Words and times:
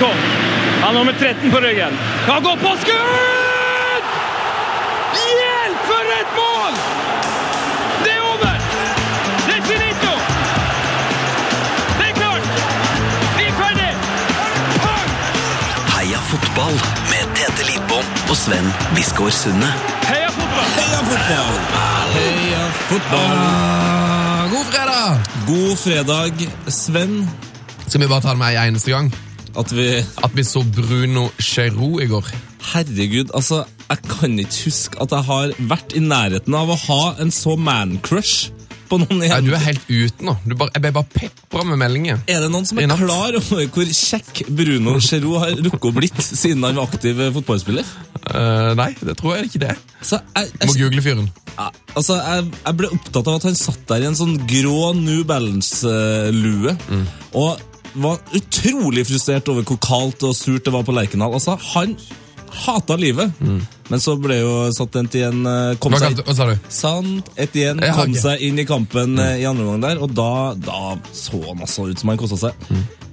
Han 0.00 0.82
har 0.82 0.92
nummer 0.92 1.12
13 1.12 1.50
på 1.50 1.60
ryggen. 1.60 1.92
Kan 2.26 2.42
gå 2.42 2.56
på 2.56 2.70
skudd! 2.80 4.04
Hjelp, 5.38 5.80
for 5.88 6.12
et 6.20 6.30
mål! 6.36 6.72
Det 8.04 8.12
er 8.12 8.20
over! 8.32 8.54
Det 9.46 9.56
er 9.56 9.62
finito! 9.62 10.12
Det 11.98 12.06
er 12.08 12.14
klart! 12.20 12.44
Vi 13.36 13.44
er 13.44 13.54
ferdig! 13.58 13.90
Heia 15.96 16.20
fotball 16.30 16.78
med 17.10 17.34
Tete 17.36 17.66
Lidbom 17.68 18.06
og 18.30 18.36
Sven 18.36 18.72
Biskår 18.94 19.30
Sunde. 19.30 19.68
Heia 20.08 20.30
fotball! 20.38 20.70
Heia 20.78 21.02
fotball! 21.10 21.60
Heia 22.14 22.62
fotball! 22.88 23.36
Ah, 23.42 24.48
god 24.54 24.64
fredag! 24.72 25.20
God 25.46 25.76
fredag, 25.76 26.48
Sven. 26.68 27.30
Skal 27.86 28.00
vi 28.00 28.08
bare 28.08 28.20
ta 28.20 28.28
det 28.32 28.38
med 28.38 28.56
en 28.56 28.72
eneste 28.72 28.90
gang? 28.90 29.12
At 29.58 29.72
vi 29.74 29.88
At 30.24 30.32
vi 30.36 30.44
så 30.46 30.62
Bruno 30.64 31.28
Giroud 31.40 32.02
i 32.02 32.08
går. 32.10 32.32
Herregud, 32.72 33.32
altså, 33.34 33.64
jeg 33.90 33.98
kan 34.08 34.38
ikke 34.38 34.64
huske 34.70 35.00
at 35.02 35.12
jeg 35.12 35.26
har 35.28 35.54
vært 35.68 35.94
i 35.98 36.00
nærheten 36.00 36.54
av 36.56 36.70
å 36.72 36.76
ha 36.86 37.00
en 37.20 37.32
så 37.34 37.56
man-crush 37.58 38.52
på 38.88 38.98
noen 39.00 39.24
i 39.24 39.28
Ja, 39.30 39.40
du 39.44 39.50
er 39.56 39.62
helt 39.64 39.84
ute 39.88 40.24
nå. 40.24 40.34
Du 40.46 40.54
bare, 40.60 40.72
jeg 40.76 40.84
ble 40.84 40.92
bare 40.94 41.08
pepra 41.12 41.64
med 41.68 41.80
meldinger. 41.80 42.20
Er 42.30 42.44
det 42.44 42.50
noen 42.52 42.68
som 42.68 42.78
er 42.80 42.88
natt. 42.90 43.02
klar 43.02 43.36
over 43.40 43.66
hvor 43.74 43.92
kjekk 43.98 44.44
Bruno 44.52 44.94
Cherou 45.02 45.38
har 45.42 45.54
rukket 45.58 45.88
å 45.90 45.94
blitt 45.96 46.20
siden 46.22 46.64
han 46.68 46.78
var 46.78 46.88
aktiv 46.88 47.20
fotballspiller? 47.38 47.92
Uh, 48.22 48.72
nei, 48.78 48.92
det 49.00 49.16
tror 49.18 49.36
jeg 49.36 49.50
ikke 49.50 49.64
det. 49.66 49.76
Så 50.04 50.20
jeg, 50.20 50.52
Må 50.68 50.76
google 50.78 51.04
fyren. 51.04 51.28
ja, 51.56 51.68
altså, 51.96 52.20
jeg, 52.20 52.46
jeg 52.62 52.78
ble 52.78 52.92
opptatt 52.94 53.32
av 53.32 53.40
at 53.40 53.48
han 53.50 53.58
satt 53.58 53.84
der 53.90 54.04
i 54.06 54.08
en 54.12 54.18
sånn 54.18 54.38
grå 54.48 54.92
New 55.00 55.24
Balance-lue. 55.28 56.76
Og 57.42 57.68
var 57.94 58.18
utrolig 58.36 59.06
frustrert 59.08 59.48
over 59.52 59.66
hvor 59.68 59.80
kaldt 59.82 60.24
og 60.28 60.36
surt 60.36 60.64
det 60.64 60.72
var 60.74 60.84
på 60.86 60.94
Lerkendal. 60.96 61.34
Altså, 61.36 61.56
han 61.74 61.96
hata 62.52 62.96
livet. 62.96 63.32
Men 63.88 64.00
så 64.00 64.14
ble 64.20 64.38
jo 64.40 64.52
satt 64.76 64.96
en 65.00 65.08
til 65.12 65.26
en 65.28 65.46
eh, 65.48 65.76
kom 65.82 65.94
seg? 66.00 66.20
Sant 66.72 67.28
Etienne 67.40 67.88
Ja, 67.88 67.96
kom 67.96 68.14
seg 68.16 68.44
inn 68.44 68.60
i 68.60 68.66
kampen 68.68 69.16
mm. 69.18 69.24
i 69.40 69.46
andre 69.48 69.66
omgang 69.66 69.84
der, 69.84 70.02
og 70.04 70.12
da, 70.16 70.32
da 70.56 70.94
så 71.16 71.40
han 71.48 71.64
altså 71.64 71.88
ut 71.90 72.00
som 72.00 72.12
han 72.12 72.20
kosta 72.20 72.40
seg. 72.46 72.68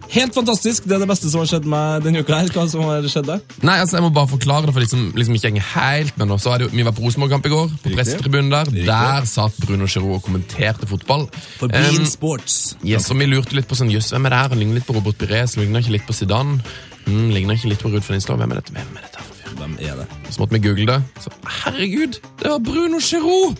Helt 0.09 0.33
fantastisk! 0.33 0.87
Det 0.89 0.95
er 0.95 1.03
det 1.03 1.07
beste 1.09 1.29
som 1.29 1.43
har 1.43 1.49
skjedd 1.51 1.67
meg 1.69 2.01
denne 2.05 2.23
uka. 2.23 2.39
her. 2.41 2.49
Hva 2.53 2.63
som 2.71 2.81
har 2.87 3.05
skjedd 3.11 3.27
deg? 3.29 3.55
Nei, 3.61 3.75
altså 3.77 3.99
Jeg 3.99 4.05
må 4.07 4.09
bare 4.15 4.31
forklare 4.31 4.65
det 4.65 4.73
for 4.73 4.81
de 4.81 4.89
som 4.89 5.03
liksom 5.13 5.37
ikke 5.37 5.51
henger 5.51 5.67
helt 5.75 6.17
med 6.17 6.31
nå. 6.31 6.39
Så 6.41 6.53
er 6.53 6.61
det 6.63 6.67
jo, 6.67 6.71
Vi 6.73 6.85
var 6.87 6.95
på 6.97 7.05
Rosenborg-kamp 7.05 7.45
i 7.45 7.53
går, 7.53 7.69
på 7.83 7.93
pressetribunen 7.93 8.49
der. 8.53 8.71
Der 8.89 9.29
satt 9.29 9.57
Bruno 9.61 9.85
Giroud 9.85 10.17
og 10.17 10.25
kommenterte 10.25 10.89
fotball. 10.89 11.27
For 11.59 11.69
Bean 11.69 12.01
um, 12.01 12.09
Sports. 12.09 12.59
Yes, 12.81 13.11
og 13.13 13.21
Vi 13.21 13.29
lurte 13.29 13.57
litt 13.57 13.69
på 13.69 13.77
sånn, 13.77 13.93
jøss, 13.93 14.09
hvem 14.15 14.25
er 14.25 14.33
det 14.33 14.41
her? 14.41 14.53
Han 14.55 14.63
ligner 14.63 14.81
litt 14.81 14.89
på 14.89 14.97
Robert 14.97 15.21
Pires, 15.21 15.57
ligner 15.61 15.85
ikke 15.85 15.99
litt 15.99 16.09
på 16.09 16.17
Zidane. 16.17 16.57
Mm, 17.05 17.29
ligner 17.35 17.59
ikke 17.59 17.73
litt 17.75 17.85
på 17.85 17.93
Ruud 17.93 18.01
van 18.01 18.17
Nistelrooy. 18.17 18.41
Hvem 18.41 18.55
er 18.55 18.63
dette? 18.63 18.77
Hvem 18.79 18.97
er 18.97 19.07
dette? 19.07 19.27
Hvem 19.59 19.79
er 19.83 19.97
det? 20.01 20.11
Så 20.33 20.41
måtte 20.41 20.57
vi 20.57 20.65
google 20.65 20.89
det. 20.89 21.01
Så, 21.21 21.33
herregud, 21.63 22.21
det 22.41 22.53
var 22.55 22.61
Bruno 22.65 23.01
Giroud! 23.03 23.59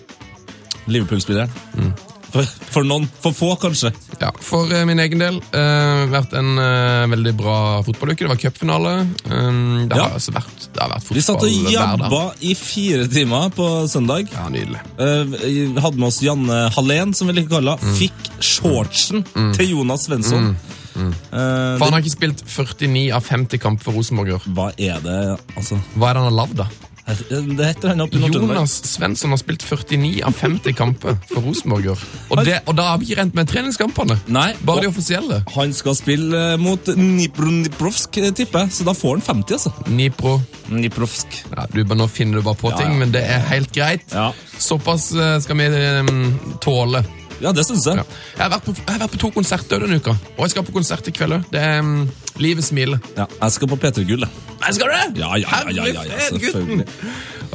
Liverpool-spilleren. 0.90 2.00
For, 2.30 2.46
for 2.46 2.86
noen. 2.86 3.08
For 3.24 3.34
få, 3.34 3.50
kanskje. 3.62 3.90
Ja, 4.22 4.30
For 4.44 4.70
eh, 4.76 4.84
min 4.86 5.00
egen 5.02 5.22
del 5.22 5.40
uh, 5.42 6.04
vært 6.12 6.36
en 6.38 6.52
uh, 6.60 7.08
veldig 7.10 7.34
bra 7.40 7.56
fotballuke. 7.88 8.26
Det 8.26 8.30
var 8.30 8.42
cupfinale. 8.42 8.94
Um, 9.32 9.88
det, 9.90 9.98
Ja. 9.98 10.10
altså 10.14 10.34
vært, 10.36 10.68
det 10.76 10.84
har 10.84 10.92
vært 10.94 11.08
fotball 11.08 11.18
Vi 11.20 11.26
satt 11.26 11.46
og 11.48 11.72
jabba 11.74 12.22
i 12.46 12.54
fire 12.60 13.08
timer 13.10 13.50
på 13.56 13.70
søndag. 13.90 14.30
Ja, 14.36 14.46
nydelig. 14.54 14.82
Uh, 15.00 15.80
hadde 15.82 15.98
med 15.98 16.10
oss 16.12 16.22
Janne 16.26 16.60
Hallén, 16.76 17.16
som 17.18 17.32
vi 17.32 17.38
liker 17.40 17.56
å 17.56 17.58
kalle 17.60 17.78
henne. 17.80 17.96
Fikk 17.98 18.30
shortsen 18.46 19.26
til 19.58 19.74
Jonas 19.74 20.06
Svensson. 20.10 20.54
Eh, 21.00 21.78
For 21.80 21.86
han 21.86 21.94
har 21.96 22.02
ikke 22.04 22.12
spilt 22.12 22.42
49 22.50 23.12
av 23.16 23.24
50 23.24 23.62
kamp 23.62 23.84
for 23.84 23.96
Rosenborg 23.96 24.32
i 24.34 24.36
år. 24.36 24.48
hva 24.52 24.70
er 24.76 25.00
det, 25.06 25.20
altså? 25.56 25.78
Hva 25.96 26.10
er 26.10 26.18
det 26.18 26.24
han 26.24 26.28
har 26.32 26.38
lagd, 26.42 26.58
da? 26.60 26.66
Det 27.10 27.66
heter 27.66 27.92
han 27.94 28.04
oppe 28.04 28.20
i 28.20 28.30
Jonas 28.30 28.76
Svensson 28.86 29.34
har 29.34 29.40
spilt 29.42 29.64
49 29.66 30.22
av 30.28 30.36
50 30.38 30.76
kamper 30.78 31.18
for 31.32 31.46
Rosenborg. 31.46 31.90
Og, 32.30 32.42
det, 32.46 32.60
og 32.70 32.76
da 32.78 32.90
har 32.92 33.00
vi 33.02 33.10
ikke 33.10 33.22
rent 33.24 33.38
med 33.38 33.50
treningskampene. 33.50 34.20
Nei, 34.30 34.52
Bare 34.66 34.86
de 34.86 34.92
offisielle. 34.92 35.42
han 35.56 35.74
skal 35.74 35.98
spille 35.98 36.44
eh, 36.54 36.60
mot 36.62 36.92
Dnipro-Dniprovsk, 36.94 38.22
eh, 38.22 38.34
tipper 38.38 38.68
jeg, 38.68 38.76
så 38.80 38.88
da 38.88 38.96
får 38.98 39.18
han 39.18 39.26
50, 39.26 39.58
altså. 39.58 39.74
Nipro. 39.90 40.38
Dniprovsk. 40.70 41.42
Ja, 41.56 41.66
du, 41.74 41.82
Nå 42.00 42.08
finner 42.14 42.40
du 42.40 42.46
bare 42.46 42.62
på 42.62 42.74
ting, 42.78 42.94
ja. 42.94 43.00
men 43.02 43.16
det 43.16 43.26
er 43.26 43.42
helt 43.50 43.74
greit. 43.76 44.06
Ja. 44.14 44.30
Såpass 44.60 45.10
eh, 45.16 45.40
skal 45.44 45.60
vi 45.60 45.72
tåle. 46.64 47.04
Ja, 47.40 47.54
det 47.56 47.64
syns 47.68 47.86
jeg. 47.88 48.02
Ja. 48.02 48.04
Jeg, 48.36 48.44
har 48.44 48.52
vært 48.56 48.66
på, 48.68 48.76
jeg 48.76 48.92
har 48.92 49.02
vært 49.04 49.14
på 49.16 49.22
to 49.24 49.32
konserter 49.36 49.84
denne 49.86 50.00
uka, 50.02 50.16
og 50.36 50.42
jeg 50.44 50.54
skal 50.54 50.66
på 50.68 50.76
konsert 50.76 51.08
i 51.08 51.14
kveld 51.16 51.38
òg. 51.40 51.48
Det 51.54 51.64
er 51.64 51.80
um, 51.84 52.10
Livet 52.40 52.68
smiler. 52.68 53.00
Ja, 53.18 53.26
jeg 53.32 53.56
skal 53.56 53.72
på 53.72 53.80
P3 53.80 54.06
Gull, 54.08 54.24
jeg. 54.28 54.76
Skal 54.76 54.92
du 54.92 54.96
det? 54.96 55.22
Ja, 55.22 55.34
ja, 55.40 55.62
ja, 55.70 55.74
ja, 55.76 55.88
ja, 55.94 56.04
ja, 56.08 56.20
selvfølgelig. 56.30 56.88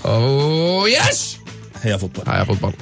Oh, 0.05 0.85
yes! 0.89 1.39
Heia 1.85 1.99
fotball. 2.01 2.25
Heia 2.29 2.45
fotball. 2.49 2.73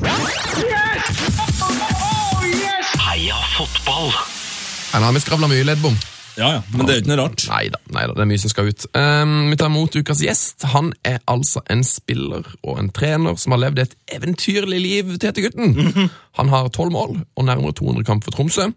Heia 3.03 3.43
fotball! 3.57 4.09
Nei, 4.93 5.01
nå 5.01 5.07
har 5.09 5.15
vi 5.17 5.23
skravla 5.25 5.49
mye 5.51 5.67
leddbom. 5.67 5.95
Ja, 6.37 6.48
ja, 6.54 6.60
men 6.72 6.87
det 6.88 6.94
er 6.94 7.00
ikke 7.03 7.10
noe 7.10 7.19
rart. 7.20 7.43
Nei 7.50 7.66
da, 7.72 8.15
det 8.16 8.22
er 8.25 8.28
mye 8.31 8.41
som 8.41 8.53
skal 8.53 8.70
ut. 8.72 8.87
Um, 8.97 9.50
vi 9.50 9.59
tar 9.60 9.69
imot 9.69 9.97
ukas 9.98 10.22
gjest. 10.25 10.65
Han 10.72 10.93
er 11.04 11.19
altså 11.28 11.60
en 11.72 11.82
spiller 11.84 12.47
og 12.62 12.78
en 12.81 12.88
trener 12.94 13.37
som 13.41 13.53
har 13.53 13.60
levd 13.66 13.82
et 13.84 13.97
eventyrlig 14.16 14.78
liv, 14.81 15.10
Tete 15.20 15.44
Gutten. 15.44 15.75
Han 16.38 16.48
har 16.48 16.70
tolv 16.72 16.94
mål 16.94 17.19
og 17.20 17.44
nærmere 17.44 17.75
200 17.76 18.06
kamp 18.09 18.25
for 18.25 18.32
Tromsø. 18.32 18.70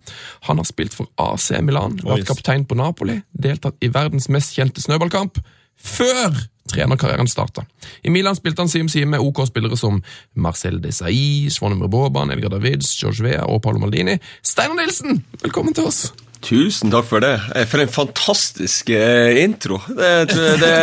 Han 0.50 0.60
har 0.60 0.68
spilt 0.68 0.98
for 0.98 1.08
AC 1.22 1.54
Milan, 1.64 1.96
vært 2.04 2.26
Oi. 2.26 2.28
kaptein 2.28 2.66
på 2.68 2.76
Napoli, 2.76 3.22
deltatt 3.32 3.80
i 3.80 3.92
verdens 3.94 4.28
mest 4.34 4.58
kjente 4.58 4.84
snøballkamp, 4.84 5.40
før 5.80 6.36
trenerkarrieren 6.74 7.30
starta. 7.32 7.64
I 8.04 8.12
Milan 8.12 8.36
spilte 8.36 8.66
han 8.66 8.72
side 8.74 8.90
om 8.90 8.92
side 8.92 9.08
med 9.08 9.24
OK 9.24 9.46
spillere 9.48 9.80
som 9.80 10.02
Marcel 10.34 10.82
Desailly, 10.84 11.48
Svonimir 11.54 11.88
Boban, 11.94 12.36
Elgar 12.36 12.52
Davids, 12.58 12.92
George 13.00 13.24
Vea 13.24 13.48
og 13.48 13.62
Paolo 13.64 13.86
Maldini. 13.86 14.18
Steinar 14.44 14.82
Nilsen, 14.82 15.24
velkommen 15.46 15.78
til 15.78 15.88
oss! 15.88 16.10
Tusen 16.42 16.92
takk 16.94 17.06
for 17.08 17.24
det. 17.24 17.34
Eh, 17.56 17.66
For 17.70 17.82
en 17.84 17.92
fantastisk 17.92 18.90
eh, 18.94 19.44
intro. 19.44 19.80
Det, 19.88 20.12
det, 20.32 20.52
det, 20.62 20.76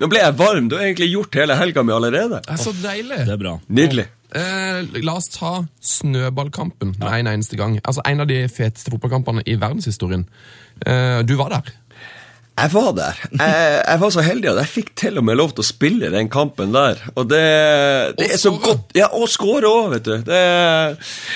nå 0.00 0.08
ble 0.10 0.22
jeg 0.22 0.36
varm. 0.38 0.68
Du 0.70 0.76
har 0.78 0.86
egentlig 0.88 1.10
gjort 1.12 1.34
hele 1.40 1.56
helga 1.58 1.84
mi 1.86 1.92
allerede. 1.94 2.40
Det 2.46 2.54
er 2.56 2.62
så 2.62 2.72
deilig! 2.82 3.20
Det 3.28 3.34
er 3.36 3.40
bra. 3.40 3.56
Nydelig. 3.68 4.06
Eh, 4.34 4.80
la 5.06 5.14
oss 5.20 5.28
ta 5.30 5.60
snøballkampen 5.84 6.96
med 6.98 7.06
en 7.20 7.30
eneste 7.36 7.58
gang. 7.60 7.76
Altså 7.84 8.02
En 8.08 8.24
av 8.24 8.26
de 8.30 8.40
feteste 8.50 8.90
fotballkampene 8.90 9.44
i 9.46 9.54
verdenshistorien. 9.60 10.24
Eh, 10.86 11.20
du 11.22 11.36
var 11.38 11.54
der. 11.54 11.70
Jeg 12.54 12.70
var 12.70 12.92
der. 12.94 13.16
Jeg, 13.34 13.62
jeg 13.82 13.98
var 14.00 14.10
så 14.14 14.22
heldig 14.22 14.48
at 14.52 14.58
jeg 14.60 14.70
fikk 14.70 14.90
til 15.00 15.18
og 15.18 15.24
med 15.26 15.34
lov 15.40 15.56
til 15.56 15.64
å 15.64 15.66
spille 15.66 16.10
den 16.14 16.28
kampen 16.30 16.70
der. 16.74 17.00
Og 17.18 17.26
det, 17.26 17.40
det 18.14 18.28
Og 18.28 18.34
er 18.36 18.38
så 18.38 18.52
godt 18.62 18.94
Ja, 18.94 19.08
og 19.10 19.26
score 19.32 19.66
òg, 19.66 19.88
vet 19.96 20.06
du. 20.06 20.12
Det, 20.28 20.38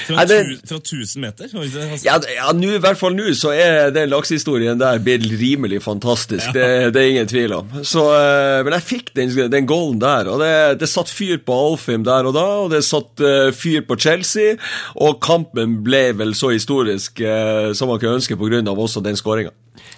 Fra, 0.06 0.15
Nei, 0.21 0.27
det, 0.31 0.39
tu, 0.62 0.69
fra 0.71 0.79
1000 0.79 1.25
meter? 1.25 1.51
Altså, 1.51 1.89
ja, 2.06 2.21
ja 2.37 2.55
nu, 2.55 2.69
i 2.71 2.81
hvert 2.83 3.01
fall 3.01 3.19
nå 3.19 3.33
så 3.34 3.51
er 3.51 3.91
den 3.95 4.12
laksehistorien 4.12 4.79
der 4.79 5.03
blitt 5.03 5.27
rimelig 5.41 5.83
fantastisk. 5.83 6.53
Det, 6.55 6.95
det 6.95 7.03
er 7.03 7.11
ingen 7.11 7.31
tvil 7.35 7.56
om. 7.59 7.79
Så, 7.83 8.06
eh, 8.15 8.62
men 8.62 8.79
jeg 8.79 8.87
fikk 8.87 9.12
den, 9.19 9.35
den 9.50 9.67
goalen 9.67 9.99
der, 10.03 10.31
og 10.31 10.39
det, 10.45 10.55
det 10.85 10.91
satt 10.91 11.11
fyr 11.11 11.43
på 11.43 11.59
Alfheim 11.67 12.06
der 12.06 12.31
og 12.31 12.39
da, 12.39 12.49
og 12.62 12.71
det 12.77 12.85
satt 12.87 13.27
eh, 13.27 13.50
fyr 13.50 13.83
på 13.91 13.99
Chelsea, 13.99 14.55
og 14.95 15.19
kampen 15.25 15.81
ble 15.83 16.12
vel 16.23 16.39
så 16.39 16.55
historisk 16.55 17.25
eh, 17.27 17.73
som 17.75 17.91
man 17.91 17.99
kan 17.99 18.21
ønske 18.21 18.39
av 18.39 18.79
også 18.79 19.03
den 19.03 19.19
skåringa. 19.19 19.50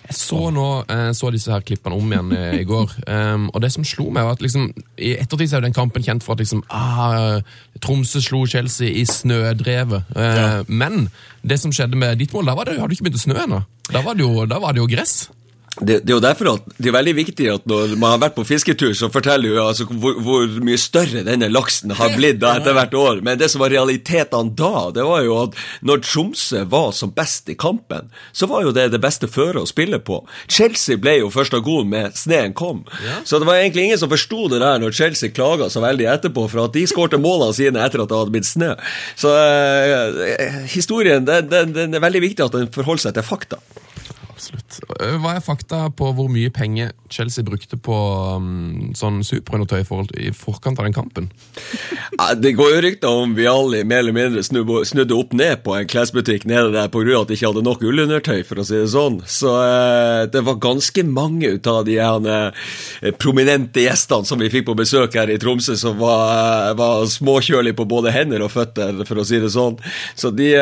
Jeg 0.08 0.16
så 0.18 0.40
nå 0.54 0.66
eh, 0.90 1.10
så 1.16 1.30
disse 1.34 1.52
her 1.52 1.64
klippene 1.66 1.96
om 1.98 2.12
igjen 2.12 2.32
eh, 2.36 2.60
i 2.60 2.66
går, 2.68 2.94
um, 3.06 3.48
og 3.54 3.60
det 3.64 3.72
som 3.74 3.86
slo 3.86 4.08
meg, 4.10 4.26
var 4.26 4.38
at 4.38 4.44
liksom, 4.44 4.68
i 4.98 5.14
ettertid 5.16 5.48
er 5.50 5.60
jo 5.60 5.66
den 5.68 5.76
kampen 5.76 6.04
kjent 6.06 6.26
for 6.26 6.36
at 6.36 6.44
liksom, 6.44 6.62
ah, 6.68 7.40
Tromsø 7.80 8.20
slo 8.24 8.44
Chelsea 8.50 8.90
i 9.00 9.04
snødrevet. 9.08 10.10
Eh, 10.16 10.62
Men 10.68 11.08
det 11.42 11.60
som 11.62 11.72
skjedde 11.72 11.98
med 11.98 12.18
ditt 12.20 12.32
mål, 12.36 12.50
da 12.50 12.56
var 12.58 12.68
det, 12.68 12.78
hadde 12.80 12.92
du 12.92 12.98
ikke 12.98 13.08
begynt 13.08 13.20
å 13.20 13.26
snø 13.26 13.38
ennå. 13.44 13.60
Da 13.90 14.02
var 14.04 14.18
det 14.18 14.26
jo, 14.26 14.46
da 14.46 14.58
var 14.62 14.76
det 14.76 14.82
jo 14.82 14.90
gress. 14.90 15.30
Det, 15.78 16.00
det 16.02 16.10
er 16.10 16.16
jo 16.16 16.22
derfor 16.22 16.48
at 16.50 16.64
det 16.82 16.88
er 16.90 16.94
veldig 16.96 17.12
viktig 17.14 17.46
at 17.52 17.66
når 17.70 17.92
man 17.94 18.16
har 18.16 18.22
vært 18.24 18.34
på 18.34 18.44
fisketur, 18.44 18.90
så 18.98 19.06
forteller 19.12 19.52
jo 19.52 19.60
altså 19.62 19.86
hvor, 19.86 20.16
hvor 20.18 20.48
mye 20.66 20.78
større 20.80 21.22
denne 21.24 21.46
laksen 21.48 21.94
har 21.94 22.16
blitt 22.16 22.40
da 22.42 22.56
etter 22.58 22.74
hvert 22.74 22.96
år. 22.98 23.20
Men 23.24 23.38
det 23.38 23.48
som 23.52 23.62
var 23.62 23.70
realitetene 23.72 24.50
da, 24.58 24.88
det 24.96 25.04
var 25.06 25.22
jo 25.24 25.36
at 25.44 25.54
når 25.86 26.02
Tromsø 26.04 26.64
var 26.72 26.90
som 26.96 27.14
best 27.14 27.48
i 27.54 27.56
kampen, 27.58 28.10
så 28.34 28.50
var 28.50 28.66
jo 28.66 28.74
det 28.74 28.88
det 28.92 29.00
beste 29.02 29.30
føret 29.30 29.62
å 29.62 29.70
spille 29.70 30.02
på. 30.02 30.18
Chelsea 30.50 30.98
ble 31.00 31.20
jo 31.20 31.30
først 31.32 31.54
av 31.56 31.62
god 31.64 31.88
med 31.92 32.18
sneen 32.18 32.56
kom. 32.58 32.82
Så 33.24 33.38
det 33.38 33.48
var 33.48 33.62
egentlig 33.62 33.86
ingen 33.86 34.02
som 34.02 34.10
forsto 34.10 34.48
det 34.50 34.60
der 34.64 34.82
når 34.82 34.96
Chelsea 34.98 35.30
klaga 35.32 35.70
så 35.70 35.84
veldig 35.86 36.10
etterpå 36.16 36.48
for 36.50 36.66
at 36.66 36.74
de 36.74 36.82
skårte 36.90 37.20
målene 37.22 37.54
sine 37.56 37.86
etter 37.86 38.02
at 38.02 38.10
det 38.10 38.18
hadde 38.18 38.34
blitt 38.34 38.50
snø. 38.50 38.74
Så 39.14 39.32
eh, 39.38 40.64
historien, 40.74 41.24
den, 41.30 41.46
den, 41.52 41.76
den 41.78 41.94
er 41.94 42.02
veldig 42.02 42.26
viktig 42.26 42.48
at 42.48 42.58
den 42.58 42.74
forholder 42.74 43.06
seg 43.06 43.16
til 43.20 43.30
fakta. 43.30 43.62
Absolutt. 44.40 44.78
Eh, 45.00 45.18
Hva 45.20 45.34
er 45.36 45.42
fakta 45.44 45.82
på 45.92 46.08
hvor 46.16 46.30
mye 46.32 46.48
penger 46.54 46.94
Chelsea 47.12 47.44
brukte 47.44 47.76
på 47.76 47.96
um, 48.38 48.92
sånn 48.96 49.18
superundertøy 49.26 49.82
i, 49.82 50.28
i 50.28 50.30
forkant 50.32 50.80
av 50.80 50.86
den 50.86 50.96
kampen? 50.96 51.26
Det 52.40 52.54
går 52.56 52.70
jo 52.72 52.78
rykter 52.86 53.20
om 53.24 53.34
vi 53.36 53.48
alle 53.50 53.82
mer 53.84 54.00
eller 54.00 54.16
mindre 54.16 54.44
snudde, 54.46 55.16
opp 55.16 55.34
ned 55.36 55.60
på 55.64 55.74
en 55.76 55.88
klesbutikk 55.90 56.46
nede 56.48 56.70
der 56.72 56.88
pga. 56.88 57.18
at 57.20 57.28
de 57.28 57.36
ikke 57.36 57.50
hadde 57.50 57.64
nok 57.66 57.84
ullundertøy, 57.84 58.40
for 58.48 58.62
å 58.62 58.64
si 58.64 58.78
det 58.78 58.88
sånn. 58.94 59.18
Så 59.28 59.52
uh, 59.52 60.24
det 60.32 60.44
var 60.46 60.60
ganske 60.62 61.04
mange 61.04 61.52
ut 61.58 61.68
av 61.68 61.82
de 61.84 61.98
her, 62.00 62.24
uh, 62.24 63.12
prominente 63.20 63.84
gjestene 63.84 64.24
som 64.24 64.40
vi 64.40 64.48
fikk 64.52 64.70
på 64.70 64.78
besøk 64.78 65.18
her 65.20 65.28
i 65.28 65.38
Tromsø, 65.42 65.76
som 65.76 66.00
var, 66.00 66.72
var 66.80 67.04
småkjølige 67.10 67.76
på 67.76 67.88
både 67.90 68.14
hender 68.16 68.46
og 68.46 68.54
føtter, 68.54 69.04
for 69.04 69.20
å 69.20 69.26
si 69.28 69.42
det 69.42 69.52
sånn. 69.52 69.76
Så 70.16 70.32
de, 70.32 70.54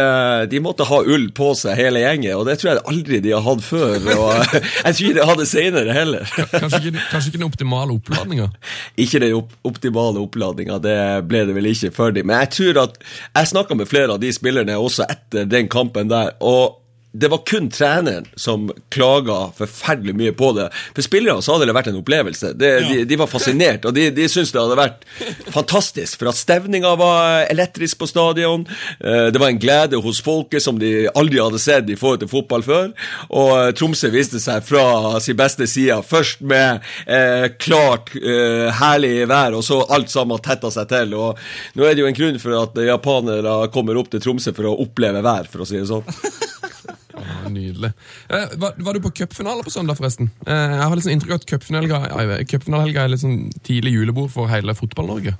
de 0.51 0.65
måtte 0.65 0.89
ha 0.89 1.03
ull 1.07 1.31
på 1.37 1.53
seg, 1.59 1.79
hele 1.79 2.03
gjengen, 2.03 2.41
og 2.41 2.49
det 2.49 2.59
tror 2.59 2.73
jeg 2.73 2.87
aldri 2.89 3.23
de 3.23 3.37
har 3.37 3.47
hatt 3.47 3.68
før. 3.69 3.95
Og 4.17 4.57
jeg 4.85 4.95
tror 4.95 5.05
ikke 5.05 5.21
de 5.21 5.29
hadde 5.31 5.47
senere 5.51 5.97
heller. 5.97 6.35
Kanskje 6.55 6.83
ikke, 6.89 7.05
kanskje 7.13 7.33
ikke 7.33 7.41
den 7.41 7.47
optimale 7.49 7.95
oppladninga? 7.95 8.49
Ikke 9.05 9.21
den 9.23 9.37
op 9.39 9.53
optimale 9.69 10.21
oppladninga, 10.21 10.81
det 10.83 10.97
ble 11.29 11.45
det 11.49 11.55
vel 11.57 11.69
ikke 11.71 11.93
før 11.95 12.13
de. 12.17 12.25
Men 12.27 12.41
jeg 12.43 12.51
tror 12.57 12.83
at 12.87 12.99
jeg 13.37 13.51
snakka 13.53 13.77
med 13.79 13.89
flere 13.91 14.17
av 14.17 14.21
de 14.23 14.33
spillerne 14.35 14.77
også 14.81 15.07
etter 15.09 15.47
den 15.49 15.69
kampen 15.71 16.11
der. 16.11 16.35
og 16.41 16.81
det 17.13 17.29
var 17.33 17.41
kun 17.49 17.71
treneren 17.73 18.27
som 18.37 18.67
klaga 18.93 19.49
forferdelig 19.57 20.13
mye 20.15 20.33
på 20.37 20.51
det. 20.59 20.67
For 20.95 21.03
spillerne 21.07 21.43
så 21.43 21.55
hadde 21.57 21.67
det 21.71 21.75
vært 21.75 21.89
en 21.91 21.97
opplevelse. 22.03 22.51
Det, 22.61 22.73
de, 22.85 22.99
de 23.09 23.17
var 23.19 23.31
fascinert, 23.33 23.87
og 23.89 23.95
de, 23.97 24.11
de 24.15 24.27
syntes 24.29 24.53
det 24.53 24.61
hadde 24.61 24.77
vært 24.79 25.07
fantastisk. 25.55 26.19
For 26.21 26.31
at 26.31 26.39
stevninga 26.39 26.93
var 27.01 27.47
elektrisk 27.49 27.99
på 28.03 28.09
stadion. 28.11 28.67
Eh, 29.01 29.29
Det 29.33 29.41
var 29.41 29.49
en 29.49 29.59
glede 29.63 30.01
hos 30.05 30.21
folket 30.25 30.63
som 30.63 30.79
de 30.79 31.09
aldri 31.17 31.41
hadde 31.41 31.61
sett 31.63 31.89
i 31.91 31.97
forhold 31.99 32.21
til 32.23 32.31
fotball 32.33 32.63
før. 32.67 32.91
Og 33.31 33.53
eh, 33.57 33.71
Tromsø 33.79 34.11
viste 34.15 34.41
seg 34.43 34.63
fra 34.69 35.17
sin 35.25 35.39
beste 35.39 35.67
side. 35.71 35.97
Først 36.09 36.45
med 36.45 36.85
eh, 37.07 37.49
klart, 37.61 38.13
eh, 38.21 38.69
herlig 38.83 39.25
vær, 39.31 39.57
og 39.59 39.65
så 39.67 39.81
alt 39.97 40.13
sammen 40.13 40.45
tetta 40.45 40.71
seg 40.75 40.91
til. 40.93 41.17
Og 41.19 41.41
nå 41.79 41.89
er 41.89 41.97
det 41.97 42.05
jo 42.05 42.11
en 42.13 42.21
grunn 42.21 42.39
for 42.43 42.61
at 42.63 42.79
japanere 42.89 43.57
kommer 43.75 43.99
opp 44.01 44.13
til 44.13 44.23
Tromsø 44.25 44.53
for 44.57 44.69
å 44.71 44.77
oppleve 44.85 45.25
vær, 45.25 45.49
for 45.51 45.65
å 45.65 45.69
si 45.69 45.81
det 45.81 45.89
sånn. 45.89 46.05
Nydelig. 47.53 47.93
Eh, 48.29 48.57
var, 48.61 48.75
var 48.79 48.97
du 48.97 49.05
på 49.05 49.15
cupfinale 49.23 49.65
på 49.67 49.75
søndag, 49.75 49.99
forresten? 50.01 50.31
Eh, 50.47 50.55
jeg 50.55 50.83
har 50.85 50.99
liksom 50.99 51.15
inntrykk 51.15 51.37
av 51.37 51.41
at 51.43 52.51
cupfinalehelga 52.51 53.05
er 53.05 53.15
litt 53.15 53.25
sånn 53.25 53.41
tidlig 53.67 53.97
julebord 53.97 54.33
for 54.35 54.51
hele 54.51 54.77
Fotball-Norge. 54.79 55.37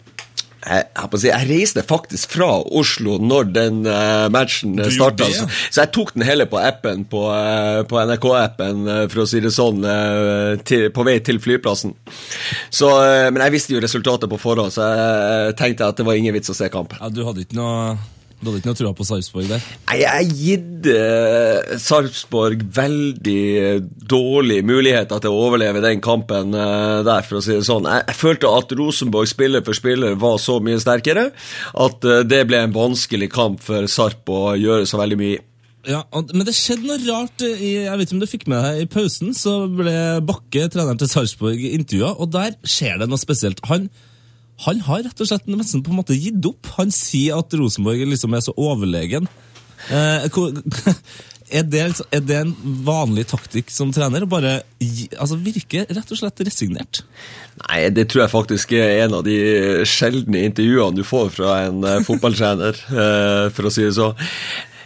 Jeg, 0.59 0.89
jeg, 0.91 1.19
si, 1.23 1.29
jeg 1.31 1.47
reiste 1.49 1.83
faktisk 1.87 2.33
fra 2.35 2.49
Oslo 2.77 3.15
når 3.23 3.47
den 3.55 3.79
uh, 3.87 4.27
matchen 4.35 4.75
starta. 4.91 5.29
ja. 5.31 5.47
Så, 5.47 5.69
så 5.71 5.85
jeg 5.85 5.93
tok 5.95 6.11
den 6.17 6.27
hele 6.27 6.49
på 6.51 6.59
appen, 6.59 7.07
på, 7.09 7.23
uh, 7.31 7.85
på 7.89 8.03
NRK-appen, 8.11 8.83
uh, 8.91 9.05
for 9.07 9.23
å 9.23 9.29
si 9.31 9.41
det 9.45 9.55
sånn, 9.55 9.87
til, 10.67 10.89
på 10.93 11.07
vei 11.07 11.21
til 11.25 11.39
flyplassen. 11.41 11.95
Så, 12.75 12.91
men 13.31 13.41
jeg 13.47 13.55
visste 13.55 13.77
jo 13.77 13.83
resultatet 13.85 14.29
på 14.31 14.41
forhånd, 14.43 14.75
så 14.75 14.91
jeg 14.91 15.59
tenkte 15.63 15.89
at 15.89 16.03
det 16.03 16.07
var 16.09 16.19
ingen 16.19 16.35
vits 16.37 16.51
å 16.51 16.59
se 16.59 16.69
kampen. 16.73 16.99
Ja, 17.01 17.13
du 17.13 17.23
hadde 17.29 17.47
ikke 17.47 17.61
noe 17.61 17.97
Du 18.39 18.47
hadde 18.47 18.61
ikke 18.61 18.71
noe 18.71 18.79
trua 18.79 18.93
på 18.95 19.05
Sarpsborg 19.09 19.49
der? 19.51 19.65
Nei, 19.89 19.97
Jeg 20.05 20.29
gitt 20.39 20.87
uh, 20.95 21.73
Sarpsborg 21.83 22.61
veldig 22.77 23.41
dårlige 24.09 24.63
muligheter 24.69 25.19
til 25.25 25.35
å 25.35 25.41
overleve 25.49 25.83
den 25.83 25.99
kampen 26.05 26.55
eh, 26.55 27.01
der, 27.07 27.27
for 27.27 27.41
å 27.41 27.43
si 27.45 27.57
det 27.57 27.67
sånn. 27.67 27.89
Jeg, 27.91 28.07
jeg 28.13 28.19
følte 28.21 28.53
at 28.61 28.73
Rosenborg 28.79 29.29
spiller 29.31 29.65
for 29.67 29.77
spiller 29.77 30.15
var 30.23 30.39
så 30.43 30.61
mye 30.65 30.79
sterkere 30.81 31.29
at 31.75 32.07
eh, 32.07 32.23
det 32.31 32.45
ble 32.49 32.63
en 32.63 32.77
vanskelig 32.77 33.29
kamp 33.35 33.61
for 33.65 33.91
Sarp 33.91 34.31
å 34.31 34.55
gjøre 34.59 34.87
så 34.89 35.01
veldig 35.03 35.19
mye 35.21 35.35
i. 35.37 35.43
Ja, 35.89 36.03
Men 36.13 36.45
det 36.45 36.55
skjedde 36.59 36.89
noe 36.89 36.99
rart. 37.07 37.43
eh, 37.43 37.59
I, 37.59 37.73
jeg 37.87 37.99
vet 38.01 38.09
ikke 38.09 38.17
om 38.19 38.23
du 38.23 38.31
fikk 38.31 38.47
med 38.51 38.65
deg 38.65 38.83
I 38.83 38.91
pausen 38.93 39.35
så 39.37 39.55
ble 39.71 39.95
Bakke, 40.29 40.69
treneren 40.71 41.01
til 41.01 41.11
Sarpsborg, 41.11 41.63
intervjua, 41.75 42.15
og 42.19 42.31
der 42.35 42.55
skjer 42.63 43.03
det 43.03 43.11
noe 43.11 43.21
spesielt. 43.21 43.63
Han, 43.71 43.89
han 44.67 44.81
har 44.89 45.05
rett 45.07 45.21
og 45.23 45.31
slett 45.31 45.47
nesten 45.51 45.85
på 45.87 45.93
en 45.93 46.01
måte 46.01 46.17
gitt 46.19 46.45
opp. 46.49 46.67
Han 46.79 46.91
sier 46.95 47.39
at 47.39 47.55
Rosenborg 47.59 48.03
liksom 48.11 48.35
er 48.35 48.43
så 48.43 48.55
overlegen. 48.59 49.29
Eh, 49.89 50.27
er, 51.59 51.63
det, 51.63 51.85
liksom- 51.93 52.09
er 52.11 52.25
det 52.27 52.39
en 52.41 52.55
vanlig 52.87 53.29
taktikk 53.31 53.71
som 53.71 53.93
trener? 53.95 54.27
Bare 54.27 54.59
altså 55.19 55.39
virke 55.41 55.85
rett 55.87 56.11
og 56.15 56.21
slett 56.21 56.43
resignert? 56.47 57.05
Nei, 57.63 57.85
det 57.95 58.09
tror 58.11 58.25
jeg 58.25 58.35
faktisk 58.35 58.75
er 58.79 59.05
en 59.05 59.17
av 59.19 59.25
de 59.27 59.39
sjeldne 59.89 60.45
intervjuene 60.47 61.01
du 61.01 61.07
får 61.07 61.31
fra 61.35 61.55
en 61.69 61.83
eh, 61.87 62.03
fotballtrener, 62.07 62.83
eh, 63.05 63.47
for 63.55 63.71
å 63.71 63.73
si 63.75 63.87
det 63.87 63.95
sånn. 63.99 64.29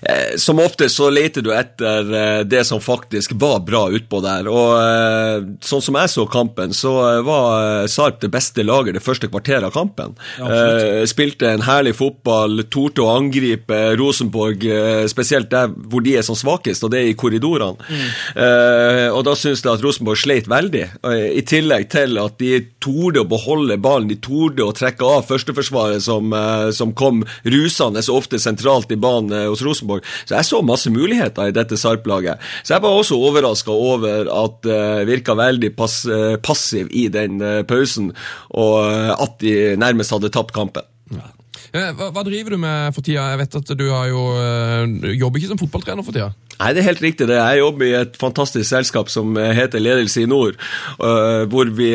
Eh, 0.02 0.36
Som 0.36 0.58
ofte 0.58 0.88
så 0.88 1.10
leter 1.10 1.42
du 1.42 1.52
etter 1.54 2.14
eh, 2.14 2.40
det 2.44 2.64
som 2.66 2.80
faktisk 2.82 3.36
var 3.38 3.60
bra 3.66 3.84
utpå 3.94 4.20
der. 4.24 4.48
Og 4.50 4.74
eh, 4.80 5.44
sånn 5.62 5.84
som 5.84 5.98
jeg 6.00 6.10
så 6.10 6.26
kampen, 6.30 6.74
så 6.74 6.92
var 7.22 7.86
Sarp 7.90 8.20
det 8.22 8.32
beste 8.32 8.64
laget 8.66 8.96
det 8.96 9.04
første 9.04 9.28
kvarteret 9.30 9.68
av 9.68 9.74
kampen. 9.74 10.16
Ja, 10.38 11.04
spilte 11.08 11.48
en 11.50 11.64
herlig 11.64 11.94
fotball, 11.98 12.64
torde 12.72 13.04
å 13.04 13.12
angripe 13.14 13.78
Rosenborg, 13.98 14.64
spesielt 15.10 15.50
der 15.52 15.70
hvor 15.70 16.02
de 16.04 16.14
er 16.18 16.24
som 16.26 16.36
svakest, 16.38 16.84
og 16.84 16.92
det 16.92 17.00
er 17.02 17.10
i 17.10 17.16
korridorene. 17.18 17.78
Mm. 17.92 19.12
og 19.16 19.22
da 19.26 19.34
syns 19.38 19.62
jeg 19.62 19.70
at 19.72 19.82
Rosenborg 19.84 20.20
sleit 20.20 20.48
veldig, 20.50 20.84
i 21.34 21.42
tillegg 21.48 21.88
til 21.92 22.18
at 22.22 22.38
de 22.40 22.60
torde 22.82 23.22
å 23.22 23.28
beholde 23.28 23.78
ballen, 23.82 24.10
de 24.10 24.18
torde 24.22 24.64
å 24.64 24.74
trekke 24.76 25.08
av 25.18 25.26
førsteforsvaret 25.28 26.02
som, 26.04 26.32
som 26.74 26.94
kom 26.96 27.22
rusende 27.44 28.02
så 28.04 28.16
ofte 28.18 28.40
sentralt 28.42 28.92
i 28.94 29.00
banen 29.00 29.50
hos 29.50 29.64
Rosenborg. 29.66 29.91
Så 30.24 30.36
jeg 30.36 30.48
så 30.48 30.62
masse 30.64 30.92
muligheter 30.92 31.50
i 31.50 31.56
dette 31.56 31.78
Sarp-laget. 31.80 32.40
Så 32.62 32.76
jeg 32.76 32.84
var 32.84 32.96
også 32.96 33.18
overraska 33.18 33.74
over 33.74 34.30
at 34.32 34.60
det 34.62 34.80
uh, 35.02 35.06
virka 35.08 35.36
veldig 35.38 35.72
pass, 35.76 36.02
uh, 36.08 36.36
passiv 36.42 36.90
i 36.90 37.08
den 37.12 37.40
uh, 37.42 37.62
pausen, 37.66 38.12
og 38.50 38.74
eh, 38.84 39.12
at 39.24 39.38
de 39.42 39.54
nærmest 39.80 40.12
hadde 40.14 40.30
tapt 40.32 40.52
kampen. 40.54 40.86
Ja. 41.12 41.30
Hva, 41.72 42.10
hva 42.12 42.22
driver 42.26 42.52
du 42.52 42.60
med 42.60 42.92
for 42.92 43.04
tida? 43.04 43.30
Jeg 43.32 43.40
vet 43.40 43.54
at 43.62 43.70
du 43.78 43.84
har 43.88 44.08
jo 44.10 44.24
eh, 44.36 45.14
jobber 45.16 45.40
ikke 45.40 45.52
som 45.54 45.60
fotballtrener 45.60 46.04
for 46.04 46.16
tida. 46.16 46.32
Nei, 46.58 46.68
det 46.76 46.82
er 46.82 46.88
helt 46.90 47.02
riktig. 47.02 47.26
det. 47.30 47.38
Jeg 47.38 47.62
jobber 47.62 47.86
i 47.86 47.94
et 48.02 48.18
fantastisk 48.20 48.68
selskap 48.68 49.08
som 49.10 49.34
heter 49.34 49.82
Ledelse 49.82 50.22
i 50.22 50.28
nord, 50.30 50.60
øh, 51.00 51.48
hvor 51.50 51.72
vi 51.74 51.90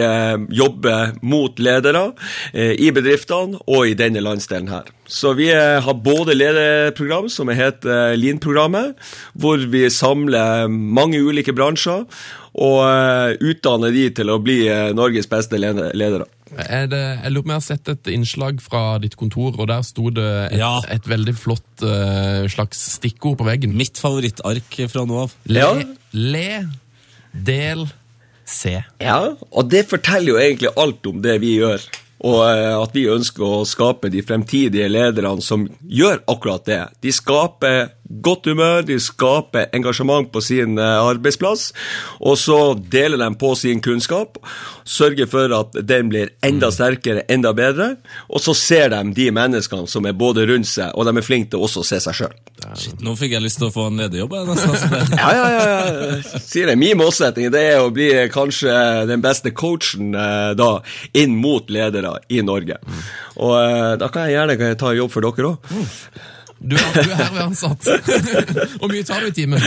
jobber 0.58 1.14
mot 1.22 1.62
ledere 1.62 2.10
i 2.58 2.90
bedriftene 2.92 3.62
og 3.68 3.88
i 3.88 3.96
denne 3.98 4.24
landsdelen 4.26 4.74
her. 4.74 4.90
Så 5.08 5.32
vi 5.38 5.46
eh, 5.54 5.80
har 5.84 5.94
både 6.04 6.34
lederprogram, 6.36 7.30
som 7.32 7.48
heter 7.48 8.12
eh, 8.12 8.16
Lean-programmet, 8.20 8.98
hvor 9.40 9.62
vi 9.72 9.86
samler 9.94 10.68
mange 10.68 11.22
ulike 11.24 11.54
bransjer 11.56 12.04
og 12.58 12.80
eh, 12.84 13.38
utdanner 13.40 13.94
de 13.96 14.08
til 14.18 14.32
å 14.34 14.40
bli 14.44 14.58
Norges 14.98 15.30
beste 15.32 15.60
ledere. 15.62 16.26
Er 16.58 16.88
det, 16.92 17.00
jeg 17.24 17.32
lurer 17.32 17.44
på 17.44 17.48
om 17.48 17.54
jeg 17.54 17.60
har 17.62 17.66
sett 17.68 17.92
et 17.94 18.10
innslag 18.12 18.60
fra 18.64 18.82
ditt 19.04 19.16
kontor, 19.20 19.56
og 19.60 19.68
der 19.72 19.84
sto 19.88 20.10
det 20.16 20.28
et, 20.50 20.58
Ja. 20.60 20.74
et 20.92 21.08
veldig 21.08 21.36
flott 21.38 21.84
slags 22.52 22.80
stikkord 22.98 23.38
på 23.42 23.48
veggen. 23.48 23.76
Mitt 23.78 24.00
favorittark 24.00 24.80
fra 24.92 25.06
nå 25.08 25.22
av. 25.26 25.36
Le, 25.46 25.60
Ja. 25.60 25.72
le 26.12 26.50
del, 27.32 27.86
se. 28.48 28.78
Ja, 29.04 29.36
og 29.52 29.70
det 29.70 29.86
forteller 29.92 30.34
jo 30.34 30.40
egentlig 30.42 30.72
alt 30.80 31.06
om 31.12 31.22
det 31.22 31.36
vi 31.44 31.58
gjør. 31.60 31.84
Og 32.26 32.40
eh, 32.48 32.74
at 32.74 32.96
vi 32.96 33.06
ønsker 33.14 33.46
å 33.46 33.66
skape 33.68 34.10
de 34.14 34.24
fremtidige 34.26 34.90
lederne 34.90 35.44
som 35.44 35.68
gjør 35.82 36.24
akkurat 36.26 36.66
det. 36.66 36.82
De 37.06 37.14
skaper 37.14 37.97
godt 38.10 38.48
humør, 38.48 38.82
de 38.88 38.98
skaper 39.02 39.68
engasjement 39.76 40.30
på 40.32 40.42
sin 40.44 40.78
eh, 40.80 41.00
arbeidsplass, 41.04 41.72
og 42.22 42.38
så 42.40 42.60
deler 42.78 43.20
de 43.22 43.30
på 43.40 43.54
sin 43.60 43.82
kunnskap, 43.84 44.40
sørger 44.88 45.28
for 45.30 45.54
at 45.58 45.76
den 45.88 46.12
blir 46.12 46.32
enda 46.46 46.70
sterkere, 46.74 47.26
enda 47.32 47.52
bedre, 47.58 47.96
og 48.30 48.44
så 48.44 48.56
ser 48.58 48.94
de 48.94 49.02
de 49.18 49.28
menneskene 49.36 49.88
som 49.92 50.08
er 50.08 50.16
både 50.18 50.48
rundt 50.50 50.70
seg, 50.70 50.94
og 50.96 51.08
de 51.08 51.16
er 51.18 51.26
flinke 51.26 51.52
til 51.54 51.64
også 51.68 51.84
å 51.84 51.88
se 51.88 52.00
seg 52.04 52.18
sjøl. 52.22 52.38
Shit, 52.78 53.02
nå 53.04 53.14
fikk 53.20 53.36
jeg 53.36 53.44
lyst 53.44 53.60
til 53.62 53.70
å 53.70 53.74
få 53.74 53.90
en 53.92 54.00
lederjobb. 54.02 54.34
nesten. 54.48 54.96
Ja, 55.18 55.30
ja, 55.34 55.46
ja, 55.52 55.66
ja. 55.68 56.40
Sier 56.42 56.70
det. 56.70 56.78
Min 56.80 56.98
målsetting 57.00 57.50
det 57.54 57.62
er 57.74 57.82
å 57.82 57.92
bli 57.94 58.10
kanskje 58.34 58.74
den 59.10 59.24
beste 59.24 59.52
coachen 59.56 60.16
eh, 60.16 60.54
da, 60.58 60.72
inn 61.18 61.38
mot 61.42 61.70
ledere 61.74 62.18
i 62.34 62.42
Norge. 62.46 62.80
Og 63.38 63.54
eh, 63.60 63.94
da 64.02 64.10
kan 64.14 64.28
jeg 64.28 64.38
gjerne 64.38 64.74
ta 64.80 64.94
jobb 64.98 65.14
for 65.14 65.28
dere 65.28 65.54
òg. 65.54 66.36
Du, 66.60 66.74
er- 66.76 66.94
du 67.04 67.12
er 67.12 67.20
herved 67.20 67.42
ansatt. 67.44 67.86
Hvor 68.82 68.90
mye 68.94 69.04
tar 69.06 69.22
du 69.22 69.28
i 69.30 69.36
timen? 69.36 69.62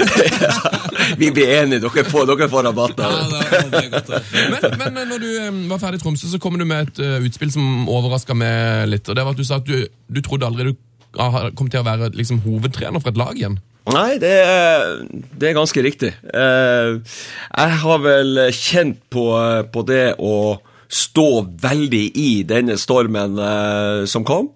Vi 1.21 1.29
blir 1.35 1.53
enige, 1.61 1.81
dere 1.85 2.05
får, 2.09 2.27
dere 2.33 2.49
får 2.51 2.67
rabatt. 2.67 2.99
Ja, 2.99 3.11
det. 3.31 3.83
er 3.85 3.89
godt. 3.93 4.11
Men, 4.77 4.95
men 4.97 5.09
når 5.13 5.23
du 5.23 5.29
var 5.71 5.79
ferdig 5.83 6.01
i 6.01 6.05
Tromsø, 6.05 6.27
så 6.33 6.41
kom 6.43 6.59
du 6.59 6.65
med 6.67 6.89
et 6.91 7.03
eh, 7.05 7.19
utspill 7.29 7.53
som 7.55 7.87
overraska 7.91 8.35
meg 8.35 8.89
litt. 8.91 9.09
og 9.09 9.17
det 9.19 9.25
var 9.27 9.37
at 9.37 9.41
Du 9.41 9.47
sa 9.47 9.61
at 9.63 9.69
du, 9.69 9.85
du 10.11 10.21
trodde 10.27 10.47
aldri 10.49 10.71
du 10.71 10.77
kom 11.59 11.67
til 11.71 11.81
å 11.81 11.87
være 11.87 12.11
liksom, 12.15 12.39
hovedtrener 12.45 13.03
for 13.03 13.11
et 13.11 13.19
lag 13.19 13.39
igjen. 13.39 13.57
Nei, 13.91 14.19
det 14.23 14.31
er, 14.45 14.91
det 15.41 15.49
er 15.51 15.57
ganske 15.57 15.83
riktig. 15.83 16.11
Eh, 16.31 16.99
jeg 17.01 17.79
har 17.85 18.03
vel 18.05 18.43
kjent 18.55 19.01
på, 19.11 19.25
på 19.75 19.83
det 19.89 20.05
å 20.23 20.35
stå 20.91 21.25
veldig 21.63 22.03
i 22.19 22.29
denne 22.47 22.75
stormen 22.79 23.39
eh, 23.39 24.05
som 24.11 24.27
kom. 24.27 24.51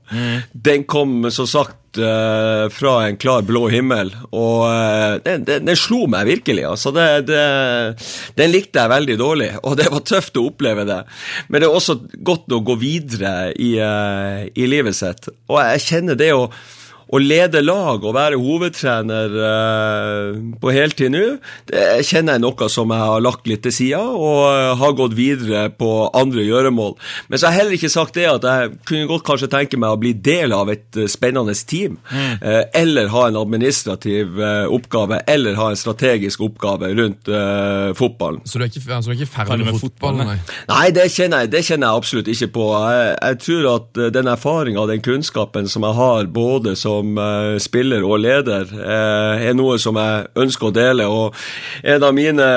Den 0.52 0.84
kom 0.90 1.24
som 1.34 1.46
sagt 1.50 1.78
ut 1.94 1.98
eh, 1.98 2.68
fra 2.70 3.06
en 3.06 3.16
klar 3.16 3.42
blå 3.42 3.68
himmel, 3.68 4.14
og 4.32 4.66
uh, 4.66 5.18
den, 5.24 5.44
den 5.44 5.76
slo 5.76 6.06
meg 6.06 6.26
virkelig. 6.26 6.64
altså 6.64 6.90
det, 6.92 7.26
det, 7.28 7.96
Den 8.36 8.50
likte 8.50 8.80
jeg 8.80 8.90
veldig 8.90 9.18
dårlig, 9.18 9.50
og 9.66 9.76
det 9.76 9.90
var 9.90 10.04
tøft 10.04 10.36
å 10.36 10.48
oppleve 10.48 10.84
det. 10.84 11.02
Men 11.48 11.60
det 11.60 11.68
er 11.68 11.74
også 11.74 11.98
godt 12.14 12.52
å 12.52 12.62
gå 12.64 12.76
videre 12.80 13.52
i, 13.54 13.76
uh, 13.80 14.46
i 14.54 14.66
livet 14.66 14.96
sitt. 14.96 15.28
Og 15.48 15.60
jeg 15.60 15.84
kjenner 15.88 16.18
det 16.18 16.32
å 16.34 16.48
å 17.14 17.20
lede 17.22 17.60
lag 17.62 18.02
og 18.02 18.14
være 18.16 18.38
hovedtrener 18.42 19.34
eh, 19.48 20.38
på 20.60 20.72
heltid 20.74 21.12
nå, 21.14 21.22
det 21.70 21.84
kjenner 22.08 22.36
jeg 22.38 22.42
noe 22.44 22.68
som 22.72 22.90
jeg 22.90 23.04
har 23.04 23.22
lagt 23.22 23.46
litt 23.50 23.62
til 23.66 23.74
sida, 23.76 24.00
og 24.02 24.40
eh, 24.50 24.72
har 24.80 24.96
gått 24.98 25.14
videre 25.18 25.66
på 25.78 25.90
andre 26.16 26.42
gjøremål. 26.46 26.96
Men 27.30 27.38
så 27.40 27.46
har 27.48 27.54
jeg 27.54 27.60
heller 27.62 27.76
ikke 27.78 27.92
sagt 27.94 28.18
det 28.18 28.26
at 28.30 28.46
jeg 28.48 28.72
kunne 28.88 29.08
godt 29.10 29.26
kanskje 29.28 29.50
tenke 29.52 29.78
meg 29.80 29.94
å 29.94 30.00
bli 30.00 30.14
del 30.26 30.54
av 30.56 30.72
et 30.74 30.98
eh, 31.00 31.08
spennende 31.12 31.54
team, 31.64 32.00
Mm. 32.14 32.38
eh, 32.42 32.64
eller 32.78 33.08
ha 33.12 33.22
en 33.28 33.36
administrativ 33.40 34.38
eh, 34.42 34.64
oppgave, 34.72 35.20
eller 35.30 35.56
ha 35.58 35.70
en 35.72 35.78
strategisk 35.78 36.42
oppgave 36.44 36.90
rundt 36.98 37.28
fotballen. 37.98 38.42
Så 38.48 38.58
du 38.58 38.64
er 38.64 38.70
ikke, 38.70 38.82
altså, 38.94 39.10
du 39.10 39.14
er 39.14 39.20
ikke 39.20 39.32
ferdig 39.34 39.50
Ferdig 39.52 39.66
med 39.66 39.72
med 39.74 39.80
fotball? 39.82 40.18
fotball, 40.18 40.30
Nei. 40.34 40.58
Nei, 40.70 40.86
det 40.96 41.06
kjenner, 41.14 41.44
jeg, 41.44 41.52
det 41.54 41.62
kjenner 41.66 41.86
jeg 41.90 42.00
absolutt 42.02 42.30
ikke 42.34 42.48
på. 42.54 42.66
Jeg, 42.84 43.14
jeg 43.20 43.38
tror 43.44 43.68
at 43.74 44.00
den 44.16 44.30
erfaringa 44.34 44.82
og 44.84 44.90
den 44.92 45.02
kunnskapen 45.04 45.68
som 45.70 45.86
jeg 45.88 45.98
har 45.98 46.30
både 46.34 46.74
som 46.80 47.03
eh, 47.18 47.56
spiller 47.62 48.04
og 48.06 48.20
leder, 48.22 48.68
eh, 48.72 49.44
er 49.48 49.56
noe 49.56 49.76
som 49.82 49.98
jeg 50.00 50.26
ønsker 50.44 50.68
å 50.68 50.74
dele. 50.74 51.06
Og 51.10 51.36
en 51.94 52.06
av 52.06 52.14
mine 52.16 52.48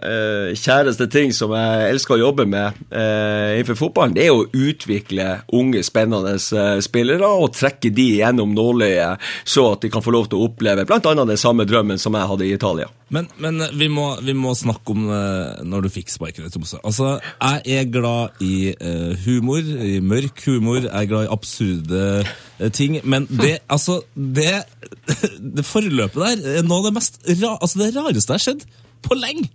eh, 0.00 0.54
kjæreste 0.58 1.08
ting 1.12 1.34
som 1.36 1.54
jeg 1.56 1.90
elsker 1.92 2.16
å 2.16 2.22
jobbe 2.24 2.46
med 2.48 2.80
innenfor 2.94 3.78
fotballen, 3.78 4.14
det 4.16 4.26
er 4.28 4.34
å 4.34 4.46
utvikle 4.46 5.28
unge, 5.56 5.82
spennende 5.86 6.36
spillere 6.84 7.28
og 7.28 7.54
trekke 7.56 7.90
de 7.94 8.08
gjennom 8.20 8.54
nåløyet, 8.54 9.22
så 9.44 9.72
at 9.74 9.84
de 9.84 9.92
kan 9.92 10.04
få 10.04 10.14
lov 10.14 10.28
til 10.30 10.40
å 10.40 10.48
oppleve 10.48 10.86
bl.a. 10.88 11.00
den 11.00 11.40
samme 11.40 11.66
drømmen 11.68 12.00
som 12.00 12.16
jeg 12.16 12.30
hadde 12.30 12.46
i 12.46 12.54
Italia. 12.54 12.90
Men, 13.12 13.28
men 13.38 13.60
vi, 13.76 13.88
må, 13.92 14.06
vi 14.24 14.32
må 14.36 14.54
snakke 14.56 14.94
om 14.94 15.04
eh, 15.12 15.64
når 15.68 15.84
du 15.84 15.90
fikk 15.92 16.08
sparken 16.12 16.46
i 16.46 16.52
Tromsø. 16.52 16.78
Altså, 16.86 17.18
jeg 17.66 17.84
er 17.84 17.90
glad 17.92 18.40
i 18.44 18.72
eh, 18.72 19.12
humor, 19.26 19.60
i 19.60 19.98
mørk 20.00 20.40
humor, 20.48 20.80
jeg 20.86 20.92
er 21.02 21.10
glad 21.10 21.28
i 21.28 21.32
absurde 21.34 22.00
eh, 22.24 22.70
ting, 22.72 22.96
men 23.04 23.28
det, 23.28 23.58
altså, 23.68 24.00
det, 24.14 24.64
det 25.58 25.66
forløpet 25.68 26.16
der 26.24 26.58
er 26.58 26.66
noe 26.66 26.80
av 26.80 26.88
det 26.88 26.96
mest 26.96 27.20
ra, 27.42 27.54
altså 27.60 27.82
det 27.84 27.92
rareste 27.98 28.32
jeg 28.32 28.40
har 28.40 28.46
skjedd 28.48 28.66
på 29.04 29.20
lenge. 29.20 29.50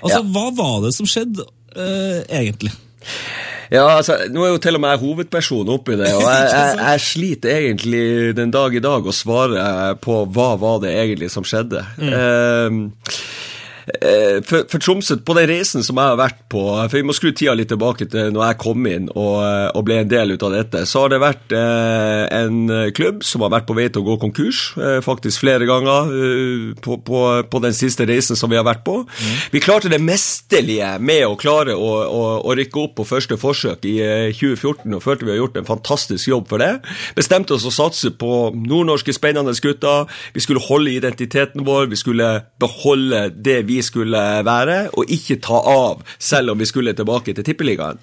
Altså, 0.00 0.22
Ja. 0.22 0.26
hva 0.36 0.48
var 0.54 0.82
det 0.86 0.94
som 0.94 1.08
skjedde, 1.10 1.42
uh, 1.74 2.20
egentlig? 2.30 2.70
Ja, 3.70 3.86
altså, 3.96 4.14
Nå 4.30 4.44
er 4.46 4.52
jo 4.54 4.60
til 4.62 4.78
og 4.78 4.82
med 4.82 4.92
jeg 4.94 5.02
hovedperson 5.02 5.70
oppi 5.74 5.96
det, 5.98 6.12
og 6.14 6.22
jeg, 6.22 6.50
jeg, 6.52 6.76
jeg 6.78 7.02
sliter 7.02 7.56
egentlig 7.56 8.04
den 8.38 8.52
dag 8.54 8.74
i 8.74 8.82
dag 8.82 9.06
å 9.06 9.14
svare 9.14 9.96
på 10.02 10.20
hva 10.30 10.52
var 10.60 10.78
det 10.84 10.94
egentlig 10.94 11.32
som 11.34 11.46
skjedde. 11.46 11.82
Mm. 11.98 12.12
eh, 12.20 13.18
for, 13.86 14.66
for 14.70 14.82
Tromsø, 14.82 15.18
på 15.22 15.36
den 15.38 15.48
reisen 15.50 15.84
som 15.86 15.98
jeg 16.00 16.10
har 16.10 16.18
vært 16.18 16.40
på 16.50 16.62
For 16.88 16.96
vi 16.98 17.04
må 17.06 17.14
skru 17.14 17.30
tida 17.30 17.54
litt 17.54 17.70
tilbake 17.70 18.08
til 18.10 18.32
når 18.34 18.48
jeg 18.48 18.58
kom 18.62 18.86
inn 18.90 19.08
og, 19.12 19.36
eh, 19.44 19.68
og 19.76 19.84
ble 19.86 20.00
en 20.02 20.10
del 20.10 20.34
ut 20.34 20.44
av 20.46 20.54
dette. 20.54 20.82
Så 20.88 21.04
har 21.04 21.12
det 21.12 21.20
vært 21.22 21.54
eh, 21.54 22.24
en 22.34 22.90
klubb 22.96 23.22
som 23.26 23.44
har 23.44 23.52
vært 23.54 23.68
på 23.68 23.76
vei 23.76 23.86
til 23.92 24.02
å 24.02 24.06
gå 24.08 24.16
konkurs, 24.22 24.62
eh, 24.80 24.98
faktisk 25.04 25.44
flere 25.44 25.68
ganger 25.68 26.10
eh, 26.12 26.66
på, 26.82 26.98
på, 27.06 27.22
på 27.50 27.62
den 27.62 27.76
siste 27.76 28.06
reisen 28.08 28.38
som 28.38 28.50
vi 28.52 28.58
har 28.58 28.66
vært 28.66 28.84
på. 28.86 28.98
Vi 29.52 29.62
klarte 29.62 29.90
det 29.92 30.00
mesterlige 30.02 30.96
med 30.98 31.24
å 31.28 31.36
klare 31.40 31.76
å, 31.76 31.90
å, 32.06 32.24
å 32.42 32.56
rykke 32.56 32.82
opp 32.82 32.96
på 33.00 33.08
første 33.08 33.38
forsøk 33.40 33.86
i 33.88 33.96
eh, 34.02 34.34
2014, 34.34 34.96
og 34.96 35.04
følte 35.04 35.28
vi 35.28 35.34
har 35.34 35.42
gjort 35.44 35.60
en 35.60 35.68
fantastisk 35.68 36.30
jobb 36.32 36.50
for 36.50 36.62
det. 36.62 36.72
Bestemte 37.18 37.56
oss 37.56 37.66
å 37.68 37.74
satse 37.74 38.12
på 38.18 38.50
nordnorske 38.56 39.14
spennende 39.16 39.54
gutter. 39.62 40.10
Vi 40.34 40.42
skulle 40.44 40.62
holde 40.62 40.94
identiteten 40.94 41.64
vår, 41.66 41.88
vi 41.92 41.98
skulle 42.00 42.30
beholde 42.60 43.28
det 43.30 43.60
vi 43.68 43.75
skulle 43.84 44.22
være, 44.46 44.78
og 44.96 45.12
ikke 45.12 45.38
ta 45.44 45.60
av, 45.72 46.02
selv 46.18 46.54
om 46.54 46.60
vi 46.60 46.68
skulle 46.68 46.94
tilbake 46.96 47.34
til 47.36 47.46
Tippeligaen. 47.46 48.00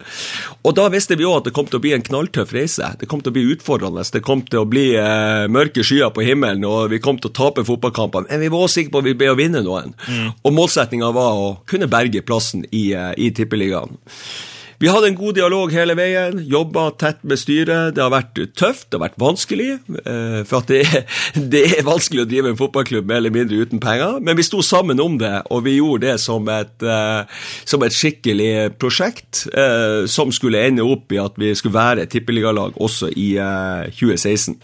Og 0.64 0.76
da 0.78 0.88
visste 0.94 1.18
vi 1.20 1.28
òg 1.28 1.42
at 1.42 1.50
det 1.50 1.56
kom 1.58 1.70
til 1.70 1.80
å 1.80 1.84
bli 1.84 1.96
en 1.96 2.06
knalltøff 2.06 2.54
reise. 2.56 2.94
Det 3.00 3.10
kom 3.10 3.24
til 3.24 3.34
å 3.34 3.38
bli 3.38 3.46
utfordrende. 3.56 4.06
Det 4.14 4.24
kom 4.26 4.44
til 4.46 4.64
å 4.64 4.70
bli 4.70 4.86
eh, 5.00 5.46
mørke 5.52 5.86
skyer 5.86 6.14
på 6.14 6.26
himmelen, 6.26 6.66
og 6.68 6.92
vi 6.94 7.02
kom 7.04 7.20
til 7.22 7.32
å 7.32 7.38
tape 7.42 7.66
fotballkampene. 7.68 8.30
Men 8.32 8.46
vi 8.46 8.52
var 8.54 8.66
også 8.66 8.82
sikre 8.82 8.96
på 8.96 9.04
at 9.04 9.10
vi 9.10 9.18
ble 9.20 9.34
å 9.34 9.38
vinne 9.40 9.64
noen. 9.66 9.94
Og 10.44 10.56
målsettinga 10.56 11.12
var 11.16 11.40
å 11.40 11.54
kunne 11.70 11.92
berge 11.92 12.24
plassen 12.26 12.66
i, 12.72 12.92
eh, 12.94 13.14
i 13.18 13.32
Tippeligaen. 13.36 13.98
Vi 14.82 14.90
hadde 14.92 15.08
en 15.12 15.16
god 15.18 15.36
dialog 15.38 15.72
hele 15.74 15.96
veien, 15.96 16.40
jobba 16.50 16.88
tett 17.00 17.22
med 17.28 17.40
styret. 17.40 17.94
Det 17.96 18.02
har 18.04 18.12
vært 18.14 18.40
tøft, 18.58 18.88
det 18.90 18.98
har 18.98 19.04
vært 19.06 19.20
vanskelig. 19.22 19.70
eh, 20.06 20.40
For 20.50 20.66
det 20.68 20.82
det 21.54 21.64
er 21.80 21.86
vanskelig 21.88 22.24
å 22.26 22.30
drive 22.30 22.52
en 22.52 22.60
fotballklubb 22.60 23.08
mer 23.10 23.22
eller 23.22 23.34
mindre 23.36 23.62
uten 23.64 23.80
penger. 23.84 24.20
Men 24.22 24.38
vi 24.40 24.46
sto 24.48 24.62
sammen 24.66 25.00
om 25.04 25.18
det, 25.22 25.34
og 25.54 25.64
vi 25.68 25.78
gjorde 25.78 26.08
det 26.10 26.18
som 26.24 26.48
et, 26.52 26.76
eh, 26.84 27.24
som 27.70 27.84
et 27.86 27.96
skikkelig 27.96 28.74
prosjekt. 28.82 29.46
eh, 29.54 30.06
Som 30.10 30.32
skulle 30.36 30.66
ende 30.68 30.84
opp 30.84 31.12
i 31.14 31.22
at 31.22 31.38
vi 31.40 31.54
skulle 31.56 31.78
være 31.78 32.06
tippeligalag 32.12 32.76
også 32.82 33.12
i 33.16 33.36
eh, 33.38 33.90
2016. 33.94 34.58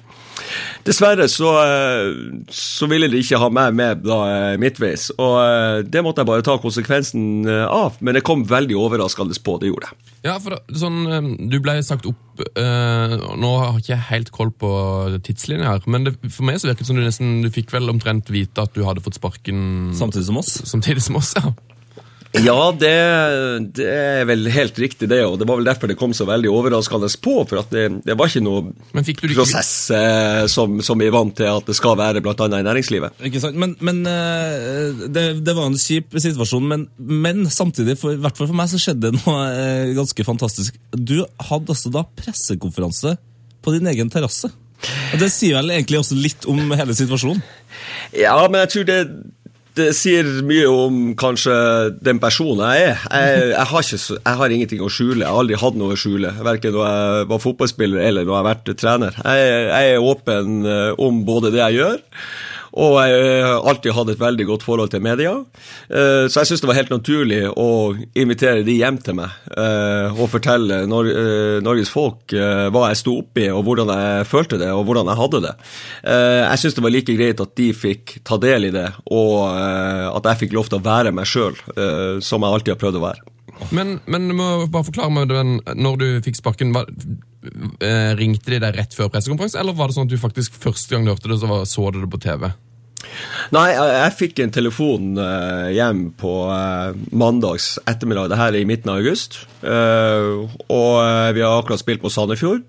Dessverre 0.88 1.28
så, 1.32 1.52
eh, 1.64 2.44
så 2.54 2.88
ville 2.92 3.10
de 3.12 3.22
ikke 3.22 3.40
ha 3.42 3.50
meg 3.54 3.76
med 3.78 4.04
da 4.06 4.20
eh, 4.30 4.58
midtveis, 4.62 5.10
og 5.18 5.36
eh, 5.44 5.82
det 5.88 6.04
måtte 6.06 6.24
jeg 6.24 6.30
bare 6.32 6.46
ta 6.46 6.58
konsekvensen 6.62 7.48
av. 7.50 7.98
Men 8.02 8.18
det 8.18 8.24
kom 8.28 8.46
veldig 8.50 8.78
overraskende 8.80 9.38
på, 9.44 9.58
det 9.62 9.70
gjorde 9.72 9.90
jeg. 9.92 10.06
Ja, 10.26 10.34
for 10.44 10.58
sånn, 10.76 11.38
Du 11.48 11.56
ble 11.64 11.78
sagt 11.88 12.04
opp 12.10 12.42
eh, 12.60 13.14
Nå 13.40 13.52
har 13.56 13.78
jeg 13.78 13.86
ikke 13.86 13.98
helt 14.10 14.32
koll 14.36 14.50
på 14.52 14.72
tidslinja 15.24 15.70
her, 15.78 15.86
men 15.88 16.10
det, 16.10 16.18
for 16.28 16.44
meg 16.44 16.60
så 16.60 16.68
virket 16.68 16.84
det 16.84 16.90
som 16.90 17.00
du 17.00 17.06
nesten 17.06 17.38
Du 17.46 17.48
fikk 17.56 17.72
vel 17.72 17.88
omtrent 17.88 18.28
vite 18.28 18.66
at 18.68 18.76
du 18.76 18.84
hadde 18.84 19.00
fått 19.06 19.16
sparken 19.16 19.94
Samtidig 19.96 20.28
som 20.28 20.42
oss? 20.42 20.52
samtidig 20.68 21.06
som 21.06 21.16
oss. 21.22 21.32
ja. 21.40 21.54
Ja, 22.38 22.70
det, 22.78 22.92
det 23.74 23.86
er 23.90 24.28
vel 24.30 24.46
helt 24.54 24.78
riktig, 24.78 25.08
det. 25.10 25.24
Og 25.26 25.40
det 25.42 25.48
var 25.50 25.58
vel 25.58 25.66
derfor 25.66 25.90
det 25.90 25.98
kom 25.98 26.14
så 26.14 26.28
veldig 26.30 26.52
overraskende 26.54 27.10
på. 27.24 27.34
For 27.50 27.62
at 27.64 27.72
det, 27.74 27.88
det 28.06 28.16
var 28.20 28.30
ikke 28.30 28.44
noe 28.46 29.02
ikke 29.02 29.32
prosess 29.34 29.72
eh, 29.96 30.44
som, 30.52 30.78
som 30.86 31.02
vi 31.02 31.08
er 31.10 31.16
vant 31.16 31.34
til 31.36 31.50
at 31.50 31.66
det 31.66 31.78
skal 31.78 31.98
være, 31.98 32.22
bl.a. 32.22 32.36
i 32.36 32.68
næringslivet. 32.68 33.18
Ikke 33.32 33.42
sant? 33.42 33.58
Men, 33.60 33.74
men 33.82 34.04
eh, 34.10 35.08
det, 35.10 35.26
det 35.42 35.58
var 35.58 35.72
en 35.72 35.80
kjip 35.82 36.14
situasjon, 36.14 36.70
men, 36.70 36.86
men 37.00 37.44
samtidig, 37.50 37.98
for, 37.98 38.14
i 38.14 38.22
hvert 38.22 38.38
fall 38.38 38.52
for 38.52 38.62
meg, 38.62 38.70
så 38.70 38.82
skjedde 38.84 39.10
det 39.10 39.24
noe 39.24 39.50
eh, 39.50 39.96
ganske 39.98 40.28
fantastisk. 40.28 40.78
Du 40.94 41.18
hadde 41.50 41.74
altså 41.74 41.94
da 41.94 42.06
pressekonferanse 42.22 43.18
på 43.66 43.74
din 43.74 43.90
egen 43.90 44.14
terrasse. 44.14 44.54
Det 45.20 45.28
sier 45.34 45.58
vel 45.58 45.74
egentlig 45.74 46.00
også 46.00 46.16
litt 46.16 46.46
om 46.48 46.62
hele 46.78 46.94
situasjonen? 46.96 47.42
Ja, 48.16 48.38
men 48.48 48.62
jeg 48.64 48.72
tror 48.74 48.86
det, 48.88 49.00
det 49.78 49.90
sier 49.98 50.28
mye 50.46 50.68
om 50.70 50.98
kanskje 51.20 51.54
den 52.04 52.20
personen 52.22 52.66
jeg 52.74 52.90
er. 52.90 53.04
Jeg, 53.06 53.50
jeg, 53.54 53.68
har 53.72 53.86
ikke, 53.86 54.18
jeg 54.18 54.40
har 54.42 54.56
ingenting 54.56 54.84
å 54.84 54.92
skjule. 54.92 55.22
Jeg 55.24 55.30
har 55.30 55.42
aldri 55.44 55.60
hatt 55.62 55.80
noe 55.80 55.96
å 55.96 56.00
skjule. 56.00 56.34
Verken 56.46 56.76
når 56.76 56.88
jeg 56.90 57.28
var 57.32 57.44
fotballspiller 57.44 58.04
eller 58.08 58.28
når 58.28 58.34
jeg 58.34 58.40
har 58.40 58.50
vært 58.50 58.72
trener. 58.82 59.20
Jeg, 59.24 59.52
jeg 59.70 59.94
er 59.94 60.08
åpen 60.12 60.60
eh, 60.66 60.92
om 61.06 61.22
både 61.28 61.54
det 61.54 61.62
jeg 61.62 61.80
gjør, 61.80 62.00
og 62.78 62.98
jeg 63.02 63.44
har 63.46 63.66
alltid 63.70 63.96
hatt 63.96 64.12
et 64.14 64.22
veldig 64.22 64.46
godt 64.50 64.66
forhold 64.66 64.92
til 64.94 65.04
media. 65.04 65.32
Eh, 65.90 66.28
Så 66.30 66.42
jeg 66.42 66.52
syns 66.52 66.62
det 66.62 66.70
var 66.70 66.78
helt 66.78 66.94
naturlig 66.94 67.42
å 67.50 67.96
invitere 68.14 68.66
de 68.68 68.78
hjem 68.78 69.00
til 69.04 69.18
meg 69.20 69.34
eh, 69.56 70.14
og 70.14 70.30
fortelle 70.30 70.84
eh, 70.84 71.60
Norges 71.64 71.90
folk 71.94 72.30
hva 72.30 72.90
jeg 72.92 73.00
sto 73.00 73.16
oppi, 73.24 73.48
og 73.50 73.64
hvordan 73.66 73.90
jeg 73.94 74.28
følte 74.30 74.60
det, 74.62 74.70
og 74.74 74.86
hvordan 74.88 75.10
jeg 75.10 75.20
hadde 75.20 75.42
det. 75.44 75.54
Jeg 76.04 76.62
syns 76.62 76.76
det 76.78 76.84
var 76.84 76.94
like 76.94 77.16
greit 77.18 77.42
at 77.42 77.56
de 77.58 77.70
fikk 77.74 78.20
ta 78.28 78.38
del 78.42 78.70
i 78.70 78.74
det, 78.74 78.86
og 79.10 79.50
at 79.50 80.30
jeg 80.30 80.42
fikk 80.44 80.56
lov 80.58 80.70
til 80.70 80.80
å 80.80 80.86
være 80.86 81.14
meg 81.16 81.30
sjøl, 81.30 81.58
som 82.22 82.46
jeg 82.46 82.54
alltid 82.54 82.76
har 82.76 82.82
prøvd 82.84 83.00
å 83.00 83.06
være. 83.08 83.26
Men, 83.76 83.98
men 84.10 84.30
du 84.30 84.36
må 84.38 84.50
bare 84.72 84.88
forklare 84.88 85.14
meg 85.14 85.30
den, 85.32 85.58
når 85.78 86.00
du 86.02 86.08
fikk 86.26 86.40
sparken. 86.40 86.74
Var, 86.76 86.90
eh, 87.84 88.14
ringte 88.20 88.54
de 88.54 88.62
deg 88.64 88.80
rett 88.80 88.96
før 88.98 89.12
pressekonferanse, 89.14 89.60
eller 89.62 89.78
var 89.78 89.90
det 89.90 90.00
sånn 90.00 90.10
at 90.10 90.16
du 90.16 90.22
faktisk 90.22 90.58
første 90.60 90.96
gang 90.96 91.06
du 91.06 91.14
hørte 91.14 91.32
det, 91.32 91.40
så 91.42 91.52
var, 91.52 91.68
så 91.70 91.92
du 91.94 92.02
det 92.02 92.12
på 92.12 92.22
TV? 92.24 92.50
Nei, 93.56 93.70
jeg, 93.72 93.92
jeg 93.96 94.16
fikk 94.20 94.42
en 94.44 94.54
telefon 94.54 95.14
eh, 95.24 95.70
hjem 95.78 96.10
på 96.20 96.34
eh, 96.54 96.98
mandags 97.16 97.78
ettermiddag. 97.90 98.30
Det 98.32 98.40
her 98.40 98.54
er 98.54 98.62
i 98.62 98.68
midten 98.70 98.92
av 98.92 99.00
august. 99.02 99.42
Eh, 99.64 100.60
og 100.68 100.92
eh, 101.06 101.32
vi 101.38 101.46
har 101.46 101.58
akkurat 101.58 101.82
spilt 101.82 102.04
på 102.04 102.12
Sandefjord 102.14 102.68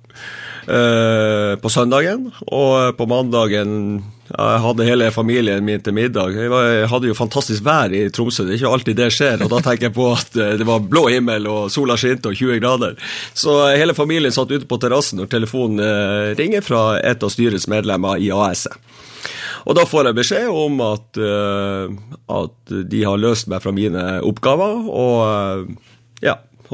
på 0.66 1.72
søndagen. 1.72 2.28
Og 2.46 2.96
på 2.98 3.06
mandagen 3.10 4.02
jeg 4.30 4.62
hadde 4.62 4.86
hele 4.86 5.08
familien 5.10 5.64
min 5.66 5.80
til 5.82 5.94
middag. 5.96 6.36
Jeg, 6.38 6.86
hadde 6.90 7.08
jo 7.08 7.16
fantastisk 7.18 7.64
vær 7.66 7.90
i 7.94 8.04
Tromsø, 8.14 8.44
det 8.46 8.54
er 8.54 8.60
ikke 8.60 8.74
alltid 8.76 8.98
det 9.00 9.08
skjer. 9.14 9.42
Og 9.42 9.50
da 9.50 9.58
tenker 9.64 9.88
jeg 9.88 9.96
på 9.96 10.06
at 10.14 10.38
eh, 10.38 10.54
det 10.60 10.66
var 10.68 10.84
blå 10.86 11.08
himmel 11.10 11.48
og 11.50 11.72
sola 11.74 11.96
skinte 11.98 12.30
og 12.30 12.38
20 12.38 12.60
grader. 12.62 12.94
Så 13.34 13.56
eh, 13.66 13.78
hele 13.80 13.96
familien 13.98 14.34
satt 14.34 14.52
ute 14.54 14.68
på 14.70 14.78
terrassen 14.82 15.18
når 15.18 15.32
telefonen 15.34 15.82
eh, 15.82 16.30
ringer 16.38 16.62
fra 16.62 16.84
et 17.02 17.26
av 17.26 17.34
styrets 17.34 17.66
medlemmer 17.70 18.22
i 18.22 18.30
AS-et. 18.34 18.78
Og 19.68 19.76
da 19.76 19.82
får 19.84 20.08
jeg 20.08 20.16
beskjed 20.16 20.48
om 20.54 20.78
at, 20.86 21.18
eh, 21.20 21.98
at 22.30 22.74
de 22.94 23.02
har 23.04 23.20
løst 23.20 23.50
meg 23.50 23.64
fra 23.64 23.74
mine 23.74 24.04
oppgaver, 24.24 24.86
og 24.86 25.16
eh, 25.26 25.90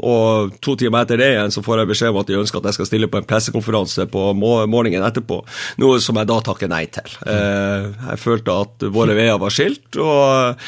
Og 0.05 0.53
to 0.63 0.75
timer 0.79 1.05
etter 1.05 1.19
det 1.19 1.29
igjen 1.33 1.53
så 1.53 1.63
får 1.65 1.81
jeg 1.81 1.89
beskjed 1.91 2.13
om 2.13 2.19
at 2.21 2.29
de 2.29 2.37
ønsker 2.39 2.59
at 2.59 2.69
jeg 2.69 2.77
skal 2.77 2.89
stille 2.89 3.09
på 3.11 3.21
en 3.21 3.27
pressekonferanse 3.27 4.07
på 4.11 4.23
morgenen 4.37 5.05
etterpå. 5.07 5.39
Noe 5.81 6.01
som 6.03 6.19
jeg 6.19 6.29
da 6.29 6.39
takker 6.45 6.71
nei 6.71 6.83
til. 6.93 7.15
Eh, 7.25 7.87
jeg 8.11 8.21
følte 8.21 8.57
at 8.65 8.87
våre 8.93 9.15
veier 9.17 9.39
var 9.41 9.53
skilt, 9.53 9.87
og, 9.97 10.59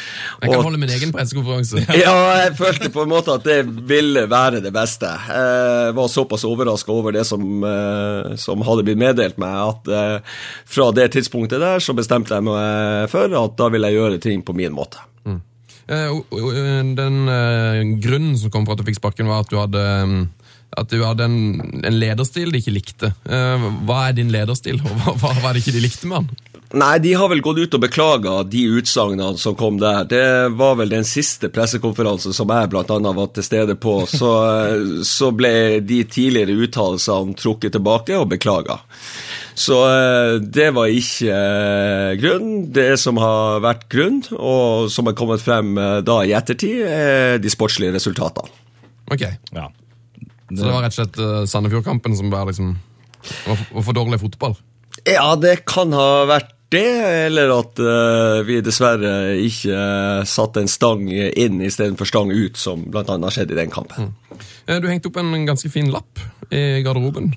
Jeg 0.41 0.49
kan 0.49 0.57
og 0.57 0.67
holde 0.69 0.81
min 0.81 0.93
egen 0.95 1.13
pressekonferanse. 1.15 1.85
ja, 2.03 2.15
jeg 2.43 2.55
følte 2.59 2.91
på 2.93 3.05
en 3.05 3.13
måte 3.13 3.35
at 3.37 3.45
det 3.45 3.59
ville 3.89 4.25
være 4.29 4.63
det 4.65 4.73
beste. 4.75 5.11
Jeg 5.29 5.97
var 5.97 6.11
såpass 6.11 6.47
overraska 6.49 6.93
over 6.93 7.15
det 7.15 7.25
som, 7.29 7.45
eh, 7.63 8.35
som 8.41 8.65
hadde 8.65 8.87
blitt 8.87 9.01
meddelt 9.01 9.39
meg, 9.41 9.59
at 9.69 9.93
eh, 9.93 10.41
fra 10.69 10.89
det 10.95 11.11
tidspunktet 11.17 11.61
der 11.61 11.83
så 11.83 11.95
bestemte 11.97 12.35
jeg 12.35 12.45
meg 12.47 13.09
for 13.11 13.39
at 13.43 13.55
da 13.59 13.69
vil 13.73 13.85
jeg 13.85 13.99
gjøre 13.99 14.23
ting 14.23 14.43
på 14.45 14.55
min 14.57 14.73
måte. 14.75 15.08
Eh, 15.89 16.05
eh, 16.05 16.83
Den 16.95 17.29
eh, 17.29 17.99
grunnen 17.99 18.37
som 18.37 18.51
kom 18.51 18.67
for 18.67 18.75
at 18.75 18.83
du 18.83 18.89
fikk 18.89 18.99
sparken, 18.99 19.29
var 19.29 19.45
at 19.45 19.49
du 19.49 19.57
hadde, 19.57 19.85
mm, 20.05 20.19
at 20.77 20.91
du 20.93 21.01
hadde 21.01 21.25
en, 21.25 21.39
en 21.81 21.97
lederstil 21.97 22.53
de 22.53 22.61
ikke 22.61 22.75
likte. 22.75 23.13
Hva 23.25 24.03
er 24.05 24.19
din 24.19 24.33
lederstil, 24.33 24.81
og 24.83 24.93
hva, 25.01 25.17
hva 25.23 25.33
var 25.41 25.55
det 25.55 25.65
ikke 25.65 25.79
de 25.79 25.87
likte 25.87 26.11
med 26.11 26.21
han? 26.21 26.31
Nei, 26.69 26.99
de 27.01 27.15
har 27.17 27.31
vel 27.31 27.39
gått 27.41 27.57
ut 27.57 27.73
og 27.73 27.81
beklaga 27.81 28.33
de 28.45 28.67
utsagnene 28.77 29.39
som 29.41 29.55
kom 29.57 29.79
der. 29.81 30.03
Det 30.05 30.25
var 30.53 30.75
vel 30.77 30.91
den 30.93 31.07
siste 31.07 31.49
pressekonferansen 31.49 32.35
som 32.37 32.51
jeg 32.53 32.69
annet 32.69 33.17
var 33.17 33.31
til 33.33 33.47
stede 33.47 33.73
på. 33.73 34.03
Så, 34.05 34.29
så 35.17 35.31
ble 35.33 35.79
de 35.81 36.03
tidligere 36.05 36.53
uttalelsene 36.67 37.33
trukket 37.33 37.73
tilbake 37.73 38.21
og 38.21 38.29
beklaga. 38.35 38.77
Så 39.59 39.77
eh, 39.83 40.37
det 40.39 40.69
var 40.75 40.87
ikke 40.87 41.39
grunnen. 42.19 42.19
grunn. 42.21 42.51
Det 42.75 42.93
som 43.01 43.19
har 43.19 43.59
vært 43.63 43.87
grunn, 43.91 44.21
og 44.37 44.87
som 44.93 45.09
har 45.09 45.17
kommet 45.19 45.43
frem 45.43 45.73
eh, 45.77 45.99
da 46.05 46.21
i 46.23 46.35
ettertid, 46.37 46.85
er 46.87 47.41
de 47.43 47.51
sportslige 47.51 47.95
resultatene. 47.97 48.47
Ok, 49.09 49.27
Ja. 49.55 49.69
Så 50.49 50.63
det 50.65 50.71
var 50.73 50.81
rett 50.81 50.95
og 50.95 50.97
slett 50.97 51.49
Sandefjordkampen 51.51 52.15
som 52.17 52.31
var, 52.33 52.47
liksom 52.49 52.71
var, 53.45 53.59
var 53.69 53.83
for 53.85 53.93
dårlig 53.93 54.17
fotball? 54.17 54.55
Ja, 55.05 55.35
det 55.37 55.59
kan 55.69 55.93
ha 55.93 56.23
vært 56.25 56.55
det, 56.73 56.87
eller 57.27 57.53
at 57.53 57.81
uh, 57.81 58.39
vi 58.47 58.57
dessverre 58.65 59.11
ikke 59.45 59.77
uh, 59.77 60.25
satte 60.25 60.63
en 60.63 60.71
stang 60.71 61.05
inn 61.09 61.61
istedenfor 61.65 62.09
stang 62.09 62.33
ut, 62.33 62.57
som 62.57 62.81
bl.a. 62.89 63.17
skjedde 63.29 63.53
i 63.53 63.59
den 63.59 63.73
kampen. 63.73 64.09
Mm. 64.29 64.81
Du 64.81 64.89
hengte 64.89 65.11
opp 65.11 65.21
en 65.21 65.45
ganske 65.45 65.69
fin 65.69 65.93
lapp 65.93 66.21
i 66.49 66.81
garderoben. 66.85 67.29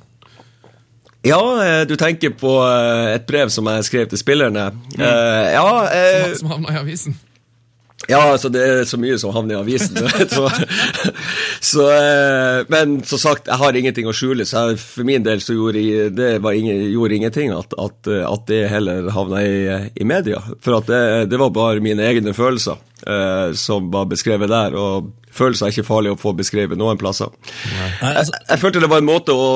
Ja, 1.23 1.43
eh, 1.65 1.83
du 1.87 1.97
tenker 1.97 2.33
på 2.35 2.57
eh, 2.67 3.13
et 3.17 3.27
brev 3.29 3.51
som 3.55 3.69
jeg 3.71 3.85
skrev 3.87 4.09
til 4.11 4.19
spillerne. 4.19 4.71
Mm. 4.97 5.05
ja, 5.55 5.69
eh, 5.95 6.33
Som 6.39 6.51
havna 6.51 6.75
i 6.75 6.81
avisen. 6.81 7.15
ja, 8.11 8.19
altså 8.33 8.49
det 8.51 8.63
er 8.67 8.83
så 8.91 8.99
mye 8.99 9.15
som 9.23 9.31
havner 9.31 9.55
i 9.55 9.61
avisen. 9.61 10.01
så, 10.35 10.49
så, 11.71 11.87
eh, 11.95 12.65
men 12.75 12.99
som 13.07 13.23
sagt, 13.23 13.47
jeg 13.47 13.61
har 13.63 13.79
ingenting 13.79 14.11
å 14.11 14.17
skjule, 14.17 14.43
så 14.49 14.67
jeg, 14.73 14.81
for 14.83 15.07
min 15.07 15.23
del 15.23 15.39
så 15.45 15.55
gjorde 15.55 15.79
jeg, 15.87 16.11
det 16.19 16.33
var 16.43 16.59
ingen, 16.59 16.83
gjorde 16.91 17.21
ingenting 17.21 17.55
at, 17.55 17.79
at, 17.79 18.11
at 18.27 18.47
det 18.51 18.65
heller 18.75 19.07
havna 19.15 19.45
i, 19.47 19.57
i 19.95 20.09
media. 20.09 20.43
For 20.61 20.83
det, 20.91 21.03
det 21.31 21.39
var 21.39 21.55
bare 21.55 21.85
mine 21.85 22.03
egne 22.11 22.35
følelser 22.35 22.83
eh, 23.07 23.55
som 23.55 23.93
var 23.95 24.11
beskrevet 24.11 24.51
der, 24.51 24.75
og 24.75 25.13
følelser 25.33 25.67
er 25.67 25.75
ikke 25.75 25.87
farlig 25.87 26.13
å 26.13 26.19
få 26.21 26.35
beskrevet 26.37 26.79
noen 26.81 27.01
plasser. 27.01 27.33
Nei, 27.73 27.89
Jeg, 27.89 28.17
altså, 28.23 28.41
jeg 28.51 28.63
følte 28.63 28.83
det 28.83 28.91
var 28.93 29.03
en 29.03 29.09
måte 29.09 29.37
å, 29.37 29.49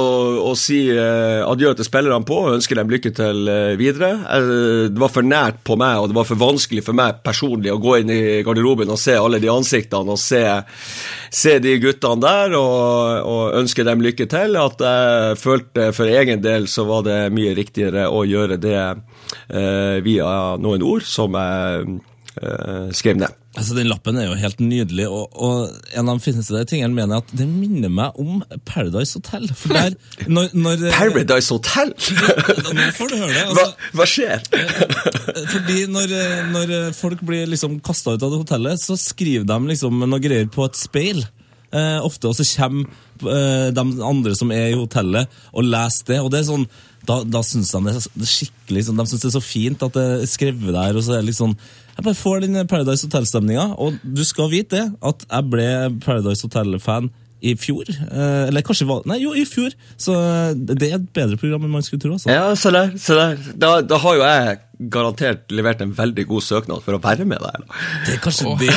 å 0.51 0.55
si 0.59 0.81
eh, 0.93 1.43
adjø 1.47 1.75
til 1.77 1.89
spillerne 1.89 2.27
på 2.27 2.39
og 2.47 2.57
ønske 2.57 2.79
dem 2.79 2.93
lykke 2.93 3.13
til 3.17 3.51
eh, 3.53 3.75
videre. 3.81 4.13
Jeg, 4.25 4.91
det 4.95 5.03
var 5.03 5.13
for 5.13 5.27
nært 5.27 5.61
på 5.67 5.79
meg, 5.81 6.01
og 6.01 6.11
det 6.11 6.19
var 6.19 6.29
for 6.29 6.41
vanskelig 6.41 6.85
for 6.87 6.97
meg 6.97 7.21
personlig 7.27 7.73
å 7.75 7.81
gå 7.83 7.99
inn 8.01 8.13
i 8.13 8.23
garderoben 8.47 8.93
og 8.93 9.01
se 9.01 9.17
alle 9.19 9.41
de 9.43 9.53
ansiktene 9.53 10.17
og 10.17 10.21
se, 10.21 10.43
se 11.35 11.57
de 11.63 11.77
guttene 11.83 12.23
der 12.25 12.57
og, 12.59 13.29
og 13.29 13.61
ønske 13.61 13.87
dem 13.87 14.05
lykke 14.05 14.29
til. 14.33 14.59
At 14.61 14.83
jeg 14.83 15.41
følte 15.43 15.91
for 15.97 16.11
egen 16.11 16.43
del 16.45 16.69
så 16.71 16.87
var 16.89 17.07
det 17.07 17.21
mye 17.37 17.55
riktigere 17.57 18.09
å 18.09 18.25
gjøre 18.27 18.61
det 18.63 18.79
eh, 18.83 19.97
via 20.07 20.57
noen 20.61 20.85
ord 20.87 21.07
som 21.07 21.37
jeg 21.37 21.83
eh, 21.87 21.97
skrev 22.93 23.17
ned. 23.17 23.33
altså, 23.57 23.75
Den 23.77 23.89
lappen 23.89 24.19
er 24.21 24.27
jo 24.27 24.35
helt 24.37 24.59
nydelig, 24.61 25.07
og, 25.09 25.31
og 25.33 25.71
en 25.97 26.11
av 26.11 26.19
de 26.19 26.25
fineste 26.27 26.65
tingene 26.69 26.93
mener 26.93 27.17
jeg 27.17 27.25
at 27.25 27.33
det 27.41 27.47
minner 27.49 27.93
meg 27.93 28.19
om 28.21 28.43
Paradise 28.69 29.17
Hotel. 29.17 29.49
For 29.57 29.73
der, 29.73 29.97
når, 30.37 30.51
når, 30.53 30.85
Paradise 30.93 31.55
Hotel! 31.55 31.95
Nå 32.77 32.91
får 32.99 33.13
du 33.13 33.17
høre 33.23 33.33
det. 33.33 33.47
hva, 33.57 33.65
altså. 33.65 33.91
hva 33.97 34.09
skjer? 34.11 34.45
Fordi 35.55 35.87
når, 35.95 36.15
når 36.53 36.77
folk 36.99 37.25
blir 37.27 37.49
liksom 37.49 37.81
kasta 37.85 38.17
ut 38.17 38.23
av 38.23 38.35
det 38.35 38.45
hotellet, 38.45 38.85
så 38.85 38.99
skriver 39.01 39.49
de 39.49 39.73
liksom 39.73 40.05
noe 40.05 40.23
greier 40.23 40.53
på 40.53 40.69
et 40.69 40.79
speil. 40.79 41.25
Eh, 41.75 41.99
ofte, 42.05 42.31
og 42.31 42.37
så 42.39 42.45
kommer 42.47 42.87
eh, 43.27 43.71
de 43.75 43.85
andre 44.07 44.35
som 44.39 44.53
er 44.55 44.71
i 44.71 44.79
hotellet, 44.79 45.33
og 45.53 45.67
leser 45.67 46.13
det. 46.13 46.21
Og 46.23 46.31
det 46.33 46.41
er 46.41 46.47
sånn, 46.49 46.69
da, 47.09 47.19
da 47.27 47.43
syns 47.45 47.73
de 47.75 47.81
det 47.89 47.97
er 47.97 48.07
er 48.07 48.31
skikkelig 48.31 48.85
sånn, 48.87 49.01
De 49.01 49.09
synes 49.11 49.25
det 49.25 49.31
er 49.31 49.35
så 49.35 49.45
fint 49.45 49.83
at 49.83 49.97
det 49.97 50.07
er 50.15 50.31
skrevet 50.31 50.77
der. 50.77 50.97
og 50.97 51.05
så 51.05 51.17
er 51.17 51.25
det 51.25 51.33
litt 51.33 51.41
sånn, 51.41 51.57
Jeg 51.97 52.05
bare 52.05 52.19
får 52.19 52.43
den 52.45 52.67
Paradise 52.69 53.07
Hotel-stemninga. 53.07 53.71
Og 53.81 53.97
du 54.05 54.25
skal 54.29 54.51
vite 54.53 54.77
det, 54.77 54.87
at 55.01 55.25
jeg 55.31 55.51
ble 55.53 55.69
Paradise 56.05 56.45
Hotel-fan 56.45 57.09
i 57.47 57.53
fjor. 57.61 57.89
Eh, 57.89 58.47
eller 58.49 58.65
kanskje 58.65 58.87
var 58.89 59.05
Nei, 59.09 59.19
jo, 59.23 59.33
i 59.37 59.45
fjor. 59.49 59.73
Så 60.01 60.15
det 60.57 60.91
er 60.91 60.99
et 60.99 61.09
bedre 61.17 61.37
program 61.41 61.67
enn 61.67 61.75
man 61.77 61.85
skulle 61.87 62.03
tro. 62.03 62.17
altså. 62.17 62.31
Ja, 62.33 62.55
se 62.57 62.73
der. 62.75 62.93
se 63.01 63.17
der. 63.17 63.37
Da, 63.57 63.71
da 63.85 63.99
har 64.03 64.17
jo 64.19 64.25
jeg 64.25 64.59
garantert 64.79 65.53
levert 65.53 65.81
en 65.81 65.93
veldig 65.97 66.27
god 66.29 66.43
søknad 66.45 66.83
for 66.85 66.97
å 66.97 67.01
være 67.03 67.25
med 67.29 67.41
der. 67.41 67.65
Det 68.07 68.17
er 68.17 68.21
kanskje 68.25 68.47
oh. 68.51 68.59
det. 68.61 68.73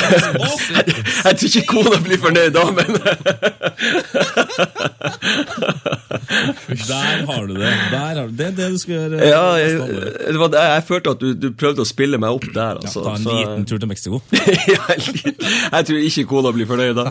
Jeg, 0.70 0.84
jeg 1.24 1.36
tror 1.36 1.48
ikke 1.48 1.66
kona 1.68 1.98
blir 2.04 2.20
fornøyd 2.22 2.52
da, 2.54 2.64
men 2.74 2.86
Der 6.88 7.26
har 7.26 7.46
du 7.46 7.54
det. 7.54 7.72
Der 7.90 7.98
har 7.98 8.26
du. 8.26 8.32
Det 8.36 8.46
er 8.46 8.50
det 8.50 8.70
du 8.72 8.78
skal 8.78 8.94
gjøre. 8.94 9.28
ja, 9.28 9.42
jeg, 9.58 9.80
det 10.28 10.38
var 10.40 10.48
det, 10.52 10.62
jeg 10.74 10.82
følte 10.88 11.10
at 11.10 11.20
du, 11.20 11.32
du 11.34 11.48
prøvde 11.58 11.84
å 11.84 11.88
spille 11.88 12.18
meg 12.22 12.30
opp 12.36 12.46
der. 12.54 12.78
ja, 12.78 12.86
Altså, 12.86 13.02
ta 13.04 13.14
en 13.16 13.22
så- 13.24 13.36
liten 13.36 13.66
tur 13.66 13.78
til 13.78 13.88
Mexico. 13.88 14.20
ja, 14.74 14.82
jeg 14.96 15.86
tror 15.86 15.98
ikke 15.98 16.24
kona 16.30 16.52
blir 16.56 16.66
fornøyd 16.70 16.94
da. 16.98 17.06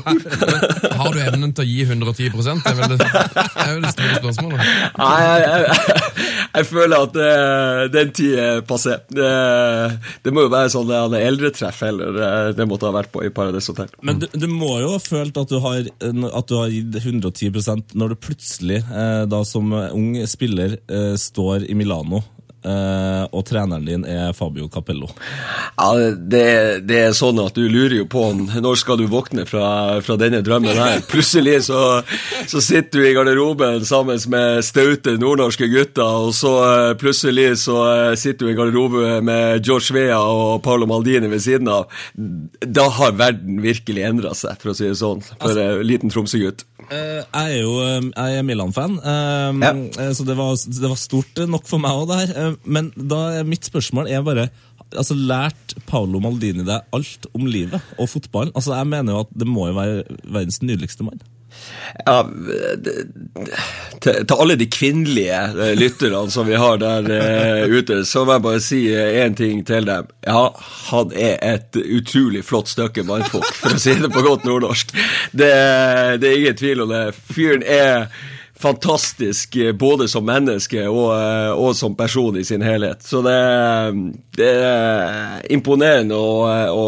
Har 0.99 1.13
du 1.13 1.19
evnen 1.23 1.53
til 1.53 1.65
å 1.65 1.67
gi 1.67 1.81
110 1.85 2.29
Det 2.29 2.71
er 2.71 2.79
vel 2.79 2.95
det, 2.95 2.99
det, 2.99 3.09
er 3.65 3.73
vel 3.73 3.83
det 3.83 3.93
store 3.93 4.15
spørsmålet. 4.23 4.59
Nei, 4.97 5.19
jeg, 5.23 5.39
jeg, 5.43 6.48
jeg 6.55 6.65
føler 6.69 6.95
at 7.05 7.13
det, 7.13 7.29
den 7.93 8.11
tid 8.15 8.35
er 8.41 8.61
passé. 8.67 8.95
Det, 9.09 9.29
det 10.25 10.33
må 10.33 10.45
jo 10.47 10.51
være 10.53 10.71
sånn 10.73 10.87
det 10.89 10.97
er 11.19 11.27
eldretreff 11.29 11.81
heller. 11.85 12.17
eh, 12.25 12.49
Det 12.57 12.67
måtte 12.69 12.89
ha 12.89 12.95
vært 12.95 13.11
på 13.13 13.23
i 13.25 13.31
Paradise 13.33 13.71
Hotel. 13.71 13.91
Men 14.05 14.19
du, 14.23 14.27
du 14.33 14.47
må 14.51 14.79
jo 14.81 14.93
ha 14.95 14.99
følt 15.03 15.37
at 15.37 15.51
du 15.53 15.59
har, 15.63 15.85
at 15.85 16.49
du 16.49 16.55
har 16.57 16.73
gitt 16.73 16.99
110% 17.03 17.95
når 17.99 18.13
du 18.15 18.19
plutselig, 18.29 18.81
eh, 18.89 19.23
da 19.29 19.43
som 19.47 19.71
ung 19.73 20.11
spiller, 20.29 20.77
eh, 20.89 21.13
står 21.19 21.67
i 21.69 21.77
Milano, 21.77 22.23
eh, 22.23 22.38
og 22.59 23.43
treneren 23.47 23.85
din 23.87 24.03
er 24.07 24.33
Fabio 24.35 24.67
Capello. 24.71 25.07
Ja, 25.79 25.89
det, 26.15 26.45
det 26.89 26.97
er 27.05 27.13
sånn 27.15 27.39
at 27.39 27.55
du 27.55 27.63
lurer 27.71 28.01
jo 28.01 28.07
på 28.09 28.25
når 28.35 28.79
skal 28.81 28.99
du 28.99 29.05
våkne 29.09 29.45
fra, 29.49 29.99
fra 30.03 30.17
denne 30.19 30.41
drømmen 30.45 30.77
her. 30.77 31.01
Plutselig 31.11 31.63
så, 31.69 32.01
så 32.49 32.61
sitter 32.63 32.99
du 32.99 33.07
i 33.07 33.13
garderoben 33.15 33.85
sammen 33.87 34.19
med 34.31 34.63
staute 34.65 35.15
nordnorske 35.19 35.69
gutter, 35.71 36.25
og 36.27 36.33
så 36.37 36.53
eh, 36.65 36.93
plutselig 36.99 37.51
så 37.63 37.77
eh, 37.87 38.15
sitter 38.19 38.47
du 38.47 38.53
i 38.53 38.57
garderoben 38.57 39.25
med 39.25 39.65
George 39.65 39.95
Vea 39.95 40.19
og 40.19 40.59
Paolo 40.65 40.89
Maldini 40.89 41.31
ved 41.31 41.43
siden 41.45 41.71
av. 41.71 41.89
Da 42.15 42.89
har 42.99 43.17
verden 43.19 43.61
virkelig 43.63 44.05
endra 44.07 44.35
seg, 44.37 44.59
for 44.61 44.73
å 44.73 44.77
si 44.77 44.89
det 44.89 44.99
sånn, 44.99 45.23
for 45.37 45.59
en 45.59 45.85
liten 45.87 46.13
Tromsø-gutt. 46.13 46.65
Eh, 46.89 47.21
jeg 47.21 47.53
er 47.53 47.59
jo 47.61 47.73
eh, 47.85 48.07
jeg 48.09 48.39
er 48.39 48.45
Milan-fan, 48.47 48.95
eh, 48.97 49.59
Ja. 49.61 49.73
så 50.13 50.25
det 50.25 50.35
var, 50.37 50.55
det 50.57 50.89
var 50.89 50.97
stort 50.97 51.37
nok 51.47 51.67
for 51.69 51.77
meg 51.83 51.91
òg, 51.93 52.07
det 52.09 52.19
her. 52.35 52.55
Men 52.65 52.91
da 52.95 53.43
mitt 53.45 53.67
spørsmål 53.69 54.09
er 54.09 54.23
bare 54.25 54.47
altså 54.97 55.13
Lært 55.13 55.75
Paolo 55.85 56.19
Maldini 56.23 56.63
deg 56.65 56.81
alt 56.97 57.27
om 57.37 57.45
livet 57.45 57.81
og 57.99 58.09
fotballen? 58.09 58.53
Altså 58.57 58.73
Jeg 58.79 58.87
mener 58.89 59.13
jo 59.13 59.19
at 59.27 59.33
det 59.37 59.47
må 59.47 59.67
jo 59.69 59.75
være 59.77 60.03
verdens 60.25 60.61
nydeligste 60.65 61.05
mann. 61.05 61.21
Ja, 62.05 62.21
til, 63.99 64.19
til 64.29 64.35
alle 64.35 64.55
de 64.59 64.67
kvinnelige 64.71 65.39
eh, 65.49 65.73
lytterne 65.77 66.21
som 66.31 66.47
vi 66.47 66.57
har 66.59 66.79
der 66.81 67.09
uh, 67.09 67.73
ute, 67.73 68.01
så 68.05 68.23
må 68.25 68.37
jeg 68.37 68.45
bare 68.45 68.63
si 68.63 68.81
én 68.93 69.35
ting 69.37 69.63
til 69.67 69.87
dem. 69.89 70.09
Ja, 70.27 70.47
han 70.89 71.13
er 71.15 71.37
et 71.55 71.79
utrolig 71.79 72.45
flott 72.45 72.71
stykke 72.71 73.03
mannfolk, 73.07 73.49
for 73.57 73.75
å 73.75 73.81
si 73.81 73.97
det 73.99 74.11
på 74.13 74.25
godt 74.25 74.45
nordnorsk. 74.47 74.93
Det, 75.31 75.53
det 76.21 76.29
er 76.29 76.37
ingen 76.37 76.59
tvil 76.59 76.85
om 76.85 76.93
det. 76.93 77.05
Fyren 77.33 77.65
er 77.65 78.09
fantastisk 78.59 79.55
eh, 79.55 79.71
både 79.71 80.07
som 80.07 80.25
menneske 80.27 80.83
og, 80.89 81.13
eh, 81.15 81.51
og 81.55 81.75
som 81.77 81.95
person 81.95 82.37
i 82.37 82.43
sin 82.43 82.63
helhet. 82.65 83.03
Så 83.07 83.21
det, 83.23 83.35
det 84.37 84.49
er 84.67 85.45
imponerende 85.53 86.17
å, 86.19 86.43
å, 86.75 86.87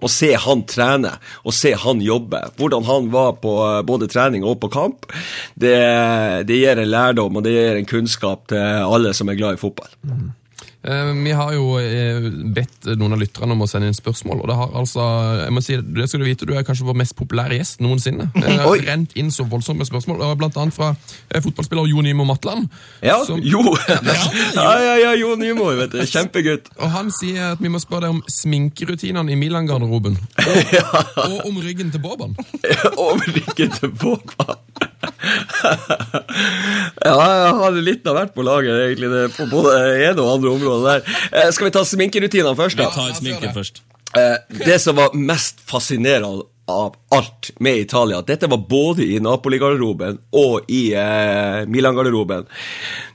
å 0.00 0.10
se 0.12 0.34
han 0.36 0.64
trene 0.68 1.14
og 1.42 1.56
se 1.56 1.72
han 1.72 2.02
jobbe. 2.04 2.42
Hvordan 2.60 2.88
han 2.88 3.12
var 3.14 3.38
på 3.42 3.54
eh, 3.64 3.82
både 3.88 4.10
trening 4.12 4.44
og 4.44 4.60
på 4.62 4.72
kamp, 4.74 5.08
det, 5.54 5.78
det 6.48 6.60
gir 6.60 6.82
en 6.82 6.92
lærdom 6.92 7.40
og 7.40 7.46
det 7.46 7.56
gir 7.56 7.80
en 7.80 7.88
kunnskap 7.88 8.50
til 8.52 8.84
alle 8.84 9.14
som 9.16 9.32
er 9.32 9.40
glad 9.40 9.56
i 9.56 9.62
fotball. 9.62 9.96
Eh, 10.04 10.26
Vi 10.88 11.32
har 11.36 11.52
jo 11.52 11.64
eh, 11.82 12.28
bedt 12.54 12.86
noen 12.96 13.12
av 13.12 13.20
lytterne 13.20 13.52
om 13.52 13.64
å 13.64 13.68
sende 13.68 13.90
inn 13.90 13.96
spørsmål, 13.96 14.40
og 14.40 14.48
det 14.48 14.56
har 14.56 14.70
altså 14.80 15.04
jeg 15.42 15.52
må 15.52 15.62
si, 15.64 15.76
det 15.76 16.06
skal 16.08 16.22
Du 16.22 16.26
vite, 16.26 16.46
du 16.48 16.54
er 16.56 16.64
kanskje 16.64 16.86
vår 16.88 16.96
mest 17.02 17.14
populære 17.18 17.58
gjest 17.58 17.82
noensinne. 17.84 18.30
Det 18.38 18.56
har 18.62 18.84
rent 18.86 19.12
inn 19.20 19.28
så 19.34 19.44
voldsomme 19.48 19.84
spørsmål, 19.88 20.22
og 20.24 20.38
blant 20.40 20.56
annet 20.60 20.76
fra 20.76 20.94
eh, 20.94 21.42
fotballspiller 21.44 21.90
Jo 21.90 22.00
Nymo 22.06 22.24
Matland. 22.28 22.68
Ja, 23.04 23.18
som- 23.28 23.42
jo! 23.44 23.60
Ja, 24.58 24.72
ja, 24.82 24.94
ja, 25.02 25.12
Jo 25.20 25.34
Nymo, 25.38 25.68
vet 25.78 25.92
du. 25.92 26.00
Kjempegutt. 26.08 26.70
Og 26.80 26.90
han 26.94 27.10
sier 27.14 27.52
at 27.52 27.60
vi 27.62 27.68
må 27.72 27.80
spørre 27.82 28.08
deg 28.08 28.16
om 28.16 28.22
sminkerutinene 28.32 29.32
i 29.34 29.38
Milan-garderoben. 29.38 30.16
Og, 30.48 31.18
og 31.18 31.46
om 31.50 31.56
ryggen 31.62 31.90
til 31.92 32.00
Boban. 32.02 32.32
Om 32.98 33.20
ryggen 33.26 33.72
til 33.74 33.90
Pogba. 33.98 34.54
Ja, 37.04 37.14
jeg 37.14 37.54
har 37.60 37.78
litt 37.78 38.06
av 38.08 38.18
hvert 38.18 38.34
på 38.34 38.42
laget, 38.46 38.74
egentlig. 38.88 39.10
Det, 39.12 39.22
på 39.36 39.46
både 39.50 39.72
ene 40.08 40.20
og 40.24 40.32
andre 40.36 40.50
områder 40.56 40.84
der. 40.88 41.00
Eh, 41.32 41.50
skal 41.54 41.68
vi 41.68 41.74
ta 41.78 41.82
sminkerutinene 41.86 42.56
først, 42.58 42.78
Vi 42.78 42.88
tar 42.98 43.14
sminken 43.16 43.54
først. 43.54 43.82
Eh, 44.18 44.36
det 44.64 44.78
som 44.82 44.96
var 44.98 45.14
mest 45.14 45.60
fascinerende 45.68 46.46
av 46.68 46.96
alt 47.16 47.50
med 47.64 47.76
Italia, 47.86 48.20
dette 48.22 48.46
var 48.50 48.60
både 48.68 49.06
i 49.06 49.18
Napoli-garderoben 49.24 50.18
og 50.36 50.68
i 50.68 50.92
eh, 50.92 51.64
Milan-garderoben. 51.70 52.44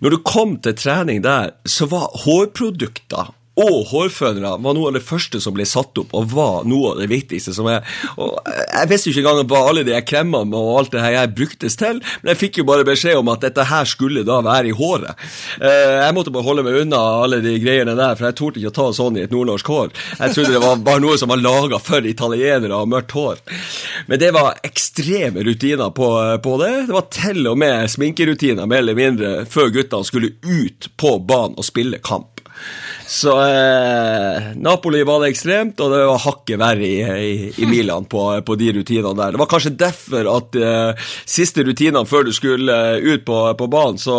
Når 0.02 0.10
du 0.10 0.18
kom 0.26 0.58
til 0.64 0.76
trening 0.78 1.22
der, 1.26 1.54
så 1.66 1.86
var 1.92 2.10
hårprodukter 2.26 3.34
og 3.60 3.84
hårfønere 3.92 4.56
var 4.64 4.74
noe 4.74 4.90
av 4.90 4.96
det 4.98 5.04
første 5.06 5.38
som 5.44 5.54
ble 5.54 5.66
satt 5.70 6.00
opp, 6.02 6.14
og 6.18 6.32
var 6.34 6.66
noe 6.66 6.94
av 6.94 7.02
det 7.04 7.10
viktigste 7.12 7.54
som 7.54 7.68
jeg 7.70 7.84
og 8.18 8.40
Jeg 8.44 8.90
visste 8.90 9.10
jo 9.10 9.14
ikke 9.14 9.30
engang 9.30 9.50
hva 9.52 9.60
alle 9.70 9.84
de 9.86 10.00
kremmene 10.06 10.58
og 10.58 10.80
alt 10.80 10.94
det 10.94 11.04
her 11.04 11.16
jeg 11.18 11.34
bruktes 11.38 11.78
til, 11.80 12.00
men 12.22 12.32
jeg 12.34 12.40
fikk 12.42 12.60
jo 12.60 12.68
bare 12.68 12.88
beskjed 12.88 13.20
om 13.20 13.30
at 13.34 13.44
dette 13.46 13.68
her 13.70 13.86
skulle 13.90 14.26
da 14.26 14.40
være 14.46 14.72
i 14.72 14.76
håret. 14.78 15.22
Eh, 15.62 16.00
jeg 16.02 16.16
måtte 16.18 16.34
bare 16.34 16.48
holde 16.48 16.66
meg 16.66 16.80
unna 16.82 17.02
alle 17.24 17.42
de 17.44 17.54
greiene 17.62 17.96
der, 18.00 18.18
for 18.18 18.30
jeg 18.30 18.38
torde 18.40 18.62
ikke 18.62 18.74
å 18.74 18.78
ta 18.80 18.88
sånn 18.98 19.20
i 19.20 19.26
et 19.26 19.34
nordnorsk 19.34 19.70
hår. 19.70 19.94
Jeg 20.18 20.36
trodde 20.36 20.56
det 20.56 20.64
var 20.64 20.84
bare 20.90 21.04
noe 21.04 21.20
som 21.22 21.32
var 21.32 21.42
laga 21.42 21.80
for 21.84 22.10
italienere 22.10 22.80
og 22.80 22.92
mørkt 22.92 23.16
hår. 23.18 23.42
Men 24.10 24.22
det 24.24 24.34
var 24.36 24.60
ekstreme 24.66 25.46
rutiner 25.46 25.94
på, 25.96 26.10
på 26.44 26.58
det. 26.64 26.74
Det 26.90 26.98
var 26.98 27.10
til 27.14 27.52
og 27.52 27.60
med 27.62 27.92
sminkerutiner, 27.94 28.70
mer 28.70 28.84
eller 28.84 28.98
mindre, 28.98 29.34
før 29.50 29.74
guttene 29.74 30.10
skulle 30.10 30.34
ut 30.42 30.90
på 30.98 31.18
banen 31.22 31.60
og 31.60 31.68
spille 31.68 32.02
kamp. 32.04 32.42
Så 33.08 33.34
eh, 33.42 34.52
Napoli 34.56 35.04
var 35.04 35.22
det 35.22 35.34
ekstremt, 35.34 35.80
og 35.84 35.92
det 35.92 36.02
var 36.08 36.22
hakket 36.24 36.60
verre 36.62 36.88
i, 36.88 36.98
i, 37.04 37.34
i 37.64 37.68
Milan 37.70 38.08
på, 38.10 38.26
på 38.46 38.58
de 38.60 38.72
rutinene 38.78 39.14
der. 39.20 39.36
Det 39.36 39.42
var 39.42 39.50
kanskje 39.52 39.74
derfor 39.80 40.30
at 40.32 40.58
eh, 40.60 41.08
siste 41.26 41.66
rutinene 41.68 42.06
før 42.10 42.28
du 42.28 42.34
skulle 42.36 42.78
eh, 42.96 43.08
ut 43.14 43.26
på, 43.28 43.40
på 43.60 43.70
banen, 43.72 44.00
så 44.02 44.18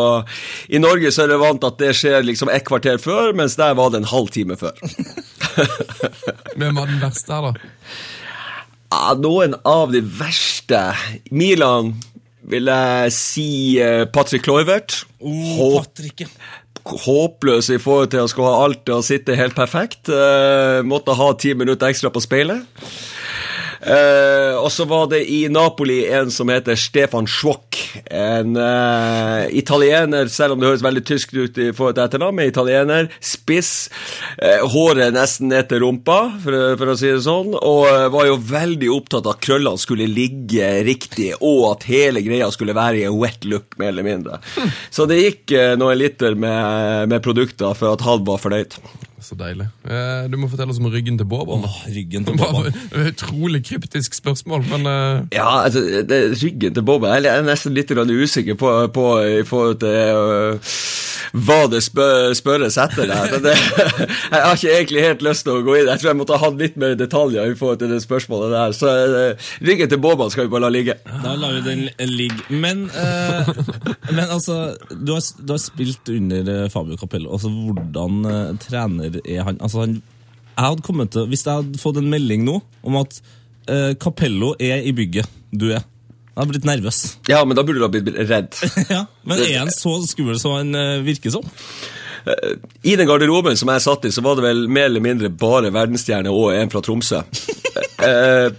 i 0.68 0.80
Norge 0.82 1.12
så 1.14 1.24
er 1.24 1.32
det 1.32 1.40
vant 1.42 1.66
at 1.66 1.80
det 1.80 1.94
skjer 1.96 2.26
liksom 2.28 2.52
et 2.52 2.66
kvarter 2.66 3.00
før, 3.02 3.32
mens 3.36 3.58
der 3.60 3.76
var 3.78 3.92
det 3.92 4.02
en 4.02 4.10
halv 4.12 4.32
time 4.34 4.58
før. 4.60 4.76
Hvem 6.58 6.76
var 6.76 6.90
den 6.90 7.00
verste 7.02 7.34
her, 7.34 7.50
da? 7.50 7.70
Ja, 8.94 9.14
noen 9.18 9.56
av 9.66 9.90
de 9.90 10.04
verste 10.06 10.86
Milan 11.34 11.94
vil 12.50 12.68
jeg 12.68 13.14
si 13.16 13.48
eh, 13.80 14.04
Patrick 14.12 14.44
Kluivert. 14.44 15.00
Oh, 15.24 15.80
Patrick. 15.80 16.26
Håpløs 16.84 17.70
i 17.72 17.80
forhold 17.80 18.12
til 18.12 18.24
å 18.24 18.28
skulle 18.30 18.52
ha 18.52 18.64
alt 18.66 18.90
og 18.92 19.04
sitte 19.06 19.38
helt 19.38 19.56
perfekt. 19.56 20.10
Eh, 20.12 20.82
måtte 20.84 21.16
ha 21.16 21.30
ti 21.40 21.54
minutter 21.56 21.88
ekstra 21.88 22.12
på 22.12 22.22
speilet. 22.24 22.66
Eh, 23.84 24.56
og 24.56 24.70
så 24.72 24.86
var 24.88 25.08
det 25.12 25.24
i 25.28 25.44
Napoli 25.52 26.04
en 26.08 26.30
som 26.32 26.48
heter 26.48 26.78
Stefan 26.78 27.28
Schwock. 27.28 27.80
En 28.10 28.56
uh, 28.56 29.44
italiener, 29.54 30.28
selv 30.32 30.54
om 30.54 30.60
det 30.60 30.66
høres 30.66 30.84
veldig 30.84 31.02
tysk 31.06 31.34
ut 31.36 31.58
i 31.60 31.68
forhold 31.76 31.98
til 31.98 32.04
etternavnet. 32.06 32.50
italiener. 32.50 33.10
Spiss. 33.20 33.90
Uh, 34.40 34.64
håret 34.72 35.14
nesten 35.14 35.52
ned 35.52 35.68
til 35.70 35.84
rumpa, 35.84 36.18
for, 36.42 36.58
for 36.80 36.94
å 36.94 36.96
si 36.98 37.12
det 37.12 37.22
sånn. 37.26 37.54
Og 37.60 37.86
var 38.14 38.28
jo 38.30 38.40
veldig 38.50 38.90
opptatt 38.96 39.28
av 39.28 39.36
at 39.36 39.44
krøllene 39.44 39.80
skulle 39.80 40.08
ligge 40.10 40.70
riktig, 40.86 41.32
og 41.40 41.74
at 41.74 41.88
hele 41.90 42.24
greia 42.24 42.50
skulle 42.54 42.76
være 42.76 43.02
i 43.02 43.08
en 43.08 43.18
wet 43.20 43.44
look, 43.48 43.76
mer 43.80 43.92
eller 43.92 44.06
mindre. 44.06 44.40
Så 44.90 45.08
det 45.10 45.20
gikk 45.20 45.56
noen 45.78 45.98
liter 46.00 46.38
med, 46.38 47.10
med 47.12 47.24
produkter 47.24 47.76
for 47.76 47.94
at 47.94 48.04
han 48.06 48.24
var 48.26 48.40
fornøyd. 48.42 48.78
Så 49.24 49.36
deilig. 49.40 49.66
Eh, 49.88 50.26
Du 50.28 50.36
må 50.40 50.48
fortelle 50.52 50.74
oss 50.74 50.80
om 50.82 50.90
ryggen 50.92 51.16
til 51.20 51.28
Boban. 51.28 51.64
Åh, 51.64 51.78
ryggen 51.94 52.26
til 52.26 52.36
Boban. 52.36 52.68
utrolig 53.08 53.62
kryptisk 53.64 54.14
spørsmål, 54.14 54.66
men 54.70 54.86
eh, 54.90 55.38
Ja, 55.38 55.64
altså, 55.64 55.80
det, 56.08 56.20
ryggen 56.42 56.74
til 56.74 56.84
Boban 56.84 57.16
Jeg 57.24 57.32
er 57.32 57.46
nesten 57.46 57.74
litt 57.74 57.90
usikker 57.90 58.54
på, 58.54 58.74
på 58.92 59.06
i 59.40 59.42
forhold 59.48 59.80
til 59.80 59.88
øh, 59.88 60.74
hva 61.34 61.64
det 61.70 61.80
spør, 61.82 62.32
spørres 62.36 62.76
etter 62.78 63.08
der. 63.10 63.30
Men 63.32 63.42
det, 63.46 63.54
jeg 64.32 64.42
har 64.44 64.54
ikke 64.54 64.74
egentlig 64.76 65.04
helt 65.04 65.24
lyst 65.26 65.46
til 65.46 65.56
å 65.58 65.64
gå 65.66 65.78
inn. 65.80 65.88
Jeg 65.90 66.02
tror 66.02 66.10
jeg 66.12 66.18
måtte 66.20 66.36
ha 66.38 66.46
hatt 66.46 66.60
litt 66.60 66.76
mer 66.80 66.94
detaljer 66.98 67.50
i 67.50 67.56
forhold 67.58 67.80
til 67.82 67.90
det 67.90 68.00
spørsmålet 68.04 68.54
der. 68.54 68.76
Så 68.76 68.92
øh, 68.92 69.48
ryggen 69.66 69.90
til 69.90 70.02
Boban 70.04 70.30
skal 70.30 70.46
vi 70.46 70.52
bare 70.54 70.66
la 70.66 70.72
ligge. 70.74 70.96
Da 71.24 71.34
lar 71.38 71.56
vi 71.56 71.64
den 71.66 71.84
ligge. 72.12 72.44
Men, 72.54 72.86
eh, 72.90 73.50
men 74.16 74.24
altså, 74.28 74.60
du 74.90 75.14
har, 75.16 75.24
du 75.40 75.54
har 75.56 75.62
spilt 75.62 76.12
under 76.14 76.68
Fabio 76.74 76.98
Capello. 77.00 77.32
Altså, 77.34 77.50
hvordan 77.50 78.20
eh, 78.30 78.54
trener 78.68 79.13
er 79.22 79.46
han? 79.46 79.60
Altså, 79.60 79.84
han 79.84 80.02
jeg 80.54 80.68
hadde 80.68 80.84
kommet 80.86 81.10
til, 81.10 81.26
Hvis 81.30 81.42
jeg 81.46 81.50
hadde 81.58 81.80
fått 81.82 81.98
en 81.98 82.10
melding 82.12 82.44
nå 82.46 82.60
om 82.86 83.00
at 83.00 83.16
uh, 83.70 83.90
Capello 83.98 84.52
er 84.62 84.84
i 84.86 84.92
bygget 84.94 85.30
du 85.54 85.68
er, 85.70 85.82
jeg 85.82 86.40
hadde 86.40 86.50
blitt 86.50 86.64
nervøs. 86.66 87.00
Ja, 87.30 87.44
men 87.46 87.54
da 87.54 87.62
burde 87.62 87.78
du 87.78 87.86
ha 87.86 87.90
blitt 87.90 88.08
redd. 88.26 88.56
ja, 88.94 89.04
Men 89.22 89.42
er 89.44 89.60
han 89.60 89.70
så 89.74 89.96
skummel 90.06 90.38
som 90.42 90.56
han 90.56 90.74
uh, 90.74 91.04
virker 91.06 91.30
som? 91.34 91.46
I 92.82 92.94
den 92.96 93.06
garderoben 93.06 93.56
som 93.60 93.68
jeg 93.68 93.82
satt 93.84 94.06
i, 94.08 94.10
så 94.14 94.22
var 94.24 94.38
det 94.38 94.46
vel 94.46 94.64
mer 94.72 94.88
eller 94.88 95.02
mindre 95.04 95.28
bare 95.28 95.70
verdensstjerne 95.74 96.32
og 96.32 96.54
en 96.56 96.72
fra 96.72 96.82
Tromsø. 96.84 97.22
Eh, 98.04 98.50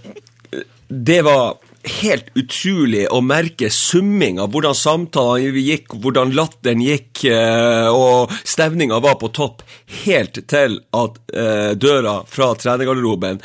det 0.88 1.20
var 1.22 1.54
helt 1.86 2.30
utrolig 2.38 3.04
å 3.12 3.20
merke 3.24 3.68
summinga, 3.72 4.46
hvordan 4.50 4.76
samtalene 4.76 5.62
gikk, 5.62 5.94
hvordan 6.02 6.34
latteren 6.36 6.82
gikk, 6.84 7.24
eh, 7.30 7.88
og 7.90 8.32
stevninga 8.42 8.98
var 9.04 9.18
på 9.20 9.30
topp, 9.36 9.62
helt 10.04 10.42
til 10.50 10.80
at 10.96 11.20
eh, 11.32 11.72
døra 11.78 12.18
fra 12.30 12.52
trenergarderoben 12.58 13.40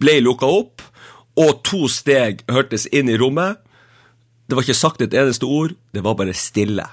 ble 0.00 0.18
lukka 0.24 0.50
opp, 0.60 0.84
og 1.38 1.62
to 1.66 1.86
steg 1.92 2.42
hørtes 2.50 2.88
inn 2.90 3.10
i 3.12 3.18
rommet. 3.18 3.60
Det 4.48 4.56
var 4.56 4.66
ikke 4.66 4.78
sagt 4.78 5.04
et 5.04 5.14
eneste 5.14 5.46
ord, 5.46 5.76
det 5.94 6.02
var 6.04 6.18
bare 6.18 6.34
stille. 6.36 6.86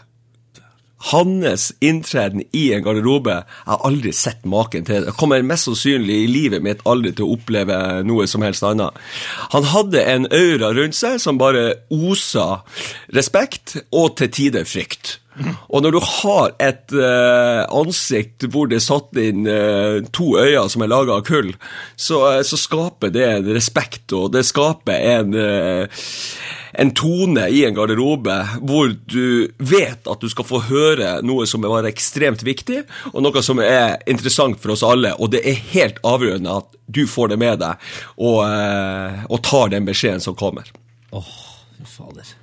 Hans 1.11 1.67
inntreden 1.85 2.43
i 2.55 2.67
en 2.73 2.83
garderobe 2.85 3.35
Jeg 3.43 3.71
har 3.71 3.83
aldri 3.87 4.13
sett 4.15 4.45
maken 4.49 4.87
til 4.87 5.01
det. 5.01 5.11
Jeg 5.11 5.19
kommer 5.19 5.45
mest 5.45 5.69
sannsynlig 5.69 6.21
i 6.23 6.31
livet 6.31 6.63
mitt 6.65 6.81
aldri 6.89 7.13
til 7.15 7.27
å 7.27 7.35
oppleve 7.35 7.77
noe 8.07 8.27
som 8.29 8.45
helst 8.45 8.65
annet. 8.65 8.95
Han 9.53 9.69
hadde 9.73 10.05
en 10.05 10.29
aura 10.31 10.71
rundt 10.75 10.97
seg 10.97 11.19
som 11.21 11.41
bare 11.41 11.67
osa 11.93 12.63
respekt, 13.13 13.77
og 13.93 14.17
til 14.19 14.33
tider 14.33 14.67
frykt. 14.67 15.19
Og 15.67 15.83
når 15.83 15.95
du 15.95 15.99
har 15.99 16.53
et 16.63 16.93
eh, 16.95 17.61
ansikt 17.75 18.45
hvor 18.51 18.69
det 18.71 18.79
er 18.79 18.85
satt 18.85 19.19
inn 19.19 19.47
eh, 19.51 19.99
to 20.15 20.35
øyne 20.39 20.67
som 20.71 20.85
er 20.85 20.91
laga 20.91 21.17
av 21.19 21.25
kull, 21.27 21.51
så, 21.99 22.21
eh, 22.31 22.43
så 22.47 22.59
skaper 22.59 23.11
det 23.15 23.25
en 23.27 23.49
respekt, 23.57 24.07
og 24.15 24.31
det 24.35 24.45
skaper 24.47 24.95
en 25.17 25.35
en 26.77 26.91
tone 26.95 27.47
i 27.49 27.63
en 27.67 27.75
garderobe 27.75 28.35
hvor 28.61 28.93
du 29.11 29.47
vet 29.57 30.07
at 30.07 30.21
du 30.21 30.29
skal 30.31 30.47
få 30.47 30.61
høre 30.69 31.19
noe 31.25 31.47
som 31.49 31.65
er 31.67 31.89
ekstremt 31.89 32.43
viktig, 32.45 32.83
og 33.13 33.23
noe 33.25 33.43
som 33.45 33.61
er 33.63 33.97
interessant 34.09 34.59
for 34.61 34.75
oss 34.75 34.85
alle, 34.85 35.13
og 35.19 35.33
det 35.35 35.43
er 35.47 35.63
helt 35.73 36.01
avgjørende 36.05 36.59
at 36.61 36.71
du 36.85 37.05
får 37.09 37.33
det 37.33 37.41
med 37.41 37.61
deg 37.63 37.89
og, 38.19 38.39
eh, 38.45 39.25
og 39.29 39.41
tar 39.45 39.73
den 39.73 39.87
beskjeden 39.87 40.23
som 40.23 40.37
kommer. 40.37 40.69
Fy 41.11 41.44
fader. 41.89 42.33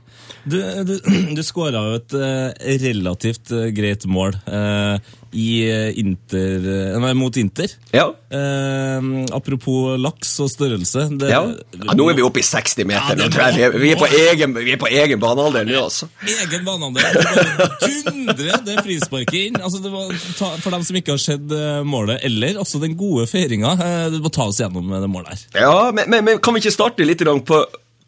Du, 0.45 0.57
du, 0.87 0.95
du 1.37 1.43
skåra 1.47 1.81
jo 1.91 1.99
et 2.01 2.15
eh, 2.19 2.77
relativt 2.83 3.51
eh, 3.55 3.69
greit 3.75 4.05
mål 4.11 4.37
eh, 4.47 4.99
i 5.33 5.47
eh, 5.65 5.99
Inter, 5.99 6.67
nei, 7.01 7.13
mot 7.17 7.37
Inter. 7.41 7.71
Ja. 7.95 8.05
Eh, 8.29 9.07
apropos 9.35 9.97
laks 10.03 10.35
og 10.45 10.51
størrelse. 10.53 11.07
Det, 11.19 11.31
Ja. 11.33 11.41
ja, 11.49 11.95
nå 11.97 12.09
er 12.13 12.19
vi 12.19 12.25
oppe 12.27 12.43
i 12.43 12.45
60 12.47 12.85
meter. 12.91 13.17
Ja, 13.17 13.29
nå. 13.29 13.31
Vi 13.57 13.65
er- 13.67 13.79
Vi 13.83 13.93
er 13.95 14.01
på 14.03 14.09
egen, 14.11 14.55
vi 14.59 14.73
er 14.77 14.81
på 14.83 14.91
egen 14.93 15.21
banealder 15.23 15.65
nå, 15.69 15.79
altså. 15.89 16.09
Egen 16.29 16.65
banealder. 16.69 17.03
Du 17.17 17.23
bare 17.23 17.69
Dundre 18.13 18.59
det 18.67 18.77
frisparket 18.85 19.39
inn. 19.49 19.57
Altså, 19.63 19.81
det 19.83 19.91
var, 19.93 20.13
ta, 20.39 20.53
for 20.63 20.71
dem 20.77 20.85
som 20.87 20.97
ikke 21.01 21.17
har 21.17 21.23
sett 21.23 21.55
målet, 21.89 22.21
eller 22.29 22.61
også 22.63 22.81
den 22.83 22.95
gode 23.01 23.27
feiringa. 23.31 23.75
du 24.13 24.21
må 24.23 24.31
ta 24.33 24.47
oss 24.51 24.61
gjennom 24.61 24.91
det 24.93 25.11
målet 25.11 25.33
her. 25.35 25.63
Ja, 25.65 25.91
men, 25.95 26.11
men, 26.13 26.25
men 26.29 26.39
kan 26.45 26.55
vi 26.55 26.61
ikke 26.63 26.75
starte 26.77 27.07
litt 27.09 27.23
på, 27.23 27.63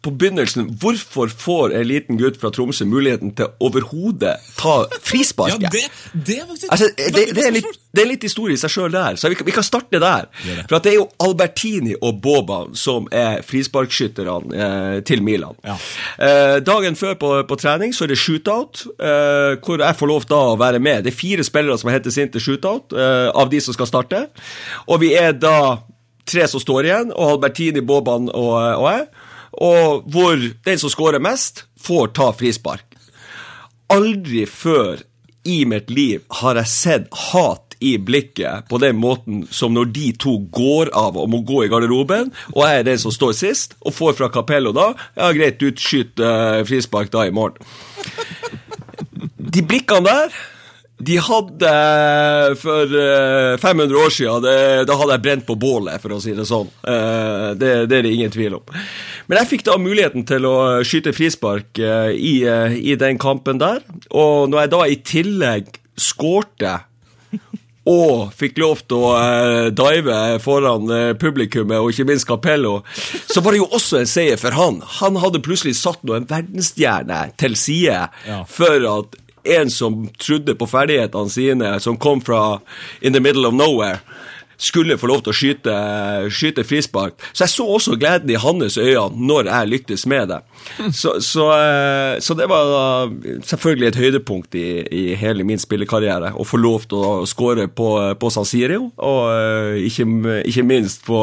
på 0.05 0.13
begynnelsen 0.13 0.69
Hvorfor 0.81 1.31
får 1.33 1.75
en 1.79 1.87
liten 1.89 2.19
gutt 2.21 2.37
fra 2.41 2.51
Tromsø 2.53 2.85
muligheten 2.89 3.33
til 3.37 3.51
overhodet 3.63 4.35
ta 4.59 4.75
Ja, 5.65 5.71
det, 5.71 5.83
det 6.13 6.37
er 6.39 6.45
faktisk 6.49 6.71
Altså, 6.71 6.89
det, 6.97 7.25
det, 7.35 7.45
er 7.45 7.53
litt, 7.55 7.79
det 7.95 8.03
er 8.03 8.09
litt 8.09 8.25
historie 8.25 8.57
i 8.57 8.59
seg 8.59 8.71
sjøl 8.73 8.93
der, 8.93 9.17
så 9.19 9.29
vi 9.31 9.37
kan, 9.39 9.47
vi 9.47 9.53
kan 9.55 9.65
starte 9.65 9.99
der. 10.01 10.27
For 10.67 10.83
det 10.83 10.91
er 10.91 10.97
jo 10.97 11.07
Albertini 11.23 11.95
og 11.95 12.19
Boban 12.23 12.75
som 12.77 13.07
er 13.13 13.41
frisparkskytterne 13.45 14.65
eh, 14.65 14.97
til 15.07 15.23
Milan. 15.25 15.57
Ja. 15.65 15.77
Eh, 16.19 16.57
dagen 16.65 16.97
før 16.99 17.15
på, 17.21 17.31
på 17.47 17.59
trening 17.61 17.95
så 17.95 18.05
er 18.05 18.13
det 18.13 18.19
shootout, 18.19 18.85
eh, 18.99 19.55
hvor 19.63 19.83
jeg 19.83 19.99
får 19.99 20.11
lov 20.11 20.27
da 20.29 20.41
å 20.51 20.59
være 20.59 20.81
med. 20.83 21.05
Det 21.05 21.13
er 21.13 21.19
fire 21.19 21.45
spillere 21.47 21.77
som 21.81 21.91
hentes 21.93 22.19
inn 22.21 22.31
til 22.33 22.43
shootout, 22.43 22.95
eh, 22.95 23.29
av 23.31 23.51
de 23.53 23.61
som 23.63 23.75
skal 23.77 23.89
starte. 23.91 24.25
Og 24.89 25.01
vi 25.03 25.13
er 25.19 25.35
da 25.37 25.57
tre 26.25 26.47
som 26.49 26.61
står 26.61 26.89
igjen, 26.89 27.13
og 27.13 27.37
Albertini, 27.37 27.83
Boban 27.85 28.29
og, 28.33 28.57
og 28.57 28.89
jeg. 28.91 29.07
Og 29.63 30.07
hvor 30.11 30.39
den 30.65 30.79
som 30.81 30.91
scorer 30.91 31.23
mest, 31.23 31.65
får 31.79 32.13
ta 32.17 32.31
frispark. 32.35 32.85
Aldri 33.93 34.45
før 34.49 35.03
i 35.45 35.61
mitt 35.69 35.91
liv 35.93 36.23
har 36.41 36.57
jeg 36.57 36.71
sett 36.71 37.19
hat 37.31 37.75
i 37.79 37.97
blikket 38.01 38.65
på 38.69 38.79
den 38.81 38.97
måten 38.97 39.43
som 39.53 39.75
når 39.75 39.91
de 39.93 40.07
to 40.17 40.37
går 40.55 40.89
av 40.97 41.19
og 41.21 41.29
må 41.29 41.43
gå 41.45 41.65
i 41.65 41.69
garderoben, 41.69 42.31
og 42.55 42.61
jeg 42.65 42.81
er 42.81 42.87
den 42.87 43.01
som 43.01 43.13
står 43.13 43.35
sist, 43.37 43.75
og 43.85 43.93
får 43.93 44.17
fra 44.17 44.31
Capello 44.33 44.73
da 44.75 44.93
Ja, 45.13 45.29
greit, 45.35 45.61
du 45.61 45.69
skyter 45.69 46.61
uh, 46.61 46.65
frispark 46.65 47.11
da 47.13 47.27
i 47.27 47.35
morgen. 47.35 47.61
De 49.37 49.61
blikkene 49.61 50.09
der 50.09 50.39
de 50.97 51.17
hadde 51.19 51.71
for 52.61 52.93
eh, 52.99 53.57
500 53.59 53.97
år 53.99 54.13
siden 54.15 54.45
det, 54.45 54.55
Da 54.87 54.95
hadde 54.95 55.17
jeg 55.17 55.23
brent 55.25 55.45
på 55.49 55.57
bålet, 55.59 55.99
for 56.01 56.15
å 56.15 56.21
si 56.23 56.31
det 56.37 56.45
sånn. 56.47 56.69
Eh, 56.87 57.49
det, 57.59 57.71
det 57.91 57.97
er 57.99 58.05
det 58.07 58.13
ingen 58.15 58.31
tvil 58.31 58.55
om. 58.61 58.63
Men 59.27 59.41
jeg 59.41 59.49
fikk 59.51 59.65
da 59.67 59.75
muligheten 59.81 60.23
til 60.29 60.47
å 60.47 60.55
skyte 60.87 61.11
frispark 61.17 61.81
eh, 61.83 62.13
i, 62.15 62.35
eh, 62.47 62.77
i 62.79 62.95
den 63.01 63.19
kampen 63.19 63.59
der. 63.59 63.83
Og 64.15 64.47
når 64.53 64.65
jeg 64.65 64.73
da 64.77 64.81
i 64.87 64.99
tillegg 65.11 65.79
skårte 65.99 66.77
og 67.85 68.31
fikk 68.33 68.55
lov 68.63 68.79
til 68.89 69.03
å 69.05 69.11
eh, 69.19 69.67
dive 69.77 70.15
foran 70.41 70.87
eh, 70.95 71.11
publikummet, 71.21 71.77
og 71.83 71.91
ikke 71.91 72.07
minst 72.09 72.25
Capello, 72.25 72.79
så 73.29 73.43
var 73.45 73.53
det 73.53 73.59
jo 73.61 73.67
også 73.77 73.99
en 73.99 74.09
seier 74.09 74.39
for 74.41 74.55
han. 74.57 74.79
Han 75.03 75.19
hadde 75.21 75.43
plutselig 75.45 75.75
satt 75.77 76.01
nå 76.07 76.15
en 76.17 76.25
verdensstjerne 76.31 77.19
til 77.37 77.59
side 77.59 77.99
Ja. 78.25 78.39
for 78.49 78.89
at 78.95 79.19
en 79.45 79.69
som 79.71 80.07
trodde 80.17 80.55
på 80.55 80.67
ferdighetene 80.67 81.29
sine, 81.31 81.73
som 81.79 81.97
kom 81.97 82.21
fra 82.21 82.59
in 83.01 83.13
the 83.13 83.21
middle 83.21 83.47
of 83.47 83.53
nowhere, 83.53 84.01
skulle 84.57 84.97
få 84.99 85.09
lov 85.09 85.23
til 85.25 85.33
å 85.33 85.35
skyte, 85.35 85.75
skyte 86.33 86.65
frispark. 86.67 87.17
Så 87.31 87.45
jeg 87.45 87.53
så 87.55 87.67
også 87.77 87.97
gleden 87.99 88.31
i 88.31 88.39
hans 88.39 88.77
øyne 88.77 89.09
når 89.15 89.49
jeg 89.51 89.71
lyktes 89.71 90.05
med 90.09 90.31
det. 90.31 90.41
Så, 90.95 91.17
så, 91.23 91.49
eh, 91.55 92.19
så 92.23 92.35
det 92.37 92.47
var 92.49 93.09
selvfølgelig 93.45 93.87
et 93.89 93.99
høydepunkt 93.99 94.57
i, 94.59 94.67
i 94.85 95.03
hele 95.19 95.45
min 95.47 95.61
spillekarriere. 95.61 96.33
Å 96.35 96.47
få 96.47 96.59
lov 96.61 96.87
til 96.89 97.01
å 97.01 97.13
skåre 97.29 97.67
på, 97.67 97.89
på 98.19 98.31
San 98.33 98.47
Sirio, 98.47 98.89
og 98.97 99.21
eh, 99.33 99.85
ikke, 99.89 100.07
ikke 100.51 100.67
minst 100.67 101.05
få, 101.07 101.21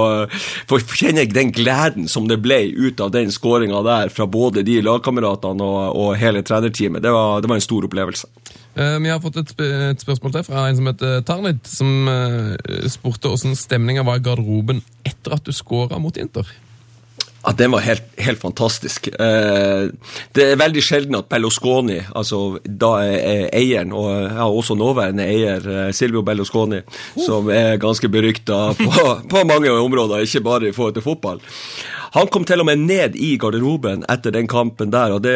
kjenne 0.93 1.27
den 1.31 1.53
gleden 1.55 2.09
som 2.11 2.29
det 2.31 2.41
ble 2.43 2.65
ut 2.73 3.01
av 3.03 3.13
den 3.15 3.33
skåringa 3.33 3.83
der 3.87 4.13
fra 4.13 4.27
både 4.31 4.65
de 4.67 4.81
lagkameratene 4.85 5.65
og, 5.65 5.97
og 5.99 6.19
hele 6.21 6.45
trenerteamet. 6.47 7.03
Det 7.03 7.13
var, 7.15 7.41
det 7.43 7.51
var 7.51 7.61
en 7.61 7.71
stor 7.71 7.89
opplevelse. 7.89 8.31
Eh, 8.75 8.99
Vi 8.99 9.11
har 9.11 9.21
fått 9.21 9.37
et, 9.37 9.53
sp 9.53 9.61
et 9.61 10.01
spørsmål 10.01 10.33
til 10.33 10.45
fra 10.49 10.67
en 10.69 10.79
som 10.79 10.89
heter 10.89 11.21
Tarnit, 11.29 11.67
som 11.69 12.09
eh, 12.09 12.89
spurte 12.89 13.29
hvordan 13.29 13.57
stemninga 13.59 14.05
var 14.09 14.21
i 14.21 14.25
garderoben 14.25 14.81
etter 15.05 15.37
at 15.37 15.45
du 15.45 15.53
skåra 15.53 16.01
mot 16.01 16.17
Inter. 16.17 16.49
Ja, 17.45 17.53
Den 17.59 17.73
var 17.75 17.81
helt, 17.81 18.05
helt 18.23 18.41
fantastisk. 18.41 19.09
Eh, 19.09 19.89
det 20.35 20.45
er 20.47 20.61
veldig 20.61 20.83
sjelden 20.85 21.19
at 21.19 21.29
Berlusconi, 21.31 21.99
altså 22.15 22.59
da 22.65 22.93
er 23.03 23.49
eieren, 23.57 23.93
og 23.93 24.11
ja, 24.13 24.47
også 24.47 24.77
nåværende 24.79 25.27
eier, 25.27 25.67
eh, 25.67 25.93
Silvio 25.93 26.23
Berlusconi, 26.23 26.83
som 27.19 27.51
er 27.51 27.81
ganske 27.83 28.09
berykta 28.09 28.61
på, 28.79 29.09
på 29.29 29.45
mange 29.49 29.75
områder, 29.75 30.23
ikke 30.23 30.45
bare 30.47 30.71
i 30.71 30.77
forhold 30.77 30.95
til 30.95 31.07
fotball. 31.09 31.43
Han 32.13 32.29
kom 32.29 32.45
til 32.45 32.61
og 32.61 32.69
med 32.69 32.83
ned 32.85 33.15
i 33.17 33.35
garderoben 33.41 34.03
etter 34.13 34.35
den 34.35 34.49
kampen 34.51 34.93
der, 34.93 35.15
og 35.17 35.23
det, 35.25 35.35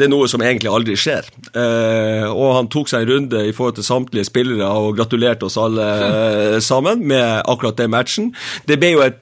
det 0.00 0.06
er 0.06 0.12
noe 0.12 0.28
som 0.32 0.40
egentlig 0.40 0.72
aldri 0.72 0.96
skjer. 0.96 1.28
Eh, 1.52 2.24
og 2.24 2.54
han 2.56 2.70
tok 2.72 2.88
seg 2.88 3.04
en 3.04 3.10
runde 3.12 3.42
i 3.44 3.52
forhold 3.56 3.76
til 3.76 3.86
samtlige 3.86 4.30
spillere 4.30 4.70
og 4.80 4.96
gratulerte 4.96 5.46
oss 5.46 5.60
alle 5.60 5.88
eh, 6.06 6.60
sammen 6.72 7.04
med 7.06 7.44
akkurat 7.44 7.76
den 7.78 7.92
matchen. 7.92 8.32
Det 8.66 8.80
ble 8.80 8.94
jo 8.96 9.04
et 9.04 9.20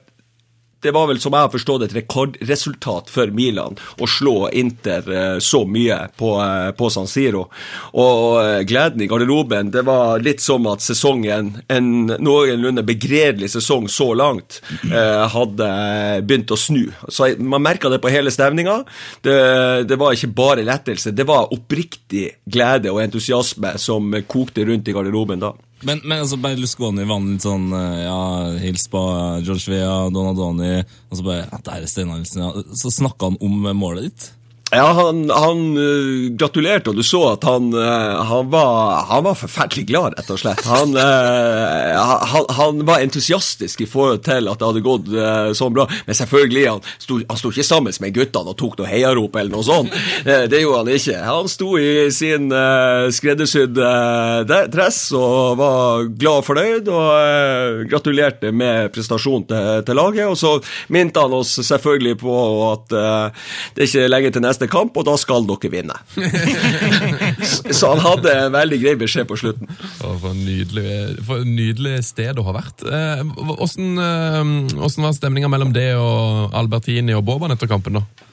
det 0.81 0.91
var 0.95 1.09
vel, 1.09 1.19
som 1.19 1.35
jeg 1.35 1.45
har 1.45 1.51
forstått, 1.51 1.83
et 1.85 1.95
rekordresultat 1.97 3.09
for 3.11 3.31
Milan 3.35 3.75
å 3.99 4.07
slå 4.07 4.49
Inter 4.55 5.09
eh, 5.11 5.37
så 5.43 5.65
mye 5.67 5.97
på, 6.19 6.31
eh, 6.39 6.69
på 6.77 6.89
San 6.93 7.09
Siro. 7.09 7.45
Og 7.99 8.39
eh, 8.41 8.61
gleden 8.69 9.03
i 9.03 9.09
garderoben, 9.11 9.73
det 9.75 9.83
var 9.87 10.23
litt 10.23 10.43
som 10.43 10.67
at 10.71 10.83
sesongen, 10.85 11.51
en 11.67 11.91
noenlunde 12.15 12.85
begredelig 12.87 13.51
sesong 13.57 13.89
så 13.91 14.11
langt, 14.17 14.61
hadde 14.89 15.67
begynt 16.25 16.51
å 16.53 16.57
snu. 16.59 16.89
Så 17.11 17.29
man 17.39 17.63
merka 17.63 17.89
det 17.91 17.99
på 18.01 18.11
hele 18.11 18.31
stemninga. 18.33 18.79
Det, 19.25 19.35
det 19.89 19.97
var 19.99 20.15
ikke 20.15 20.31
bare 20.35 20.65
lettelse, 20.65 21.13
det 21.15 21.25
var 21.27 21.51
oppriktig 21.53 22.25
glede 22.49 22.93
og 22.93 23.01
entusiasme 23.03 23.75
som 23.81 24.13
kokte 24.27 24.65
rundt 24.67 24.89
i 24.89 24.95
garderoben 24.95 25.43
da. 25.43 25.53
Men, 25.81 26.01
men 26.03 26.19
altså, 26.19 26.39
Berlusconi 26.41 27.05
var 27.07 27.21
litt 27.23 27.45
sånn 27.45 27.69
eh, 27.75 28.01
Ja, 28.03 28.23
hils 28.59 28.87
på 28.91 28.99
George 29.45 29.71
Vea, 29.71 30.09
Donadoni 30.11 30.73
Og 30.81 31.13
så 31.15 31.23
bare 31.23 31.45
ja, 31.45 31.59
Der 31.69 31.85
er 31.85 31.87
Steinar 31.87 32.19
Nilsen, 32.19 32.43
ja. 32.43 32.65
Så 32.75 32.91
snakka 32.91 33.29
han 33.29 33.39
om 33.43 33.63
målet 33.79 34.09
ditt. 34.09 34.27
Ja, 34.71 34.85
han, 34.93 35.29
han 35.29 35.77
uh, 35.77 36.29
gratulerte, 36.37 36.91
og 36.91 36.99
du 36.99 37.03
så 37.03 37.23
at 37.31 37.45
han, 37.47 37.71
uh, 37.73 38.21
han, 38.29 38.51
var, 38.53 39.01
han 39.09 39.25
var 39.25 39.37
forferdelig 39.39 39.87
glad, 39.89 40.13
rett 40.17 40.29
og 40.29 40.39
slett. 40.39 40.61
Han, 40.69 40.93
uh, 40.93 42.45
han, 42.53 42.83
var 42.85 43.01
entusiastisk 43.01 43.81
i 43.81 43.89
forhold 43.89 44.21
til 44.27 44.47
at 44.49 44.61
det 44.61 44.69
hadde 44.69 44.83
gått 44.85 45.09
sånn 45.57 45.73
bra. 45.73 45.87
Men 46.05 46.17
selvfølgelig, 46.17 46.65
han 46.69 46.85
sto, 47.01 47.17
sto 47.41 47.51
ikke 47.51 47.65
sammen 47.65 47.97
med 48.03 48.13
guttene 48.15 48.53
og 48.53 48.57
tok 48.59 48.77
noe 48.79 48.89
heiarop 48.89 49.35
eller 49.39 49.51
noe 49.53 49.65
sånt. 49.65 49.95
Det 50.23 50.61
gjorde 50.61 50.83
han 50.83 50.91
ikke. 50.93 51.17
Han 51.25 51.49
sto 51.51 51.71
i 51.79 51.89
sin 52.13 52.47
skreddersydde 53.15 53.89
dress 54.71 54.99
og 55.17 55.57
var 55.59 56.07
glad 56.13 56.43
og 56.43 56.47
fornøyd, 56.47 56.91
og 56.93 57.83
gratulerte 57.89 58.53
med 58.55 58.93
prestasjonen 58.93 59.47
til, 59.49 59.83
til 59.89 59.99
laget. 59.99 60.29
Og 60.29 60.37
så 60.39 60.55
minte 60.93 61.25
han 61.25 61.35
oss 61.39 61.57
selvfølgelig 61.65 62.17
på 62.21 62.37
at 62.69 62.97
det 63.75 63.79
det 63.79 63.85
er 63.85 63.87
ikke 63.87 64.07
lenge 64.11 64.29
til 64.35 64.43
neste 64.43 64.58
kamp, 64.67 64.97
og 64.99 65.05
da 65.07 65.15
skal 65.21 65.45
dere 65.47 65.71
vinne. 65.71 65.95
så, 67.39 67.73
så 67.79 67.93
han 67.93 68.01
hadde 68.03 68.33
en 68.47 68.51
veldig 68.57 68.79
grei 68.83 68.95
beskjed 68.99 69.29
på 69.29 69.37
slutten. 69.39 69.69
For 70.01 70.31
en 70.33 70.43
nydelig, 70.43 71.23
for 71.25 71.45
en 71.45 71.55
nydelig 71.55 72.03
sted 72.09 72.39
å 72.41 72.45
ha 72.49 72.55
vært. 72.59 72.83
Eh, 72.83 73.23
Hvordan, 73.23 73.93
eh, 74.03 74.75
hvordan 74.75 75.05
var 75.07 75.15
stemninga 75.15 75.49
mellom 75.51 75.71
det 75.75 75.93
og 75.95 76.51
Albertini 76.59 77.15
og 77.15 77.23
Boban 77.29 77.55
etter 77.55 77.69
kampen, 77.71 78.01
da? 78.01 78.27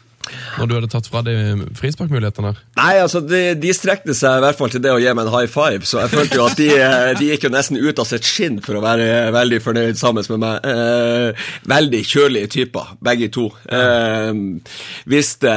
Når 0.58 0.68
du 0.68 0.74
hadde 0.76 0.90
tatt 0.92 1.08
fra 1.10 1.22
de 1.26 1.34
frisparkmulighetene? 1.78 2.52
Nei, 2.78 2.92
altså, 3.02 3.22
de, 3.24 3.42
de 3.60 3.74
strekte 3.76 4.14
seg 4.16 4.38
i 4.38 4.44
hvert 4.44 4.58
fall 4.58 4.72
til 4.72 4.82
det 4.84 4.92
å 4.94 5.00
gi 5.00 5.12
meg 5.16 5.26
en 5.26 5.34
high 5.34 5.50
five, 5.50 5.86
så 5.88 6.02
jeg 6.02 6.12
følte 6.14 6.38
jo 6.38 6.46
at 6.46 6.60
de, 6.60 6.68
eh, 6.74 7.10
de 7.18 7.30
gikk 7.30 7.46
jo 7.46 7.52
nesten 7.54 7.80
ut 7.80 8.02
av 8.02 8.08
sitt 8.08 8.26
skinn 8.26 8.60
for 8.64 8.78
å 8.78 8.84
være 8.84 9.30
veldig 9.36 9.60
fornøyd 9.64 10.00
sammen 10.00 10.26
med 10.34 10.42
meg. 10.42 10.66
Eh, 10.66 11.46
veldig 11.70 12.02
kjølige 12.06 12.52
typer, 12.56 12.94
begge 13.04 13.30
to. 13.34 13.48
Eh, 13.68 14.32
viste 15.08 15.56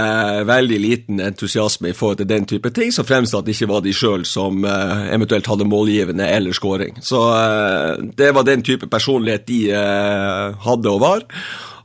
veldig 0.50 0.80
liten 0.84 1.24
entusiasme 1.24 1.92
i 1.92 1.98
forhold 1.98 2.22
til 2.22 2.30
den 2.30 2.48
type 2.50 2.74
ting, 2.76 2.94
så 2.96 3.06
fremst 3.08 3.36
at 3.38 3.48
det 3.48 3.56
ikke 3.58 3.72
var 3.74 3.86
de 3.86 3.96
sjøl 3.96 4.26
som 4.28 4.64
eh, 4.66 5.08
eventuelt 5.16 5.50
hadde 5.50 5.68
målgivende 5.70 6.28
eller 6.30 6.56
scoring. 6.56 7.00
Så 7.06 7.24
eh, 7.34 8.06
det 8.20 8.34
var 8.36 8.48
den 8.48 8.66
type 8.66 8.90
personlighet 8.92 9.48
de 9.50 9.64
eh, 9.74 10.60
hadde 10.66 10.94
og 10.94 11.04
var. 11.04 11.28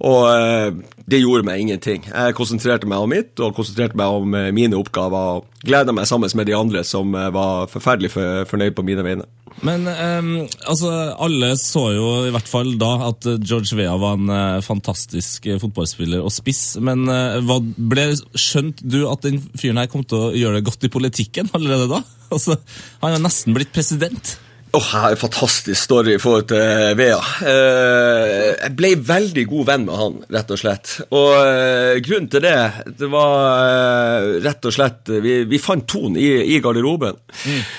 Og 0.05 0.25
eh, 0.29 0.75
det 1.09 1.23
gjorde 1.23 1.47
meg 1.47 1.63
ingenting. 1.63 2.05
Jeg 2.09 2.37
konsentrerte 2.37 2.89
meg 2.89 3.01
om 3.01 3.13
mitt, 3.13 3.33
og 3.41 3.55
konsentrerte 3.57 3.97
meg 3.99 4.19
om 4.19 4.37
eh, 4.37 4.51
mine 4.57 4.77
oppgaver. 4.77 5.39
og 5.39 5.65
Gleda 5.65 5.95
meg 5.97 6.09
sammen 6.09 6.33
med 6.37 6.49
de 6.49 6.57
andre 6.57 6.85
som 6.85 7.15
eh, 7.17 7.31
var 7.33 7.71
forferdelig 7.73 8.13
for, 8.13 8.45
fornøyd 8.51 8.77
på 8.77 8.85
mine 8.87 9.05
vegne. 9.07 9.29
Men 9.65 9.87
um, 9.87 10.31
altså, 10.67 10.91
alle 11.23 11.53
så 11.61 11.85
jo 11.95 12.07
i 12.27 12.33
hvert 12.35 12.49
fall 12.51 12.73
da 12.81 12.91
at 13.07 13.29
George 13.39 13.77
Vea 13.79 13.93
var 14.03 14.17
en 14.19 14.33
uh, 14.33 14.65
fantastisk 14.67 15.47
fotballspiller 15.63 16.25
og 16.25 16.35
spiss. 16.35 16.75
Men 16.83 17.07
uh, 17.07 17.39
hva 17.47 17.61
ble, 17.63 18.09
skjønte 18.35 18.83
du 18.83 19.05
at 19.09 19.23
den 19.25 19.39
fyren 19.55 19.79
her 19.79 19.93
kom 19.93 20.03
til 20.11 20.19
å 20.27 20.33
gjøre 20.35 20.59
det 20.59 20.67
godt 20.67 20.89
i 20.89 20.93
politikken 20.93 21.53
allerede 21.55 21.89
da? 21.97 22.03
Altså, 22.35 22.57
han 22.99 23.15
er 23.15 23.21
nesten 23.23 23.55
blitt 23.55 23.71
president. 23.71 24.33
Åh, 24.75 24.87
jeg 24.91 25.03
har 25.05 25.13
en 25.15 25.21
fantastisk 25.21 25.79
story 25.79 26.17
i 26.17 26.21
forhold 26.23 26.49
til 26.51 26.97
Vea. 26.99 27.19
Eh, 27.47 28.47
jeg 28.59 28.73
ble 28.75 28.91
veldig 29.07 29.45
god 29.47 29.69
venn 29.69 29.85
med 29.87 30.01
han, 30.01 30.17
rett 30.35 30.51
og 30.51 30.59
slett. 30.59 30.95
Og 31.15 31.29
eh, 31.39 32.01
grunnen 32.03 32.27
til 32.33 32.43
det, 32.43 32.57
det 32.99 33.11
var 33.13 33.37
eh, 33.69 34.27
rett 34.43 34.67
og 34.67 34.75
slett 34.75 35.13
Vi, 35.23 35.37
vi 35.51 35.61
fant 35.63 35.87
tonen 35.91 36.19
i, 36.19 36.31
i 36.57 36.59
garderoben. 36.65 37.21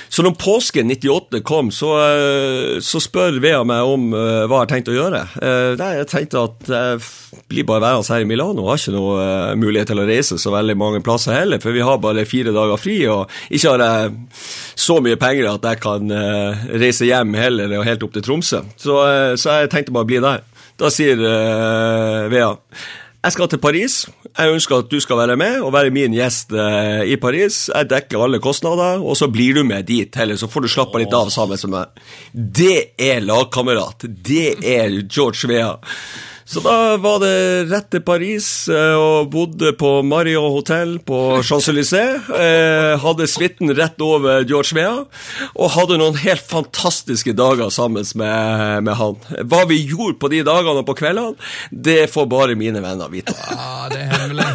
Så 0.07 0.23
når 0.23 0.37
påsken 0.39 0.93
98 0.93 1.41
kom, 1.47 1.73
så, 1.75 1.91
eh, 2.05 2.79
så 2.85 3.01
spør 3.03 3.41
Vea 3.43 3.63
meg 3.67 3.91
om 3.91 4.07
eh, 4.15 4.45
hva 4.45 4.61
jeg 4.61 4.63
har 4.63 4.71
tenkt 4.71 4.93
å 4.93 4.95
gjøre. 4.95 5.23
Eh, 5.41 5.71
nei, 5.81 5.91
jeg 5.99 6.09
tenkte 6.13 6.45
at 6.47 6.71
jeg 6.71 7.03
blir 7.51 7.67
bare 7.67 7.83
værende 7.83 8.13
her 8.15 8.23
i 8.23 8.29
Milano. 8.29 8.69
Har 8.69 8.79
ikke 8.79 8.95
noe 8.95 9.17
eh, 9.25 9.57
mulighet 9.59 9.91
til 9.91 9.99
å 9.99 10.07
reise 10.07 10.39
så 10.41 10.53
veldig 10.53 10.77
mange 10.79 11.03
plasser 11.05 11.35
heller, 11.35 11.59
for 11.63 11.75
vi 11.75 11.83
har 11.85 11.99
bare 12.03 12.23
fire 12.29 12.55
dager 12.55 12.79
fri, 12.79 13.01
og 13.11 13.27
ikke 13.49 13.75
har 13.75 13.83
jeg 13.83 14.15
så 14.85 14.99
mye 15.03 15.19
penger 15.19 15.51
at 15.51 15.67
jeg 15.69 15.81
kan 15.83 16.11
eh, 16.11 16.65
reise 16.85 17.07
hjem 17.09 17.33
heller 17.37 17.73
og 17.79 17.87
helt 17.87 18.05
opp 18.05 18.13
til 18.15 18.25
Tromsø. 18.25 18.61
Så, 18.79 18.99
eh, 19.09 19.33
så 19.39 19.61
jeg 19.61 19.73
tenkte 19.73 19.95
bare 19.95 20.07
å 20.07 20.11
bli 20.13 20.21
der. 20.23 20.45
Da 20.75 20.91
sier 20.91 21.19
uh, 21.23 22.27
Vea 22.27 22.51
jeg 23.25 23.33
skal 23.33 23.47
til 23.49 23.57
Paris. 23.57 23.93
Jeg 24.37 24.53
ønsker 24.53 24.83
at 24.83 24.89
du 24.91 24.99
skal 25.01 25.17
være 25.17 25.35
med 25.39 25.55
og 25.65 25.71
være 25.73 25.89
min 25.93 26.13
gjest 26.13 26.51
uh, 26.53 27.01
i 27.01 27.15
Paris. 27.17 27.71
Jeg 27.71 27.89
dekker 27.89 28.21
alle 28.21 28.37
kostnader, 28.43 29.01
og 29.01 29.17
så 29.17 29.31
blir 29.33 29.57
du 29.57 29.63
med 29.65 29.87
dit 29.89 30.13
heller, 30.19 30.37
så 30.37 30.49
får 30.51 30.65
du 30.65 30.69
slappe 30.69 31.01
litt 31.01 31.15
av 31.15 31.31
sammen 31.33 31.57
med 31.63 31.73
meg. 31.73 32.05
Det 32.61 32.77
er 33.01 33.25
lagkamerat. 33.25 34.05
Det 34.05 34.59
er 34.61 34.99
George 35.09 35.49
Vea. 35.49 35.71
Så 36.45 36.61
da 36.61 36.97
var 37.01 37.23
det 37.23 37.65
rett 37.71 37.87
til 37.89 38.03
Paris 38.05 38.47
eh, 38.69 38.93
og 38.93 39.31
bodde 39.33 39.71
på 39.79 39.89
Mario 40.05 40.43
hotell 40.53 40.99
på 41.01 41.17
Champs-Élysées. 41.41 42.27
Eh, 42.37 42.91
hadde 43.01 43.25
suiten 43.25 43.73
rett 43.73 43.97
over 44.05 44.45
George 44.45 44.77
Vea, 44.77 44.91
og 45.55 45.71
hadde 45.73 45.97
noen 45.97 46.19
helt 46.21 46.45
fantastiske 46.45 47.33
dager 47.33 47.71
sammen 47.73 48.05
med, 48.21 48.85
med 48.85 48.93
han. 48.99 49.17
Hva 49.41 49.63
vi 49.71 49.79
gjorde 49.89 50.19
på 50.21 50.29
de 50.29 50.43
dagene 50.45 50.83
og 50.83 50.85
på 50.85 50.97
kveldene, 50.99 51.33
det 51.71 52.11
får 52.13 52.29
bare 52.29 52.57
mine 52.59 52.83
venner 52.83 53.09
vite. 53.09 53.33
Ja, 53.49 53.89
det 53.89 54.03
er 54.03 54.13
hemmelig. 54.13 54.45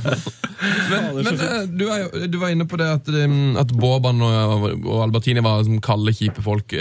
men 0.90 1.08
men 1.24 1.40
eh, 1.46 1.62
du, 1.64 1.86
er, 1.88 2.28
du 2.28 2.36
var 2.42 2.52
inne 2.52 2.68
på 2.68 2.76
det 2.76 2.90
at, 2.98 3.08
um, 3.08 3.56
at 3.56 3.72
Boban 3.72 4.20
og, 4.20 4.68
og 4.84 5.00
Albertini 5.06 5.40
var 5.40 5.64
som 5.64 5.80
kalde, 5.80 6.12
kjipe 6.12 6.44
folk. 6.44 6.76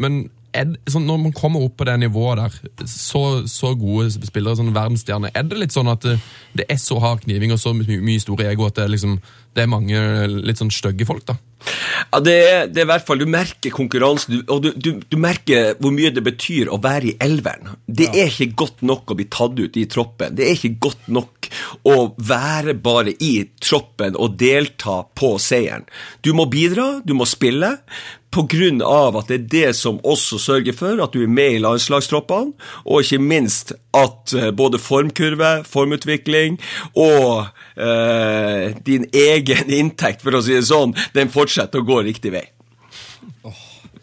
Men 0.00 0.24
er 0.54 0.74
sånn, 0.90 1.06
når 1.08 1.20
man 1.26 1.34
kommer 1.36 1.64
opp 1.66 1.76
på 1.80 1.86
det 1.88 1.96
nivået 2.02 2.40
der, 2.40 2.86
så, 2.90 3.22
så 3.50 3.74
gode 3.78 4.10
spillere, 4.14 4.58
sånn 4.58 4.74
verdensstjerner, 4.74 5.34
er 5.34 5.48
det 5.48 5.60
litt 5.60 5.74
sånn 5.74 5.90
at 5.92 6.04
det, 6.06 6.18
det 6.56 6.68
er 6.70 6.80
så 6.80 7.00
hard 7.02 7.26
kniving 7.26 7.54
og 7.54 7.60
så 7.62 7.74
mye, 7.76 8.00
mye 8.04 8.22
store 8.22 8.48
ego 8.52 8.68
at 8.68 8.78
det 8.78 8.88
liksom, 8.94 9.18
det 9.54 9.64
er 9.64 9.70
mange 9.70 9.98
litt 10.28 10.60
sånn 10.60 10.72
stygge 10.74 11.06
folk, 11.08 11.26
da? 11.28 11.38
Ja, 12.12 12.20
det 12.20 12.34
er, 12.34 12.66
det 12.68 12.82
er 12.82 12.86
i 12.86 12.90
hvert 12.90 13.06
fall, 13.06 13.22
Du 13.22 13.30
merker 13.30 13.72
konkurransen, 13.74 14.42
og 14.52 14.64
du, 14.64 14.70
du, 14.76 14.90
du 15.08 15.16
merker 15.20 15.78
hvor 15.80 15.94
mye 15.94 16.12
det 16.14 16.24
betyr 16.26 16.70
å 16.72 16.80
være 16.82 17.12
i 17.12 17.14
elveren. 17.24 17.74
Det 17.86 18.10
er 18.12 18.28
ikke 18.28 18.58
godt 18.64 18.84
nok 18.86 19.14
å 19.14 19.18
bli 19.18 19.28
tatt 19.32 19.58
ut 19.60 19.78
i 19.80 19.86
troppen. 19.90 20.34
Det 20.36 20.48
er 20.48 20.58
ikke 20.58 20.76
godt 20.88 21.08
nok 21.14 21.48
å 21.88 21.96
være 22.18 22.76
bare 22.84 23.14
i 23.22 23.34
troppen 23.62 24.18
og 24.18 24.36
delta 24.40 25.02
på 25.16 25.34
seieren. 25.42 25.86
Du 26.24 26.34
må 26.36 26.48
bidra, 26.50 26.98
du 27.04 27.14
må 27.16 27.28
spille. 27.28 27.76
På 28.34 28.42
grunn 28.50 28.80
av 28.82 29.14
at 29.20 29.28
det 29.30 29.36
er 29.36 29.50
det 29.52 29.76
som 29.78 30.00
også 30.02 30.40
sørger 30.42 30.74
for 30.74 30.98
at 31.04 31.14
du 31.14 31.20
er 31.22 31.30
med 31.30 31.54
i 31.54 31.60
landslagstroppene, 31.62 32.56
og 32.82 33.04
ikke 33.04 33.22
minst 33.22 33.70
at 33.94 34.34
eh, 34.34 34.50
både 34.50 34.80
formkurve, 34.82 35.60
formutvikling 35.70 36.58
og 36.98 37.46
eh, 37.76 38.74
din 38.86 39.06
egen 39.12 39.70
inntekt, 39.80 40.24
for 40.24 40.38
å 40.38 40.42
si 40.44 40.56
det 40.56 40.66
sånn, 40.68 40.94
den 41.14 41.32
fortsetter 41.32 41.82
å 41.82 41.88
gå 41.88 42.02
riktig 42.06 42.34
vei. 42.34 42.46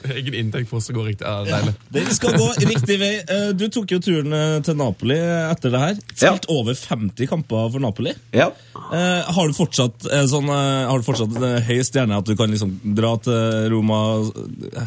Egen 0.02 0.34
inntekt 0.34 0.70
for 0.70 0.80
oss 0.80 0.90
å 0.90 0.96
gå 0.96 1.04
riktig. 1.06 1.28
Ja, 1.28 1.44
deilig. 1.46 1.76
Den 1.94 2.08
skal 2.16 2.34
gå 2.34 2.48
riktig 2.66 2.98
vei. 2.98 3.12
Eh, 3.22 3.50
Du 3.58 3.68
tok 3.70 3.92
jo 3.94 4.00
turen 4.02 4.34
eh, 4.34 4.56
til 4.66 4.78
Napoli 4.80 5.18
etter 5.18 5.74
det 5.74 5.82
her. 5.84 6.00
Spilt 6.16 6.48
over 6.50 6.78
50 6.78 7.30
kamper 7.30 7.70
for 7.74 7.84
Napoli. 7.84 8.16
Ja. 8.34 8.50
Uh, 8.92 9.22
har 9.30 9.48
du 9.48 9.56
fortsatt, 9.56 10.08
sånn, 10.28 10.50
uh, 10.50 10.90
har 10.90 11.00
du 11.00 11.06
fortsatt 11.06 11.38
høy 11.68 11.78
stjerne 11.86 12.18
at 12.18 12.28
du 12.28 12.34
kan 12.40 12.52
liksom 12.52 12.74
dra 12.98 13.14
til 13.24 13.70
Roma, 13.72 14.00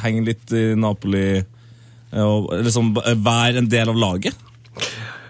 henge 0.03 0.27
litt 0.27 0.53
i 0.53 0.65
Napoli 0.77 1.45
og 2.15 2.51
liksom 2.63 2.93
være 2.95 3.63
en 3.63 3.71
del 3.71 3.91
av 3.91 3.97
laget? 3.99 4.43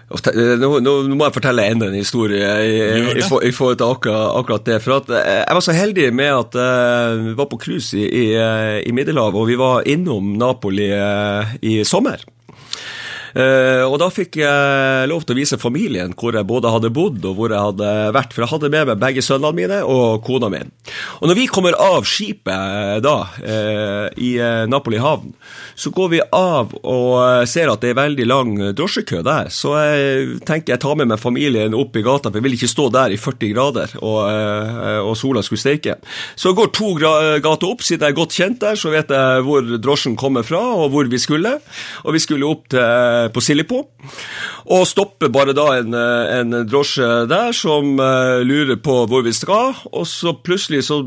Eh, 0.05 0.53
Nå, 0.61 0.69
nå, 0.85 0.91
må 1.17 1.25
jeg 1.25 1.35
fortelle 1.39 1.65
enda 1.65 1.89
en 1.89 1.97
historie 1.97 2.49
i, 2.61 2.75
i, 3.01 3.17
i 3.17 3.53
forhold 3.55 3.79
til 3.79 3.87
akkurat, 3.89 4.35
akkurat 4.37 4.67
det. 4.67 4.77
For 4.83 4.99
at 4.99 5.09
eh, 5.09 5.41
Jeg 5.41 5.57
var 5.57 5.65
så 5.65 5.75
heldig 5.75 6.11
med 6.13 6.31
at 6.33 6.57
eh, 6.61 7.23
vi 7.23 7.33
var 7.39 7.49
på 7.49 7.59
cruise 7.61 7.97
i, 7.97 8.27
i, 8.35 8.93
Middelhavet, 8.95 9.39
og 9.41 9.49
vi 9.49 9.57
var 9.59 9.87
innom 9.89 10.35
Napoli 10.39 10.91
i 11.65 11.79
sommer. 11.87 12.21
Eh, 13.35 13.83
og 13.83 13.97
da 13.99 14.07
fikk 14.13 14.37
jeg 14.39 15.09
lov 15.11 15.25
til 15.25 15.35
å 15.35 15.39
vise 15.41 15.59
familien 15.59 16.13
hvor 16.15 16.35
jeg 16.37 16.47
både 16.47 16.71
hadde 16.71 16.91
bodd 16.95 17.25
og 17.27 17.35
hvor 17.35 17.51
jeg 17.51 17.67
hadde 17.69 17.91
vært. 18.15 18.35
For 18.35 18.45
jeg 18.45 18.51
hadde 18.53 18.71
med 18.71 18.91
meg 18.91 19.01
begge 19.01 19.23
sønnene 19.25 19.57
mine 19.57 19.79
og 19.83 20.23
kona 20.25 20.49
mi. 20.51 20.61
Og 21.19 21.27
når 21.29 21.39
vi 21.39 21.47
kommer 21.51 21.75
av 21.81 22.07
skipet 22.07 22.53
eh, 22.55 22.99
da, 23.03 23.15
eh, 23.43 24.07
i 24.23 24.31
Napoli 24.71 25.01
havn, 25.01 25.33
så 25.75 25.91
går 25.95 26.11
vi 26.13 26.21
av 26.35 26.71
og 26.85 27.47
ser 27.49 27.69
at 27.71 27.83
det 27.83 27.91
er 27.91 27.99
veldig 27.99 28.27
lang 28.29 28.53
drosjekø 28.77 29.21
der. 29.25 29.51
Så 29.53 29.73
jeg 29.79 30.39
tenker 30.47 30.75
jeg 30.75 30.83
tar 30.83 30.95
med 30.99 31.11
meg 31.11 31.21
familien 31.21 31.75
opp 31.77 31.97
i 31.97 32.03
gata, 32.05 32.31
for 32.31 32.39
jeg 32.39 32.47
vil 32.47 32.57
ikke 32.57 32.71
stå 32.71 32.87
der 32.93 33.13
i 33.13 33.19
40 33.19 33.51
grader 33.51 33.95
og, 33.99 34.21
og 35.09 35.13
sola 35.19 35.43
skulle 35.45 35.61
steike. 35.61 35.97
Så 36.35 36.51
jeg 36.51 36.59
går 36.59 36.71
to 36.75 36.93
gater 36.95 37.67
opp, 37.67 37.83
siden 37.85 38.07
jeg 38.07 38.15
er 38.15 38.17
godt 38.17 38.35
kjent 38.37 38.61
der, 38.63 38.79
så 38.79 38.91
vet 38.93 39.11
jeg 39.11 39.45
hvor 39.45 39.67
drosjen 39.81 40.17
kommer 40.19 40.45
fra 40.47 40.61
og 40.75 40.91
hvor 40.93 41.09
vi 41.11 41.19
skulle. 41.21 41.57
Og 42.05 42.15
vi 42.15 42.23
skulle 42.23 42.47
opp 42.49 42.69
til, 42.71 43.24
på 43.33 43.43
Sillipo, 43.43 43.81
og 44.65 44.87
stopper 44.89 45.31
bare 45.33 45.55
da 45.57 45.67
en, 45.79 45.93
eh, 45.93 46.33
en 46.39 46.59
drosje 46.67 47.25
der 47.31 47.55
som 47.55 47.95
eh, 47.99 48.41
lurer 48.45 48.79
på 48.81 49.03
hvor 49.09 49.25
vi 49.25 49.33
skal, 49.35 49.73
og 49.91 50.07
så 50.09 50.35
plutselig 50.37 50.85
så 50.89 51.01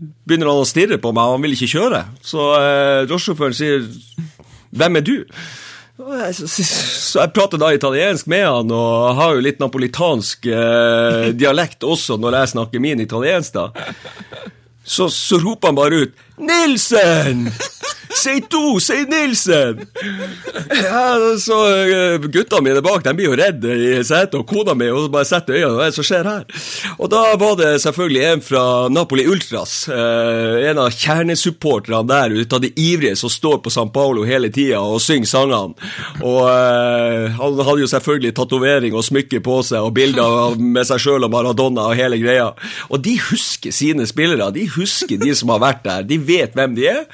begynner 0.00 0.50
han 0.50 0.62
å 0.62 0.68
stirre 0.68 1.00
på 1.00 1.12
meg, 1.12 1.26
og 1.26 1.38
han 1.38 1.44
vil 1.44 1.56
ikke 1.56 1.72
kjøre. 1.74 2.04
Så 2.24 2.52
eh, 2.58 3.08
drosjesjåføren 3.10 3.56
sier 3.56 3.84
'Hvem 4.70 4.96
er 4.96 5.04
du?' 5.06 5.24
Så, 6.00 6.46
så 6.48 7.18
jeg 7.20 7.32
prater 7.36 7.60
da 7.60 7.74
italiensk 7.76 8.28
med 8.30 8.46
han, 8.46 8.70
og 8.72 9.16
har 9.18 9.34
jo 9.36 9.42
litt 9.44 9.58
napolitansk 9.60 10.46
eh, 10.48 11.26
dialekt 11.36 11.84
også 11.84 12.16
når 12.16 12.38
jeg 12.38 12.52
snakker 12.54 12.80
min 12.80 13.02
italiensk, 13.04 13.52
da. 13.52 13.66
Så, 14.80 15.10
så 15.12 15.36
roper 15.42 15.68
han 15.68 15.76
bare 15.76 15.98
ut 16.06 16.14
'Nilsen! 16.40 17.50
Si 18.10 18.40
to! 18.50 18.80
Si 18.80 19.04
Nilsen!' 19.08 19.86
Ja, 20.82 21.16
så 21.38 21.58
eh, 21.68 22.18
Gutta 22.18 22.60
mine 22.60 22.82
bak 22.82 23.04
de 23.04 23.12
blir 23.14 23.30
jo 23.30 23.36
redde 23.38 23.74
i 23.74 23.90
setet, 24.04 24.34
og 24.38 24.46
kona 24.50 24.74
mi 24.74 24.88
og 24.90 25.10
bare 25.12 25.28
setter 25.28 25.56
øynene 25.56 25.76
hva 25.76 25.86
er 25.86 25.92
det 25.92 25.98
som 25.98 26.06
skjer 26.06 26.28
her? 26.28 26.44
Og 26.98 27.10
da 27.12 27.20
var 27.40 27.56
det 27.60 27.70
selvfølgelig 27.84 28.22
en 28.28 28.42
fra 28.44 28.64
Napoli 28.92 29.26
Ultras, 29.30 29.74
eh, 29.88 30.68
en 30.70 30.80
av 30.82 30.90
kjernesupporterne 30.94 32.02
der, 32.10 32.34
ut 32.42 32.56
av 32.56 32.62
de 32.64 32.72
ivrige 32.74 33.18
som 33.20 33.32
står 33.32 33.60
på 33.64 33.72
San 33.72 33.92
Paolo 33.94 34.24
hele 34.28 34.50
tida 34.54 34.80
og 34.82 35.00
synger 35.04 35.30
sangene. 35.30 35.90
Og 36.20 36.42
eh, 36.50 37.30
han 37.38 37.62
hadde 37.66 37.84
jo 37.84 37.90
selvfølgelig 37.94 38.34
tatovering 38.36 38.96
og 38.96 39.06
smykke 39.06 39.42
på 39.44 39.60
seg 39.66 39.86
og 39.86 39.94
bilder 39.96 40.58
med 40.60 40.88
seg 40.88 41.02
sjøl 41.02 41.26
og 41.26 41.32
Maradona 41.34 41.88
og 41.90 41.98
hele 41.98 42.20
greia. 42.22 42.50
Og 42.90 43.02
de 43.04 43.16
husker 43.30 43.74
sine 43.74 44.06
spillere, 44.10 44.50
de 44.54 44.66
husker 44.76 45.20
de 45.20 45.34
som 45.36 45.54
har 45.54 45.62
vært 45.62 45.84
der, 45.86 46.06
de 46.10 46.20
vet 46.30 46.58
hvem 46.58 46.78
de 46.78 46.90
er. 46.94 47.06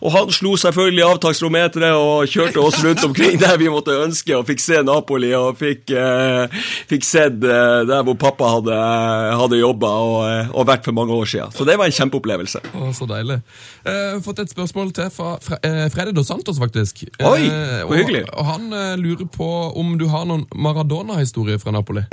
Og 0.00 0.14
han 0.14 0.30
slo 0.32 0.54
selvfølgelig 0.56 1.02
avtaksrometeret 1.04 1.92
og 1.92 2.30
kjørte 2.32 2.62
oss 2.62 2.78
rundt 2.80 3.02
omkring 3.04 3.34
der 3.40 3.58
vi 3.60 3.68
måtte 3.68 3.92
ønske, 4.00 4.32
og 4.38 4.46
fikk 4.48 4.62
se 4.64 4.78
Napoli 4.86 5.34
og 5.36 5.58
fikk, 5.60 5.92
eh, 5.92 6.62
fikk 6.88 7.04
sett 7.04 7.44
eh, 7.44 7.82
der 7.84 8.06
hvor 8.06 8.16
pappa 8.20 8.48
hadde, 8.54 8.78
hadde 9.42 9.60
jobba 9.60 9.90
og, 10.06 10.16
eh, 10.30 10.54
og 10.56 10.68
vært 10.70 10.88
for 10.88 10.96
mange 10.96 11.12
år 11.12 11.28
siden. 11.34 11.52
Så 11.52 11.68
det 11.68 11.76
var 11.76 11.90
en 11.90 11.98
kjempeopplevelse. 11.98 12.62
Å, 12.72 12.88
så 12.96 13.10
deilig. 13.10 13.42
Eh, 13.84 14.16
fått 14.24 14.40
et 14.46 14.56
spørsmål 14.56 14.94
til 14.96 15.12
fra 15.12 15.34
Fre 15.44 15.60
eh, 15.68 15.84
Freddy 15.92 16.16
Dos 16.16 16.32
Santos, 16.32 16.62
faktisk. 16.62 17.04
Oi, 17.20 17.44
Eh, 17.50 17.84
hvor 17.84 18.00
hyggelig. 18.00 18.24
Og, 18.30 18.40
og 18.40 18.50
han 18.54 18.72
lurer 19.00 19.28
på 19.36 19.52
om 19.76 19.98
du 20.00 20.08
har 20.12 20.24
noen 20.28 20.46
Maradona-historier 20.56 21.60
fra 21.60 21.76
Napoli. 21.76 22.06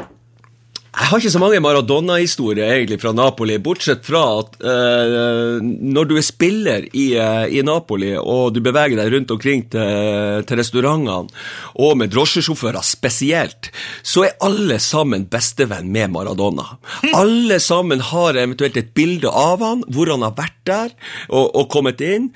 Jeg 0.98 1.12
har 1.12 1.22
ikke 1.22 1.30
så 1.30 1.40
mange 1.42 1.60
Maradona-historier 1.62 2.72
egentlig 2.74 2.98
fra 2.98 3.12
Napoli, 3.14 3.60
bortsett 3.62 4.02
fra 4.02 4.22
at 4.40 4.56
eh, 4.66 5.60
når 5.62 6.08
du 6.10 6.16
er 6.18 6.26
spiller 6.26 6.88
i, 6.90 7.12
eh, 7.22 7.54
i 7.54 7.62
Napoli, 7.62 8.16
og 8.18 8.56
du 8.56 8.64
beveger 8.66 8.98
deg 8.98 9.12
rundt 9.14 9.34
omkring 9.36 9.62
til, 9.70 10.42
til 10.50 10.58
restaurantene, 10.58 11.30
og 11.78 11.94
med 12.02 12.10
drosjesjåfører 12.16 12.82
spesielt, 12.82 13.70
så 14.02 14.26
er 14.26 14.40
alle 14.42 14.80
sammen 14.82 15.28
bestevenn 15.30 15.92
med 15.94 16.16
Maradona. 16.16 16.66
Alle 17.14 17.60
sammen 17.62 18.02
har 18.02 18.42
eventuelt 18.42 18.82
et 18.82 18.90
bilde 18.98 19.30
av 19.30 19.62
han, 19.62 19.86
hvor 19.94 20.10
han 20.10 20.26
har 20.26 20.34
vært 20.40 20.58
der 20.66 20.90
og, 21.30 21.54
og 21.54 21.70
kommet 21.78 22.02
inn, 22.02 22.32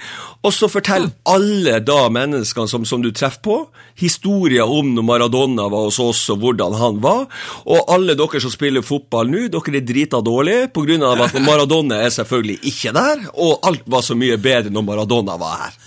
og 0.45 0.54
så 0.54 0.69
forteller 0.71 1.10
alle 1.26 1.80
da 1.82 2.06
menneskene 2.13 2.69
som, 2.69 2.86
som 2.86 3.02
du 3.02 3.10
treffer 3.10 3.41
på, 3.41 3.58
historier 3.97 4.69
om 4.69 4.93
når 4.93 5.08
Maradona 5.08 5.65
var 5.71 5.89
hos 5.89 5.97
oss, 6.04 6.28
og 6.30 6.45
hvordan 6.45 6.78
han 6.78 7.02
var, 7.02 7.26
og 7.65 7.89
alle 7.89 8.13
dere 8.13 8.38
som 8.38 8.51
spiller 8.54 8.86
fotball 8.86 9.32
nå, 9.32 9.46
dere 9.54 9.80
er 9.80 9.86
drita 9.88 10.22
dårlige 10.24 10.70
pga. 10.76 11.14
at 11.26 11.40
Maradona 11.42 12.02
er 12.06 12.14
selvfølgelig 12.14 12.60
ikke 12.72 12.94
der, 12.96 13.26
og 13.34 13.60
alt 13.68 13.84
var 13.86 14.06
så 14.06 14.16
mye 14.16 14.38
bedre 14.38 14.74
når 14.74 14.86
Maradona 14.88 15.38
var 15.42 15.58
her. 15.66 15.80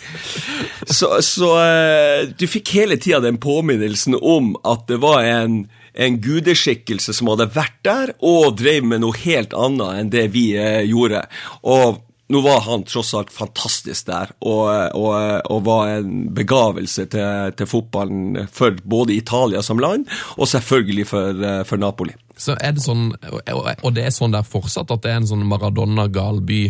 Så, 0.87 1.21
så 1.23 1.55
eh, 1.63 2.27
du 2.35 2.47
fikk 2.51 2.75
hele 2.79 2.97
tida 2.97 3.21
den 3.25 3.39
påminnelsen 3.39 4.19
om 4.21 4.55
at 4.65 4.87
det 4.89 5.01
var 5.03 5.25
en 5.25 5.65
en 5.95 6.17
gudeskikkelse 6.19 7.15
som 7.15 7.29
hadde 7.31 7.53
vært 7.55 7.77
der 7.87 8.13
og 8.19 8.57
drev 8.59 8.87
med 8.91 9.05
noe 9.05 9.15
helt 9.25 9.55
annet 9.55 10.01
enn 10.01 10.11
det 10.11 10.25
vi 10.35 10.49
eh, 10.59 10.83
gjorde. 10.89 11.23
Og 11.63 12.01
nå 12.33 12.41
var 12.41 12.61
han 12.65 12.85
tross 12.89 13.13
alt 13.15 13.33
fantastisk 13.33 14.07
der, 14.09 14.31
og, 14.41 14.69
og, 14.97 15.17
og 15.53 15.65
var 15.67 15.91
en 15.99 16.29
begavelse 16.35 17.05
til, 17.13 17.53
til, 17.59 17.69
fotballen 17.69 18.47
for 18.53 18.77
både 18.85 19.17
Italia 19.19 19.63
som 19.63 19.83
land, 19.83 20.07
og 20.39 20.49
selvfølgelig 20.49 21.09
for, 21.11 21.45
for 21.69 21.81
Napoli. 21.81 22.17
Så 22.41 22.57
er 22.59 22.75
det 22.75 22.83
sånn, 22.83 23.13
Og 23.15 23.91
det 23.95 24.07
er 24.07 24.15
sånn 24.15 24.35
der 24.35 24.47
fortsatt, 24.47 24.91
at 24.91 25.05
det 25.05 25.13
er 25.13 25.21
en 25.21 25.29
sånn 25.31 25.45
Maradona-gal 25.47 26.41
by 26.43 26.63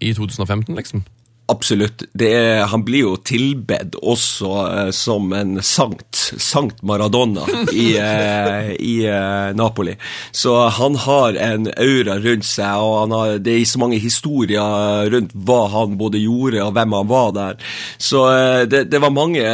i 0.00 0.14
2015, 0.16 0.72
liksom? 0.74 1.04
Absolutt. 1.46 2.02
Er, 2.16 2.62
han 2.72 2.86
blir 2.86 3.02
jo 3.04 3.16
tilbedt 3.20 3.98
også 4.00 4.50
eh, 4.64 4.90
som 4.96 5.28
en 5.36 5.58
sankt, 5.60 6.16
sankt 6.40 6.78
Maradona 6.80 7.44
i, 7.68 7.90
eh, 8.00 8.70
i 8.80 8.94
eh, 9.04 9.50
Napoli. 9.52 9.92
Så 10.32 10.54
han 10.72 10.96
har 11.04 11.36
en 11.36 11.68
aura 11.68 12.16
rundt 12.24 12.48
seg, 12.48 12.80
og 12.80 13.12
har, 13.12 13.36
det 13.44 13.58
er 13.58 13.66
så 13.68 13.82
mange 13.82 13.98
historier 14.00 15.10
rundt 15.12 15.34
hva 15.36 15.58
han 15.74 15.98
både 16.00 16.22
gjorde 16.22 16.62
og 16.64 16.72
hvem 16.78 16.96
han 16.96 17.10
var 17.12 17.36
der. 17.36 17.60
Så 18.00 18.24
det, 18.70 18.86
det, 18.88 19.02
var 19.04 19.12
mange 19.12 19.44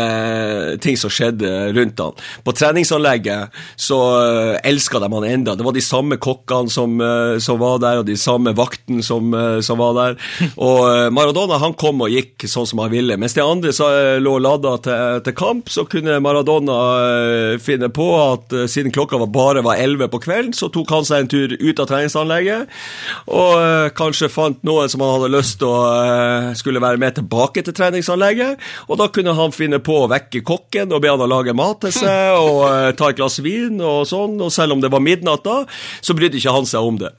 ting 0.84 0.94
som 1.00 1.10
skjedde 1.10 1.72
rundt 1.74 1.98
han. 1.98 2.14
På 2.46 2.54
treningsanlegget 2.54 3.50
så 3.74 3.98
elska 4.62 5.02
de 5.02 5.10
han 5.10 5.26
enda. 5.26 5.56
Det 5.58 5.66
var 5.66 5.74
de 5.74 5.82
samme 5.82 6.20
kokkene 6.22 6.70
som, 6.70 6.94
som 7.42 7.58
var 7.58 7.82
der, 7.82 8.04
og 8.04 8.06
de 8.06 8.18
samme 8.20 8.54
vaktene 8.54 9.02
som, 9.02 9.34
som 9.64 9.82
var 9.82 9.96
der. 9.98 10.18
Og 10.70 11.12
Maradona 11.14 11.58
han 11.58 11.74
kom 11.80 12.02
og 12.04 12.12
gikk 12.12 12.44
sånn 12.50 12.68
som 12.68 12.82
han 12.82 12.92
ville. 12.92 13.16
Mens 13.20 13.34
de 13.36 13.42
andre 13.44 13.72
eh, 13.72 14.18
lå 14.20 14.36
lada 14.42 14.74
til, 14.84 15.20
til, 15.24 15.36
kamp, 15.36 15.70
så 15.72 15.86
kunne 15.88 16.18
Maradona 16.22 16.76
uh, 16.76 17.60
finne 17.62 17.88
på 17.94 18.06
at 18.20 18.52
siden 18.70 18.92
klokka 18.94 19.18
var 19.20 19.30
bare 19.32 19.64
var 19.64 19.80
11 19.80 20.10
på 20.12 20.20
kvelden, 20.26 20.54
så 20.56 20.68
tok 20.72 20.92
han 20.92 21.06
seg 21.08 21.24
en 21.24 21.30
tur 21.30 21.54
ut 21.56 21.80
av 21.80 21.88
treningsanlegget 21.88 22.70
og 23.30 23.92
kanskje 23.96 24.28
fant 24.32 24.58
noen 24.66 24.90
som 24.90 25.02
han 25.04 25.12
hadde 25.14 25.32
lyst 25.32 25.58
til 25.60 25.70
å 25.70 26.54
skulle 26.58 26.82
være 26.82 27.00
med 27.00 27.16
tilbake 27.18 27.62
til 27.64 27.76
treningsanlegget. 27.76 28.60
Og 28.88 28.98
da 29.00 29.08
kunne 29.12 29.34
han 29.38 29.54
finne 29.54 29.80
på 29.84 30.02
å 30.02 30.08
vekke 30.10 30.42
kokken 30.46 30.92
og 30.92 31.02
be 31.04 31.12
han 31.12 31.22
å 31.24 31.30
lage 31.30 31.54
mat 31.56 31.80
til 31.84 31.94
seg 31.94 32.36
og 32.38 32.96
ta 32.98 33.10
et 33.10 33.20
glass 33.20 33.40
vin 33.44 33.80
og 33.80 34.04
sånn. 34.10 34.38
Og 34.40 34.52
selv 34.54 34.76
om 34.76 34.82
det 34.82 34.92
var 34.92 35.04
midnatt 35.04 35.46
da, 35.46 35.62
så 36.00 36.16
brydde 36.16 36.40
ikke 36.40 36.56
han 36.58 36.68
seg 36.68 36.90
om 36.90 37.00
det. 37.00 37.14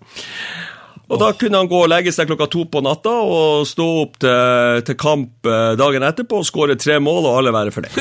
Og 1.11 1.19
Da 1.19 1.31
kunne 1.35 1.59
han 1.59 1.69
gå 1.69 1.79
og 1.83 1.89
legge 1.91 2.13
seg 2.15 2.29
klokka 2.29 2.47
to 2.51 2.63
på 2.71 2.81
natta 2.85 3.11
og 3.27 3.65
stå 3.67 3.87
opp 4.05 4.17
til, 4.23 4.83
til 4.87 4.97
kamp 4.99 5.49
eh, 5.49 5.73
dagen 5.79 6.05
etterpå 6.07 6.39
og 6.39 6.47
skåre 6.47 6.77
tre 6.79 6.99
mål, 7.03 7.27
og 7.27 7.39
alle 7.41 7.53
være 7.55 7.73
fornøyd. 7.75 7.97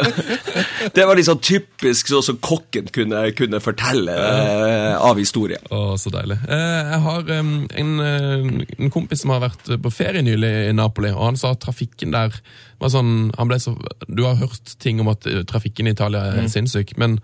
det 0.96 1.06
var 1.08 1.18
liksom 1.18 1.40
typisk 1.42 2.12
sånn 2.12 2.24
som 2.24 2.38
kokken 2.42 2.92
kunne, 2.94 3.24
kunne 3.38 3.62
fortelle 3.64 4.14
eh, 4.14 4.94
av 4.94 5.18
historien. 5.18 5.66
Å, 5.74 5.96
så 6.00 6.12
deilig. 6.14 6.38
Eh, 6.46 6.92
jeg 6.94 7.02
har 7.08 7.34
um, 7.40 7.52
en, 7.82 7.92
eh, 8.06 8.46
en, 8.78 8.94
kompis 8.94 9.24
som 9.24 9.34
har 9.34 9.42
vært 9.48 9.74
på 9.82 9.94
ferie 9.94 10.22
nylig 10.26 10.52
i 10.68 10.76
Napoli, 10.76 11.10
og 11.16 11.32
han 11.32 11.40
sa 11.40 11.56
at 11.56 11.64
trafikken 11.66 12.14
der 12.14 12.38
var 12.80 12.94
sånn 12.94 13.32
han 13.36 13.50
ble 13.50 13.58
så, 13.60 13.74
Du 14.06 14.22
har 14.24 14.38
hørt 14.40 14.78
ting 14.80 15.02
om 15.02 15.10
at 15.12 15.26
trafikken 15.50 15.90
i 15.90 15.94
Italia 15.96 16.30
er 16.30 16.46
mm. 16.46 16.52
sinnssyk, 16.54 16.94
men 17.00 17.18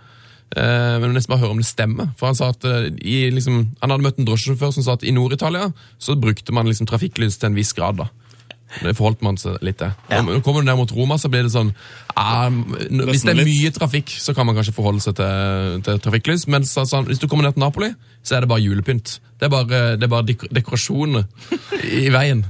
Uh, 0.54 1.00
må 1.02 1.08
nesten 1.10 1.32
bare 1.32 1.42
høre 1.42 1.56
om 1.56 1.60
det 1.60 1.66
stemmer. 1.66 2.12
For 2.18 2.30
Han 2.30 2.38
sa 2.38 2.52
at 2.54 2.62
uh, 2.64 2.86
i, 3.02 3.26
liksom, 3.34 3.64
han 3.82 3.92
hadde 3.92 4.04
møtt 4.04 4.20
en 4.22 4.28
drosjesjåfør 4.28 4.76
som 4.76 4.86
sa 4.86 4.94
at 4.94 5.02
i 5.02 5.14
Nord-Italia 5.14 5.72
så 5.98 6.14
brukte 6.20 6.54
man 6.54 6.70
liksom 6.70 6.86
trafikklys 6.86 7.40
til 7.40 7.50
en 7.50 7.58
viss 7.58 7.74
grad. 7.76 7.98
da. 7.98 8.06
Det 8.82 8.94
forholdt 8.98 9.22
man 9.26 9.38
seg 9.40 9.58
litt 9.64 9.78
til. 9.80 9.92
Ja. 10.10 10.22
Kommer 10.44 10.62
du 10.62 10.68
ned 10.68 10.78
mot 10.78 10.92
Roma, 10.94 11.18
så 11.18 11.30
blir 11.32 11.46
det 11.46 11.52
sånn 11.54 11.70
uh, 11.70 12.48
Hvis 13.10 13.26
det 13.26 13.34
er 13.34 13.42
mye 13.46 13.70
trafikk, 13.74 14.10
så 14.22 14.34
kan 14.36 14.46
man 14.46 14.58
kanskje 14.58 14.74
forholde 14.76 15.02
seg 15.02 15.18
til, 15.18 15.80
til 15.86 16.02
trafikklys. 16.06 16.46
Men 16.52 16.66
så, 16.68 16.86
så, 16.88 17.02
hvis 17.06 17.22
du 17.22 17.26
kommer 17.26 17.48
ned 17.48 17.58
til 17.58 17.66
Napoli, 17.66 17.90
så 18.26 18.36
er 18.36 18.46
det 18.46 18.52
bare 18.52 18.62
julepynt. 18.62 19.18
Det 19.36 19.48
er 19.48 19.52
bare, 19.52 19.82
det 19.98 20.06
er 20.06 20.12
bare 20.12 20.38
dekorasjoner 20.60 21.26
i 21.90 22.06
veien. 22.14 22.46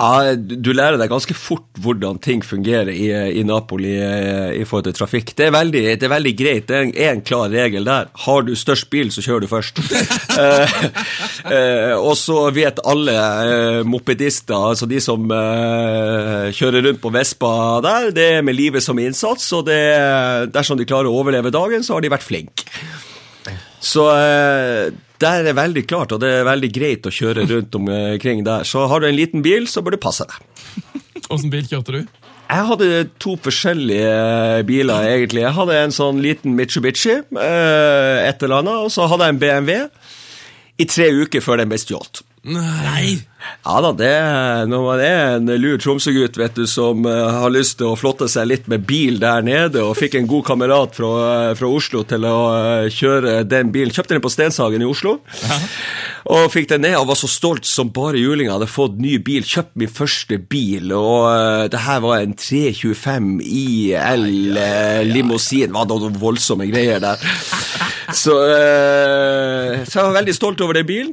Ja, 0.00 0.34
Du 0.34 0.70
lærer 0.72 0.96
deg 1.00 1.10
ganske 1.12 1.34
fort 1.36 1.66
hvordan 1.80 2.20
ting 2.22 2.42
fungerer 2.46 2.88
i, 2.92 3.10
i 3.36 3.42
Napoli 3.44 3.92
eh, 4.00 4.54
i 4.60 4.64
forhold 4.64 4.86
til 4.88 4.96
trafikk. 4.96 5.34
Det 5.36 5.48
er 5.48 5.54
veldig, 5.54 5.82
det 6.00 6.06
er 6.06 6.12
veldig 6.14 6.32
greit. 6.38 6.70
Det 6.70 6.78
er 6.78 7.10
en, 7.12 7.24
klar 7.26 7.50
regel 7.52 7.84
der. 7.88 8.08
Har 8.24 8.46
du 8.46 8.54
størst 8.56 8.88
bil, 8.92 9.12
så 9.12 9.24
kjører 9.24 9.44
du 9.44 9.50
først. 9.50 9.82
eh, 10.40 10.76
eh, 11.52 11.94
og 11.98 12.14
så 12.18 12.46
vet 12.56 12.80
alle 12.88 13.16
eh, 13.18 13.82
mopedister, 13.84 14.56
altså 14.72 14.88
de 14.90 15.02
som 15.04 15.28
eh, 15.36 16.48
kjører 16.56 16.88
rundt 16.88 17.02
på 17.02 17.12
Vespa 17.14 17.52
der, 17.84 18.10
det 18.16 18.30
er 18.38 18.46
med 18.46 18.56
livet 18.56 18.84
som 18.84 18.98
innsats, 19.00 19.50
og 19.56 19.68
det, 19.68 19.80
dersom 20.54 20.80
de 20.80 20.88
klarer 20.88 21.10
å 21.10 21.20
overleve 21.20 21.52
dagen, 21.54 21.84
så 21.84 21.98
har 21.98 22.04
de 22.04 22.12
vært 22.12 22.26
flinke. 22.26 22.68
Så 23.80 24.04
eh, 24.12 24.90
der 25.20 25.40
er 25.40 25.48
det 25.50 25.56
veldig 25.58 25.84
klart, 25.88 26.14
og 26.16 26.22
det 26.22 26.30
er 26.38 26.48
veldig 26.48 26.70
greit 26.72 27.06
å 27.06 27.12
kjøre 27.12 27.44
rundt 27.50 27.76
omkring 27.76 28.44
der. 28.46 28.64
Så 28.68 28.86
har 28.88 29.02
du 29.02 29.08
en 29.08 29.18
liten 29.18 29.44
bil, 29.44 29.68
så 29.68 29.84
bør 29.84 29.96
du 29.96 30.02
passe 30.02 30.26
deg. 30.28 30.64
Åssen 31.30 31.52
bil 31.52 31.66
kjørte 31.68 31.94
du? 31.94 32.20
Jeg 32.50 32.66
hadde 32.66 32.86
to 33.22 33.36
forskjellige 33.38 34.64
biler, 34.66 35.04
egentlig. 35.06 35.44
Jeg 35.44 35.54
hadde 35.54 35.76
en 35.84 35.94
sånn 35.94 36.18
liten 36.24 36.56
Mitsubishi, 36.58 37.20
eh, 37.20 38.16
et 38.26 38.42
eller 38.42 38.64
annet, 38.64 38.86
og 38.86 38.90
så 38.90 39.06
hadde 39.10 39.28
jeg 39.28 39.36
en 39.36 39.42
BMW 39.44 39.76
i 40.82 40.86
tre 40.90 41.06
uker 41.20 41.44
før 41.44 41.62
den 41.62 41.70
ble 41.70 41.78
stjålet. 41.78 42.24
Nei! 42.50 43.20
Ja 43.64 43.80
da, 43.84 43.90
det, 43.96 44.12
når 44.70 44.84
man 44.84 45.02
er 45.04 45.34
en 45.36 45.50
lur 45.60 45.78
Tromsø-gutt 45.80 46.38
vet 46.40 46.56
du, 46.56 46.64
som 46.68 47.04
uh, 47.06 47.42
har 47.42 47.52
lyst 47.52 47.78
til 47.80 47.90
å 47.90 47.98
flotte 47.98 48.28
seg 48.30 48.48
litt 48.48 48.68
med 48.72 48.86
bil 48.88 49.20
der 49.20 49.44
nede, 49.44 49.82
og 49.84 49.98
fikk 49.98 50.16
en 50.18 50.28
god 50.30 50.46
kamerat 50.48 50.96
fra, 50.96 51.10
uh, 51.50 51.52
fra 51.58 51.70
Oslo 51.70 52.02
til 52.08 52.24
å 52.28 52.36
uh, 52.52 52.88
kjøre 52.92 53.42
den 53.48 53.72
bilen 53.74 53.92
Kjøpte 53.94 54.14
den 54.14 54.24
på 54.24 54.30
Stenshagen 54.32 54.84
i 54.84 54.88
Oslo. 54.88 55.16
Ja. 55.42 55.58
Og 56.30 56.50
fikk 56.52 56.68
den 56.70 56.84
ned 56.84 56.94
og 56.98 57.08
var 57.10 57.18
så 57.18 57.28
stolt 57.30 57.66
som 57.68 57.90
bare 57.92 58.20
julinga. 58.20 58.54
Hadde 58.54 58.68
fått 58.70 59.00
ny 59.02 59.16
bil, 59.24 59.44
kjøpt 59.46 59.74
min 59.80 59.90
første 59.90 60.38
bil, 60.38 60.92
og 60.94 61.72
det 61.72 61.80
her 61.82 62.02
var 62.04 62.20
en 62.20 62.36
325 62.38 63.40
IL 63.42 64.26
limousin. 65.10 65.74
Var 65.74 65.88
det 65.90 65.98
noen 66.04 66.20
voldsomme 66.20 66.68
greier 66.70 67.02
der. 67.02 67.24
Så, 68.10 68.34
så 68.34 69.96
jeg 69.96 70.06
var 70.06 70.16
veldig 70.20 70.36
stolt 70.36 70.62
over 70.64 70.78
den 70.78 70.86
bilen. 70.86 71.12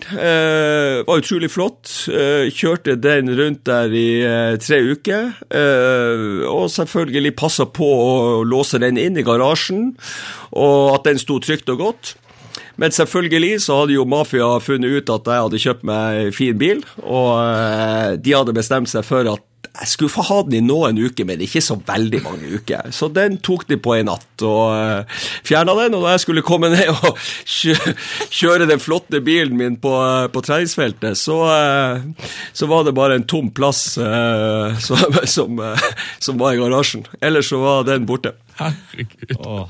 var 1.07 1.23
utrolig 1.23 1.49
flott. 1.53 1.89
Uh, 2.17 2.47
kjørte 2.49 2.95
den 2.97 3.29
rundt 3.37 3.65
der 3.67 3.91
i 3.93 4.07
uh, 4.25 4.55
tre 4.61 4.79
uker. 4.89 5.35
Uh, 5.53 6.41
og 6.49 6.71
selvfølgelig 6.73 7.35
passa 7.37 7.67
på 7.69 7.85
å 7.85 8.13
låse 8.47 8.79
den 8.81 8.97
inn 8.97 9.19
i 9.19 9.25
garasjen, 9.27 9.91
og 10.57 10.95
at 10.95 11.05
den 11.05 11.21
sto 11.21 11.37
trygt 11.43 11.69
og 11.73 11.83
godt. 11.83 12.15
Men 12.81 12.93
selvfølgelig 12.93 13.61
så 13.65 13.81
hadde 13.81 13.97
jo 13.97 14.05
mafia 14.09 14.49
funnet 14.61 14.97
ut 14.97 15.11
at 15.13 15.29
jeg 15.29 15.45
hadde 15.45 15.61
kjøpt 15.61 15.85
meg 15.89 16.33
fin 16.37 16.57
bil, 16.57 16.83
og 17.01 18.21
de 18.21 18.33
hadde 18.33 18.53
bestemt 18.53 18.89
seg 18.89 19.05
for 19.05 19.29
at 19.29 19.46
jeg 19.77 19.89
skulle 19.91 20.11
få 20.11 20.23
ha 20.25 20.37
den 20.47 20.57
i 20.57 20.65
noen 20.65 20.97
uker, 20.97 21.25
men 21.29 21.41
ikke 21.43 21.61
så 21.61 21.77
veldig 21.85 22.21
mange 22.25 22.49
uker. 22.57 22.89
Så 22.95 23.09
den 23.13 23.37
tok 23.45 23.67
de 23.69 23.77
på 23.81 23.93
en 23.97 24.09
natt 24.09 24.45
og 24.45 24.73
eh, 24.73 25.25
fjerna 25.45 25.75
den. 25.77 25.97
Og 25.97 26.05
da 26.05 26.15
jeg 26.15 26.23
skulle 26.23 26.45
komme 26.45 26.71
ned 26.73 26.89
og 26.93 27.19
kjøre 28.39 28.67
den 28.69 28.81
flotte 28.81 29.21
bilen 29.25 29.57
min 29.59 29.77
på, 29.81 29.91
uh, 29.93 30.25
på 30.33 30.41
treningsfeltet, 30.45 31.17
så, 31.19 31.37
uh, 31.45 32.33
så, 32.53 32.69
var 32.69 32.87
det 32.87 32.95
bare 32.97 33.19
en 33.19 33.27
tom 33.29 33.51
plass 33.53 33.83
som, 33.97 35.17
som, 35.29 35.61
som, 36.19 36.39
var 36.41 36.55
i 36.55 36.61
garasjen. 36.61 37.05
Ellers 37.21 37.49
så 37.51 37.61
var 37.61 37.87
den 37.87 38.07
borte. 38.09 38.33
Herregud. 38.57 39.37
Oh, 39.45 39.69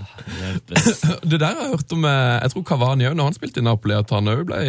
det 1.30 1.42
der 1.42 1.52
har 1.52 1.66
jeg 1.66 1.74
hørt 1.74 1.92
om 1.96 2.06
Jeg 2.08 2.54
tror 2.54 2.64
Kavani 2.70 3.10
òg, 3.10 3.18
når 3.20 3.32
han 3.32 3.36
spilte 3.36 3.60
i 3.60 3.68
Napoli, 3.68 3.98
at 3.98 4.14
han 4.16 4.32
òg 4.32 4.46
ble 4.48 4.62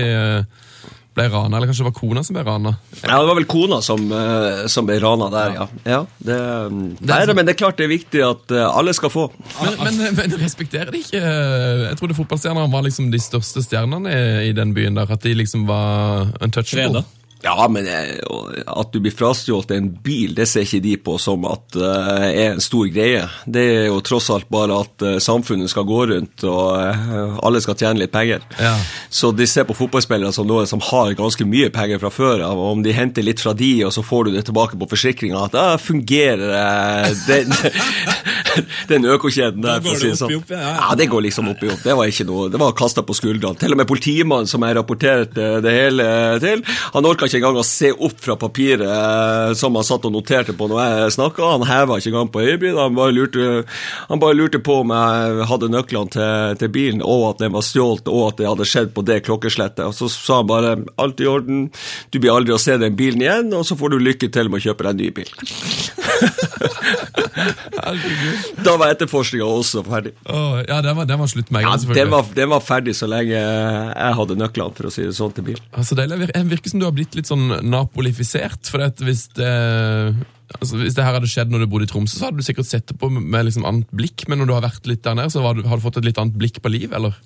ble 1.19 1.27
rana, 1.33 1.59
eller 1.59 1.71
kanskje 1.71 1.85
det 1.85 1.91
var 1.91 1.97
kona 1.99 2.25
som 2.25 2.39
ble 2.39 2.45
rana? 2.47 2.75
Ja, 3.03 3.19
det 3.19 3.29
var 3.31 3.39
vel 3.41 3.49
kona 3.51 3.81
som, 3.85 4.07
uh, 4.13 4.65
som 4.71 4.89
ble 4.89 4.99
rana 5.03 5.29
der, 5.35 5.57
ja. 5.59 5.67
ja 5.85 6.01
det, 6.19 6.39
det 7.03 7.11
nei, 7.11 7.35
men 7.35 7.49
det 7.49 7.57
er 7.57 7.61
klart 7.65 7.81
det 7.81 7.89
er 7.89 7.93
viktig 7.93 8.25
at 8.25 8.55
uh, 8.55 8.65
alle 8.71 8.95
skal 8.97 9.13
få. 9.13 9.29
Men, 9.59 9.79
men, 9.99 10.17
men 10.17 10.39
respekterer 10.41 10.93
de 10.95 11.01
ikke 11.03 11.19
eh, 11.19 11.85
Jeg 11.89 11.99
trodde 11.99 12.17
fotballstjernene 12.17 12.71
var 12.73 12.85
liksom 12.87 13.11
de 13.13 13.21
største 13.23 13.63
stjernene 13.65 14.13
i, 14.13 14.49
i 14.51 14.57
den 14.57 14.75
byen 14.77 14.99
der, 14.99 15.11
at 15.11 15.25
de 15.25 15.35
liksom 15.37 15.67
var 15.69 16.31
untouchable. 16.41 17.03
Freda. 17.03 17.18
Ja, 17.43 17.69
men 17.71 17.87
eh, 17.87 18.19
at 18.67 18.93
du 18.93 18.99
blir 18.99 19.15
frastjålet 19.15 19.71
en 19.77 19.93
bil, 20.03 20.35
det 20.35 20.49
ser 20.51 20.65
ikke 20.67 20.83
de 20.83 20.95
på 21.07 21.15
som 21.23 21.45
at 21.47 21.69
det 21.77 21.87
uh, 21.87 22.25
er 22.27 22.55
en 22.57 22.63
stor 22.63 22.89
greie. 22.91 23.23
Det 23.47 23.63
er 23.63 23.85
jo 23.87 24.01
tross 24.03 24.27
alt 24.35 24.49
bare 24.51 24.81
at 24.83 25.05
uh, 25.07 25.19
samfunnet 25.23 25.71
skal 25.71 25.87
gå 25.87 26.01
rundt, 26.11 26.43
og 26.49 27.39
alle 27.47 27.63
skal 27.63 27.79
tjene 27.79 28.03
litt 28.03 28.15
penger. 28.15 28.43
Ja. 28.59 28.75
Så 29.11 29.31
de 29.37 29.47
ser 29.47 29.69
på 29.69 29.77
fotballspillere 29.79 30.35
som 30.35 30.49
noen 30.51 30.67
som 30.67 30.83
har 30.91 31.15
ganske 31.19 31.47
mye 31.47 31.71
penger 31.75 32.03
fra 32.03 32.11
før 32.11 32.43
av. 32.49 32.59
Om 32.73 32.83
de 32.83 32.97
henter 32.97 33.27
litt 33.27 33.43
fra 33.43 33.55
de, 33.55 33.71
og 33.87 33.95
så 33.95 34.03
får 34.03 34.27
du 34.27 34.35
det 34.35 34.45
tilbake 34.49 34.79
på 34.81 34.91
forsikringa, 34.91 35.47
at 35.47 35.55
det 35.55 35.69
fungerer 35.85 37.15
den 37.31 37.55
den 38.91 39.05
økokjeden 39.13 39.63
der. 39.65 39.81
For 39.85 39.95
å 39.95 40.01
si 40.01 40.09
det 40.13 40.19
sånn. 40.21 40.35
opp, 40.39 40.51
ja, 40.55 40.61
ja. 40.63 40.73
ja, 40.83 40.95
det 40.99 41.07
går 41.13 41.25
liksom 41.29 41.51
opp 41.53 41.63
i 41.65 41.71
opp. 41.73 41.83
Det 41.85 41.97
var 41.99 42.11
ikke 42.13 42.27
noe, 42.29 42.49
det 42.53 42.61
var 42.63 42.75
kasta 42.79 43.05
på 43.07 43.17
skuldrene. 43.17 43.59
Til 43.61 43.75
og 43.75 43.81
med 43.81 43.89
politimannen 43.91 44.49
som 44.51 44.65
jeg 44.67 44.77
rapporterte 44.79 45.49
det 45.65 45.75
hele 45.75 46.07
til, 46.43 46.63
han 46.95 47.09
orka 47.09 47.29
ikke 47.29 47.41
engang 47.41 47.61
å 47.61 47.67
se 47.67 47.91
opp 47.95 48.19
fra 48.25 48.37
papiret 48.41 48.87
eh, 48.89 49.53
som 49.59 49.77
han 49.79 49.87
satt 49.87 50.07
og 50.09 50.15
noterte 50.15 50.55
på 50.59 50.69
når 50.71 50.83
jeg 50.85 51.17
snakka. 51.19 51.51
Han 51.57 51.67
heva 51.69 51.99
ikke 52.01 52.13
engang 52.13 52.33
på 52.35 52.43
øyebrynene. 52.45 52.83
Han, 52.89 52.97
bare 52.99 53.15
lurte- 53.17 53.65
han 54.09 54.23
bare 54.23 54.39
lurte 54.39 54.61
på 54.65 54.81
om 54.85 54.95
jeg 54.95 55.49
hadde 55.53 55.71
nøklene 55.75 56.13
til, 56.15 56.59
til 56.63 56.73
bilen, 56.75 57.03
og 57.05 57.27
at 57.33 57.45
den 57.45 57.53
var 57.55 57.65
stjålet, 57.67 58.09
og 58.13 58.23
at 58.33 58.41
det 58.43 58.49
hadde 58.51 58.69
skjedd 58.69 58.93
på 58.97 59.05
det 59.09 59.21
klokkeslettet. 59.29 59.85
Og 59.89 59.95
så 59.97 60.09
sa 60.13 60.41
han 60.43 60.49
bare 60.51 60.77
alt 61.01 61.21
i 61.25 61.29
orden, 61.31 61.67
du 62.15 62.19
blir 62.23 62.35
aldri 62.35 62.55
å 62.57 62.61
se 62.63 62.77
den 62.81 62.97
bilen 62.99 63.23
igjen, 63.25 63.53
og 63.57 63.65
så 63.69 63.77
får 63.79 63.95
du 63.95 63.99
lykke 64.03 64.29
til 64.35 64.49
med 64.53 64.61
å 64.61 64.65
kjøpe 64.69 64.87
deg 64.87 64.95
en 64.95 65.03
ny 65.03 65.11
bil. 65.19 65.31
Herregud. 67.79 68.38
Da 68.67 68.75
var 68.81 68.93
etterforskninga 68.95 69.47
også 69.47 69.83
ferdig. 69.87 70.13
Åh, 70.27 70.61
ja, 70.67 70.81
den 70.85 70.97
var, 70.99 71.07
den 71.09 71.21
var 71.21 71.31
slutt 71.31 71.51
med 71.51 71.63
en 71.63 71.69
Ja, 71.69 71.75
gang, 71.77 71.95
den 71.99 72.11
var, 72.13 72.33
den 72.35 72.51
var 72.53 72.65
ferdig 72.65 72.95
så 72.99 73.09
lenge 73.11 73.37
jeg 73.39 74.17
hadde 74.21 74.39
nøklene, 74.39 74.75
for 74.77 74.89
å 74.89 74.93
si 74.95 75.07
det 75.07 75.15
sånn, 75.17 75.35
til 75.37 75.47
bilen. 75.51 75.63
Altså, 75.73 75.99
det 75.99 76.09
virker 76.51 76.73
som 76.73 76.83
du 76.83 76.89
har 76.89 76.97
blitt 76.97 77.15
litt 77.19 77.31
sånn 77.31 77.47
napolifisert. 77.71 78.71
For 78.73 78.83
hvis 79.07 79.29
det, 79.39 79.53
altså, 80.59 80.81
hvis 80.83 80.99
det 80.99 81.07
her 81.07 81.17
hadde 81.19 81.31
skjedd 81.31 81.55
når 81.55 81.65
du 81.65 81.71
bodde 81.71 81.89
i 81.89 81.93
Tromsø, 81.93 82.19
så 82.19 82.29
hadde 82.29 82.43
du 82.43 82.47
sikkert 82.47 82.71
sett 82.71 82.89
det 82.91 82.99
på 83.01 83.11
med 83.15 83.49
liksom 83.49 83.67
annet 83.69 83.91
blikk. 83.95 84.27
Men 84.29 84.43
når 84.43 84.51
du 84.51 84.57
har 84.59 84.67
vært 84.69 84.91
litt 84.91 85.05
der 85.07 85.19
nede, 85.19 85.33
så 85.35 85.45
har 85.47 85.59
du, 85.59 85.65
har 85.69 85.79
du 85.81 85.87
fått 85.87 86.01
et 86.03 86.09
litt 86.09 86.21
annet 86.21 86.39
blikk 86.39 86.63
på 86.65 86.73
liv, 86.73 86.93
eller? 86.99 87.17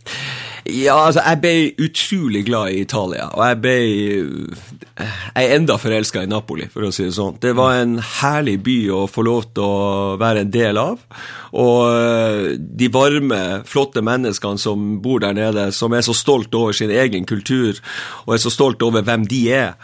Ja, 0.63 0.95
altså, 1.09 1.23
jeg 1.27 1.41
ble 1.43 1.55
utrolig 1.83 2.45
glad 2.47 2.71
i 2.71 2.83
Italia, 2.85 3.27
og 3.35 3.43
jeg 3.49 3.59
ble 3.65 3.77
Jeg 5.03 5.49
er 5.49 5.55
enda 5.57 5.75
forelska 5.81 6.23
i 6.23 6.31
Napoli, 6.31 6.69
for 6.71 6.87
å 6.87 6.93
si 6.95 7.09
det 7.09 7.17
sånn. 7.17 7.41
Det 7.43 7.55
var 7.59 7.81
en 7.81 7.97
herlig 8.21 8.59
by 8.63 8.77
å 8.95 9.01
få 9.11 9.25
lov 9.27 9.49
til 9.57 9.65
å 9.67 10.19
være 10.21 10.45
en 10.45 10.53
del 10.55 10.79
av. 10.79 11.01
Og 11.59 11.81
øh, 11.89 12.47
de 12.59 12.91
varme, 12.95 13.41
flotte 13.67 14.05
menneskene 14.07 14.61
som 14.61 15.01
bor 15.03 15.25
der 15.25 15.35
nede, 15.35 15.71
som 15.75 15.97
er 15.97 16.07
så 16.07 16.15
stolt 16.15 16.55
over 16.55 16.77
sin 16.77 16.93
egen 16.95 17.27
kultur, 17.27 17.83
og 18.27 18.37
er 18.37 18.45
så 18.45 18.53
stolt 18.53 18.85
over 18.87 19.03
hvem 19.03 19.27
de 19.27 19.43
er. 19.57 19.75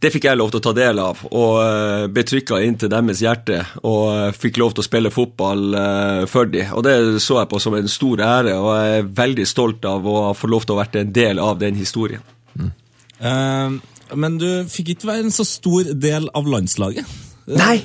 Det 0.00 0.08
fikk 0.14 0.30
jeg 0.30 0.38
lov 0.40 0.48
til 0.48 0.62
å 0.62 0.64
ta 0.64 0.72
del 0.72 1.00
av, 1.02 1.18
og 1.28 1.58
uh, 1.60 2.06
ble 2.08 2.22
trykka 2.24 2.62
inn 2.64 2.78
til 2.80 2.88
deres 2.88 3.20
hjerte. 3.20 3.58
Og 3.84 4.04
eh, 4.14 4.30
fikk 4.32 4.56
lov 4.62 4.72
til 4.72 4.80
å 4.80 4.86
spille 4.86 5.12
fotball 5.12 5.76
eh, 5.76 6.22
for 6.30 6.48
dem. 6.48 6.70
Og 6.72 6.84
det 6.86 6.94
så 7.20 7.36
jeg 7.42 7.50
på 7.50 7.60
som 7.60 7.76
en 7.76 7.90
stor 7.90 8.22
ære, 8.24 8.54
og 8.56 8.70
jeg 8.78 8.94
er 9.02 9.10
veldig 9.20 9.46
stolt 9.48 9.84
av 9.88 10.08
å 10.08 10.30
få 10.36 10.48
lov 10.48 10.64
til 10.64 10.76
å 10.76 10.80
være 10.80 11.04
en 11.04 11.12
del 11.12 11.42
av 11.44 11.60
den 11.60 11.76
historien. 11.76 12.24
Eh, 12.56 13.76
men 14.16 14.38
du 14.40 14.48
fikk 14.72 14.94
ikke 14.94 15.10
være 15.12 15.28
en 15.28 15.36
så 15.36 15.44
stor 15.44 15.92
del 15.92 16.30
av 16.32 16.48
landslaget. 16.48 17.18
Nei! 17.50 17.82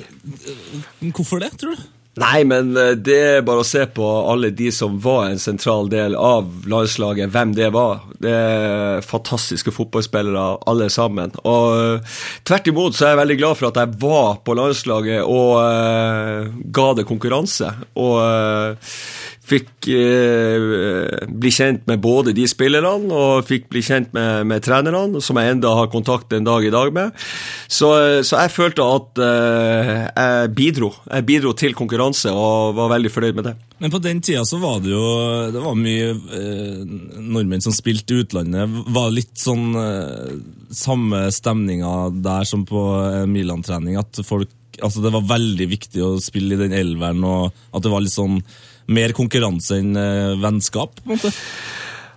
Hvorfor 1.12 1.44
det, 1.44 1.52
tror 1.60 1.76
du? 1.76 1.84
Nei, 2.16 2.46
men 2.48 2.70
eh, 2.80 2.94
det 2.96 3.16
er 3.20 3.42
bare 3.44 3.60
å 3.60 3.66
se 3.66 3.82
på 3.92 4.04
alle 4.30 4.48
de 4.56 4.70
som 4.72 4.94
var 5.04 5.26
en 5.28 5.40
sentral 5.40 5.90
del 5.92 6.14
av 6.16 6.64
landslaget, 6.64 7.28
hvem 7.34 7.52
det 7.56 7.68
var. 7.74 8.06
Det 8.16 8.32
er 8.32 9.04
fantastiske 9.04 9.74
fotballspillere, 9.76 10.62
alle 10.70 10.88
sammen. 10.92 11.34
Og 11.44 11.76
eh, 11.76 12.16
tvert 12.48 12.70
imot 12.72 12.96
så 12.96 13.04
er 13.04 13.14
jeg 13.14 13.20
veldig 13.20 13.38
glad 13.42 13.60
for 13.60 13.68
at 13.68 13.80
jeg 13.82 14.00
var 14.00 14.40
på 14.46 14.56
landslaget 14.56 15.28
og 15.28 15.52
uh, 15.60 16.48
ga 16.72 16.88
det 16.96 17.04
konkurranse. 17.08 17.68
Og 18.00 18.16
eh, 18.24 18.96
fikk 19.46 19.88
eh, 19.94 21.26
bli 21.30 21.52
kjent 21.54 21.86
med 21.86 22.02
både 22.02 22.34
de 22.36 22.46
spillerne 22.50 23.06
og 23.14 23.46
fikk 23.46 23.68
bli 23.72 23.82
kjent 23.86 24.10
med, 24.16 24.46
med 24.50 24.64
trenerne, 24.66 25.22
som 25.22 25.38
jeg 25.38 25.54
enda 25.54 25.74
har 25.78 25.92
kontakt 25.92 26.34
en 26.34 26.46
dag 26.46 26.66
i 26.66 26.72
dag 26.74 26.90
med. 26.94 27.14
Så, 27.68 27.92
så 28.26 28.42
jeg 28.42 28.54
følte 28.54 28.86
at 28.96 29.22
eh, 29.22 29.94
jeg 30.08 30.52
bidro. 30.56 30.90
Jeg 31.06 31.28
bidro 31.28 31.54
til 31.58 31.76
konkurranse 31.78 32.34
og 32.34 32.76
var 32.78 32.92
veldig 32.96 33.12
fornøyd 33.14 33.38
med 33.38 33.50
det. 33.50 33.56
Men 33.78 33.92
på 33.92 34.00
den 34.00 34.22
tida 34.24 34.44
så 34.48 34.58
var 34.60 34.78
det 34.80 34.92
jo 34.94 35.06
det 35.52 35.62
var 35.62 35.78
mye 35.78 36.12
eh, 36.12 36.84
nordmenn 37.20 37.64
som 37.64 37.74
spilte 37.76 38.14
i 38.14 38.22
utlandet. 38.24 38.78
Var 38.96 39.14
litt 39.14 39.34
sånn 39.40 39.66
eh, 39.76 40.36
samme 40.74 41.26
stemninga 41.34 41.96
der 42.24 42.48
som 42.48 42.64
på 42.68 42.86
eh, 43.04 43.24
Milan-trening. 43.30 43.98
At 44.00 44.22
folk 44.26 44.52
Altså 44.84 45.00
det 45.00 45.08
var 45.08 45.22
veldig 45.24 45.66
viktig 45.70 46.02
å 46.04 46.08
spille 46.20 46.52
i 46.52 46.58
den 46.60 46.74
elveren, 46.76 47.22
og 47.24 47.54
at 47.72 47.80
det 47.80 47.88
var 47.88 48.02
litt 48.04 48.12
sånn 48.12 48.42
mer 48.92 49.14
konkurranse 49.16 49.80
enn 49.80 49.96
eh, 49.98 50.36
vennskap. 50.42 51.00
på 51.02 51.10
en 51.10 51.16
måte. 51.16 51.34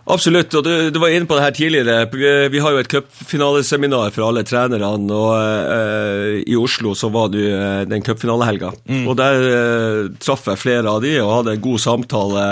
Absolutt, 0.10 0.54
og 0.58 0.64
du, 0.66 0.90
du 0.90 0.98
var 0.98 1.14
inne 1.14 1.30
på 1.30 1.38
det 1.38 1.44
her 1.44 1.54
tidligere. 1.54 2.48
Vi 2.50 2.62
har 2.64 2.74
jo 2.74 2.80
et 2.82 2.90
cupfinaleseminar 2.90 4.10
for 4.16 4.26
alle 4.26 4.42
trenerne, 4.48 4.88
og 5.14 5.36
eh, 5.38 6.40
i 6.50 6.56
Oslo 6.58 6.96
så 6.98 7.12
var 7.14 7.30
du, 7.30 7.38
jo 7.44 7.52
eh, 7.54 7.84
den 7.90 8.02
cupfinalehelga. 8.06 8.72
Og 9.04 9.14
der 9.20 9.46
eh, 9.46 10.00
traff 10.18 10.48
jeg 10.50 10.62
flere 10.64 10.90
av 10.90 11.04
de 11.06 11.14
og 11.22 11.34
hadde 11.36 11.54
en 11.58 11.62
god 11.68 11.84
samtale 11.84 12.46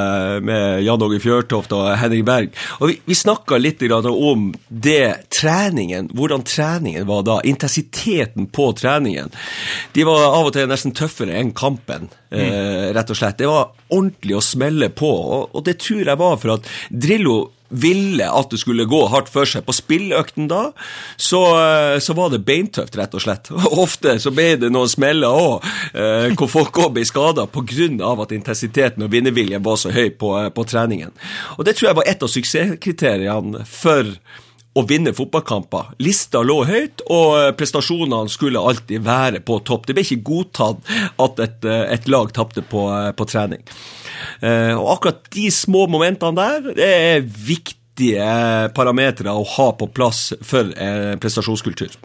med 0.45 0.84
Jan 0.86 1.07
Åge 1.07 1.22
Fjørtoft 1.24 1.74
og 1.74 1.89
Henning 1.97 2.28
Berg. 2.28 2.53
Og 2.78 2.91
vi, 2.91 2.99
vi 3.09 3.18
snakka 3.18 3.57
litt 3.57 3.82
om 3.88 4.51
det 4.70 5.32
treningen, 5.34 6.11
hvordan 6.13 6.45
treningen 6.45 7.09
var 7.09 7.26
da. 7.26 7.39
Intensiteten 7.47 8.51
på 8.53 8.70
treningen. 8.78 9.34
De 9.97 10.05
var 10.05 10.30
av 10.30 10.51
og 10.51 10.53
til 10.53 10.70
nesten 10.70 10.93
tøffere 10.97 11.34
enn 11.41 11.55
kampen, 11.57 12.11
eh, 12.32 12.88
rett 12.96 13.12
og 13.14 13.20
slett. 13.20 13.38
Det 13.40 13.50
var 13.50 13.74
ordentlig 13.88 14.38
å 14.38 14.44
smelle 14.44 14.90
på, 14.90 15.12
og, 15.52 15.62
det 15.66 15.80
tror 15.84 16.04
jeg 16.06 16.20
var 16.20 16.42
for 16.42 16.58
at 16.58 16.74
Drillo 16.90 17.38
ville 17.68 18.24
at 18.32 18.52
det 18.52 18.62
skulle 18.62 18.86
gå 18.88 19.00
hardt 19.12 19.30
for 19.32 19.48
seg. 19.50 19.66
På 19.68 19.76
spilløkten 19.76 20.48
da, 20.48 20.72
så, 21.20 21.42
eh, 21.60 21.98
så 22.04 22.16
var 22.18 22.32
det 22.32 22.46
beintøft, 22.48 22.96
rett 22.96 23.16
og 23.18 23.24
slett. 23.24 23.52
Ofte 23.86 24.18
så 24.24 24.32
ble 24.36 24.54
det 24.62 24.72
noen 24.72 24.92
smeller 24.92 25.36
òg, 25.36 25.68
eh, 25.92 26.30
hvor 26.38 26.52
folk 26.52 26.82
òg 26.86 26.96
ble 26.96 27.06
skada 27.08 27.48
pga. 27.48 27.68
at 27.68 28.32
intensiteten 28.32 29.04
og 29.04 29.12
vinnerviljen 29.12 29.64
var 29.64 29.76
så 29.76 29.92
høy 29.92 30.10
på, 30.10 30.34
på 30.56 30.64
treningen. 30.64 31.12
Og 31.58 31.66
Det 31.66 31.76
tror 31.76 31.90
jeg 31.90 32.00
var 32.00 32.08
et 32.08 32.24
av 32.24 32.32
suksesskriteriene 32.32 33.66
for 33.66 34.16
å 34.78 34.84
vinne 34.88 35.14
fotballkamper. 35.18 35.96
Lista 36.04 36.44
lå 36.46 36.60
høyt, 36.68 37.04
og 37.14 37.58
prestasjonene 37.58 38.32
skulle 38.32 38.62
alltid 38.62 39.06
være 39.06 39.42
på 39.46 39.60
topp. 39.68 39.88
Det 39.88 39.98
ble 39.98 40.06
ikke 40.06 40.26
godtatt 40.28 40.94
at 41.24 41.42
et, 41.44 41.68
et 41.98 42.12
lag 42.12 42.32
tapte 42.36 42.64
på, 42.66 42.86
på 43.18 43.30
trening. 43.30 43.64
Eh, 44.42 44.74
og 44.76 44.94
akkurat 44.98 45.28
de 45.34 45.50
små 45.54 45.86
momentene 45.92 46.38
der 46.38 46.72
det 46.78 46.88
er 46.88 47.26
viktige 47.26 48.30
parametere 48.78 49.34
å 49.34 49.46
ha 49.58 49.68
på 49.78 49.90
plass 49.94 50.32
for 50.46 50.72
eh, 50.74 51.14
prestasjonskultur. 51.22 51.98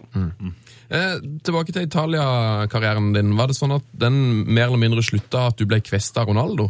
Eh, 0.93 1.17
tilbake 1.45 1.73
til 1.73 1.87
Italia-karrieren 1.87 3.13
din. 3.15 3.33
Var 3.37 3.49
det 3.49 3.57
sånn 3.57 3.75
at 3.77 3.85
den 3.97 4.17
mer 4.45 4.69
eller 4.69 4.81
mindre 4.81 5.05
slutta 5.05 5.47
at 5.49 5.57
du 5.57 5.65
ble 5.69 5.81
kvesta 5.85 6.25
Ronaldo? 6.27 6.69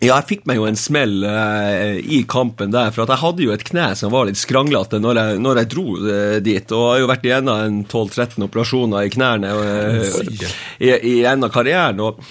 Ja, 0.00 0.14
jeg 0.14 0.28
fikk 0.30 0.46
meg 0.48 0.56
jo 0.56 0.64
en 0.64 0.78
smell 0.80 1.24
eh, 1.28 1.98
i 2.00 2.22
kampen 2.24 2.72
der, 2.72 2.88
for 2.94 3.04
jeg 3.04 3.20
hadde 3.20 3.44
jo 3.44 3.52
et 3.52 3.64
kne 3.68 3.90
som 3.98 4.14
var 4.14 4.30
litt 4.30 4.40
skranglete 4.40 4.96
når 4.96 5.20
jeg, 5.20 5.40
når 5.44 5.60
jeg 5.60 5.68
dro 5.74 5.84
eh, 6.00 6.36
dit, 6.40 6.72
og 6.72 6.80
jeg 6.80 6.94
har 6.94 7.02
jo 7.02 7.10
vært 7.10 7.26
igjennom 7.28 7.64
en 7.66 7.82
12-13 7.84 8.46
operasjoner 8.46 9.04
i 9.04 9.12
knærne 9.12 9.50
eh, 9.52 10.22
i, 10.80 10.88
i 10.88 11.14
en 11.28 11.44
av 11.44 11.52
karrieren, 11.52 12.00
og, 12.00 12.22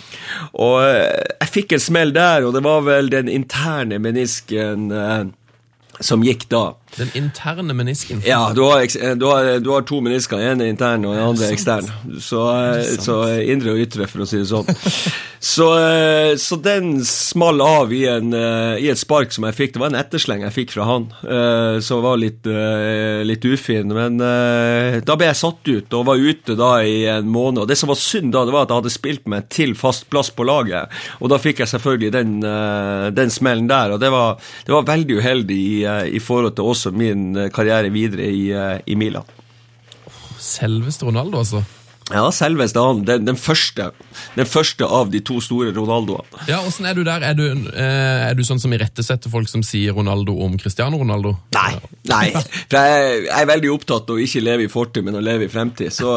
og 0.58 0.80
eh, 0.82 1.36
jeg 1.44 1.54
fikk 1.60 1.78
en 1.78 1.86
smell 1.86 2.16
der, 2.18 2.48
og 2.48 2.58
det 2.58 2.66
var 2.66 2.82
vel 2.90 3.14
den 3.14 3.30
interne 3.30 4.02
menisken 4.02 4.90
eh, 4.90 5.30
som 6.02 6.26
gikk 6.26 6.48
da. 6.50 6.64
Den 6.98 7.12
interne 7.14 7.74
menisken. 7.74 8.22
Ja, 8.26 8.52
du 8.56 8.64
har, 8.64 8.82
eh, 8.82 9.16
du 9.16 9.26
har, 9.30 9.60
du 9.60 9.70
har 9.72 9.82
to 9.88 10.02
menisker, 10.02 10.40
en 10.40 10.62
er 10.62 10.72
intern 10.74 11.06
og 11.06 11.16
den 11.16 11.24
andre 11.24 11.48
er 11.48 11.56
ekstern. 11.56 11.90
Så, 12.20 12.44
eh, 12.56 12.96
så 13.00 13.22
indre 13.46 13.76
og 13.76 13.84
ytre, 13.86 14.08
for 14.10 14.26
å 14.26 14.30
si 14.30 14.42
det 14.42 14.50
sånn. 14.50 14.70
Så, 15.40 15.66
eh, 15.80 16.36
så 16.36 16.58
den 16.60 17.06
small 17.06 17.62
av 17.64 17.94
i, 17.96 18.02
en, 18.12 18.34
eh, 18.36 18.82
i 18.84 18.90
et 18.92 19.00
spark 19.00 19.32
som 19.32 19.46
jeg 19.48 19.56
fikk. 19.56 19.74
Det 19.74 19.80
var 19.80 19.94
en 19.94 20.00
ettersleng 20.02 20.42
jeg 20.44 20.52
fikk 20.52 20.74
fra 20.76 20.88
han, 20.90 21.06
eh, 21.24 21.80
som 21.80 22.02
var 22.04 22.20
litt, 22.20 22.44
eh, 22.44 23.24
litt 23.24 23.46
ufin. 23.48 23.88
Men 23.96 24.20
eh, 24.20 25.00
da 25.00 25.16
ble 25.16 25.30
jeg 25.30 25.40
satt 25.40 25.72
ut 25.72 25.96
og 25.96 26.06
var 26.10 26.20
ute 26.20 26.58
da 26.60 26.74
i 26.84 27.06
en 27.08 27.30
måned. 27.32 27.64
Og 27.64 27.70
det 27.72 27.78
som 27.80 27.88
var 27.88 27.96
synd 28.02 28.34
da, 28.36 28.44
det 28.44 28.52
var 28.56 28.68
at 28.68 28.74
jeg 28.74 28.82
hadde 28.82 28.94
spilt 28.98 29.32
meg 29.32 29.48
til 29.48 29.76
fast 29.80 30.10
plass 30.12 30.28
på 30.36 30.44
laget. 30.44 30.92
Og 31.24 31.32
da 31.32 31.40
fikk 31.40 31.64
jeg 31.64 31.72
selvfølgelig 31.72 32.12
den, 32.18 32.36
eh, 32.44 33.08
den 33.16 33.32
smellen 33.32 33.72
der, 33.72 33.96
og 33.96 34.04
det 34.04 34.12
var, 34.12 34.36
det 34.68 34.76
var 34.76 34.92
veldig 34.92 35.22
uheldig 35.24 35.56
i, 35.56 35.84
eh, 35.88 36.04
i 36.20 36.20
forhold 36.20 36.58
til 36.60 36.68
også 36.80 36.96
min 36.96 37.34
eh, 37.36 37.52
karriere 37.52 37.92
videre 37.92 38.32
i, 38.32 38.48
eh, 38.56 38.80
i 38.88 38.96
Milan. 38.96 39.28
Selveste 40.40 41.06
Ronaldo, 41.10 41.44
altså. 41.44 41.66
Ja, 42.10 42.24
selveste 42.34 42.82
han. 42.82 43.04
Den, 43.06 43.28
den, 43.28 43.38
første, 43.38 43.92
den 44.34 44.48
første 44.50 44.88
av 44.88 45.12
de 45.14 45.20
to 45.22 45.36
store 45.46 45.70
Ronaldoene. 45.76 46.40
Ja, 46.50 46.64
Åssen 46.66 46.88
er 46.90 46.98
du 46.98 47.04
der? 47.06 47.22
Er 47.22 47.36
du, 47.38 47.44
eh, 47.70 48.24
er 48.32 48.34
du 48.34 48.42
sånn 48.48 48.62
som 48.62 48.74
irettesetter 48.74 49.30
folk 49.30 49.52
som 49.52 49.62
sier 49.66 49.94
Ronaldo 49.94 50.34
om 50.42 50.56
Cristiano 50.58 50.98
Ronaldo? 50.98 51.36
Nei. 51.54 51.76
nei. 52.10 52.24
For 52.72 52.80
jeg, 52.80 53.28
er 53.30 53.52
veldig 53.52 53.74
opptatt 53.76 54.10
av 54.10 54.18
å 54.18 54.26
ikke 54.26 54.42
leve 54.42 54.66
i 54.66 54.74
fortid, 54.74 55.06
men 55.06 55.20
å 55.20 55.24
leve 55.24 55.46
i 55.46 55.54
fremtid. 55.54 55.94
Så, 55.94 56.10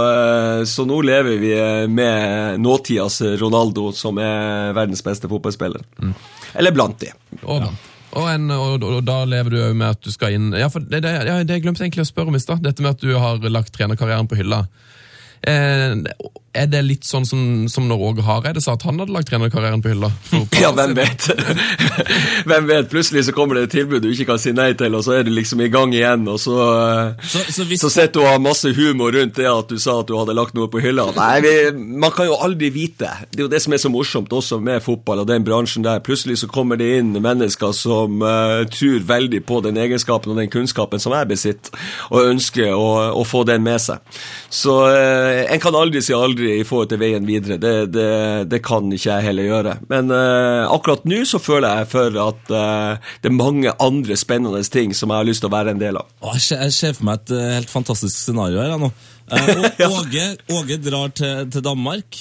så 0.70 0.88
nå 0.88 1.02
lever 1.04 1.36
vi 1.42 1.54
med 1.92 2.62
nåtidas 2.64 3.20
Ronaldo, 3.42 3.90
som 3.92 4.16
er 4.22 4.72
verdens 4.78 5.04
beste 5.04 5.28
fotballspiller. 5.28 5.84
Eller 6.56 6.72
blant 6.72 7.04
de. 7.04 7.12
Og, 7.42 7.68
og, 8.12 8.26
en, 8.28 8.50
og, 8.52 8.84
og, 8.84 9.00
da 9.08 9.22
lever 9.28 9.52
du 9.52 9.58
òg 9.62 9.76
med 9.78 9.96
at 9.96 10.02
du 10.04 10.12
skal 10.12 10.36
inn 10.36 10.50
Ja, 10.56 10.68
for 10.72 10.84
det, 10.84 11.02
det, 11.04 11.12
ja, 11.26 11.38
det 11.46 11.58
jeg 11.58 11.64
egentlig 11.64 12.04
å 12.04 12.08
spørre 12.10 12.32
om 12.32 12.36
i 12.36 12.42
stad. 12.42 12.62
Dette 12.64 12.84
med 12.84 12.96
at 12.96 13.04
du 13.04 13.14
har 13.16 13.40
lagt 13.48 13.72
trenerkarrieren 13.76 14.28
på 14.28 14.38
hylla. 14.40 14.66
Eh, 15.42 15.96
er 16.52 16.66
det 16.68 16.82
litt 16.84 17.06
sånn 17.08 17.24
som, 17.24 17.40
som 17.72 17.86
når 17.88 18.02
Åge 18.10 18.24
Hareide 18.26 18.60
sa 18.60 18.74
at 18.76 18.82
han 18.84 18.98
hadde 19.00 19.14
lagt 19.14 19.30
trenerkarrieren 19.30 19.80
på 19.82 19.94
hylla? 19.94 20.10
Ja, 20.62 20.68
hvem 20.76 20.92
vet? 20.94 21.24
hvem 22.48 22.66
vet? 22.68 22.90
Plutselig 22.92 23.24
så 23.26 23.32
kommer 23.34 23.56
det 23.56 23.62
et 23.66 23.72
tilbud 23.78 24.04
du 24.04 24.10
ikke 24.12 24.28
kan 24.28 24.42
si 24.42 24.52
nei 24.54 24.68
til, 24.78 24.92
og 24.94 25.02
så 25.06 25.16
er 25.16 25.24
du 25.26 25.32
liksom 25.32 25.62
i 25.64 25.70
gang 25.72 25.94
igjen, 25.96 26.26
og 26.28 26.36
så 26.42 26.58
eh, 26.60 27.24
Så, 27.24 27.46
så 27.48 27.66
Så 27.80 27.90
sitter 27.90 28.12
du 28.18 28.20
og 28.26 28.28
har 28.34 28.42
masse 28.44 28.68
humor 28.76 29.16
rundt 29.16 29.40
det 29.40 29.48
at 29.48 29.72
du 29.72 29.80
sa 29.80 29.98
at 30.02 30.10
du 30.10 30.14
hadde 30.18 30.36
lagt 30.36 30.54
noe 30.58 30.68
på 30.70 30.82
hylla. 30.84 31.08
Nei, 31.16 31.40
vi, 31.42 31.54
man 32.04 32.12
kan 32.14 32.28
jo 32.28 32.36
aldri 32.36 32.68
vite. 32.74 33.10
Det 33.32 33.40
er 33.40 33.46
jo 33.46 33.52
det 33.52 33.62
som 33.64 33.72
er 33.72 33.82
så 33.82 33.90
morsomt 33.92 34.32
også 34.32 34.60
med 34.62 34.84
fotball 34.84 35.24
og 35.24 35.30
den 35.32 35.48
bransjen 35.48 35.86
der. 35.86 36.04
Plutselig 36.04 36.42
så 36.42 36.50
kommer 36.52 36.78
det 36.78 36.90
inn 37.00 37.16
mennesker 37.16 37.72
som 37.76 38.20
uh, 38.22 38.60
tror 38.70 39.00
veldig 39.08 39.42
på 39.48 39.62
den 39.64 39.80
egenskapen 39.80 40.34
og 40.34 40.38
den 40.42 40.52
kunnskapen 40.52 41.00
som 41.02 41.16
jeg 41.16 41.32
besitter, 41.32 41.72
og 42.12 42.28
ønsker 42.28 42.76
å, 42.76 43.16
å 43.16 43.24
få 43.26 43.42
den 43.48 43.64
med 43.64 43.80
seg. 43.82 44.04
Så 44.52 44.76
eh, 44.92 45.31
en 45.52 45.60
kan 45.62 45.76
aldri 45.78 46.02
si 46.04 46.14
aldri 46.16 46.54
i 46.60 46.64
forhold 46.66 46.90
til 46.92 47.00
veien 47.02 47.26
videre. 47.28 47.58
Det, 47.62 47.72
det, 47.94 48.08
det 48.50 48.60
kan 48.64 48.86
ikke 48.92 49.08
jeg 49.10 49.26
heller 49.28 49.48
gjøre. 49.48 49.74
Men 49.90 50.10
uh, 50.14 50.68
akkurat 50.74 51.04
nå 51.08 51.22
så 51.28 51.40
føler 51.42 51.82
jeg 51.82 51.90
for 51.92 52.18
at 52.26 52.52
uh, 52.52 53.12
det 53.22 53.30
er 53.30 53.36
mange 53.36 53.72
andre 53.82 54.16
spennende 54.20 54.62
ting 54.72 54.94
som 54.96 55.12
jeg 55.12 55.22
har 55.22 55.28
lyst 55.28 55.44
til 55.44 55.50
å 55.50 55.54
være 55.56 55.74
en 55.74 55.82
del 55.82 55.98
av. 56.00 56.10
Å, 56.22 56.34
Jeg 56.38 56.72
ser- 56.76 56.96
for 56.98 57.08
meg 57.08 57.22
et 57.22 57.32
eh, 57.36 57.48
helt 57.56 57.70
fantastisk 57.72 58.16
scenario 58.16 58.62
her 58.62 58.78
nå. 58.80 58.92
Uh. 59.32 59.62
Åge, 59.86 60.24
Åge 60.52 60.76
drar 60.82 61.12
til, 61.16 61.46
til 61.54 61.62
Danmark. 61.64 62.18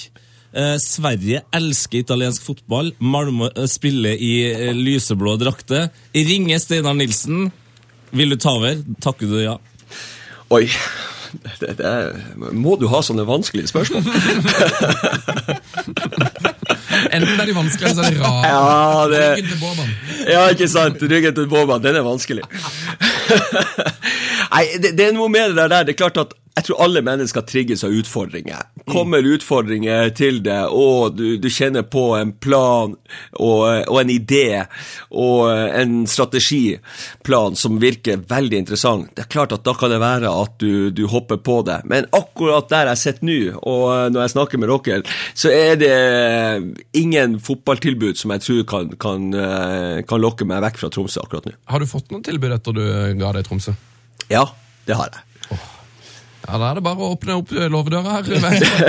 Eh, 0.52 0.76
Sverige 0.80 1.42
elsker 1.52 1.98
italiensk 2.04 2.44
fotball. 2.46 2.92
Malmö 3.00 3.50
eh, 3.50 3.66
spiller 3.68 4.16
i 4.16 4.30
eh, 4.48 4.70
lyseblå 4.76 5.34
drakter. 5.40 5.90
Ringer 6.14 6.62
Steinar 6.62 6.96
Nilsen. 6.96 7.50
Vil 8.16 8.32
du 8.32 8.38
ta 8.40 8.54
over? 8.56 8.80
Takker 9.04 9.28
du 9.28 9.38
ja? 9.42 9.58
Oi. 10.52 10.66
Det, 11.60 11.76
det 11.78 11.86
er, 11.86 12.12
må 12.52 12.76
du 12.80 12.86
ha 12.92 13.00
sånne 13.04 13.24
vanskelige 13.28 13.68
spørsmål? 13.70 14.02
Enten 17.12 17.40
er 17.40 17.46
de 17.48 17.54
vanskelige, 17.56 17.90
eller 17.90 17.96
så 17.96 18.02
er 18.06 18.10
de 18.14 18.20
rare. 18.22 18.48
Ja, 18.48 19.06
det- 19.08 19.36
Ryggen 19.36 19.50
til 19.50 19.58
Båban. 19.60 19.88
Ja, 20.28 20.48
ikke 20.52 20.68
sant? 20.68 21.02
Ryggen 21.02 21.34
til 21.34 21.46
Båban, 21.48 21.82
den 21.84 21.96
er 21.96 22.02
vanskelig. 22.06 22.42
Nei, 24.52 24.64
det, 24.82 24.90
det 24.98 25.06
er 25.08 25.12
noe 25.16 25.28
med 25.32 25.48
det 25.56 25.70
der. 25.72 25.82
Det 25.88 25.92
er 25.94 25.98
klart 26.04 26.16
at 26.20 26.30
jeg 26.56 26.64
tror 26.68 26.82
alle 26.84 27.00
mennesker 27.04 27.40
trigges 27.48 27.84
av 27.84 27.90
utfordringer. 27.96 28.60
Kommer 28.90 29.22
utfordringer 29.22 30.10
til 30.16 30.40
deg, 30.42 30.72
og 30.74 31.14
du, 31.16 31.36
du 31.38 31.48
kjenner 31.52 31.84
på 31.86 32.12
en 32.18 32.32
plan 32.42 32.96
og, 33.38 33.62
og 33.86 33.98
en 34.00 34.10
idé 34.10 34.64
og 35.10 35.52
en 35.52 36.02
strategiplan 36.10 37.58
som 37.58 37.78
virker 37.82 38.24
veldig 38.28 38.62
interessant, 38.62 39.12
det 39.14 39.26
er 39.26 39.30
klart 39.32 39.54
at 39.54 39.64
da 39.66 39.74
kan 39.78 39.92
det 39.92 40.00
være 40.02 40.32
at 40.32 40.56
du, 40.62 40.90
du 40.90 41.04
hopper 41.10 41.38
på 41.42 41.60
det. 41.66 41.80
Men 41.88 42.08
akkurat 42.16 42.70
der 42.72 42.92
jeg 42.92 43.02
sitter 43.02 43.28
nå, 43.28 43.38
og 43.62 44.12
når 44.12 44.24
jeg 44.24 44.34
snakker 44.34 44.62
med 44.62 44.72
dere, 44.72 45.02
så 45.34 45.52
er 45.52 45.78
det 45.80 45.96
ingen 46.98 47.38
fotballtilbud 47.42 48.18
som 48.18 48.34
jeg 48.34 48.46
tror 48.46 48.62
kan, 48.72 48.94
kan, 49.00 49.28
eh, 49.34 49.98
kan 50.08 50.22
lokke 50.22 50.48
meg 50.48 50.62
vekk 50.66 50.82
fra 50.82 50.92
Tromsø 50.92 51.22
akkurat 51.22 51.50
nå. 51.50 51.56
Har 51.70 51.82
du 51.82 51.90
fått 51.90 52.10
noen 52.12 52.24
tilbud 52.26 52.56
etter 52.58 52.76
du 52.76 52.86
ga 53.20 53.34
deg 53.36 53.46
Tromsø? 53.46 53.76
Ja, 54.32 54.46
det 54.88 54.98
har 54.98 55.12
jeg. 55.12 55.31
Ja, 56.42 56.58
Da 56.58 56.70
er 56.70 56.78
det 56.78 56.84
bare 56.84 56.98
å 56.98 57.12
åpne 57.14 57.36
opp 57.38 57.52
låvedøra 57.52 58.18
her. 58.18 58.28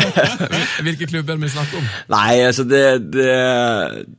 Hvilke 0.85 1.07
klubber 1.09 1.35
er 1.35 1.41
vi 1.41 1.51
snakker 1.53 1.79
om? 1.79 1.87
Nei, 2.13 2.41
altså 2.47 2.65
det, 2.67 2.83
det, 3.13 3.27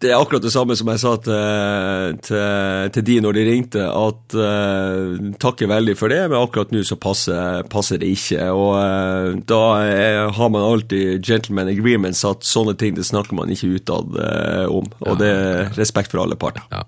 det 0.03 0.13
er 0.13 0.19
akkurat 0.19 0.45
det 0.45 0.53
samme 0.55 0.77
som 0.79 0.91
jeg 0.93 1.03
sa 1.03 1.15
til, 1.25 2.19
til, 2.25 2.93
til 2.95 3.07
de 3.11 3.19
når 3.25 3.39
de 3.39 3.47
ringte, 3.49 3.85
at 3.85 4.37
uh, 4.39 5.33
takker 5.43 5.71
veldig 5.71 5.97
for 5.99 6.15
det, 6.15 6.23
men 6.31 6.41
akkurat 6.41 6.75
nå 6.75 6.85
så 6.87 6.99
passer, 7.01 7.65
passer 7.73 8.03
det 8.03 8.13
ikke. 8.15 8.51
Og 8.55 8.75
uh, 8.79 9.31
da 9.51 9.63
er, 9.83 10.21
har 10.39 10.53
man 10.55 10.67
alltid 10.67 11.25
gentleman 11.25 11.73
agreements 11.73 12.25
at 12.29 12.47
sånne 12.47 12.77
ting 12.79 12.95
det 12.99 13.07
snakker 13.09 13.37
man 13.37 13.53
ikke 13.53 13.75
utad 13.79 14.21
uh, 14.21 14.67
om. 14.71 14.87
Og 15.05 15.19
det 15.21 15.33
er 15.35 15.75
respekt 15.79 16.15
for 16.15 16.25
alle 16.25 16.39
parter. 16.39 16.65
Ja. 16.73 16.87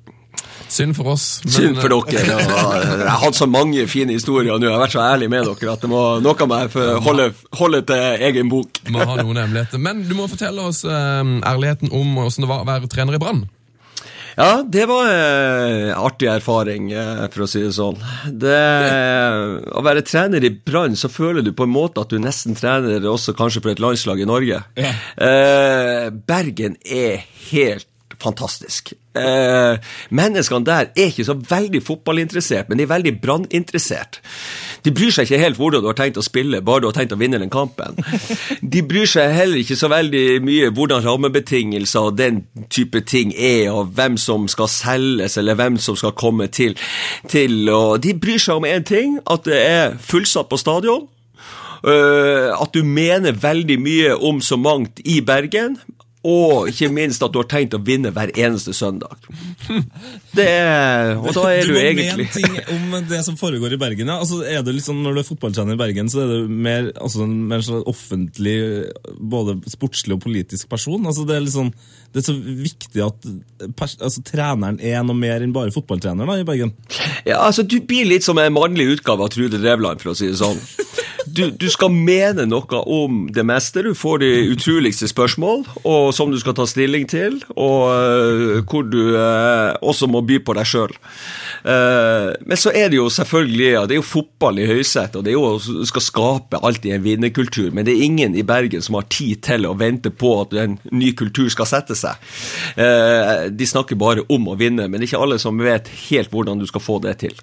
Synd 0.69 0.97
for 0.97 1.13
oss. 1.13 1.41
men- 1.45 1.53
Synd 1.53 1.77
for 1.81 1.89
dere. 1.89 2.01
og 2.03 2.11
Jeg 2.13 3.09
har 3.09 3.21
hatt 3.23 3.35
så 3.39 3.47
mange 3.49 3.87
fine 3.89 4.13
historier 4.17 4.59
nå, 4.59 4.67
jeg 4.67 4.73
har 4.75 4.83
vært 4.87 4.97
så 4.97 5.05
ærlig 5.05 5.29
med 5.31 5.45
dere 5.47 5.73
at 5.73 5.81
det 5.81 5.91
må, 5.91 6.05
noe 6.21 6.47
må 6.51 6.61
jeg 6.63 7.03
holde, 7.07 7.29
holde 7.55 7.83
til 7.87 8.25
egen 8.31 8.49
bok. 8.51 8.81
Må 8.91 9.05
ha 9.07 9.17
noen 9.23 9.37
hemmeligheter. 9.45 9.79
Men 9.79 10.03
du 10.09 10.15
må 10.19 10.27
fortelle 10.29 10.61
oss 10.67 10.85
eh, 10.85 10.91
ærligheten 11.47 11.93
om 11.93 12.17
hvordan 12.19 12.43
det 12.47 12.49
var 12.51 12.65
å 12.65 12.67
være 12.69 12.89
trener 12.91 13.15
i 13.15 13.23
Brann. 13.23 13.45
Ja, 14.37 14.61
det 14.69 14.83
var 14.85 15.07
en 15.09 15.95
artig 15.97 16.29
erfaring, 16.29 16.91
eh, 16.93 17.23
for 17.33 17.47
å 17.47 17.49
si 17.49 17.63
det 17.63 17.73
sånn. 17.73 17.97
Det, 18.29 18.59
å 19.73 19.81
være 19.87 20.03
trener 20.05 20.45
i 20.45 20.51
Brann, 20.53 20.93
så 20.99 21.09
føler 21.09 21.41
du 21.47 21.55
på 21.57 21.65
en 21.65 21.73
måte 21.73 22.03
at 22.05 22.13
du 22.13 22.19
nesten 22.21 22.53
trener 22.59 23.01
også 23.09 23.33
kanskje 23.39 23.63
for 23.65 23.73
et 23.73 23.81
landslag 23.81 24.21
i 24.21 24.29
Norge. 24.29 24.59
Eh, 24.77 26.11
Bergen 26.29 26.77
er 26.85 27.25
helt 27.49 27.89
fantastisk. 28.23 28.93
Eh, 29.17 29.79
menneskene 30.11 30.67
der 30.67 30.91
er 30.93 31.09
ikke 31.11 31.25
så 31.25 31.37
veldig 31.51 31.81
fotballinteressert, 31.83 32.69
men 32.69 32.79
de 32.79 32.85
er 32.85 32.91
veldig 32.91 33.15
branninteressert. 33.23 34.21
De 34.85 34.93
bryr 34.95 35.11
seg 35.15 35.27
ikke 35.27 35.41
helt 35.41 35.59
hvordan 35.61 35.83
du 35.83 35.89
har 35.89 35.97
tenkt 35.99 36.21
å 36.21 36.25
spille, 36.25 36.61
bare 36.65 36.85
du 36.85 36.89
har 36.91 36.97
tenkt 36.97 37.15
å 37.17 37.21
vinne 37.21 37.41
den 37.43 37.53
kampen. 37.53 37.97
De 38.77 38.83
bryr 38.87 39.09
seg 39.09 39.33
heller 39.35 39.61
ikke 39.61 39.79
så 39.79 39.89
veldig 39.91 40.41
mye 40.45 40.71
hvordan 40.75 41.05
rammebetingelser 41.05 42.11
og 42.11 42.19
den 42.19 42.45
type 42.73 43.01
ting 43.09 43.33
er, 43.35 43.71
og 43.73 43.95
hvem 43.97 44.19
som 44.21 44.47
skal 44.51 44.71
selges, 44.71 45.39
eller 45.41 45.59
hvem 45.59 45.81
som 45.83 45.97
skal 45.99 46.15
komme 46.17 46.49
til. 46.53 46.77
til 47.29 47.69
og 47.73 48.01
de 48.05 48.15
bryr 48.15 48.43
seg 48.43 48.61
om 48.61 48.69
én 48.69 48.87
ting, 48.87 49.21
at 49.27 49.45
det 49.49 49.61
er 49.61 49.99
fullsatt 50.01 50.51
på 50.51 50.61
stadion. 50.61 51.09
Uh, 51.87 52.51
at 52.57 52.73
du 52.75 52.83
mener 52.83 53.37
veldig 53.37 53.77
mye 53.79 54.15
om 54.17 54.41
så 54.43 54.57
mangt 54.59 54.99
i 55.05 55.21
Bergen, 55.23 55.77
og 56.27 56.71
ikke 56.71 56.89
minst 56.93 57.23
at 57.23 57.33
du 57.33 57.39
har 57.41 57.49
tenkt 57.51 57.77
å 57.77 57.81
vinne 57.83 58.11
hver 58.15 58.33
eneste 58.35 58.75
søndag. 58.77 59.15
Det 60.37 60.45
er, 60.45 61.15
og 61.17 61.31
da 61.33 61.47
er 61.49 61.63
du 61.65 61.71
du, 61.71 61.77
må 61.77 61.83
egentlig 61.83 62.07
mene 62.13 62.27
ting 62.35 62.57
om 62.75 62.97
det 63.09 63.23
som 63.25 63.39
foregår 63.41 63.77
i 63.77 63.79
Bergen. 63.81 64.11
Ja. 64.11 64.19
Altså, 64.21 64.43
er 64.45 64.65
det 64.67 64.75
liksom, 64.77 64.99
når 65.05 65.17
du 65.17 65.21
er 65.23 65.29
fotballtrener 65.29 65.77
i 65.77 65.81
Bergen, 65.81 66.11
så 66.13 66.25
er 66.25 66.33
du 66.33 66.51
mer, 66.53 66.91
altså, 66.93 67.23
en 67.25 67.37
mer 67.49 67.65
sånn 67.65 67.87
offentlig, 67.89 68.57
både 69.17 69.57
sportslig 69.73 70.19
og 70.19 70.25
politisk 70.27 70.69
person. 70.73 71.07
Altså, 71.09 71.25
det, 71.29 71.39
er 71.39 71.47
liksom, 71.47 71.71
det 72.13 72.21
er 72.21 72.29
så 72.29 72.37
viktig 72.37 73.07
at 73.07 73.31
pers 73.79 73.97
altså, 74.01 74.25
treneren 74.27 74.81
er 74.83 75.01
noe 75.07 75.17
mer 75.17 75.45
enn 75.45 75.55
bare 75.57 75.75
fotballtrener 75.75 76.29
da, 76.29 76.39
i 76.43 76.49
Bergen. 76.49 76.75
Ja, 77.25 77.41
altså 77.47 77.65
Du 77.67 77.79
blir 77.81 78.09
litt 78.09 78.27
som 78.27 78.39
en 78.43 78.57
mannlig 78.57 78.91
utgave 78.99 79.25
av 79.25 79.33
Trude 79.33 79.63
Drevland, 79.63 80.03
for 80.03 80.13
å 80.13 80.19
si 80.19 80.29
det 80.29 80.41
sånn. 80.43 80.61
Du, 81.27 81.51
du 81.51 81.67
skal 81.73 81.93
mene 81.93 82.47
noe 82.49 82.81
om 82.87 83.27
det 83.35 83.45
meste. 83.47 83.83
Du 83.83 83.93
får 83.99 84.23
de 84.23 84.31
utroligste 84.55 85.09
spørsmål, 85.11 85.65
og 85.85 86.13
som 86.15 86.33
du 86.33 86.39
skal 86.41 86.57
ta 86.57 86.67
stilling 86.71 87.07
til, 87.11 87.41
og 87.57 87.91
øh, 87.93 88.63
hvor 88.65 88.87
du 88.87 89.17
øh, 89.19 89.75
også 89.83 90.09
må 90.11 90.23
by 90.27 90.41
på 90.47 90.57
deg 90.57 90.67
sjøl. 90.67 90.95
men 92.47 92.59
så 92.61 92.71
er 92.71 92.91
det 92.91 92.99
jo 93.01 93.09
selvfølgelig 93.11 93.71
ja, 93.73 93.81
det 93.87 93.97
er 93.97 93.99
jo 93.99 94.07
fotball 94.07 94.59
i 94.63 94.67
høysetet, 94.69 95.17
og 95.19 95.25
det 95.25 95.33
er 95.33 95.35
jo 95.35 95.57
du 95.59 95.87
skal 95.89 96.05
skape 96.05 96.61
alltid 96.63 96.95
en 96.95 97.05
vinnerkultur. 97.05 97.71
Men 97.75 97.87
det 97.87 97.95
er 97.95 98.05
ingen 98.07 98.37
i 98.37 98.45
Bergen 98.47 98.83
som 98.83 98.99
har 98.99 99.09
tid 99.13 99.43
til 99.47 99.67
å 99.67 99.75
vente 99.79 100.11
på 100.11 100.33
at 100.43 100.55
en 100.63 100.79
ny 100.93 101.13
kultur 101.19 101.49
skal 101.53 101.69
sette 101.71 101.97
seg. 101.99 102.21
Eh, 102.77 103.49
de 103.53 103.69
snakker 103.69 103.99
bare 104.01 104.27
om 104.33 104.51
å 104.51 104.59
vinne, 104.59 104.89
men 104.89 104.99
det 104.99 105.07
er 105.07 105.13
ikke 105.13 105.25
alle 105.27 105.41
som 105.43 105.59
vet 105.63 105.91
helt 106.09 106.33
hvordan 106.33 106.61
du 106.61 106.69
skal 106.71 106.85
få 106.85 107.01
det 107.05 107.19
til. 107.25 107.35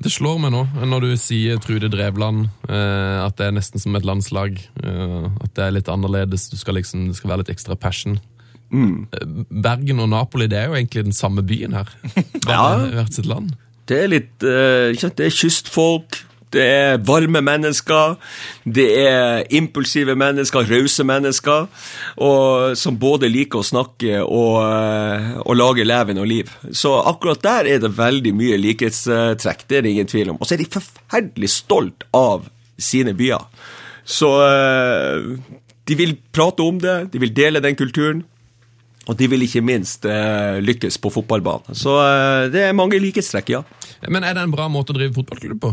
Det 0.00 0.08
slår 0.12 0.38
meg 0.40 0.54
nå, 0.54 0.62
når 0.88 1.04
du 1.04 1.10
sier 1.20 1.58
Trude 1.60 1.90
Drevland, 1.92 2.46
eh, 2.70 3.18
at 3.20 3.36
det 3.36 3.50
er 3.50 3.56
nesten 3.56 3.82
som 3.82 3.96
et 3.98 4.06
landslag. 4.08 4.56
Eh, 4.80 5.26
at 5.44 5.52
det 5.58 5.66
er 5.66 5.74
litt 5.76 5.90
annerledes. 5.92 6.46
Du 6.48 6.56
skal 6.56 6.78
liksom, 6.78 7.10
det 7.10 7.18
skal 7.18 7.34
være 7.34 7.42
litt 7.42 7.52
ekstra 7.52 7.76
passion. 7.76 8.16
Mm. 8.72 9.10
Bergen 9.50 10.00
og 10.00 10.08
Napoli 10.12 10.46
det 10.48 10.60
er 10.60 10.70
jo 10.70 10.78
egentlig 10.78 11.04
den 11.10 11.16
samme 11.16 11.44
byen 11.44 11.76
her. 11.76 11.90
Ja. 12.48 12.78
hvert 12.94 13.12
sitt 13.12 13.28
land. 13.28 13.52
Det 13.90 13.98
er 14.04 14.10
litt 14.10 14.46
eh, 14.46 14.94
Det 14.94 15.26
er 15.26 15.34
kystfolk, 15.34 16.16
det 16.54 16.64
er 16.66 17.00
varme 17.06 17.42
mennesker, 17.44 18.16
det 18.64 18.86
er 18.98 19.44
impulsive 19.54 20.16
mennesker, 20.18 20.66
rause 20.70 21.06
mennesker, 21.06 21.68
og, 22.18 22.76
som 22.78 22.98
både 23.00 23.30
liker 23.30 23.60
å 23.60 23.66
snakke 23.66 24.22
og, 24.24 24.56
eh, 24.64 25.28
og 25.44 25.58
lage 25.58 25.86
leven 25.86 26.22
og 26.22 26.30
liv. 26.30 26.50
Så 26.72 26.96
akkurat 27.00 27.42
der 27.44 27.70
er 27.74 27.84
det 27.84 27.92
veldig 27.98 28.34
mye 28.36 28.58
likhetstrekk, 28.60 29.66
det 29.68 29.78
er 29.78 29.86
det 29.86 29.94
ingen 29.94 30.10
tvil 30.10 30.34
om. 30.34 30.40
Og 30.40 30.48
så 30.48 30.56
er 30.56 30.64
de 30.64 30.72
forferdelig 30.74 31.52
stolt 31.54 32.08
av 32.16 32.48
sine 32.80 33.14
byer. 33.16 33.46
Så 34.04 34.30
eh, 34.42 35.30
de 35.86 35.98
vil 35.98 36.16
prate 36.34 36.66
om 36.66 36.80
det, 36.82 37.12
de 37.12 37.22
vil 37.22 37.34
dele 37.36 37.62
den 37.62 37.78
kulturen. 37.78 38.24
Og 39.08 39.16
de 39.18 39.26
vil 39.32 39.42
ikke 39.42 39.62
minst 39.64 40.04
eh, 40.06 40.58
lykkes 40.62 41.00
på 41.02 41.10
fotballbanen. 41.10 41.74
Så 41.78 41.96
eh, 42.04 42.48
det 42.52 42.66
er 42.66 42.76
mange 42.76 43.00
likhetstrekk, 43.02 43.54
ja. 43.56 43.62
Men 44.08 44.26
er 44.26 44.36
det 44.36 44.44
en 44.44 44.52
bra 44.54 44.68
måte 44.70 44.94
å 44.94 44.98
drive 44.98 45.16
fotballklubb 45.16 45.62
på? 45.64 45.72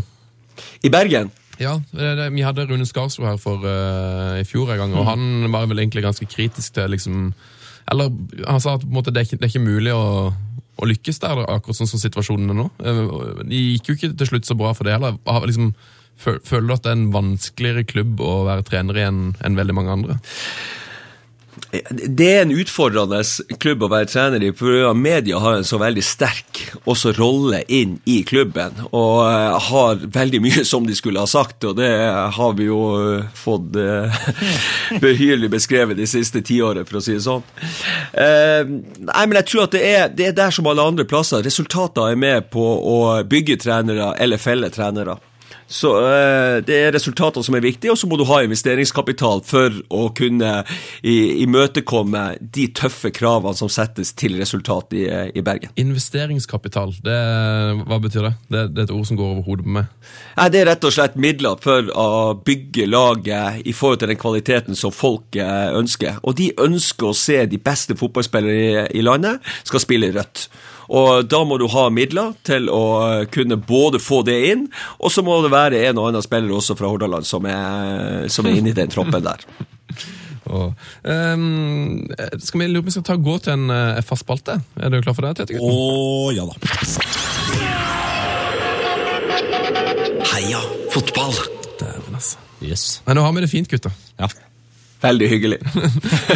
I 0.85 0.91
Bergen 0.93 1.31
Ja, 1.59 1.77
det, 1.91 2.09
det, 2.19 2.27
Vi 2.35 2.45
hadde 2.45 2.67
Rune 2.69 2.85
Skarslo 2.85 3.25
her 3.25 3.37
for 3.41 3.63
uh, 3.65 4.37
i 4.39 4.45
fjor 4.47 4.73
en 4.73 4.81
gang, 4.83 4.97
og 4.97 5.07
han 5.09 5.51
var 5.53 5.69
vel 5.69 5.81
egentlig 5.81 6.05
ganske 6.05 6.27
kritisk 6.29 6.75
til 6.77 6.93
liksom 6.93 7.31
Eller 7.91 8.11
han 8.47 8.61
sa 8.61 8.75
at 8.75 8.85
på 8.85 8.91
en 8.91 8.97
måte, 8.99 9.11
det, 9.11 9.21
er 9.21 9.29
ikke, 9.29 9.39
det 9.41 9.47
er 9.47 9.53
ikke 9.53 9.65
mulig 9.65 9.93
å, 9.95 10.33
å 10.77 10.89
lykkes 10.89 11.21
der, 11.23 11.45
akkurat 11.47 11.79
sånn 11.79 11.89
som 11.89 12.01
situasjonen 12.01 12.51
er 12.51 12.57
nå. 12.59 12.67
Det 12.81 13.45
De 13.47 13.61
gikk 13.61 13.89
jo 13.89 13.95
ikke 13.97 14.11
til 14.19 14.33
slutt 14.33 14.49
så 14.49 14.57
bra 14.59 14.73
for 14.75 14.87
det 14.87 14.97
heller. 14.97 15.15
Liksom, 15.47 15.71
Føler 16.17 16.65
du 16.65 16.73
at 16.73 16.83
det 16.83 16.91
er 16.91 16.97
en 16.97 17.09
vanskeligere 17.13 17.85
klubb 17.85 18.21
å 18.25 18.41
være 18.47 18.65
trener 18.65 18.97
i 18.97 19.05
enn 19.05 19.21
enn 19.45 19.57
veldig 19.57 19.75
mange 19.77 19.93
andre? 19.93 20.15
Det 21.89 22.27
er 22.27 22.43
en 22.45 22.53
utfordrende 22.55 23.19
klubb 23.61 23.83
å 23.83 23.89
være 23.91 24.07
trener 24.11 24.43
i, 24.45 24.51
for 24.55 24.93
media 24.97 25.39
har 25.41 25.57
en 25.57 25.67
så 25.67 25.79
veldig 25.81 26.03
sterk 26.05 26.61
også 26.87 27.13
rolle 27.17 27.63
inn 27.73 27.97
i 28.07 28.21
klubben, 28.27 28.77
og 28.91 29.25
eh, 29.25 29.57
har 29.67 30.03
veldig 30.15 30.41
mye 30.43 30.63
som 30.67 30.87
de 30.87 30.95
skulle 30.97 31.23
ha 31.23 31.29
sagt, 31.29 31.65
og 31.67 31.77
det 31.79 31.89
har 32.37 32.57
vi 32.57 32.69
jo 32.69 32.81
eh, 32.97 33.27
fått 33.35 33.77
eh, 33.81 34.19
behyrlig 35.03 35.51
beskrevet 35.57 35.99
de 35.99 36.07
siste 36.09 36.43
tiåret, 36.45 36.87
for 36.89 37.01
å 37.01 37.03
si 37.03 37.17
det 37.17 37.25
sånn. 37.25 37.45
Nei, 38.17 39.23
men 39.27 39.39
jeg 39.39 39.47
tror 39.49 39.65
at 39.67 39.75
det 39.75 39.83
er, 39.85 40.03
det 40.13 40.29
er 40.29 40.37
der 40.37 40.53
som 40.53 40.67
alle 40.69 40.85
andre 40.85 41.05
plasser. 41.09 41.43
Resultater 41.45 42.13
er 42.13 42.19
med 42.19 42.49
på 42.53 42.63
å 42.63 42.97
bygge 43.27 43.59
trenere 43.63 44.13
eller 44.21 44.41
felle 44.41 44.71
trenere. 44.73 45.17
Så 45.67 45.89
eh, 45.99 46.61
Det 46.63 46.75
er 46.85 46.93
resultatene 46.95 47.43
som 47.43 47.55
er 47.57 47.63
viktige, 47.65 47.91
og 47.91 47.97
så 47.99 48.07
må 48.07 48.15
du 48.19 48.23
ha 48.29 48.37
investeringskapital 48.45 49.41
for 49.43 49.73
å 49.91 50.05
kunne 50.15 50.63
i- 51.03 51.43
imøtekomme 51.43 52.37
de 52.41 52.67
tøffe 52.77 53.11
kravene 53.11 53.55
som 53.57 53.67
settes 53.71 54.13
til 54.15 54.37
resultat 54.39 54.95
i, 54.95 55.03
i 55.35 55.43
Bergen. 55.43 55.73
Investeringskapital, 55.75 56.93
det, 57.03 57.17
hva 57.87 57.99
betyr 58.03 58.29
det? 58.29 58.33
det? 58.53 58.63
Det 58.75 58.83
er 58.83 58.87
et 58.87 58.95
ord 58.95 59.09
som 59.09 59.19
går 59.19 59.33
over 59.33 59.43
hodet 59.49 59.65
på 59.67 59.75
meg. 59.79 59.91
Nei, 60.37 60.47
Det 60.55 60.61
er 60.61 60.69
rett 60.71 60.87
og 60.87 60.95
slett 60.95 61.19
midler 61.19 61.59
for 61.63 61.91
å 61.99 62.07
bygge 62.47 62.87
laget 62.87 63.67
i 63.67 63.75
forhold 63.75 63.99
til 64.05 64.13
den 64.13 64.21
kvaliteten 64.23 64.79
som 64.79 64.95
folk 64.95 65.35
eh, 65.35 65.67
ønsker. 65.77 66.21
Og 66.23 66.37
de 66.39 66.53
ønsker 66.63 67.11
å 67.11 67.15
se 67.17 67.43
de 67.51 67.59
beste 67.59 67.97
fotballspillere 67.99 68.57
i, 68.95 68.99
i 69.01 69.05
landet 69.05 69.43
skal 69.67 69.83
spille 69.83 70.13
rødt. 70.15 70.47
Og 70.87 71.27
da 71.27 71.41
må 71.47 71.57
du 71.59 71.67
ha 71.71 71.87
midler 71.93 72.35
til 72.47 72.69
å 72.71 72.83
eh, 73.07 73.25
kunne 73.31 73.59
både 73.59 73.99
få 74.03 74.21
det 74.27 74.37
inn, 74.51 74.67
og 74.99 75.11
så 75.13 75.23
må 75.25 75.39
det 75.43 75.53
være 75.53 75.83
en 75.87 75.99
og 75.99 76.11
annen 76.11 76.25
spiller 76.25 76.55
også 76.57 76.77
fra 76.79 76.91
Hordaland 76.91 77.27
som 77.27 77.47
er, 77.49 78.27
som 78.31 78.47
er 78.47 78.59
inne 78.59 78.71
i 78.71 78.77
den 78.77 78.93
troppen 78.93 79.25
der. 79.25 79.43
Oh. 80.47 80.71
Um, 81.03 82.07
skal 82.39 82.61
vi 82.61 82.67
lure 82.69 82.79
på 82.79 82.85
om 82.85 82.87
vi 82.87 82.93
skal 82.95 83.03
ta 83.03 83.17
gå 83.19 83.33
til 83.43 83.51
en 83.57 83.67
uh, 83.67 83.99
fast 83.99 84.23
spalte? 84.23 84.53
Er 84.79 84.93
du 84.93 85.01
klar 85.03 85.17
for 85.17 85.27
det, 85.27 85.41
Tete? 85.41 85.59
Å 85.59 85.67
oh, 85.67 86.29
ja 86.31 86.47
da. 86.47 86.55
Heia 90.31 90.61
fotball! 90.95 91.35
Dæven, 91.81 92.15
altså. 92.15 92.39
Yes. 92.63 93.01
Nei, 93.03 93.17
nå 93.19 93.27
har 93.27 93.35
vi 93.35 93.43
det 93.43 93.51
fint, 93.51 93.67
gutter. 93.67 93.91
Ja. 94.15 94.31
Veldig 95.03 95.29
hyggelig. 95.33 95.59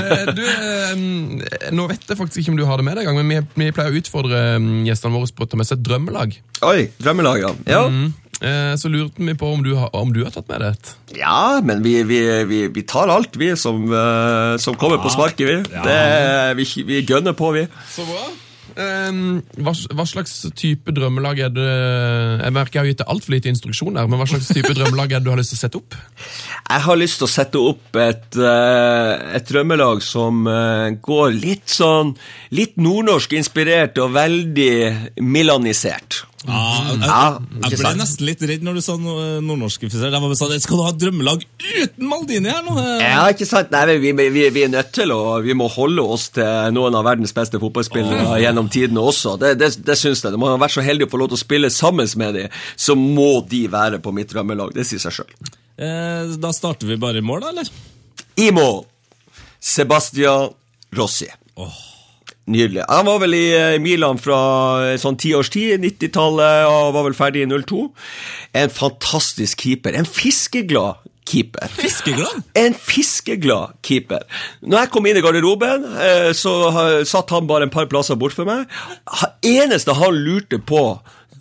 Eh, 0.01 0.29
du, 0.35 0.41
ehm, 0.43 1.41
nå 1.75 1.83
vet 1.89 2.03
jeg 2.09 2.17
faktisk 2.17 2.41
ikke 2.41 2.51
om 2.53 2.57
du 2.59 2.63
har 2.67 2.79
det 2.79 2.85
med 2.85 2.97
deg, 2.99 3.09
men 3.15 3.29
vi, 3.29 3.37
vi 3.59 3.69
pleier 3.75 3.93
å 3.93 3.99
utfordre 3.99 4.39
ehm, 4.55 4.81
gjestene 4.87 5.13
våre 5.13 5.29
på 5.35 5.45
å 5.45 5.49
ta 5.51 5.59
med 5.59 5.67
seg 5.67 5.79
et 5.79 5.85
drømmelag. 5.87 6.35
Oi, 6.67 6.89
drømmelag, 7.01 7.45
Ja. 7.69 7.85
Eh, 8.41 8.73
så 8.81 8.89
lurte 8.89 9.21
vi 9.21 9.35
på 9.37 9.51
om 9.53 9.61
du, 9.61 9.75
har, 9.77 9.91
om 9.95 10.09
du 10.13 10.23
har 10.25 10.33
tatt 10.33 10.47
med 10.49 10.63
deg 10.63 10.73
et. 10.73 10.93
Ja, 11.19 11.59
men 11.65 11.83
vi, 11.85 11.99
vi, 12.09 12.21
vi, 12.49 12.61
vi 12.73 12.83
tar 12.89 13.11
alt, 13.13 13.37
vi, 13.37 13.51
som, 13.59 13.83
eh, 13.85 14.55
som 14.61 14.77
kommer 14.81 15.01
på 15.03 15.11
sparket, 15.13 15.45
vi. 15.45 15.57
Det, 15.85 15.99
vi. 16.57 16.69
Vi 16.87 17.03
gønner 17.05 17.37
på, 17.37 17.51
vi. 17.57 17.67
Så 17.93 18.07
bra. 18.09 18.25
Ehm, 18.81 19.41
hva, 19.61 19.73
hva 19.95 20.05
slags 20.07 20.33
type 20.57 20.93
drømmelag 20.95 21.41
er 21.45 21.51
det 21.53 21.67
Jeg 21.67 22.55
merker 22.55 22.79
jeg 22.79 22.81
har 22.81 22.89
gitt 22.89 23.01
deg 23.03 23.11
altfor 23.13 23.35
lite 23.35 23.51
instruksjon 23.51 23.99
her, 23.99 24.09
men 24.09 24.21
hva 24.21 24.27
slags 24.29 24.49
type 24.53 24.73
drømmelag 24.77 25.13
er 25.13 25.21
det 25.21 25.27
du 25.27 25.31
har 25.33 25.41
lyst 25.41 25.53
til 25.53 25.59
å 25.59 25.63
sette 25.65 25.81
opp? 25.81 25.97
Jeg 26.71 26.85
har 26.85 26.99
lyst 26.99 27.19
til 27.19 27.27
å 27.27 27.31
sette 27.31 27.61
opp 27.71 27.97
et, 27.99 28.37
eh, 28.39 29.13
et 29.35 29.49
drømmelag 29.49 30.03
som 30.05 30.45
eh, 30.47 30.87
går 31.03 31.33
litt 31.35 31.67
sånn 31.71 32.13
Litt 32.55 32.77
nordnorsk 32.79 33.33
inspirert 33.35 33.99
og 34.01 34.13
veldig 34.15 35.19
milanisert. 35.23 36.21
Ja, 36.41 36.59
jeg, 36.89 36.97
jeg, 37.05 37.69
jeg 37.69 37.79
ble 37.83 37.89
nesten 37.99 38.25
litt 38.25 38.43
redd 38.49 38.63
når 38.65 38.79
du 38.79 38.81
sa 38.81 38.95
no 38.97 39.13
nordnorskifisert. 39.45 40.09
Jeg 40.09 40.23
var 40.23 40.31
sånn, 40.39 40.55
Skal 40.63 40.79
du 40.79 40.83
ha 40.87 40.93
drømmelag 40.97 41.43
uten 41.61 42.07
Maldini 42.09 42.49
her 42.49 42.63
nå? 42.65 42.77
Ja, 43.03 43.27
ikke 43.29 43.45
sant? 43.45 43.69
Nei, 43.73 43.97
vi, 44.01 44.13
vi, 44.17 44.47
vi 44.53 44.63
er 44.65 44.71
nødt 44.73 44.89
til 44.95 45.13
å 45.13 45.37
Vi 45.45 45.53
må 45.57 45.69
holde 45.69 46.01
oss 46.15 46.31
til 46.33 46.73
noen 46.73 46.97
av 46.97 47.05
verdens 47.05 47.35
beste 47.37 47.61
fotballspillere 47.61 48.39
gjennom 48.41 48.71
tidene 48.73 49.03
også. 49.11 49.35
Det, 49.41 49.53
det, 49.61 49.69
det 49.85 49.97
syns 49.99 50.23
jeg. 50.25 50.39
Man 50.41 50.55
har 50.55 50.63
vært 50.63 50.77
så 50.79 50.85
heldig 50.85 51.09
å 51.09 51.13
få 51.13 51.21
lov 51.21 51.31
til 51.33 51.39
å 51.39 51.43
spille 51.43 51.71
sammen 51.73 52.09
med 52.17 52.39
dem, 52.39 52.57
så 52.73 52.97
må 52.97 53.43
de 53.51 53.67
være 53.71 54.01
på 54.01 54.13
mitt 54.15 54.33
drømmelag. 54.33 54.73
Det 54.73 54.87
sier 54.89 55.03
seg 55.03 55.19
sjøl. 55.19 55.53
Eh, 55.81 56.33
da 56.41 56.53
starter 56.55 56.89
vi 56.89 56.97
bare 57.01 57.21
i 57.21 57.25
mål, 57.25 57.45
da, 57.45 57.53
eller? 57.53 57.69
I 58.41 58.49
mål 58.55 58.81
Sebastian 59.61 60.49
Rossi. 60.97 61.29
Nydelig. 62.51 62.83
Han 62.89 63.07
var 63.07 63.21
vel 63.23 63.35
i 63.37 63.45
eh, 63.55 63.77
Milan 63.83 64.19
fra 64.21 64.39
eh, 64.91 64.97
sånn 65.01 65.19
ti 65.19 65.33
års 65.37 65.51
tid, 65.53 65.79
90-tallet, 65.83 66.67
og 66.67 66.95
var 66.97 67.07
vel 67.07 67.15
ferdig 67.17 67.45
i 67.45 67.49
02. 67.51 67.85
En 68.63 68.73
fantastisk 68.73 69.63
keeper. 69.63 69.95
En 69.97 70.09
fiskeglad 70.09 70.99
keeper. 71.31 71.71
Fiskeglad? 71.77 72.41
En 72.59 72.75
fiskeglad 72.75 73.77
keeper. 73.87 74.25
Når 74.65 74.83
jeg 74.83 74.91
kom 74.93 75.07
inn 75.07 75.19
i 75.19 75.23
garderoben, 75.23 75.87
eh, 76.03 76.29
så 76.35 76.55
satt 77.07 77.31
han 77.31 77.47
bare 77.49 77.69
en 77.69 77.73
par 77.73 77.87
plasser 77.91 78.19
bort 78.19 78.35
for 78.35 78.49
meg. 78.49 78.67
Eneste 79.47 79.95
han 79.95 80.19
lurte 80.25 80.59
på, 80.59 80.83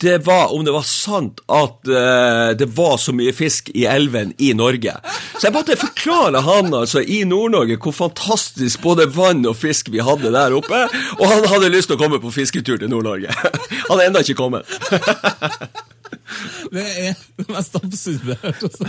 det 0.01 0.17
var 0.25 0.53
om 0.53 0.65
det 0.65 0.73
var 0.73 0.85
sant 0.87 1.41
at 1.45 1.89
uh, 1.89 2.49
det 2.57 2.65
var 2.77 2.97
så 2.97 3.13
mye 3.13 3.33
fisk 3.33 3.69
i 3.73 3.85
elven 3.89 4.33
i 4.37 4.53
Norge. 4.57 4.95
Så 5.37 5.47
jeg 5.47 5.55
måtte 5.55 5.77
forklare 5.79 6.41
han 6.45 6.73
altså 6.73 7.01
i 7.01 7.23
Nord-Norge 7.27 7.77
hvor 7.81 7.93
fantastisk 7.95 8.81
både 8.81 9.07
vann 9.13 9.45
og 9.49 9.57
fisk 9.57 9.89
vi 9.93 10.01
hadde 10.03 10.31
der 10.33 10.53
oppe, 10.57 10.83
og 11.19 11.25
han 11.29 11.47
hadde 11.53 11.71
lyst 11.73 11.91
til 11.91 11.99
å 11.99 12.01
komme 12.01 12.21
på 12.23 12.33
fisketur 12.33 12.77
til 12.81 12.89
Nord-Norge. 12.91 13.29
Han 13.91 13.99
er 13.99 14.05
ennå 14.07 14.19
ikke 14.23 14.39
kommet. 14.39 14.65
Det 16.71 16.81
er 16.81 17.13
det 17.37 17.45
mest 17.51 17.75
absurde 17.75 18.31
jeg 18.31 18.37
har 18.41 18.53
hørt. 18.53 18.63
altså. 18.63 18.85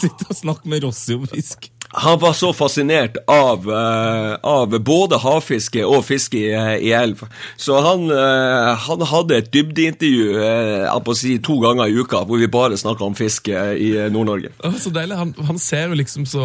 Sitte 0.00 0.24
og 0.28 0.36
snakke 0.36 0.68
med 0.68 0.84
Rossi 0.84 1.14
om 1.16 1.26
fisk. 1.30 1.70
Han 1.92 2.18
var 2.22 2.32
så 2.32 2.52
fascinert 2.52 3.16
av, 3.26 3.64
eh, 3.70 4.34
av 4.42 4.74
både 4.78 5.18
havfiske 5.18 5.82
og 5.82 6.04
fiske 6.06 6.38
i, 6.38 6.52
i 6.86 6.92
elv. 6.94 7.24
Så 7.58 7.80
han, 7.82 8.04
eh, 8.14 8.68
han 8.86 9.02
hadde 9.10 9.38
et 9.40 9.48
dybdeintervju 9.50 10.36
eh, 10.38 10.84
jeg 10.84 11.04
på 11.06 11.14
å 11.14 11.18
si, 11.18 11.32
to 11.42 11.56
ganger 11.64 11.90
i 11.90 11.96
uka 11.98 12.22
hvor 12.28 12.38
vi 12.38 12.46
bare 12.50 12.78
snakka 12.78 13.08
om 13.08 13.16
fiske 13.18 13.64
i 13.74 13.90
eh, 13.96 14.10
Nord-Norge. 14.12 14.52
Så 14.78 14.92
deilig. 14.94 15.18
Han, 15.18 15.32
han 15.48 15.58
ser 15.58 15.90
jo 15.90 15.98
liksom 15.98 16.28
så 16.30 16.44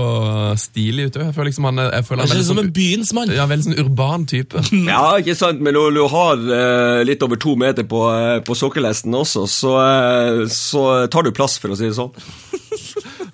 stilig 0.57 1.11
ut. 1.11 1.19
Jeg 1.21 1.35
føler 1.35 1.51
liksom 1.51 1.69
han 1.69 1.83
jeg 1.85 2.07
føler 2.07 2.23
Han 2.23 2.31
er 2.31 2.33
veldig 2.33 2.47
som 2.47 2.61
en 2.63 2.71
byens 2.79 3.13
mann. 3.13 3.29
sånn, 3.29 3.37
ja, 3.37 3.45
veldig 3.51 3.67
sånn 3.67 3.79
urban 3.85 4.25
type. 4.29 4.65
Ja, 4.95 5.17
ikke 5.19 5.35
sant, 5.37 5.61
men 5.63 5.75
når 5.75 5.93
du 5.95 6.01
har 6.11 6.41
eh, 6.57 7.03
litt 7.07 7.23
over 7.25 7.39
to 7.41 7.55
meter 7.59 7.85
på, 7.89 8.01
eh, 8.11 8.39
på 8.45 8.57
sokkelesten 8.57 9.13
også, 9.17 9.45
så, 9.49 9.75
eh, 9.81 10.41
så 10.51 10.85
tar 11.11 11.25
du 11.25 11.33
plass, 11.35 11.57
for 11.61 11.73
å 11.73 11.77
si 11.79 11.89
det 11.89 11.97
sånn. 11.97 12.13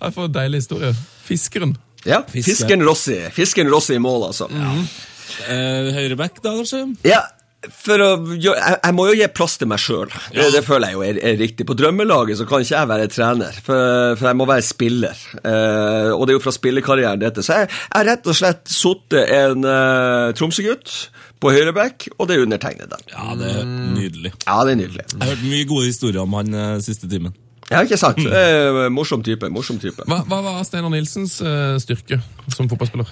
Jeg 0.01 0.13
får 0.15 0.27
en 0.27 0.35
deilig 0.35 0.63
historie. 0.63 0.93
Fiskeren. 1.27 1.75
Ja, 2.07 2.23
Fiske. 2.27 2.51
Fisken 2.51 2.85
Rossi. 2.87 3.19
Fisken 3.35 3.69
Rossi 3.71 3.97
i 3.97 4.01
mål, 4.01 4.31
altså. 4.31 4.49
Eh, 4.51 5.93
Høyreback, 5.95 6.41
da, 6.41 6.55
kanskje? 6.57 6.85
Ja, 7.07 7.21
for 7.69 8.01
å, 8.01 8.09
jeg, 8.41 8.55
jeg 8.57 8.93
må 8.97 9.05
jo 9.11 9.17
gi 9.19 9.27
plass 9.37 9.59
til 9.61 9.69
meg 9.69 9.81
sjøl. 9.81 10.09
Det, 10.33 10.47
det 10.55 10.63
føler 10.65 10.89
jeg 10.89 10.97
jo 10.97 11.03
er, 11.05 11.19
er 11.29 11.35
riktig. 11.37 11.67
På 11.69 11.75
drømmelaget 11.77 12.39
så 12.39 12.47
kan 12.49 12.63
ikke 12.63 12.73
jeg 12.73 12.89
være 12.89 13.09
trener, 13.13 13.59
for, 13.61 14.15
for 14.17 14.29
jeg 14.31 14.39
må 14.39 14.47
være 14.49 14.65
spiller. 14.65 15.25
Eh, 15.41 16.09
og 16.15 16.25
det 16.25 16.33
er 16.33 16.39
jo 16.39 16.45
fra 16.47 16.55
spillekarrieren 16.55 17.21
dette. 17.21 17.45
Så 17.45 17.61
jeg 17.61 17.69
har 17.69 18.07
rett 18.09 18.31
og 18.31 18.37
slett 18.37 18.65
sittet 18.71 19.29
en 19.37 19.67
uh, 19.67 20.31
Tromsø-gutt 20.37 20.95
på 21.41 21.53
høyreback, 21.53 22.09
og 22.17 22.29
det 22.29 22.37
er 22.37 22.47
undertegnet 22.47 22.89
der. 22.91 23.05
Ja, 23.13 23.37
det 23.37 23.53
er 23.59 23.69
nydelig. 23.69 24.33
Ja, 24.45 24.57
det 24.65 24.75
er 24.75 24.81
nydelig. 24.81 25.05
Jeg 25.13 25.21
har 25.21 25.33
hørt 25.35 25.47
mye 25.53 25.69
gode 25.69 25.87
historier 25.89 26.21
om 26.25 26.37
han 26.37 26.57
eh, 26.57 26.75
siste 26.85 27.09
timen. 27.09 27.33
Ja, 27.71 27.81
ikke 27.85 27.99
sant? 27.99 28.19
Eh, 28.19 28.87
morsom 28.91 29.23
type. 29.23 29.47
morsom 29.53 29.79
type. 29.79 30.03
Hva, 30.09 30.21
hva 30.27 30.41
var 30.43 30.63
Steinar 30.67 30.91
Nilsens 30.91 31.37
eh, 31.39 31.77
styrke 31.81 32.19
som 32.51 32.67
fotballspiller? 32.71 33.09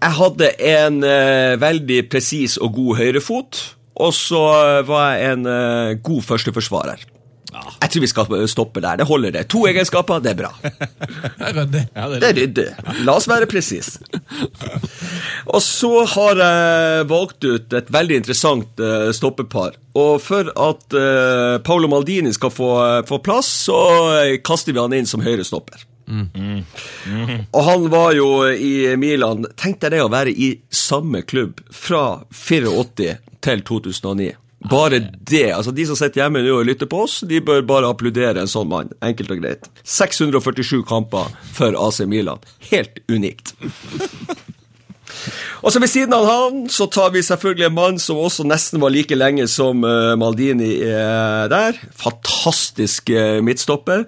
Jeg 0.00 0.16
hadde 0.16 0.48
en 0.72 1.02
eh, 1.06 1.54
veldig 1.60 2.00
presis 2.10 2.56
og 2.58 2.74
god 2.78 2.98
høyrefot, 3.02 3.60
og 4.00 4.12
så 4.16 4.42
var 4.88 5.14
jeg 5.14 5.34
en 5.36 5.48
god 6.00 6.22
førsteforsvarer. 6.24 7.02
Jeg 7.90 7.96
tror 7.96 8.04
vi 8.04 8.08
skal 8.12 8.42
stoppe 8.46 8.80
der. 8.84 9.00
Det 9.00 9.04
holder, 9.08 9.32
det. 9.34 9.40
To 9.50 9.64
egenskaper, 9.66 10.20
det 10.22 10.30
er 10.30 10.36
bra. 10.38 10.50
Det. 11.50 11.80
Ja, 11.94 12.06
det 12.08 12.20
Det 12.20 12.28
er 12.28 12.36
ryddig. 12.36 12.64
La 13.04 13.16
oss 13.18 13.26
være 13.28 13.48
presise. 13.50 13.98
Og 15.50 15.58
så 15.64 15.90
har 16.12 16.38
jeg 16.38 17.08
valgt 17.10 17.44
ut 17.44 17.74
et 17.74 17.90
veldig 17.90 18.20
interessant 18.20 18.80
eh, 18.80 19.10
stoppepar. 19.16 19.74
Og 19.98 20.20
for 20.22 20.52
at 20.54 20.94
uh, 20.94 21.58
Paolo 21.66 21.90
Maldini 21.90 22.30
skal 22.32 22.52
få, 22.54 22.70
få 23.08 23.18
plass, 23.24 23.50
så 23.66 23.80
eh, 24.20 24.36
kaster 24.46 24.76
vi 24.76 24.82
han 24.82 24.94
inn 24.94 25.10
som 25.10 25.24
høyrestopper. 25.24 25.82
Og 27.50 27.64
han 27.66 27.88
var 27.90 28.14
jo 28.16 28.30
i 28.50 28.96
Milan 28.98 29.44
Tenk 29.54 29.78
deg 29.82 29.94
det 29.94 30.00
å 30.02 30.10
være 30.10 30.32
i 30.34 30.52
samme 30.74 31.22
klubb 31.22 31.60
fra 31.70 32.22
84 32.34 33.18
til 33.42 33.66
2009. 33.66 34.32
Bare 34.68 34.98
det. 35.00 35.52
altså 35.56 35.72
De 35.72 35.86
som 35.88 35.96
sitter 35.96 36.20
hjemme 36.24 36.42
nå 36.44 36.58
og 36.58 36.66
lytter 36.68 36.88
på 36.90 37.04
oss, 37.06 37.20
de 37.24 37.40
bør 37.40 37.62
bare 37.64 37.88
applaudere 37.88 38.42
en 38.42 38.50
sånn 38.50 38.68
mann. 38.68 38.92
Enkelt 39.00 39.32
og 39.32 39.40
greit. 39.40 39.70
647 39.88 40.82
kamper 40.88 41.32
for 41.56 41.76
AC 41.80 42.02
Milan. 42.10 42.42
Helt 42.70 43.00
unikt. 43.08 43.54
Og 45.60 45.72
så 45.72 45.80
Ved 45.82 45.90
siden 45.92 46.14
av 46.16 46.24
han 46.24 46.60
så 46.72 46.86
tar 46.88 47.10
vi 47.12 47.20
selvfølgelig 47.24 47.66
en 47.66 47.74
mann 47.76 47.98
som 48.00 48.20
også 48.20 48.46
nesten 48.48 48.80
var 48.80 48.92
like 48.94 49.16
lenge 49.16 49.44
som 49.50 49.84
eh, 49.84 50.14
Maldini 50.16 50.70
er 50.86 51.50
der. 51.52 51.80
Fantastisk 52.00 53.10
eh, 53.12 53.40
midtstopper. 53.44 54.06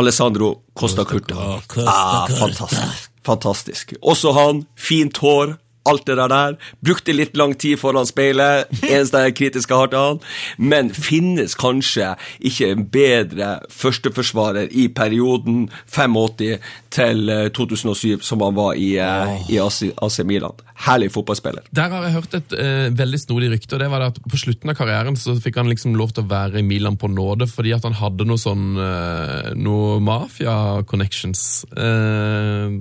Alessandro 0.00 0.60
Costa 0.78 1.04
Curta. 1.04 1.36
Ah, 1.84 2.30
fantastisk. 2.30 3.10
Fantastisk. 3.26 3.94
Også 4.00 4.32
han, 4.32 4.62
fint 4.78 5.18
hår, 5.20 5.58
alt 5.90 6.06
det 6.08 6.16
der. 6.20 6.56
Brukte 6.86 7.14
litt 7.16 7.36
lang 7.38 7.56
tid 7.60 7.78
foran 7.82 8.06
speilet, 8.08 8.70
eneste 8.86 9.24
jeg 9.26 9.36
kritiske 9.40 9.76
har 9.76 9.90
til 9.92 9.98
han. 10.00 10.22
Men 10.62 10.90
finnes 10.94 11.56
kanskje 11.58 12.12
ikke 12.40 12.70
en 12.76 12.86
bedre 12.94 13.50
førsteforsvarer 13.74 14.70
i 14.70 14.86
perioden 14.94 15.66
85 15.90 16.60
til 16.90 17.28
eh, 17.30 17.48
2007, 17.54 18.20
som 18.26 18.42
han 18.42 18.56
var 18.56 18.74
i, 18.78 18.92
eh, 19.02 19.36
i 19.52 19.58
AC, 19.62 20.20
Milan. 20.26 20.56
Herlig 20.80 21.10
fotballspiller. 21.12 21.66
Der 21.76 21.92
har 21.92 22.06
jeg 22.06 22.14
hørt 22.16 22.34
et 22.38 22.54
eh, 22.56 22.86
veldig 22.96 23.18
snodig 23.20 23.50
rykte, 23.52 23.76
og 23.76 23.82
det 23.82 23.90
var 23.92 24.00
det 24.00 24.08
at 24.14 24.20
på 24.32 24.38
slutten 24.40 24.72
av 24.72 24.78
karrieren 24.78 25.18
så 25.20 25.34
fikk 25.42 25.58
han 25.60 25.68
liksom 25.70 25.94
lov 25.98 26.14
til 26.16 26.24
å 26.24 26.30
være 26.30 26.62
i 26.62 26.66
Milan 26.66 26.96
på 27.00 27.10
nåde 27.12 27.46
fordi 27.50 27.74
at 27.76 27.84
han 27.86 27.98
hadde 27.98 28.24
noe 28.28 28.40
sånn 28.40 28.64
eh, 28.80 29.50
noe 29.60 29.98
mafia-connections. 30.06 31.44
Eh, 31.76 32.78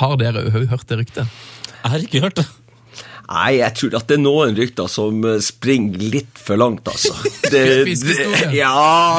har 0.00 0.16
dere 0.20 0.48
hø- 0.50 0.66
hørt 0.72 0.88
det 0.90 0.98
ryktet? 1.04 1.26
Jeg 1.82 1.90
har 1.90 1.98
ikke 1.98 2.20
hørt 2.20 2.36
det. 2.36 2.46
Nei, 3.26 3.56
jeg 3.58 3.74
tror 3.80 3.96
at 3.98 4.06
det 4.06 4.16
er 4.18 4.22
noen 4.22 4.54
rykter 4.58 4.90
som 4.90 5.24
eh, 5.26 5.40
springer 5.42 6.02
litt 6.14 6.38
for 6.38 6.58
langt, 6.60 6.86
altså. 6.86 7.14
Det, 7.46 7.84
Fiskehistorie. 7.86 8.48
ja, 8.56 8.70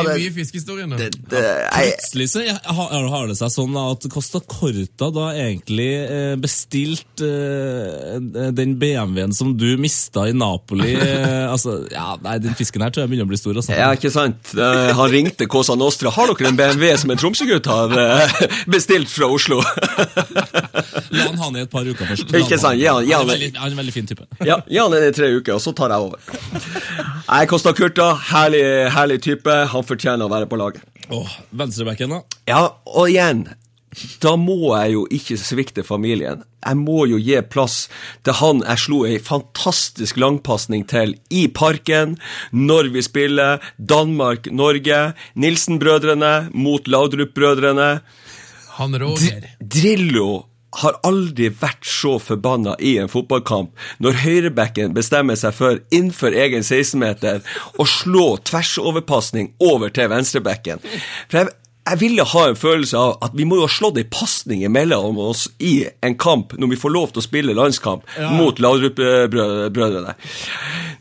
det 0.04 0.10
det, 0.10 0.12
er 0.12 0.18
mye 0.20 0.32
fiskehistorie 0.36 0.86
nå. 0.90 0.98
det, 1.00 1.06
det 1.32 1.42
jeg, 1.48 1.94
Plutselig 1.94 2.26
så 2.28 2.42
har, 2.76 3.06
har 3.14 3.30
det 3.30 3.38
seg 3.40 3.54
sånn 3.54 3.78
at 3.80 4.08
Costa 4.12 4.42
Corta 4.44 5.08
da 5.16 5.30
egentlig 5.32 5.86
eh, 6.02 6.34
bestilte 6.36 7.30
eh, 7.30 8.50
den 8.58 8.76
BMW-en 8.82 9.32
som 9.32 9.54
du 9.56 9.70
mista 9.80 10.28
i 10.28 10.36
Napoli. 10.36 10.96
Eh, 11.08 11.46
altså, 11.50 11.80
ja, 11.92 12.18
nei, 12.22 12.36
Den 12.44 12.56
fisken 12.58 12.84
her 12.84 12.92
tror 12.94 13.06
jeg 13.06 13.12
begynner 13.12 13.28
å 13.28 13.32
bli 13.32 13.40
stor. 13.40 13.56
Altså. 13.58 13.72
Ja, 13.76 13.88
ikke 13.96 14.12
sant? 14.12 14.52
Eh, 14.58 14.92
Han 14.98 15.10
ringte 15.12 15.48
Cosa 15.50 15.76
Nostra. 15.80 16.12
Har 16.14 16.30
dere 16.32 16.52
en 16.52 16.60
BMW 16.60 16.92
som 17.00 17.14
en 17.14 17.22
Tromsø-gutt 17.22 17.70
har 17.72 17.94
eh, 18.02 18.36
bestilt 18.76 19.12
fra 19.12 19.30
Oslo? 19.32 19.62
La 21.16 21.30
han 21.30 21.40
ha 21.40 21.50
den 21.50 21.62
i 21.62 21.64
et 21.64 21.72
par 21.72 21.88
uker 21.88 22.12
først. 22.12 22.34
Ikke 22.42 22.60
sant, 22.60 22.80
ja, 22.82 22.98
ja, 23.08 23.22
han, 23.22 23.30
er 23.30 23.38
veldig, 23.38 23.52
han 23.58 23.74
en 23.74 23.82
veldig 23.82 23.96
fin 23.98 24.10
type. 24.10 24.28
Ja, 24.48 24.62
gi 24.70 24.80
han 24.80 24.94
den 24.96 25.10
i 25.10 25.14
tre 25.16 25.32
uker, 25.36 25.58
og 25.58 25.64
så 25.64 25.76
tar 25.78 25.94
jeg 25.94 26.08
over. 26.08 26.22
Nei, 27.28 27.44
kosta 27.52 27.76
Kurta. 27.78 28.14
herlig, 28.32 28.66
herlig 28.96 29.22
type. 29.26 29.62
Han 29.74 29.88
fortjener 29.88 30.28
å 30.28 30.32
være 30.32 30.50
på 30.50 30.60
laget. 30.62 30.86
Åh, 31.14 31.40
Venstrebacken, 31.56 32.14
da? 32.18 32.42
Ja, 32.50 32.66
og 32.94 33.10
igjen 33.12 33.48
da 34.22 34.36
må 34.38 34.76
jeg 34.76 34.94
jo 34.94 35.04
ikke 35.14 35.38
svikte 35.42 35.84
familien. 35.86 36.44
Jeg 36.62 36.78
må 36.80 37.06
jo 37.10 37.18
gi 37.22 37.38
plass 37.50 37.78
til 38.26 38.36
han 38.42 38.62
jeg 38.66 38.82
slo 38.84 39.00
ei 39.08 39.18
fantastisk 39.24 40.20
langpasning 40.22 40.84
til 40.90 41.16
i 41.34 41.48
parken, 41.48 42.18
når 42.52 42.92
vi 42.94 43.04
spiller 43.06 43.64
Danmark-Norge, 43.80 45.00
Nilsen-brødrene 45.40 46.34
mot 46.54 46.90
Laudrup-brødrene. 46.92 47.90
Han 48.78 49.00
Roger. 49.02 49.50
Drillo 49.64 50.30
har 50.82 50.98
aldri 51.08 51.50
vært 51.62 51.86
så 51.88 52.18
forbanna 52.22 52.76
i 52.80 52.96
en 53.02 53.12
fotballkamp 53.12 53.74
når 54.04 54.22
høyrebacken 54.24 54.96
bestemmer 54.98 55.40
seg 55.40 55.56
for 55.58 55.82
innenfor 55.90 56.36
egen 56.38 56.66
16-meter 56.66 57.44
å 57.78 57.88
slå 57.90 58.28
tversoverpasning 58.48 59.54
over 59.64 59.94
til 59.94 60.12
venstrebacken. 60.14 60.84
For 61.30 61.42
jeg, 61.42 61.56
jeg 61.88 62.00
ville 62.02 62.26
ha 62.28 62.44
en 62.50 62.58
følelse 62.60 63.00
av 63.00 63.14
at 63.24 63.36
vi 63.38 63.46
må 63.48 63.60
jo 63.60 63.68
ha 63.68 63.72
slått 63.72 64.00
ei 64.02 64.08
pasning 64.12 64.66
mellom 64.72 65.20
oss 65.24 65.46
i 65.64 65.86
en 66.04 66.18
kamp 66.20 66.56
når 66.60 66.74
vi 66.74 66.80
får 66.82 66.94
lov 66.94 67.14
til 67.14 67.22
å 67.22 67.26
spille 67.26 67.56
landskamp 67.58 68.08
mot 68.36 68.60
Laudrup-brødrene. 68.64 70.16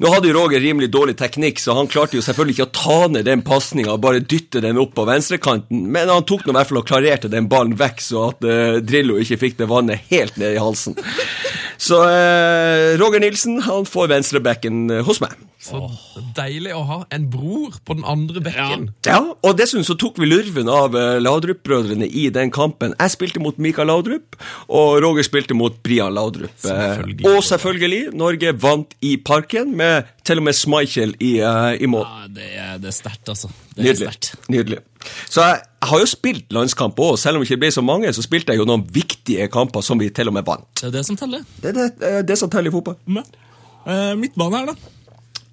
Nå 0.03 0.13
hadde 0.13 0.31
jo 0.31 0.37
Roger 0.37 0.63
rimelig 0.63 0.91
dårlig 0.93 1.17
teknikk, 1.19 1.61
så 1.63 1.75
han 1.79 1.89
klarte 1.91 2.19
jo 2.19 2.25
selvfølgelig 2.25 2.57
ikke 2.59 2.69
å 2.69 2.75
ta 2.77 2.99
ned 3.13 3.27
den 3.29 3.43
pasninga 3.47 3.95
og 3.95 4.03
bare 4.05 4.21
dytte 4.21 4.63
den 4.65 4.81
opp 4.81 4.95
på 4.97 5.07
venstrekanten, 5.09 5.87
men 5.93 6.13
han 6.13 6.27
tok 6.29 6.45
nå 6.45 6.53
i 6.53 6.59
hvert 6.59 6.71
fall 6.71 6.83
og 6.83 6.89
klarerte 6.91 7.33
den 7.33 7.49
ballen 7.51 7.77
vekk, 7.81 8.05
så 8.05 8.29
at 8.31 8.47
uh, 8.47 8.79
Drillo 8.85 9.19
ikke 9.23 9.41
fikk 9.41 9.59
det 9.63 9.71
vannet 9.73 10.07
helt 10.13 10.39
ned 10.41 10.57
i 10.57 10.63
halsen. 10.63 10.99
Så 11.81 11.99
uh, 12.05 12.95
Roger 13.01 13.25
Nilsen 13.25 13.61
han 13.67 13.89
får 13.89 14.13
venstrebacken 14.15 15.01
hos 15.09 15.23
meg. 15.25 15.35
Så 15.67 15.81
deilig 16.37 16.73
å 16.77 16.83
ha 16.87 16.99
en 17.15 17.27
bror 17.33 17.77
på 17.87 17.97
den 17.99 18.05
andre 18.07 18.43
bekken. 18.45 18.89
Ja, 19.07 19.19
og 19.35 19.57
dessuten 19.59 19.87
så 19.87 19.97
tok 19.99 20.21
vi 20.23 20.29
lurven 20.31 20.71
av 20.71 20.95
eh, 20.99 21.17
Laudrup-brødrene 21.23 22.07
i 22.07 22.29
den 22.35 22.53
kampen. 22.55 22.95
Jeg 23.01 23.15
spilte 23.17 23.43
mot 23.43 23.59
Mikael 23.63 23.91
Laudrup, 23.91 24.39
og 24.71 25.01
Roger 25.05 25.27
spilte 25.27 25.57
mot 25.59 25.77
Brian 25.85 26.15
Laudrup. 26.15 26.53
Eh, 26.53 26.71
Selvfølgelig. 26.71 27.27
Og 27.33 27.43
selvfølgelig, 27.51 28.03
Norge 28.17 28.53
vant 28.63 28.95
i 29.03 29.17
parken, 29.19 29.75
med 29.77 30.07
til 30.27 30.41
og 30.41 30.47
med 30.49 30.57
Schmeichel 30.59 31.13
i, 31.23 31.37
uh, 31.43 31.71
i 31.79 31.87
mål. 31.87 32.03
Ja, 32.07 32.27
det 32.35 32.47
er, 32.59 32.73
det 32.83 32.89
er 32.91 32.97
sterkt, 32.97 33.29
altså. 33.31 33.51
Det 33.77 33.83
er 33.83 33.91
Nydelig. 33.93 34.07
sterkt. 34.09 34.49
Nydelig. 34.51 34.79
Så 35.31 35.45
jeg, 35.45 35.61
jeg 35.83 35.91
har 35.93 36.03
jo 36.03 36.09
spilt 36.11 36.57
landskamp 36.57 36.99
òg, 36.99 37.15
selv 37.23 37.39
om 37.39 37.45
det 37.45 37.51
ikke 37.51 37.61
ble 37.63 37.71
så 37.77 37.85
mange, 37.87 38.11
så 38.17 38.25
spilte 38.27 38.55
jeg 38.55 38.59
jo 38.63 38.67
noen 38.67 38.83
viktige 38.91 39.47
kamper 39.55 39.85
som 39.87 40.01
vi 40.03 40.09
til 40.15 40.33
og 40.33 40.35
med 40.35 40.47
vant. 40.49 40.67
Det 40.81 40.89
er 40.91 40.97
det 40.99 41.05
som 41.07 41.19
teller. 41.21 41.45
Det 41.63 41.71
er 41.71 41.77
det, 41.79 41.87
det, 42.01 42.13
er 42.21 42.27
det 42.27 42.39
som 42.41 42.51
teller 42.51 42.73
i 42.73 42.75
fotball. 42.75 42.99
Men, 43.07 43.29
uh, 43.87 44.15
midtbane 44.19 44.59
her, 44.63 44.73
da? 44.73 44.93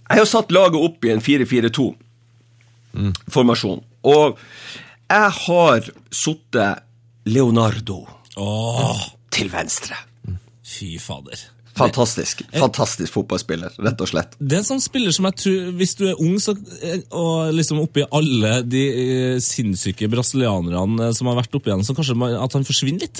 Jeg 0.09 0.17
har 0.19 0.25
satt 0.29 0.51
laget 0.53 0.83
opp 0.83 1.05
i 1.05 1.09
en 1.13 1.21
4-4-2-formasjon, 1.23 3.83
og 4.03 4.37
jeg 5.13 5.29
har 5.39 5.81
sittet 6.13 6.73
Leonardo 7.29 8.07
oh. 8.35 9.01
til 9.31 9.51
venstre. 9.53 9.95
fy 10.63 10.99
fader. 10.99 11.53
Fantastisk. 11.73 12.43
Fantastisk 12.53 13.13
fotballspiller, 13.15 13.73
rett 13.81 14.01
og 14.03 14.09
slett. 14.11 14.35
Det 14.37 14.57
er 14.57 14.61
en 14.61 14.67
sånn 14.67 14.83
spiller 14.83 15.13
som 15.15 15.25
jeg 15.29 15.39
tror, 15.41 15.71
hvis 15.79 15.95
du 15.97 16.03
er 16.11 16.19
ung 16.21 16.35
så, 16.41 16.53
og 17.17 17.53
liksom 17.55 17.81
oppi 17.81 18.03
alle 18.13 18.59
de 18.67 18.83
eh, 18.91 19.39
sinnssyke 19.41 20.09
brasilianerne 20.11 21.07
eh, 21.07 21.15
som 21.17 21.31
har 21.31 21.39
vært 21.41 21.55
oppi 21.57 21.71
igjen, 21.71 21.85
så 21.87 21.95
kanskje 21.97 22.17
at 22.37 22.59
han 22.59 22.67
forsvinner 22.67 23.07
litt. 23.07 23.19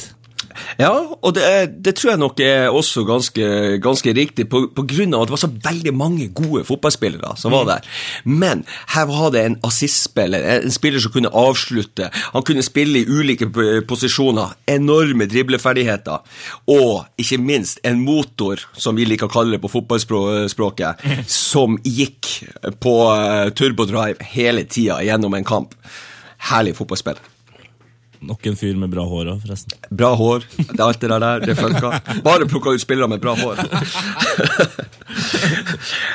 Ja, 0.80 0.92
og 1.22 1.34
det, 1.36 1.44
er- 1.44 1.72
det 1.86 1.96
tror 2.00 2.12
jeg 2.14 2.20
nok 2.22 2.40
er 2.44 2.70
også 2.74 3.04
ganske, 3.08 3.48
ganske 3.84 4.14
riktig, 4.18 4.48
på, 4.52 4.66
på 4.76 4.86
grunn 4.90 5.14
av 5.16 5.24
at 5.26 5.30
det 5.32 5.36
var 5.36 5.42
så 5.44 5.52
veldig 5.68 5.94
mange 5.98 6.28
gode 6.36 6.64
fotballspillere 6.68 7.34
som 7.40 7.52
var 7.56 7.66
der. 7.70 7.88
Men 8.26 8.64
her 8.96 9.06
var 9.10 9.32
det 9.36 9.44
en 9.48 9.58
assistspiller, 9.68 10.46
en 10.64 10.72
spiller 10.74 11.00
som 11.04 11.12
kunne 11.16 11.32
avslutte. 11.34 12.10
Han 12.34 12.46
kunne 12.48 12.64
spille 12.66 13.02
i 13.04 13.08
ulike 13.10 13.50
posisjoner, 13.90 14.54
enorme 14.70 15.28
dribleferdigheter, 15.32 16.24
og 16.74 17.06
ikke 17.22 17.40
minst 17.42 17.80
en 17.84 18.02
motor, 18.06 18.62
som 18.78 18.96
vi 19.00 19.06
liker 19.10 19.30
å 19.30 19.34
kalle 19.34 19.56
det 19.58 19.62
på 19.64 19.72
fotballspråket, 19.74 21.04
som 21.28 21.78
gikk 21.84 22.32
på 22.84 22.96
eh, 23.14 23.50
turbodrive 23.58 24.24
hele 24.34 24.64
tida 24.70 25.02
gjennom 25.06 25.34
en 25.38 25.48
kamp. 25.48 25.76
Herlig 26.50 26.76
fotballspiller. 26.76 27.33
Nok 28.24 28.46
en 28.48 28.56
fyr 28.56 28.78
med 28.80 28.92
bra 28.94 29.04
hår 29.08 29.34
òg, 29.34 29.42
forresten. 29.44 29.76
Bra 29.92 30.14
hår. 30.16 30.46
Det 30.58 30.80
er 30.80 30.86
alt 30.86 31.02
det 31.02 31.10
der, 31.12 31.44
det 31.44 31.56
funka. 31.60 31.90
Bare 32.26 32.48
plukka 32.50 32.74
ut 32.76 32.84
spillere 32.84 33.10
med 33.12 33.20
bra 33.24 33.34
hår. 33.36 33.60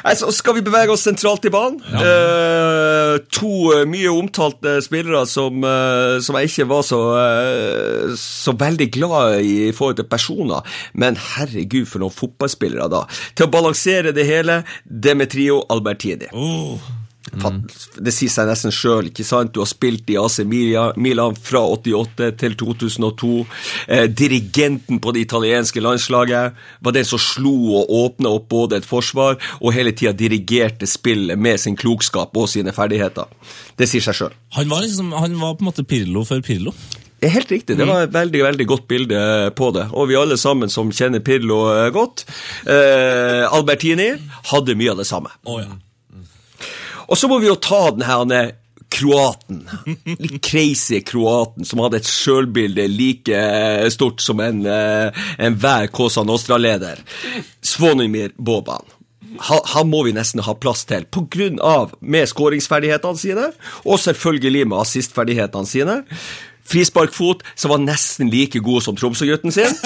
altså, 0.09 0.30
skal 0.32 0.56
vi 0.56 0.64
bevege 0.64 0.94
oss 0.94 1.04
sentralt 1.04 1.44
i 1.44 1.52
banen. 1.52 1.80
Eh, 1.84 3.14
to 3.34 3.52
eh, 3.74 3.84
mye 3.90 4.12
omtalte 4.12 4.78
spillere 4.84 5.24
som, 5.28 5.61
eh, 5.64 6.18
som 6.24 6.38
jeg 6.40 6.52
ikke 6.52 6.68
var 6.72 6.86
så, 6.86 7.00
eh, 7.20 8.14
så 8.18 8.56
veldig 8.56 8.88
glad 8.94 9.40
i 9.42 9.59
i 9.68 9.72
forhold 9.72 9.98
til 9.98 10.09
personer. 10.09 10.64
Men 10.94 11.18
herregud, 11.18 11.88
for 11.90 12.02
noen 12.02 12.14
fotballspillere, 12.14 12.88
da. 12.92 13.04
Til 13.36 13.48
å 13.48 13.52
balansere 13.52 14.14
det 14.16 14.26
hele, 14.28 14.62
Demetrio 14.88 15.61
Albertini. 15.72 16.30
Det 17.99 18.12
sier 18.14 18.33
seg 18.33 18.49
nesten 18.49 18.74
sjøl. 18.74 19.11
Du 19.53 19.61
har 19.61 19.68
spilt 19.68 20.11
i 20.11 20.18
AC 20.20 20.41
Milan 20.49 21.37
fra 21.37 21.62
88 21.74 22.31
til 22.41 22.57
2002. 22.61 23.33
Eh, 23.89 24.07
dirigenten 24.11 25.01
på 25.03 25.14
det 25.14 25.26
italienske 25.26 25.83
landslaget 25.85 26.59
var 26.81 26.97
den 26.97 27.09
som 27.09 27.20
slo 27.22 27.55
og 27.81 27.93
åpna 28.05 28.33
opp 28.39 28.49
både 28.49 28.81
et 28.81 28.89
forsvar 28.89 29.39
og 29.61 29.74
hele 29.76 29.93
tida 29.93 30.14
dirigerte 30.16 30.89
spillet 30.89 31.39
med 31.39 31.61
sin 31.61 31.76
klokskap 31.76 32.37
og 32.37 32.49
sine 32.49 32.74
ferdigheter. 32.76 33.29
Det 33.79 33.89
sier 33.91 34.05
seg 34.05 34.22
sjøl. 34.22 34.39
Han 34.57 34.72
liksom, 34.72 35.12
han 35.12 35.37
var 35.41 35.59
på 35.59 35.64
en 35.64 35.70
måte 35.70 35.87
Pirlo 35.89 36.24
før 36.29 36.43
Pirlo. 36.45 36.74
Det 37.18 37.26
er 37.26 37.35
helt 37.35 37.51
riktig. 37.51 37.74
Det 37.79 37.87
var 37.87 38.05
et 38.07 38.14
veldig 38.14 38.43
veldig 38.45 38.66
godt 38.70 38.87
bilde 38.91 39.20
på 39.59 39.72
det. 39.74 39.89
Og 39.91 40.07
vi 40.11 40.16
alle 40.18 40.39
sammen 40.39 40.70
som 40.70 40.93
kjenner 40.95 41.22
Pirlo 41.24 41.64
eh, 41.72 41.89
godt 41.95 42.24
eh, 42.62 43.43
Albertini 43.51 44.12
hadde 44.53 44.79
mye 44.79 44.95
av 44.95 45.03
det 45.03 45.09
samme. 45.09 45.33
Oh, 45.43 45.59
ja. 45.59 45.74
Og 47.09 47.18
så 47.18 47.28
må 47.30 47.40
vi 47.40 47.48
jo 47.48 47.56
ta 47.61 47.88
den 47.90 48.04
her 48.06 48.52
kroaten. 48.88 49.68
Litt 50.04 50.42
crazy 50.44 51.00
kroaten 51.04 51.66
som 51.68 51.82
hadde 51.84 52.00
et 52.00 52.09
sjølbilde 52.09 52.86
like 52.92 53.34
eh, 53.34 53.88
stort 53.92 54.22
som 54.24 54.40
en 54.44 54.64
eh, 54.68 55.24
enhver 55.44 55.90
Cosa 55.92 56.24
Nostra-leder. 56.26 57.02
Svonimir 57.61 58.32
Boban. 58.36 58.86
Han, 59.38 59.61
han 59.74 59.90
må 59.90 60.02
vi 60.06 60.14
nesten 60.16 60.42
ha 60.42 60.54
plass 60.59 60.86
til, 60.88 61.04
på 61.12 61.26
grunn 61.30 61.61
av 61.62 61.92
med 62.00 62.26
skåringsferdighetene 62.30 63.20
sine, 63.20 63.50
og 63.84 64.00
selvfølgelig 64.02 64.64
med 64.70 64.80
assistferdighetene 64.80 65.68
sine. 65.68 65.98
Frisparkfot 66.68 67.44
som 67.54 67.72
var 67.72 67.82
nesten 67.82 68.30
like 68.32 68.60
god 68.64 68.84
som 68.84 68.98
Tromsø-gutten 68.98 69.54
sin. 69.54 69.74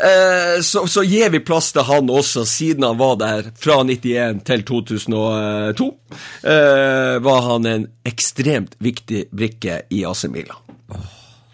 Eh, 0.00 0.60
så, 0.64 0.82
så 0.88 1.02
gir 1.04 1.30
vi 1.32 1.40
plass 1.44 1.70
til 1.74 1.84
han 1.84 2.08
også, 2.12 2.44
siden 2.48 2.84
han 2.86 2.98
var 2.98 3.18
der 3.20 3.50
fra 3.60 3.80
91 3.84 4.40
til 4.48 4.62
2002. 4.68 5.88
Eh, 6.42 7.16
var 7.24 7.40
han 7.44 7.68
en 7.68 7.86
ekstremt 8.08 8.76
viktig 8.80 9.26
brikke 9.36 9.82
i 9.92 10.02
AC 10.08 10.24
Milan. 10.32 10.56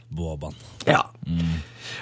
Boban. 0.09 0.55
Ja. 0.87 1.03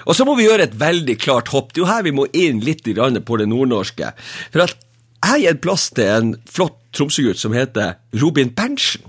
Og 0.04 0.16
så 0.16 0.26
må 0.28 0.36
vi 0.36 0.46
gjøre 0.48 0.68
et 0.68 0.76
veldig 0.80 1.16
klart 1.20 1.52
hopp. 1.54 1.72
Det 1.72 1.80
er 1.80 1.84
jo 1.84 1.90
her 1.92 2.06
vi 2.06 2.14
må 2.16 2.28
inn 2.36 2.60
litt 2.64 2.84
på 2.84 3.40
det 3.40 3.48
nordnorske. 3.48 4.12
For 4.52 4.66
at 4.66 4.76
jeg 5.24 5.46
gir 5.46 5.60
plass 5.64 5.88
til 5.96 6.10
en 6.12 6.34
flott 6.44 6.78
Tromsø-gutt 6.94 7.40
som 7.40 7.56
heter 7.56 7.96
Robin 8.20 8.52
Berntsen. 8.54 9.02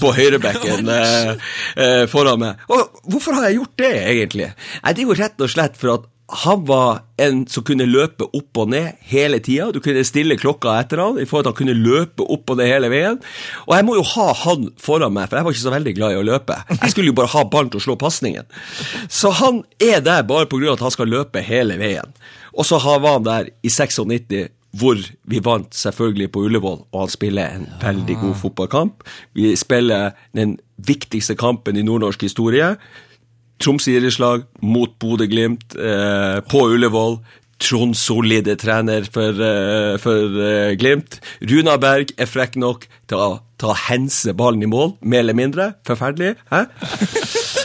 På 0.00 0.12
høyrebekken 0.16 0.88
eh, 0.88 1.34
eh, 1.76 2.04
foran 2.10 2.40
meg. 2.42 2.64
Og 2.72 3.02
hvorfor 3.12 3.36
har 3.38 3.48
jeg 3.48 3.60
gjort 3.60 3.76
det, 3.82 3.92
egentlig? 4.14 4.48
Nei, 4.82 4.96
Det 4.96 5.06
rett 5.18 5.44
og 5.44 5.52
slett 5.52 5.78
for 5.80 5.96
at 5.98 6.08
han 6.32 6.64
var 6.64 7.02
en 7.20 7.42
som 7.50 7.64
kunne 7.66 7.84
løpe 7.84 8.24
opp 8.24 8.60
og 8.62 8.70
ned 8.72 8.96
hele 9.10 9.40
tida. 9.44 9.68
Du 9.74 9.82
kunne 9.84 10.04
stille 10.06 10.38
klokka 10.40 10.78
etter 10.80 11.02
han 11.02 11.18
i 11.20 11.26
forhold 11.28 11.44
til 11.44 11.50
at 11.50 11.52
han 11.52 11.58
kunne 11.60 11.76
løpe 11.76 12.24
opp 12.24 12.54
og 12.54 12.60
ned 12.60 12.70
hele 12.70 12.88
veien. 12.92 13.18
Og 13.66 13.74
jeg 13.76 13.86
må 13.88 13.98
jo 13.98 14.06
ha 14.14 14.28
han 14.44 14.70
foran 14.80 15.12
meg, 15.12 15.28
for 15.28 15.38
jeg 15.38 15.46
var 15.46 15.56
ikke 15.56 15.64
så 15.66 15.74
veldig 15.74 15.94
glad 15.98 16.14
i 16.14 16.20
å 16.22 16.24
løpe. 16.30 16.56
Jeg 16.78 16.94
skulle 16.94 17.12
jo 17.12 17.18
bare 17.20 17.32
ha 17.34 17.44
ballen 17.52 17.72
til 17.74 17.82
å 17.82 17.86
slå 17.88 17.98
pasningen. 18.00 18.48
Så 19.12 19.34
han 19.42 19.60
er 19.82 20.00
der 20.04 20.24
bare 20.28 20.48
pga. 20.48 20.72
at 20.72 20.84
han 20.86 20.94
skal 20.94 21.12
løpe 21.12 21.44
hele 21.44 21.76
veien. 21.76 22.16
Og 22.56 22.64
så 22.68 22.80
var 22.80 23.18
han 23.18 23.28
der 23.28 23.52
i 23.62 23.68
96, 23.68 24.48
hvor 24.72 25.00
vi 25.28 25.40
vant 25.44 25.74
selvfølgelig 25.76 26.30
på 26.32 26.46
Ullevål, 26.46 26.78
og 26.92 27.00
han 27.04 27.12
spiller 27.12 27.56
en 27.56 27.66
veldig 27.82 28.16
god 28.22 28.34
fotballkamp. 28.40 29.04
Vi 29.36 29.52
spiller 29.56 30.16
den 30.36 30.56
viktigste 30.76 31.36
kampen 31.36 31.76
i 31.76 31.84
nordnorsk 31.84 32.24
historie. 32.24 32.74
Troms 33.62 33.86
idrettslag 33.88 34.46
mot 34.64 34.96
Bodø-Glimt 34.98 35.76
eh, 35.76 36.40
på 36.48 36.64
Ullevål. 36.72 37.20
Trond 37.62 37.94
Solli 37.94 38.40
er 38.40 38.58
trener 38.58 39.06
for, 39.12 39.38
eh, 39.38 39.94
for 40.02 40.42
eh, 40.42 40.74
Glimt. 40.80 41.20
Runa 41.44 41.76
Berg 41.78 42.16
er 42.18 42.30
frekk 42.30 42.58
nok 42.58 42.88
til 43.10 43.20
å 43.20 43.32
ta 43.62 43.76
hense 43.86 44.34
ballen 44.34 44.64
i 44.64 44.70
mål, 44.70 44.96
mer 45.02 45.22
eller 45.22 45.38
mindre. 45.38 45.72
Forferdelig. 45.86 46.34
hæ? 46.50 47.60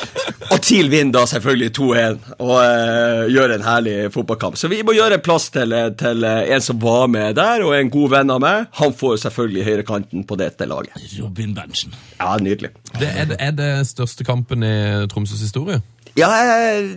Og 0.51 0.59
TIL 0.61 0.89
vinner 0.91 1.15
da 1.17 1.23
selvfølgelig 1.27 1.71
2-1 1.77 2.17
og 2.37 2.51
uh, 2.53 3.23
gjør 3.33 3.53
en 3.55 3.63
herlig 3.65 3.95
fotballkamp. 4.13 4.57
Så 4.59 4.69
vi 4.71 4.83
må 4.85 4.93
gjøre 4.93 5.17
plass 5.25 5.49
til, 5.53 5.73
til 5.97 6.23
eh, 6.27 6.51
en 6.55 6.61
som 6.63 6.77
var 6.83 7.07
med 7.11 7.35
der, 7.39 7.63
og 7.65 7.73
en 7.77 7.89
god 7.93 8.09
venn 8.13 8.33
av 8.35 8.41
meg. 8.43 8.67
Han 8.79 8.93
får 8.95 9.17
selvfølgelig 9.25 9.65
høyrekanten 9.65 10.23
på 10.29 10.37
dette 10.39 10.67
laget. 10.69 10.93
Robin 11.19 11.55
Berntsen. 11.57 11.95
Ja, 12.19 12.35
nydelig. 12.37 12.69
Det 12.99 13.09
er, 13.09 13.25
det- 13.31 13.39
er 13.39 13.55
det 13.57 13.71
største 13.89 14.23
kampen 14.27 14.63
i 14.63 14.75
Tromsøs 15.11 15.41
historie? 15.41 15.81
Ja, 16.17 16.29
eh, 16.33 16.87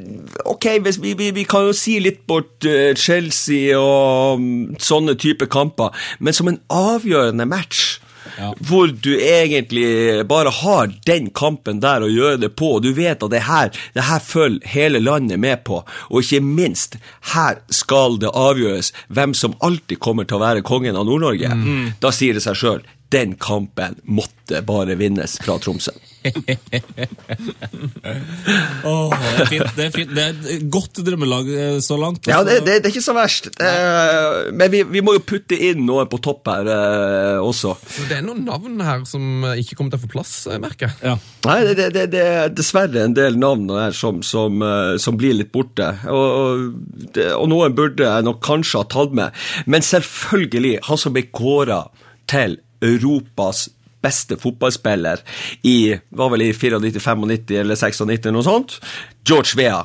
ok, 0.49 0.67
hvis 0.85 1.01
vi, 1.03 1.13
vi, 1.19 1.31
vi 1.37 1.43
kan 1.49 1.67
jo 1.69 1.73
si 1.77 1.99
litt 2.01 2.23
bort 2.29 2.65
eh, 2.69 2.95
Chelsea 2.97 3.75
og 3.77 4.41
mm, 4.41 4.79
sånne 4.81 5.17
type 5.21 5.49
kamper, 5.53 5.93
men 6.25 6.33
som 6.37 6.49
en 6.49 6.61
avgjørende 6.73 7.45
match, 7.49 7.99
Ja. 8.39 8.51
hvor 8.61 8.91
du 8.93 9.13
egentlig 9.17 10.27
bare 10.29 10.53
har 10.61 10.93
den 11.09 11.31
kampen 11.31 11.81
der 11.83 12.05
å 12.05 12.11
gjøre 12.11 12.41
det 12.45 12.53
på, 12.57 12.75
og 12.77 12.83
du 12.85 12.93
vet 12.97 13.23
at 13.23 13.33
det 13.33 13.43
her, 13.47 13.73
det 13.97 14.07
her 14.09 14.21
følger 14.25 14.67
hele 14.75 15.01
landet 15.03 15.41
med 15.41 15.65
på, 15.65 15.81
og 16.11 16.23
ikke 16.23 16.43
minst, 16.45 16.97
her 17.35 17.61
skal 17.73 18.19
det 18.23 18.31
avgjøres 18.37 18.93
hvem 19.09 19.35
som 19.35 19.57
alltid 19.61 20.01
kommer 20.03 20.29
til 20.29 20.39
å 20.39 20.45
være 20.45 20.65
kongen 20.67 20.97
av 20.97 21.09
Nord-Norge. 21.09 21.51
Da 22.01 22.13
sier 22.15 22.37
det 22.37 22.45
seg 22.45 22.59
sjøl, 22.61 22.81
den 23.11 23.35
kampen 23.41 23.99
måtte 24.05 24.63
bare 24.67 24.95
vinnes 25.01 25.39
fra 25.43 25.59
Tromsø. 25.59 25.95
Åh, 28.85 29.11
det 29.11 29.41
er 29.41 29.49
fint. 29.49 29.71
Det 29.77 29.85
er, 29.87 29.91
fint. 29.95 30.11
Det 30.13 30.25
er 30.25 30.35
et 30.57 30.67
godt 30.73 31.01
drømmelag 31.07 31.49
eh, 31.55 31.79
så 31.85 31.97
langt. 32.01 32.29
Ja, 32.29 32.43
det, 32.45 32.61
det, 32.67 32.75
det 32.83 32.91
er 32.91 32.93
ikke 32.93 33.05
så 33.05 33.15
verst. 33.17 33.49
Eh, 33.57 34.51
men 34.53 34.73
vi, 34.73 34.83
vi 34.89 35.01
må 35.05 35.15
jo 35.17 35.23
putte 35.25 35.57
inn 35.57 35.87
noe 35.89 36.05
på 36.11 36.21
topp 36.23 36.51
her 36.53 36.69
eh, 36.75 37.39
også. 37.41 37.75
Så 37.81 38.07
Det 38.11 38.19
er 38.19 38.25
noen 38.27 38.45
navn 38.49 38.81
her 38.85 39.05
som 39.09 39.45
ikke 39.55 39.79
kommer 39.79 39.95
til 39.95 40.01
å 40.03 40.05
få 40.05 40.13
plass, 40.13 40.35
eh, 40.51 40.61
merker 40.63 40.91
jeg. 40.91 40.95
Ja. 41.13 41.17
Nei, 41.49 41.59
det, 41.71 41.75
det, 41.81 41.89
det, 41.97 42.07
det 42.13 42.25
er 42.29 42.53
dessverre 42.53 43.07
en 43.07 43.17
del 43.17 43.41
navn 43.41 43.65
her 43.77 43.97
som, 43.97 44.21
som, 44.27 44.61
eh, 44.67 44.95
som 45.01 45.17
blir 45.21 45.35
litt 45.41 45.53
borte. 45.55 45.89
Og, 46.11 46.29
og, 46.45 47.21
og 47.39 47.47
noen 47.51 47.77
burde 47.77 48.05
jeg 48.05 48.29
nok 48.29 48.41
kanskje 48.45 48.83
ha 48.83 48.89
tatt 48.93 49.13
med. 49.17 49.29
Men 49.71 49.81
selvfølgelig, 49.87 50.79
han 50.89 51.01
som 51.01 51.17
ble 51.17 51.25
kåra 51.33 51.85
til 52.31 52.61
Europas 52.85 53.69
beste 54.03 54.39
fotballspiller 54.41 55.23
i 55.67 55.79
var 56.17 56.33
vel 56.35 56.49
i 56.49 56.53
94-95 56.53 57.57
eller 57.61 57.81
96 57.81 58.31
noe 58.35 58.47
sånt, 58.47 58.79
George 59.27 59.59
Vea. 59.61 59.85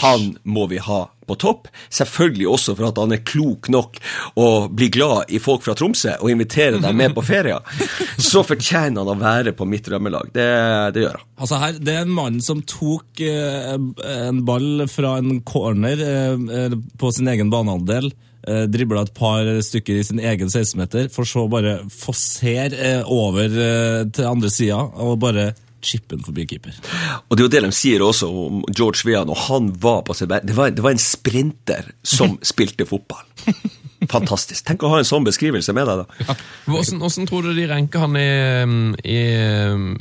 Han 0.00 0.36
må 0.48 0.66
vi 0.70 0.78
ha 0.80 1.02
på 1.30 1.36
topp. 1.38 1.68
Selvfølgelig 1.92 2.48
også 2.50 2.74
for 2.78 2.88
at 2.88 2.98
han 2.98 3.14
er 3.14 3.22
klok 3.26 3.68
nok 3.72 3.98
og 4.40 4.70
blir 4.76 4.90
glad 4.94 5.30
i 5.30 5.40
folk 5.42 5.62
fra 5.66 5.76
Tromsø 5.78 6.16
og 6.18 6.32
inviterer 6.32 6.80
dem 6.82 6.96
med 6.98 7.14
på 7.16 7.24
ferie. 7.26 7.58
Så 8.30 8.42
fortjener 8.46 9.02
han 9.02 9.12
å 9.12 9.18
være 9.20 9.54
på 9.56 9.68
mitt 9.68 9.86
drømmelag. 9.86 10.32
Det, 10.34 10.48
det 10.96 11.04
gjør 11.04 11.20
han. 11.20 11.28
Altså 11.40 11.60
her, 11.60 11.78
Det 11.78 11.94
er 11.94 12.06
en 12.06 12.16
mann 12.16 12.40
som 12.44 12.64
tok 12.64 13.22
eh, 13.24 13.76
en 13.76 14.42
ball 14.48 14.86
fra 14.90 15.18
en 15.20 15.42
corner 15.46 16.02
eh, 16.08 16.48
eh, 16.64 16.76
på 16.98 17.12
sin 17.14 17.30
egen 17.30 17.52
banehalvdel. 17.52 18.10
Eh, 18.48 18.62
Dribla 18.72 19.02
et 19.04 19.10
par 19.16 19.44
stykker 19.66 19.98
i 20.00 20.04
sin 20.06 20.20
egen 20.24 20.48
16-meter, 20.48 21.10
for 21.12 21.28
så 21.28 21.42
bare 21.52 21.78
fossere 21.92 22.70
eh, 22.72 23.02
over 23.04 23.50
eh, 23.52 24.04
til 24.16 24.24
andre 24.30 24.48
sida 24.52 24.78
og 24.80 25.18
bare 25.20 25.50
chippen 25.84 26.20
forbi 26.24 26.44
keeper. 26.44 26.74
Og 27.28 27.36
det 27.36 27.40
er 27.40 27.46
jo 27.46 27.52
det 27.54 27.60
de 27.64 27.70
sier 27.72 28.02
også 28.04 28.26
om 28.28 28.58
George 28.76 29.00
Vean, 29.08 29.30
og 29.32 29.38
han 29.48 29.70
var 29.80 30.02
på 30.04 30.12
sitt. 30.16 30.28
Det, 30.44 30.52
var- 30.56 30.72
det 30.76 30.82
var 30.84 30.92
en 30.96 31.00
sprinter 31.00 31.86
som 32.04 32.38
spilte 32.52 32.84
fotball. 32.88 33.24
Fantastisk. 34.10 34.64
Tenk 34.64 34.84
å 34.84 34.90
ha 34.94 34.98
en 35.02 35.08
sånn 35.08 35.24
beskrivelse 35.28 35.72
med 35.76 35.88
deg, 35.88 36.02
da. 36.04 36.36
Hvordan, 36.68 37.00
hvordan 37.04 37.28
tror 37.28 37.44
du 37.48 37.52
de 37.56 37.66
renker 37.68 38.04
han 38.04 38.16
i, 38.16 38.28
i 39.04 39.18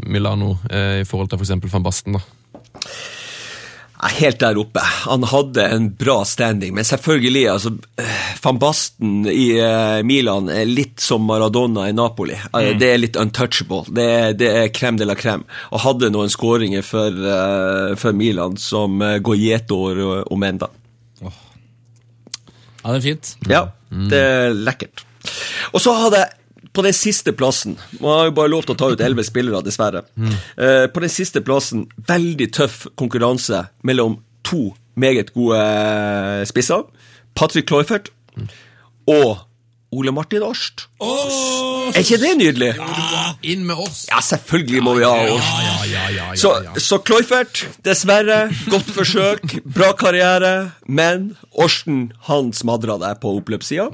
Milano 0.07 0.53
eh, 0.71 1.01
i 1.03 1.07
forhold 1.07 1.31
til 1.31 1.39
f.eks. 1.43 1.55
van 1.75 1.83
Basten? 1.87 2.15
da? 2.19 2.23
Helt 4.08 4.39
der 4.39 4.58
oppe. 4.58 4.82
Han 5.06 5.24
hadde 5.28 5.66
en 5.76 5.89
bra 6.00 6.22
standing, 6.26 6.74
men 6.76 6.86
selvfølgelig, 6.88 7.43
altså 7.52 7.74
eh, 8.00 8.22
Van 8.43 8.60
Basten 8.62 9.26
i 9.28 9.50
eh, 9.60 10.00
Milan 10.08 10.47
er 10.54 10.70
litt 10.70 11.04
som 11.04 11.26
Maradona 11.28 11.89
i 11.89 11.95
Napoli. 11.95 12.38
Mm. 12.54 12.70
Det 12.80 12.91
er 12.93 13.02
litt 13.02 13.20
untouchable. 13.20 13.84
Det 13.91 14.06
er, 14.06 14.38
det 14.39 14.52
er 14.62 14.72
crème 14.72 15.02
de 15.02 15.08
la 15.08 15.18
crème. 15.20 15.43
Og 15.74 15.84
hadde 15.84 16.12
noen 16.16 16.32
skåringer 16.32 16.86
for, 16.86 17.12
eh, 17.12 17.97
for 18.00 18.16
Milan 18.16 18.56
som 18.60 19.02
uh, 19.04 19.18
går 19.20 19.39
gjetord 19.41 20.02
om 20.32 20.47
enda. 20.47 20.72
Ja, 21.20 21.32
det 22.93 22.97
er 22.97 23.04
fint. 23.04 23.36
Ja, 23.52 23.64
det 23.89 24.20
er 24.24 24.54
lekkert. 24.56 25.04
Og 25.76 25.84
så 25.84 25.91
hadde 25.97 26.24
jeg 26.24 26.38
på 26.74 26.84
den 26.86 26.93
siste 26.93 27.34
plassen 27.34 27.78
Man 27.99 28.11
har 28.13 28.30
jo 28.30 28.36
bare 28.38 28.51
lov 28.53 28.65
til 28.67 28.76
å 28.76 28.80
ta 28.80 28.89
ut 28.93 29.01
elleve 29.01 29.26
spillere, 29.26 29.63
dessverre. 29.65 30.03
Eh, 30.55 30.86
på 30.93 31.01
den 31.03 31.11
siste 31.11 31.41
plassen, 31.45 31.88
veldig 32.07 32.49
tøff 32.55 32.84
konkurranse 32.99 33.65
mellom 33.88 34.20
to 34.45 34.76
meget 34.99 35.34
gode 35.34 35.59
eh, 35.59 36.45
spisser. 36.49 36.86
Patrick 37.36 37.70
Kloifert 37.70 38.11
og 39.09 39.49
Ole 39.91 40.11
Martin 40.13 40.43
Årst. 40.45 40.85
Er 41.01 41.97
ikke 42.03 42.19
det 42.21 42.35
nydelig? 42.37 42.69
Inn 43.49 43.63
med 43.65 43.79
oss! 43.81 44.03
Ja, 44.11 44.19
selvfølgelig 44.21 44.83
må 44.85 44.93
vi 44.99 45.05
ha 45.07 45.15
Årst. 45.33 45.49
ja, 45.65 45.71
ja, 45.89 46.03
ja, 46.13 46.25
ja, 46.29 46.35
Så, 46.37 46.51
ja. 46.61 46.75
så 46.77 46.99
Kloifert, 47.01 47.63
dessverre, 47.85 48.51
godt 48.69 48.91
forsøk, 48.93 49.55
bra 49.65 49.89
karriere, 49.97 50.51
men 50.85 51.31
Årsten, 51.57 52.11
han 52.29 52.51
smadra 52.53 52.99
deg 53.01 53.17
på 53.23 53.31
oppløpssida. 53.39 53.89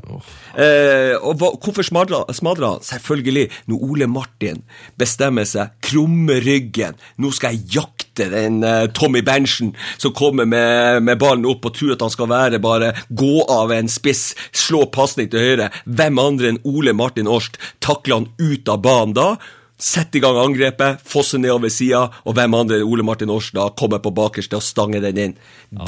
Eh, 0.59 1.15
og 1.21 1.39
hva, 1.39 1.53
hvorfor 1.63 1.87
smadra, 1.87 2.25
smadra 2.35 2.73
han? 2.75 2.83
Selvfølgelig, 2.83 3.47
når 3.71 3.87
Ole 3.87 4.09
Martin 4.11 4.65
bestemmer 4.99 5.47
seg, 5.47 5.71
krummer 5.85 6.43
ryggen, 6.43 6.99
nå 7.23 7.31
skal 7.31 7.55
jeg 7.55 7.79
jakte 7.79 7.94
den 8.20 8.63
eh, 8.63 8.86
Tommy 8.95 9.22
Berntsen 9.26 9.74
som 9.97 10.13
kommer 10.16 10.47
med, 10.49 11.03
med 11.03 11.20
ballen 11.22 11.45
opp 11.49 11.68
og 11.68 11.76
tror 11.76 11.95
at 11.95 12.05
han 12.05 12.13
skal 12.13 12.32
være 12.32 12.61
bare 12.63 12.93
gå 13.09 13.43
av 13.51 13.74
en 13.76 13.91
spiss, 13.91 14.34
slå 14.55 14.86
pasning 14.93 15.30
til 15.32 15.43
høyre. 15.43 15.70
Hvem 15.86 16.22
andre 16.22 16.53
enn 16.53 16.63
Ole 16.68 16.95
Martin 16.95 17.30
Årst 17.32 17.59
takler 17.84 18.22
han 18.22 18.32
ut 18.39 18.72
av 18.72 18.82
banen 18.86 19.16
da? 19.18 19.30
setter 19.76 20.20
i 20.20 20.22
gang 20.24 20.38
angrepet, 20.39 21.01
fosse 21.03 21.38
nedover 21.39 21.72
sida, 21.74 22.05
og 22.24 22.38
hvem 22.38 22.55
andre 22.55 22.80
enn 22.80 22.88
Ole 22.88 23.03
Martin 23.03 23.32
Årst 23.34 23.55
da 23.57 23.68
kommer 23.76 23.99
på 24.03 24.13
bakerste 24.16 24.55
og 24.55 24.63
stanger 24.63 25.03
den 25.03 25.20
inn. 25.20 25.34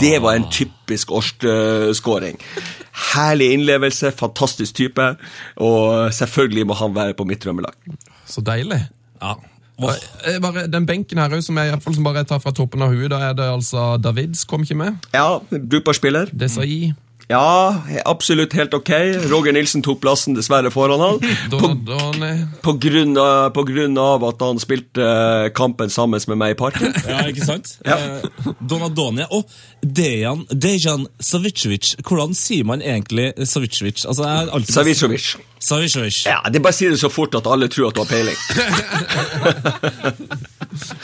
Det 0.02 0.18
var 0.24 0.36
en 0.36 0.50
typisk 0.52 1.14
Årst-skåring. 1.16 2.40
Herlig 3.14 3.54
innlevelse, 3.56 4.12
fantastisk 4.12 4.76
type, 4.76 5.08
og 5.64 6.12
selvfølgelig 6.16 6.68
må 6.68 6.80
han 6.82 6.98
være 6.98 7.16
på 7.18 7.28
mitt 7.30 7.44
drømmelag. 7.46 7.78
Så 8.28 8.44
deilig. 8.44 8.82
Ja. 9.22 9.38
Eh, 9.78 10.40
Bare, 10.42 10.66
den 10.68 10.88
benken 10.90 11.20
her 11.22 11.42
som 11.42 11.58
jeg 11.60 11.70
i 11.70 11.74
hvert 11.76 11.84
fall 11.84 11.96
som 11.98 12.08
bare 12.08 12.24
tar 12.26 12.40
fra 12.42 12.54
toppen 12.56 12.82
av 12.82 12.94
huet, 12.96 13.10
da 13.14 13.20
er 13.30 13.36
det 13.38 13.46
altså 13.46 13.98
Davids 14.02 14.46
kom 14.50 14.66
ikke 14.66 14.78
med. 14.80 14.98
Ja, 15.14 15.38
brukbar 15.52 15.94
spiller. 15.98 16.32
Desai. 16.34 16.94
Ja, 17.28 17.84
absolutt 18.06 18.54
helt 18.56 18.74
ok. 18.74 18.90
Roger 19.28 19.52
Nilsen 19.52 19.82
tok 19.84 20.00
plassen 20.00 20.36
dessverre 20.38 20.72
foran 20.72 21.02
han. 21.04 21.18
På, 21.52 21.74
på, 22.64 22.74
grunn 22.80 23.18
av, 23.20 23.50
på 23.56 23.64
grunn 23.68 23.98
av 24.00 24.24
at 24.28 24.42
han 24.44 24.60
spilte 24.64 25.04
eh, 25.04 25.48
kampen 25.56 25.92
sammen 25.92 26.24
med 26.32 26.40
meg 26.40 26.56
i 26.56 26.60
parken. 26.60 26.94
Ja, 27.08 27.24
ikke 27.28 27.46
sant? 27.48 27.74
Ja. 27.88 27.98
Eh, 28.20 28.52
Donadoni 28.60 29.26
og 29.32 29.48
Dejan, 29.84 30.46
Dejan 30.52 31.08
Savicevic. 31.24 31.96
Hvordan 32.04 32.36
sier 32.36 32.68
man 32.68 32.84
egentlig 32.84 33.34
Savicevic? 33.48 34.06
Altså, 34.08 34.28
alltid 34.28 34.74
Savicevic. 34.74 35.30
Savicevic. 35.60 36.26
Ja, 36.28 36.40
det 36.54 36.62
bare 36.64 36.76
sier 36.76 36.94
det 36.94 37.00
så 37.02 37.10
fort 37.12 37.36
at 37.38 37.48
alle 37.50 37.68
tror 37.72 37.90
at 37.90 37.98
du 37.98 38.04
har 38.04 38.10
peiling. 38.12 38.38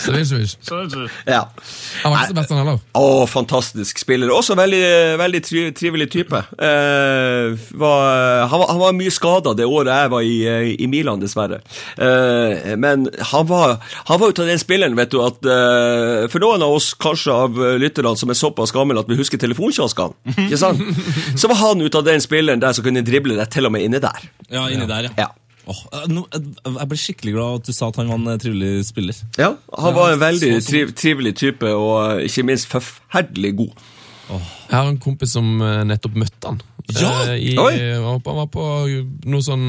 Savicevic. 0.04 0.58
Ja. 1.26 1.44
Han 2.04 2.12
var 2.14 2.20
ikke 2.20 2.34
så 2.34 2.38
best, 2.38 2.54
han 2.54 2.62
heller. 2.62 2.84
Å, 3.00 3.26
fantastisk 3.30 4.02
spiller. 4.04 4.32
Også 4.34 4.58
veldig, 4.60 4.84
veldig 5.22 5.42
trivelig 5.80 6.10
type. 6.14 6.40
Eh, 6.56 7.58
var, 7.82 8.48
han, 8.48 8.60
var, 8.62 8.68
han 8.72 8.82
var 8.82 8.96
mye 8.98 9.14
skada 9.14 9.56
det 9.58 9.68
året 9.68 9.92
jeg 9.92 10.14
var 10.14 10.28
i, 10.28 10.38
eh, 10.50 10.70
i 10.78 10.90
Milan, 10.92 11.22
dessverre. 11.24 11.62
Eh, 11.98 12.74
men 12.80 13.08
han 13.34 13.50
var, 13.50 13.78
han 14.12 14.22
var 14.22 14.34
ut 14.34 14.44
av 14.44 14.50
den 14.52 14.62
spilleren, 14.62 14.98
vet 15.00 15.14
du, 15.14 15.20
at 15.26 15.44
eh, 15.44 16.26
For 16.32 16.44
noen 16.44 16.64
av 16.66 16.78
oss, 16.78 16.94
kanskje 16.94 17.36
av 17.36 17.62
lytterne 17.82 18.16
som 18.20 18.32
er 18.32 18.40
såpass 18.40 18.74
gamle 18.76 19.02
at 19.02 19.10
vi 19.10 19.20
husker 19.20 19.42
telefonkioskene, 19.42 20.16
ikke 20.48 20.60
sant? 20.62 20.82
så 21.40 21.50
var 21.52 21.62
han 21.66 21.84
ut 21.84 21.96
av 21.98 22.06
den 22.08 22.22
spilleren 22.24 22.62
der 22.64 22.76
som 22.76 22.86
kunne 22.86 23.04
drible 23.06 23.38
deg 23.40 23.50
til 23.54 23.70
og 23.70 23.74
med 23.76 23.86
inne 23.88 24.02
der. 24.04 24.28
Ja, 24.54 24.68
inni 24.70 24.88
der, 24.90 25.10
ja. 25.10 25.16
Ja. 25.26 25.32
Eh, 25.64 26.04
jeg 26.12 26.90
ble 26.92 27.00
skikkelig 27.00 27.34
glad 27.38 27.62
at 27.62 27.70
du 27.70 27.76
sa 27.76 27.90
at 27.92 28.00
han 28.02 28.12
var 28.12 28.20
en 28.20 28.42
trivelig 28.42 28.88
spiller. 28.90 29.20
Ja, 29.40 29.54
han 29.78 29.96
var 29.96 30.14
en 30.14 30.22
veldig 30.24 30.54
triv, 30.66 30.94
trivelig 31.00 31.36
type, 31.40 31.72
og 31.72 32.24
ikke 32.26 32.48
minst 32.50 32.72
forferdelig 32.72 33.56
god. 33.62 33.90
Jeg 34.30 34.74
har 34.74 34.88
en 34.88 35.02
kompis 35.02 35.34
som 35.36 35.58
eh, 35.62 35.82
nettopp 35.88 36.16
møtte 36.18 36.52
han. 36.52 36.62
Ja! 36.92 37.12
Eh, 37.32 37.54
I, 37.54 37.56
han 37.56 38.22
var 38.24 38.48
på 38.52 38.64
noe 39.30 39.44
sånn 39.44 39.66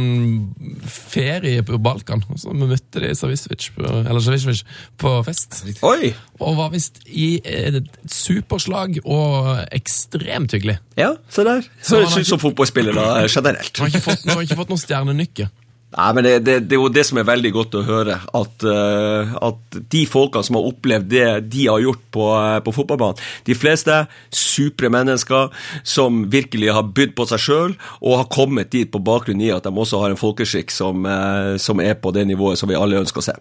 ferie 0.87 1.63
på 1.67 1.79
Balkan, 1.83 2.25
og 2.31 2.41
så 2.41 2.55
vi 2.55 2.69
møtte 2.71 3.03
de 3.03 3.13
Savicevic 3.19 3.69
på, 3.77 4.55
på 5.03 5.15
fest. 5.27 5.61
Oi! 5.87 6.13
Og 6.41 6.59
var 6.59 6.73
visst 6.75 7.03
i 7.07 7.37
et 7.45 7.83
superslag 8.11 8.99
og 9.05 9.53
ekstremt 9.75 10.57
hyggelig. 10.57 10.79
Ja, 10.99 11.15
se 11.31 11.47
der. 11.47 11.67
Så 11.83 12.03
som 12.25 12.43
fotballspillere 12.43 13.11
eh, 13.23 13.29
generelt. 13.31 13.75
Han 13.79 13.89
har 13.89 13.95
ikke 13.95 14.07
fått, 14.11 14.27
han 14.27 14.39
har 14.39 14.49
ikke 14.49 14.63
fått 14.63 14.75
noe 14.75 14.83
stjernenykke. 14.83 15.51
Nei, 15.95 16.09
men 16.17 16.27
det, 16.27 16.33
det, 16.43 16.57
det 16.67 16.75
er 16.75 16.81
jo 16.83 16.91
det 16.91 17.05
som 17.07 17.21
er 17.21 17.27
veldig 17.29 17.53
godt 17.55 17.77
å 17.79 17.85
høre. 17.87 18.17
At, 18.35 18.67
uh, 18.67 19.35
at 19.49 19.79
de 19.93 20.03
folkene 20.11 20.47
som 20.47 20.59
har 20.59 20.69
opplevd 20.71 21.11
det 21.13 21.29
de 21.53 21.69
har 21.69 21.83
gjort 21.85 22.03
på, 22.15 22.27
uh, 22.35 22.59
på 22.65 22.75
fotballbanen 22.75 23.21
De 23.47 23.55
fleste 23.55 24.01
supre 24.35 24.91
mennesker 24.93 25.53
som 25.87 26.25
virkelig 26.33 26.73
har 26.75 26.91
bydd 26.97 27.15
på 27.19 27.29
seg 27.31 27.45
sjøl 27.47 27.77
og 28.01 28.19
har 28.19 28.31
kommet 28.33 28.73
dit 28.75 28.91
på 28.91 29.03
bakgrunn 29.05 29.43
i 29.45 29.53
at 29.55 29.67
de 29.67 29.71
også 29.71 30.03
har 30.03 30.15
en 30.15 30.21
folkeskikk 30.21 30.75
som, 30.75 31.07
uh, 31.07 31.55
som 31.63 31.83
er 31.83 31.95
på 32.01 32.15
det 32.15 32.27
nivået 32.29 32.59
som 32.59 32.71
vi 32.71 32.79
alle 32.79 32.99
ønsker 33.03 33.23
å 33.23 33.29
se. 33.29 33.39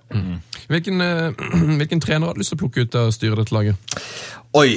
Hvilken, 0.69 1.01
eh, 1.01 1.33
hvilken 1.79 2.01
trener 2.03 2.27
har 2.27 2.37
du 2.37 2.43
lyst 2.43 2.53
til 2.53 2.59
å 2.59 2.63
plukke 2.63 2.85
ut 2.85 2.99
å 2.99 3.09
styre 3.13 3.39
dette 3.41 3.55
laget? 3.55 3.97
Oi, 4.53 4.75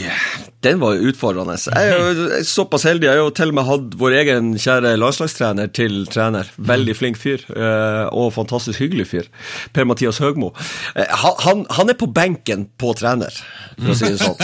den 0.65 0.79
var 0.81 0.97
utfordrende. 1.05 1.53
Jeg 1.69 1.91
er 1.93 1.99
jo 2.01 2.39
såpass 2.49 2.87
heldig. 2.89 3.05
Jeg 3.11 3.13
har 3.19 3.27
jo 3.27 3.33
til 3.37 3.51
og 3.53 3.57
med 3.59 3.67
hatt 3.69 3.97
vår 4.01 4.15
egen 4.23 4.47
kjære 4.57 4.95
landslagstrener 4.97 5.69
til 5.77 5.99
trener. 6.09 6.49
Veldig 6.57 6.95
flink 6.97 7.19
fyr, 7.21 7.45
eh, 7.53 8.07
og 8.09 8.31
fantastisk 8.33 8.81
hyggelig 8.81 9.05
fyr. 9.11 9.29
Per-Mathias 9.77 10.23
Høgmo. 10.25 10.55
Eh, 10.97 11.13
Han, 11.45 11.67
han, 11.77 11.93
er 11.93 11.99
på 12.01 12.09
benken 12.09 12.71
på 12.81 12.95
trener, 12.97 13.37
for 13.77 13.93
å 13.93 13.99
si 14.01 14.09
det 14.15 14.23
sånn. 14.25 14.41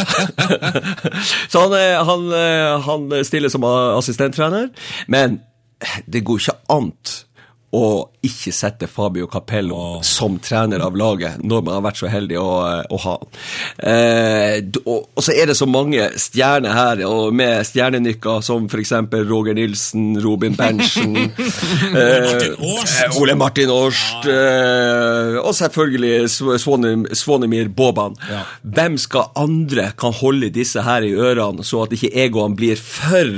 Så 1.53 1.65
han, 1.65 1.79
er- 1.81 2.05
han, 2.05 2.29
eh, 2.37 2.77
han 2.91 3.09
stiller 3.25 3.49
som 3.53 3.65
assistenttrener, 3.65 4.69
men 5.09 5.41
det 6.07 6.23
går 6.29 6.45
ikke 6.45 6.59
annet 6.77 7.17
å 7.73 8.09
ikke 8.23 8.53
sette 8.55 8.87
Fabio 8.87 9.27
Capello 9.33 10.03
som 10.05 10.37
trener 10.45 10.83
av 10.85 10.97
laget, 10.99 11.41
når 11.43 11.63
man 11.65 11.79
har 11.79 11.85
vært 11.87 12.01
så 12.03 12.11
heldig 12.13 12.37
å, 12.39 12.51
å 12.85 12.99
ha 13.03 13.15
han. 13.17 13.31
Eh, 13.89 14.59
og, 14.85 15.09
og 15.17 15.25
så 15.25 15.33
er 15.35 15.49
det 15.51 15.57
så 15.59 15.67
mange 15.67 16.05
stjerner 16.21 16.77
her, 16.77 17.03
og 17.09 17.33
med 17.35 17.65
stjernenykker 17.67 18.45
som 18.45 18.69
f.eks. 18.69 18.93
Roger 19.31 19.57
Nilsen, 19.57 20.13
Robin 20.23 20.55
Berntsen 20.59 21.17
eh, 22.03 23.17
Ole 23.19 23.35
Martin 23.41 23.73
Årst, 23.73 24.29
eh, 24.31 25.41
og 25.41 25.55
selvfølgelig 25.57 26.29
Svonimir 26.63 27.17
Svone- 27.19 27.65
Boban. 27.73 28.19
Ja. 28.29 28.45
Hvem 28.63 29.01
skal 29.01 29.33
andre 29.39 29.89
kan 29.99 30.15
holde 30.21 30.53
disse 30.55 30.85
her 30.85 31.03
i 31.07 31.15
ørene, 31.17 31.65
så 31.67 31.87
at 31.87 31.97
ikke 31.97 32.13
egoene 32.27 32.59
blir 32.59 32.79
for 32.79 33.33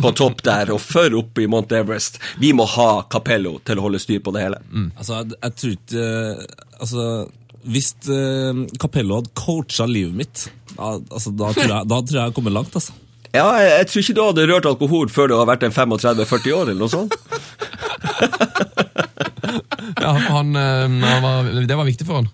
på 0.00 0.14
topp 0.16 0.44
der, 0.46 0.70
og 0.72 0.80
for 0.84 1.18
oppe 1.18 1.44
i 1.44 1.50
Mount 1.50 1.74
Everest? 1.74 2.20
Vi 2.40 2.54
må 2.56 2.64
ha 2.78 2.90
Capello 3.10 3.58
til 3.66 3.71
å 3.80 3.84
holde 3.86 4.00
styr 4.02 4.20
på 4.24 4.34
det 4.34 4.42
hele. 4.44 4.58
Altså, 4.96 5.20
jeg, 5.20 5.38
jeg 5.38 5.56
tror 5.60 5.72
ikke 5.76 6.02
eh, 6.08 6.42
Altså, 6.82 7.06
hvis 7.72 7.92
eh, 8.10 8.62
Capello 8.82 9.20
hadde 9.20 9.30
coacha 9.38 9.86
livet 9.86 10.16
mitt, 10.18 10.44
da, 10.74 10.96
altså, 10.98 11.30
da, 11.30 11.52
tror 11.54 11.70
jeg, 11.70 11.88
da 11.92 12.00
tror 12.02 12.18
jeg 12.18 12.24
jeg 12.24 12.36
kommer 12.40 12.56
langt, 12.56 12.74
altså. 12.74 12.96
Ja, 13.32 13.46
jeg, 13.56 13.70
jeg 13.78 13.88
tror 13.88 14.02
ikke 14.02 14.16
du 14.18 14.22
hadde 14.26 14.48
rørt 14.50 14.66
alkohol 14.68 15.12
før 15.14 15.30
du 15.30 15.36
har 15.38 15.48
vært 15.48 15.62
en 15.68 15.72
35-40 15.72 16.56
år, 16.58 16.72
eller 16.72 16.82
noe 16.82 16.92
sånt. 16.92 17.16
Ja, 20.02 20.12
han, 20.14 20.56
eh, 20.56 20.88
han 20.88 21.22
var, 21.22 21.48
det 21.66 21.76
var 21.76 21.86
viktig 21.86 22.06
for 22.08 22.22
han. 22.22 22.28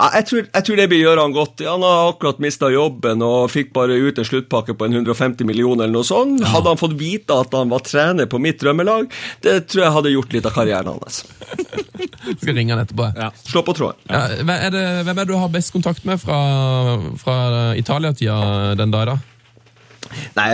Ja, 0.00 0.06
jeg, 0.16 0.26
tror, 0.30 0.46
jeg 0.48 0.64
tror 0.64 0.78
det 0.80 0.86
blir 0.88 1.02
gjøre 1.02 1.24
han 1.26 1.34
godt. 1.36 1.60
Han 1.66 1.82
har 1.84 2.10
akkurat 2.14 2.38
mista 2.40 2.70
jobben 2.72 3.20
og 3.24 3.50
fikk 3.52 3.74
bare 3.76 3.98
ut 4.00 4.16
en 4.16 4.24
sluttpakke 4.24 4.72
på 4.72 4.86
en 4.88 4.96
150 4.96 5.44
millioner 5.44 5.84
eller 5.84 5.98
noe 5.98 6.08
sånt. 6.08 6.40
Hadde 6.48 6.72
han 6.72 6.80
fått 6.80 6.96
vite 6.96 7.36
at 7.36 7.52
han 7.56 7.68
var 7.72 7.84
trener 7.84 8.30
på 8.30 8.40
mitt 8.40 8.62
drømmelag, 8.62 9.10
det 9.44 9.58
tror 9.68 9.84
jeg 9.84 9.96
hadde 9.98 10.14
gjort 10.14 10.36
litt 10.36 10.48
av 10.48 10.56
karrieren 10.56 10.88
hans. 10.94 11.20
Skal 12.40 12.56
ringe 12.56 12.72
han 12.72 12.80
etterpå. 12.80 13.10
Ja. 13.18 13.28
Slå 13.44 13.64
på 13.66 13.76
tråden. 13.76 14.00
Ja, 14.08 14.24
hvem 14.40 15.12
er 15.12 15.20
det 15.20 15.28
du 15.28 15.36
har 15.36 15.52
best 15.52 15.74
kontakt 15.74 16.08
med 16.08 16.22
fra, 16.22 16.40
fra 17.20 17.36
Italia-tida 17.76 18.72
den 18.80 18.94
dag, 18.94 19.12
da? 19.12 19.18
Nei, 20.36 20.50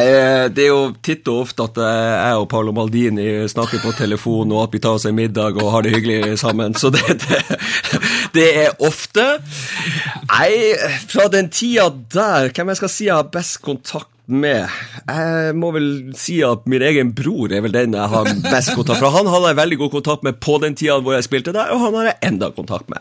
det 0.53 0.67
er 0.67 0.71
jo 0.71 0.81
titt 1.05 1.29
og 1.33 1.47
ofte 1.47 1.67
at 1.69 1.79
eh, 1.81 2.15
jeg 2.17 2.43
og 2.43 2.49
Paolo 2.53 2.75
Maldini 2.77 3.29
snakker 3.51 3.83
på 3.85 3.95
telefon, 3.97 4.53
og 4.55 4.67
at 4.67 4.77
vi 4.77 4.83
tar 4.85 4.99
oss 4.99 5.07
en 5.09 5.17
middag 5.17 5.61
og 5.61 5.73
har 5.75 5.87
det 5.87 5.95
hyggelig 5.97 6.37
sammen. 6.43 6.77
Så 6.79 6.91
det, 6.95 7.05
det, 7.25 7.41
det 8.37 8.51
er 8.67 8.85
ofte. 8.85 9.25
Nei, 10.29 10.51
fra 11.09 11.31
den 11.33 11.51
tida 11.53 11.89
der, 12.13 12.53
hvem 12.53 12.73
jeg 12.73 12.83
skal 12.83 12.93
si 12.93 13.09
jeg 13.09 13.17
har 13.17 13.33
best 13.33 13.61
kontakt 13.65 14.13
med? 14.27 14.67
Jeg 15.07 15.55
må 15.59 15.71
vel 15.75 15.91
si 16.19 16.41
at 16.45 16.67
min 16.71 16.83
egen 16.83 17.13
bror 17.17 17.53
er 17.55 17.63
vel 17.65 17.75
den 17.75 17.95
jeg 17.97 18.13
har 18.13 18.31
best 18.49 18.75
kontakt 18.75 19.01
med. 19.01 19.13
Han 19.15 19.31
hadde 19.31 19.53
jeg 19.53 19.61
veldig 19.63 19.79
god 19.85 19.95
kontakt 19.99 20.27
med 20.27 20.41
på 20.43 20.59
den 20.63 20.77
tida 20.79 20.99
hvor 21.01 21.17
jeg 21.17 21.29
spilte 21.29 21.55
der, 21.57 21.71
og 21.75 21.85
han 21.87 22.01
har 22.01 22.11
jeg 22.11 22.19
enda 22.33 22.51
kontakt 22.57 22.91
med. 22.93 23.01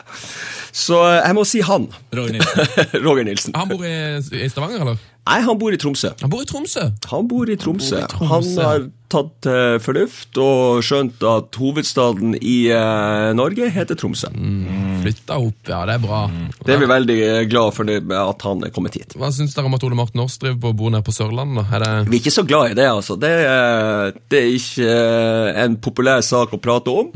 Så 0.76 1.00
jeg 1.16 1.36
må 1.36 1.44
si 1.48 1.62
han. 1.64 1.88
Roger 2.14 2.36
Nilsen. 2.36 2.80
Roger 3.06 3.28
Nilsen. 3.28 3.56
Han 3.56 3.70
bor 3.72 3.84
i, 3.86 3.96
i 4.44 4.48
Stavanger, 4.52 4.84
eller? 4.84 5.04
Nei, 5.26 5.40
han 5.42 5.58
bor 5.58 5.74
i 5.74 5.78
Tromsø. 5.80 6.12
Han 6.22 6.30
bor 6.30 6.44
i 6.44 6.46
Tromsø. 6.46 6.84
Han 7.10 7.26
bor 7.28 7.50
i 7.50 7.56
Tromsø. 7.58 7.98
Han 7.98 8.06
bor 8.06 8.06
i 8.06 8.12
Tromsø. 8.12 8.60
Han 8.62 8.66
har 8.70 8.86
tatt 9.12 9.32
til 9.46 9.80
fornuft 9.84 10.40
og 10.42 10.82
skjønt 10.86 11.22
at 11.26 11.58
hovedstaden 11.60 12.36
i 12.40 12.56
eh, 12.74 13.30
Norge 13.36 13.70
heter 13.74 13.98
Tromsø. 13.98 14.30
Flytta 15.02 15.38
opp, 15.38 15.60
ja, 15.70 15.82
det 15.88 15.96
er 15.96 16.02
bra. 16.02 16.24
Det 16.66 16.74
er 16.74 16.82
vi 16.82 16.90
veldig 16.90 17.18
glad 17.50 17.74
for 17.76 17.88
det, 17.88 18.00
at 18.10 18.46
han 18.46 18.64
er 18.66 18.72
kommet 18.74 18.98
hit. 18.98 19.16
Hva 19.18 19.30
syns 19.34 19.54
dere 19.56 19.70
om 19.70 19.76
at 19.76 19.86
Ole 19.86 19.98
Martin 19.98 20.22
Aars 20.24 20.38
driver 20.42 20.58
på 20.64 20.72
å 20.72 20.78
bo 20.80 20.90
nede 20.92 21.06
på 21.06 21.14
Sørlandet? 21.14 21.70
Er 21.70 21.84
det... 21.84 21.92
Vi 22.10 22.18
er 22.18 22.24
ikke 22.24 22.34
så 22.34 22.46
glad 22.48 22.72
i 22.72 22.78
det, 22.78 22.86
altså. 22.90 23.18
Det 23.20 23.32
er, 23.46 24.16
det 24.32 24.42
er 24.42 24.54
ikke 24.56 24.92
eh, 24.92 25.50
en 25.64 25.76
populær 25.82 26.24
sak 26.26 26.54
å 26.56 26.62
prate 26.62 26.94
om. 27.02 27.12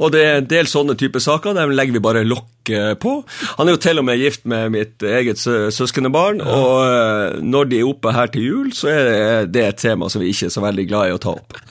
Og 0.00 0.12
det 0.14 0.24
er 0.26 0.40
en 0.40 0.50
del 0.50 0.68
sånne 0.70 0.98
typer 1.00 1.22
saker, 1.24 1.56
dem 1.56 1.74
legger 1.76 1.96
vi 1.96 2.04
bare 2.04 2.24
lokk 2.26 2.72
eh, 2.74 2.92
på. 3.00 3.14
Han 3.58 3.68
er 3.68 3.76
jo 3.76 3.82
til 3.86 4.02
og 4.02 4.08
med 4.08 4.20
gift 4.20 4.44
med 4.50 4.72
mitt 4.74 5.06
eget 5.06 5.40
søskenbarn, 5.40 6.42
ja. 6.42 6.58
og 6.58 6.76
eh, 6.84 7.40
når 7.42 7.70
de 7.72 7.80
er 7.80 7.88
oppe 7.88 8.14
her 8.16 8.32
til 8.34 8.48
jul, 8.48 8.72
så 8.76 8.92
er 8.92 9.50
det 9.52 9.66
et 9.68 9.82
tema 9.82 10.10
som 10.12 10.22
vi 10.22 10.32
ikke 10.34 10.50
er 10.50 10.56
så 10.56 10.64
veldig 10.64 10.88
glad 10.90 11.10
i 11.10 11.16
å 11.16 11.21
ta 11.22 11.36
opp. 11.38 11.58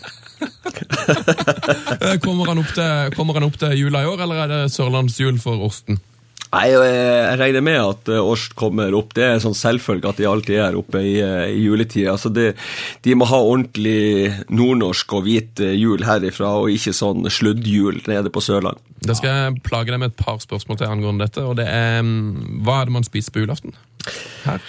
Eh, 2.01 2.15
Kommer 2.23 2.47
han, 2.49 2.57
opp 2.63 2.71
til, 2.73 3.11
kommer 3.13 3.37
han 3.37 3.45
opp 3.45 3.59
til 3.61 3.75
jula 3.77 4.01
i 4.01 4.07
år, 4.09 4.23
eller 4.25 4.39
er 4.41 4.49
det 4.49 4.61
sørlandsjul 4.73 5.37
for 5.41 5.61
Orsten? 5.67 5.99
Nei, 6.51 6.65
jeg 6.67 6.87
jeg 6.91 7.37
regner 7.39 7.63
med 7.63 7.77
at 7.79 8.09
orst 8.11 8.31
Årst 8.31 8.55
kommer 8.59 8.95
opp. 8.97 9.13
Det 9.15 9.23
er 9.23 9.37
en 9.37 9.43
sånn 9.43 9.55
selvfølge 9.55 10.09
at 10.09 10.17
de 10.19 10.27
alltid 10.27 10.57
er 10.59 10.75
oppe 10.75 10.99
i, 10.99 11.13
eh, 11.23 11.53
i 11.53 11.61
juletida. 11.63 12.11
Altså 12.11 12.31
det, 12.33 12.49
de 13.05 13.15
må 13.15 13.27
ha 13.29 13.39
ordentlig 13.39 14.33
nordnorsk 14.51 15.15
og 15.15 15.23
hvit 15.29 15.61
eh, 15.63 15.77
jul 15.79 16.03
herifra, 16.03 16.51
og 16.59 16.73
ikke 16.73 16.91
sånn 16.95 17.29
sluddjul 17.31 18.01
nede 18.09 18.33
på 18.33 18.43
Sørland. 18.43 18.81
Da 18.99 19.15
skal 19.15 19.31
jeg 19.37 19.61
plage 19.63 19.93
deg 19.93 20.01
med 20.01 20.11
et 20.11 20.19
par 20.19 20.41
spørsmål 20.43 20.81
til 20.81 20.91
angående 20.91 21.29
dette. 21.29 21.45
og 21.45 21.55
det 21.61 21.69
er, 21.71 22.01
mm, 22.03 22.63
Hva 22.65 22.81
er 22.81 22.89
det 22.89 22.97
man 22.99 23.07
spiser 23.07 23.31
på 23.31 23.45
julaften? 23.45 23.77
Her? 24.43 24.59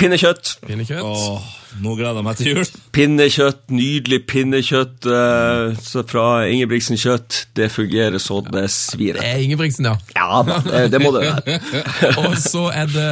Pinnekjøtt. 0.00 0.52
Pinnekjøtt? 0.64 1.04
Åh, 1.04 1.48
nå 1.84 1.94
gleder 1.98 2.20
jeg 2.20 2.26
meg 2.26 2.38
til 2.38 2.50
jul. 2.50 2.70
Pinnekjøtt, 2.96 3.62
nydelig 3.74 4.20
pinnekjøtt 4.30 5.08
eh, 5.12 5.80
fra 6.08 6.26
Ingebrigtsen 6.48 7.00
kjøtt. 7.00 7.42
Det 7.58 7.68
fungerer 7.72 8.16
så 8.22 8.40
det 8.46 8.66
svir. 8.72 9.20
Det 9.20 9.26
er 9.28 9.42
Ingebrigtsen, 9.44 9.90
ja. 9.90 9.96
Ja 10.16 10.42
da, 10.46 10.60
det, 10.64 10.84
det 10.94 11.02
må 11.04 11.12
det 11.16 11.26
være. 11.28 11.58
Og 12.24 12.38
så 12.40 12.68
er 12.72 12.88
det 12.90 13.08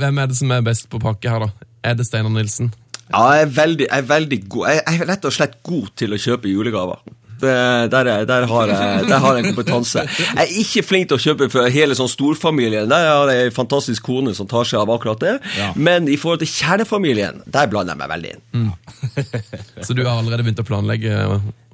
Hvem 0.00 0.22
er 0.22 0.30
det 0.30 0.38
som 0.38 0.54
er 0.54 0.62
best 0.66 0.88
på 0.92 1.02
pakke 1.02 1.32
her, 1.32 1.48
da? 1.48 1.70
Er 1.88 1.98
det 1.98 2.06
Steinar 2.08 2.32
Nilsen? 2.34 2.72
Ja, 3.08 3.22
jeg 3.34 3.46
er 3.46 3.52
veldig, 3.56 3.86
jeg 3.88 4.02
er 4.04 4.08
veldig 4.08 4.38
god. 4.52 4.66
Jeg 4.68 4.82
jeg 4.84 5.02
er 5.02 5.10
rett 5.14 5.24
og 5.28 5.34
slett 5.34 5.58
god 5.64 5.94
til 5.96 6.14
å 6.14 6.20
kjøpe 6.20 6.50
julegaver. 6.52 7.00
Det, 7.38 7.54
der, 7.92 8.10
er, 8.12 8.24
der, 8.28 8.46
har 8.50 8.72
jeg, 8.72 9.04
der 9.08 9.22
har 9.24 9.36
jeg 9.36 9.44
en 9.44 9.52
kompetanse. 9.52 10.04
Jeg 10.08 10.42
er 10.44 10.56
ikke 10.62 10.84
flink 10.86 11.10
til 11.10 11.18
å 11.18 11.22
kjøpe 11.22 11.50
for 11.52 11.70
hele 11.72 11.96
sånn 11.98 12.10
storfamilien. 12.10 12.90
Der 12.90 13.06
har 13.10 13.32
jeg 13.32 13.50
en 13.50 13.56
fantastisk 13.56 14.08
kone 14.08 14.34
som 14.36 14.48
tar 14.50 14.68
seg 14.68 14.82
av 14.82 14.92
akkurat 14.94 15.22
det. 15.22 15.36
Ja. 15.58 15.70
Men 15.76 16.10
i 16.10 16.18
forhold 16.20 16.42
til 16.42 16.50
kjernefamilien, 16.52 17.44
der 17.46 17.70
blander 17.70 17.94
jeg 17.94 18.02
meg 18.02 18.12
veldig 18.16 18.34
inn. 18.34 18.74
Så 19.86 19.94
du 19.94 20.04
har 20.04 20.16
allerede 20.16 20.44
begynt 20.46 20.62
å 20.62 20.68
planlegge 20.68 21.16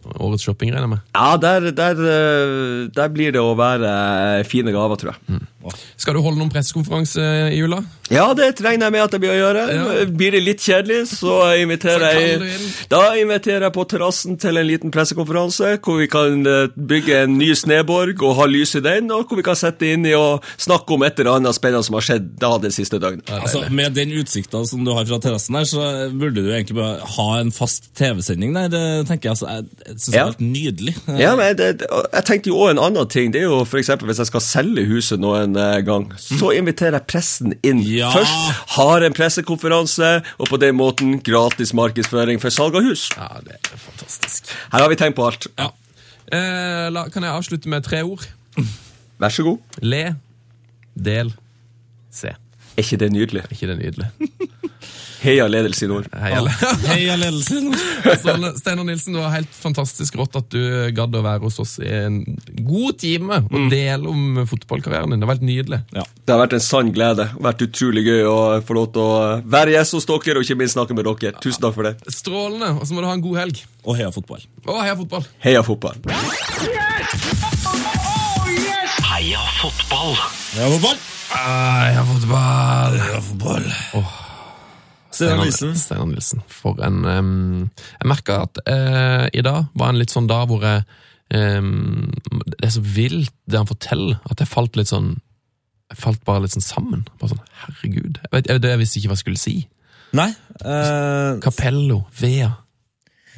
årets 0.04 0.44
shopping, 0.44 0.72
regner 0.72 0.84
jeg 0.84 0.92
med? 0.92 1.04
Ja, 1.16 1.36
der, 1.40 1.70
der, 1.72 2.00
eh, 2.12 2.86
der 2.94 3.12
blir 3.12 3.32
det 3.34 3.40
å 3.40 3.54
være 3.58 4.44
fine 4.48 4.74
gaver, 4.74 5.00
tror 5.00 5.14
jeg. 5.14 5.40
Skal 6.00 6.16
du 6.16 6.22
holde 6.24 6.40
noen 6.40 6.52
pressekonferanse 6.52 7.24
i 7.52 7.58
jula? 7.58 7.82
Ja, 8.12 8.26
det 8.36 8.50
regner 8.60 8.90
jeg 8.90 8.94
med 8.94 9.02
at 9.06 9.14
jeg 9.16 9.22
blir 9.22 9.32
å 9.32 9.38
gjøre. 9.38 9.62
Ja. 9.72 10.04
Blir 10.12 10.34
det 10.36 10.42
litt 10.44 10.64
kjedelig, 10.64 11.00
så 11.14 11.38
inviterer 11.56 12.04
Så 12.04 12.20
jeg. 12.20 12.58
Da 12.92 13.02
inviterer 13.20 13.66
jeg 13.68 13.74
på 13.76 13.86
terrassen 13.88 14.36
til 14.40 14.60
en 14.60 14.68
liten 14.68 14.92
pressekonferanse, 14.94 15.78
hvor 15.84 16.02
vi 16.02 16.08
kan 16.12 16.44
eh, 16.44 16.74
bygge 16.74 17.22
en 17.24 17.38
ny 17.40 17.50
sneborg 17.56 18.20
og 18.24 18.36
ha 18.40 18.48
lys 18.50 18.76
i 18.78 18.84
den, 18.84 19.08
og 19.14 19.28
hvor 19.28 19.40
vi 19.40 19.46
kan 19.46 19.58
sette 19.58 19.88
inn 19.94 20.04
i 20.08 20.14
og 20.18 20.44
snakke 20.60 20.96
om 20.96 21.06
et 21.06 21.18
eller 21.22 21.38
annet 21.38 21.56
spennende 21.56 21.86
som 21.86 21.96
har 21.98 22.06
skjedd 22.06 22.28
da 22.42 22.52
det 22.60 22.74
siste 22.76 23.00
døgnet. 23.00 23.30
Altså, 23.32 23.64
Med 23.72 23.96
den 23.96 24.12
utsikta 24.20 24.62
som 24.68 24.84
du 24.84 24.92
har 24.94 25.08
fra 25.08 25.20
terrassen 25.24 25.56
her, 25.58 25.68
så 25.68 25.88
burde 26.12 26.44
du 26.44 26.52
egentlig 26.52 26.76
bare 26.78 27.08
ha 27.16 27.28
en 27.40 27.54
fast 27.54 27.90
TV-sending 27.96 28.52
der, 28.56 28.68
det 28.72 28.84
tenker 29.08 29.30
jeg. 29.30 29.38
Altså, 29.38 29.48
jeg 29.48 29.64
jeg 29.64 29.96
ja. 29.96 30.12
det 30.12 30.20
er 30.20 30.24
helt 30.24 30.44
nydelig. 30.44 30.94
Ja, 31.18 31.34
men 31.36 31.56
det, 31.58 31.86
Jeg 31.88 32.24
tenkte 32.28 32.50
jo 32.50 32.58
også 32.58 32.74
en 32.74 32.82
annen 32.84 33.08
ting. 33.08 33.32
Det 33.32 33.40
er 33.42 33.48
jo 33.48 33.64
eksempel 33.64 34.08
Hvis 34.10 34.20
jeg 34.22 34.30
skal 34.30 34.44
selge 34.44 34.84
huset 34.88 35.20
noen 35.22 35.53
gang, 35.86 36.06
så 36.20 36.50
inviterer 36.56 36.98
jeg 36.98 37.06
pressen 37.10 37.54
inn 37.64 37.80
Ja. 37.84 38.10
først. 38.14 38.52
Har 38.76 39.02
en 39.06 39.12
pressekonferanse, 39.16 40.10
og 40.38 40.48
på 40.50 40.58
den 40.60 40.76
måten 40.76 41.16
gratis 41.24 41.72
markedsføring 41.76 42.40
for 42.42 42.50
salg 42.54 42.74
av 42.76 42.82
hus. 42.86 43.08
Ja, 43.16 43.28
det 43.44 43.56
er 43.60 43.78
fantastisk. 43.78 44.50
Her 44.72 44.80
har 44.84 44.88
vi 44.92 44.96
tenkt 45.00 45.16
på 45.16 45.26
alt. 45.26 45.46
Ja. 45.58 45.70
Eh, 46.32 46.90
la, 46.90 47.06
kan 47.12 47.22
jeg 47.22 47.32
avslutte 47.32 47.68
med 47.68 47.84
tre 47.84 48.02
ord? 48.02 48.26
Vær 49.20 49.28
så 49.30 49.44
god. 49.46 49.58
Le, 49.82 50.16
del, 50.96 51.32
se. 52.10 52.28
Er 52.76 52.82
ikke 52.82 52.98
det 52.98 53.12
nydelig? 53.14 53.44
Er 53.44 53.52
ikke 53.54 53.68
det 53.70 53.78
nydelig? 53.78 54.08
Heia 55.24 55.46
ledelse 55.48 55.86
i 55.86 55.88
nord. 55.88 56.06
Heia, 56.12 56.42
Heia 56.84 56.88
Heia 56.94 57.16
ledelsen! 57.16 57.70
nord. 57.70 58.58
Steinar 58.58 58.84
Nilsen, 58.84 59.14
det 59.16 59.22
var 59.22 59.32
helt 59.32 59.54
fantastisk 59.56 60.18
rått 60.20 60.36
at 60.36 60.50
du 60.52 60.60
gadd 60.96 61.14
å 61.16 61.22
være 61.24 61.42
hos 61.46 61.56
oss 61.62 61.78
i 61.80 61.88
en 61.88 62.18
god 62.66 62.98
time 63.00 63.40
og 63.48 63.70
dele 63.72 64.10
om 64.10 64.42
fotballkarrieren 64.48 65.14
din. 65.14 65.22
Det 65.22 65.28
var 65.30 65.38
helt 65.38 65.48
nydelig. 65.48 65.80
Ja. 65.96 66.04
Det 66.24 66.34
har 66.34 66.42
vært 66.44 66.56
en 66.58 66.64
sann 66.64 66.92
glede. 66.94 67.24
Det 67.30 67.38
har 67.38 67.46
vært 67.48 67.64
utrolig 67.68 68.04
gøy 68.06 68.22
å 68.28 68.36
få 68.68 68.76
lov 68.76 68.90
til 68.94 69.04
å 69.04 69.14
være 69.56 69.74
gjest 69.78 69.96
hos 69.98 70.08
dere, 70.10 70.36
og 70.40 70.44
ikke 70.46 70.58
minst 70.60 70.76
snakke 70.76 70.96
med 70.98 71.08
dere. 71.08 71.34
Tusen 71.44 71.64
takk 71.64 71.76
for 71.78 71.88
det. 71.88 71.94
Strålende. 72.12 72.74
Og 72.78 72.84
så 72.88 72.96
må 72.96 73.04
du 73.04 73.08
ha 73.08 73.16
en 73.16 73.24
god 73.24 73.40
helg. 73.44 73.62
Og 73.84 73.96
heia 73.98 74.10
fotball. 74.12 74.44
Og 74.68 74.80
heia 74.80 74.96
fotball! 74.96 75.24
Heia 75.44 75.64
fotball. 75.64 75.96
Heia 79.14 79.40
fotball! 79.60 80.16
Heia 80.54 80.68
fotball! 80.72 81.00
Heia 81.34 82.04
fotball! 82.08 83.00
Heia 83.00 83.24
fotball. 83.24 84.23
Steinar 85.14 85.44
Nilsen. 85.44 85.74
Steinar 85.78 86.08
Nilsen. 86.10 86.42
For 86.50 86.80
en 86.84 87.04
um, 87.04 87.70
Jeg 88.00 88.10
merka 88.10 88.40
at 88.48 88.60
uh, 88.66 89.26
i 89.32 89.44
dag 89.46 89.70
var 89.78 89.92
en 89.92 90.00
litt 90.00 90.14
sånn 90.14 90.28
dag 90.30 90.48
hvor 90.50 90.64
jeg 90.66 90.82
um, 91.34 92.10
Det 92.48 92.66
er 92.66 92.74
så 92.74 92.82
vilt, 92.84 93.34
det 93.46 93.60
han 93.60 93.70
forteller, 93.70 94.18
at 94.30 94.42
jeg 94.42 94.50
falt 94.50 94.78
litt 94.80 94.90
sånn 94.90 95.14
Jeg 95.92 96.00
falt 96.00 96.24
bare 96.26 96.44
litt 96.44 96.56
sånn 96.56 96.66
sammen. 96.66 97.06
Bare 97.20 97.34
sånn, 97.34 97.44
Herregud. 97.62 98.18
Jeg, 98.22 98.32
vet, 98.32 98.50
jeg, 98.50 98.64
jeg 98.72 98.82
visste 98.82 99.00
ikke 99.00 99.12
hva 99.12 99.18
jeg 99.18 99.24
skulle 99.24 99.42
si. 99.42 99.56
Nei. 100.14 100.30
Uh, 100.62 101.40
Capello, 101.42 102.04
Vea, 102.18 102.50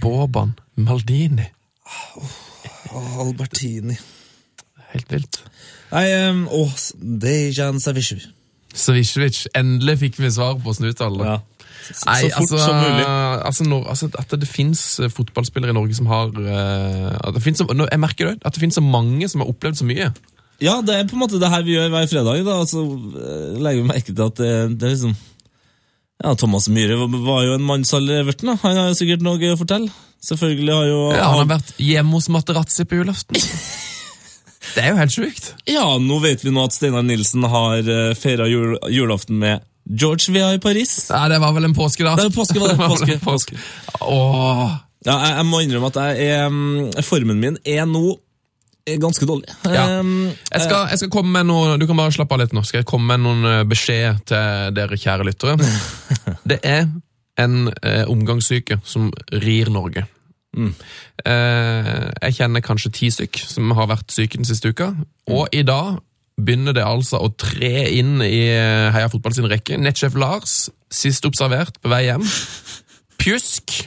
Boban, 0.03 0.55
Maldini. 0.77 1.47
Albertini. 2.93 3.97
Helt 4.93 5.13
vilt. 5.13 5.41
Nei, 5.91 6.07
um, 6.29 6.47
oh, 6.53 6.73
Dejan 6.97 7.81
Savicevic. 7.83 8.29
Savicevic. 8.77 9.47
Endelig 9.57 9.99
fikk 10.05 10.19
vi 10.21 10.31
svar 10.33 10.57
på 10.61 10.75
det. 10.79 10.95
Ja. 11.25 11.39
Så, 11.87 12.07
Nei, 12.09 12.17
så 12.23 12.31
fort 12.33 12.41
altså, 12.41 12.59
som 12.65 12.79
mulig. 12.83 13.05
altså, 13.47 13.65
når, 13.71 13.85
altså 13.93 14.09
At 14.19 14.33
det 14.41 14.49
fins 14.49 14.81
fotballspillere 15.15 15.71
i 15.71 15.77
Norge 15.77 15.95
som 15.99 16.09
har 16.11 16.33
eh, 16.35 17.13
at 17.21 17.35
det 17.37 17.57
så, 17.61 17.67
nå- 17.71 17.87
Jeg 17.91 18.01
merker 18.03 18.31
det, 18.33 18.39
at 18.45 18.55
det 18.57 18.61
finnes 18.65 18.75
så 18.79 18.83
mange 18.83 19.29
som 19.31 19.41
har 19.45 19.51
opplevd 19.53 19.79
så 19.79 19.87
mye. 19.87 20.09
Ja, 20.65 20.81
det 20.83 20.95
er 20.97 21.05
på 21.07 21.15
en 21.19 21.21
måte 21.23 21.39
det 21.39 21.51
her 21.53 21.63
vi 21.63 21.75
gjør 21.77 21.91
hver 21.93 22.07
fredag. 22.11 22.45
da, 22.47 22.59
altså, 22.65 22.83
eh, 23.21 23.57
legger 23.61 23.83
vi 23.83 23.89
merke 23.93 24.11
til 24.15 24.25
at 24.27 24.37
det, 24.41 24.53
det 24.81 24.89
er 24.89 24.95
liksom 24.97 25.17
Ja, 26.25 26.33
Thomas 26.35 26.67
Myhre 26.73 26.97
var- 27.13 27.45
jo 27.45 27.55
en 27.55 27.67
mannsalder 27.69 28.15
i 28.17 28.21
Everton. 28.25 28.49
da. 28.55 28.57
Han 28.63 28.77
har 28.77 28.89
jo 28.89 28.95
sikkert 28.97 29.21
noe 29.23 29.37
å 29.53 29.59
fortelle. 29.61 29.91
Selvfølgelig 30.25 30.73
har 30.75 30.87
jo 30.89 31.01
Ja, 31.13 31.29
han 31.29 31.43
har 31.47 31.59
vært 31.59 31.75
hjemme 31.79 32.17
hos 32.17 32.29
Materazzi 32.33 32.85
på 32.89 32.97
julaften. 33.05 33.37
Det 34.75 34.83
er 34.83 34.89
jo 34.91 34.97
helt 34.99 35.13
sjukt. 35.15 35.53
Ja, 35.71 35.85
nå 36.03 36.19
vet 36.21 36.43
vi 36.45 36.51
nå 36.51 36.65
at 36.67 36.73
Steinar 36.75 37.05
Nilsen 37.07 37.45
har 37.49 37.87
feira 38.19 38.49
jul, 38.51 38.75
julaften 38.93 39.39
med 39.39 39.63
George 39.87 40.33
Vea 40.35 40.53
i 40.57 40.61
Paris. 40.63 40.97
Nei, 41.13 41.29
Det 41.31 41.41
var 41.43 41.55
vel 41.55 41.69
en 41.69 41.77
påske, 41.77 42.05
da. 42.05 42.17
Det 42.19 42.29
er 42.31 42.35
påske, 42.35 42.61
var 42.61 42.73
det. 42.73 42.79
var 42.83 42.93
Påske, 42.95 43.07
vel 43.07 43.19
en 43.21 43.25
påske. 43.25 43.59
Åh. 44.03 44.77
Ja, 45.07 45.15
jeg, 45.23 45.35
jeg 45.37 45.47
må 45.47 45.61
innrømme 45.63 45.91
at 45.93 45.99
jeg 46.03 46.31
er, 46.35 46.49
mm, 46.51 47.03
formen 47.07 47.39
min 47.43 47.59
er 47.63 47.85
nå 47.87 48.17
ganske 49.01 49.27
dårlig. 49.27 49.51
Ja. 49.65 50.01
Um, 50.01 50.31
Jeg 50.53 50.63
skal, 50.63 50.89
jeg 50.91 50.99
skal 51.01 51.11
komme 51.11 51.33
med 51.35 51.49
noe 51.49 51.75
Du 51.79 51.87
kan 51.89 51.99
bare 51.99 52.15
slappe 52.15 52.37
av 52.37 52.45
litt 52.45 52.53
nå. 52.55 52.63
Skal 52.67 52.85
jeg 52.85 52.87
komme 52.87 53.17
med 53.17 53.25
noen 53.25 53.49
eh, 53.51 53.65
beskjed 53.67 54.21
til 54.31 54.77
dere 54.77 54.99
kjære 54.99 55.27
lyttere? 55.27 55.57
Det 56.51 56.61
er 56.63 56.87
en 57.43 57.57
eh, 57.83 58.05
omgangssyke 58.09 58.79
som 58.87 59.11
rir 59.43 59.71
Norge. 59.75 60.07
Eh, 60.57 61.91
jeg 62.23 62.37
kjenner 62.39 62.65
kanskje 62.65 62.93
ti 62.95 63.11
stykk 63.13 63.43
som 63.45 63.75
har 63.77 63.91
vært 63.91 64.15
syke 64.15 64.39
den 64.39 64.49
siste 64.49 64.71
uka. 64.73 64.93
Og 65.29 65.51
i 65.53 65.65
dag 65.67 65.99
begynner 66.37 66.77
det 66.77 66.85
altså 66.85 67.21
å 67.25 67.31
tre 67.39 67.87
inn 67.97 68.21
i 68.25 68.47
eh, 68.53 68.93
Heia 68.95 69.09
Fotball 69.13 69.35
sin 69.37 69.49
rekke. 69.51 69.79
Nettsjef 69.81 70.17
Lars, 70.21 70.67
sist 70.93 71.25
observert 71.29 71.81
på 71.83 71.93
vei 71.93 72.07
hjem. 72.11 72.25
Pjusk. 73.23 73.85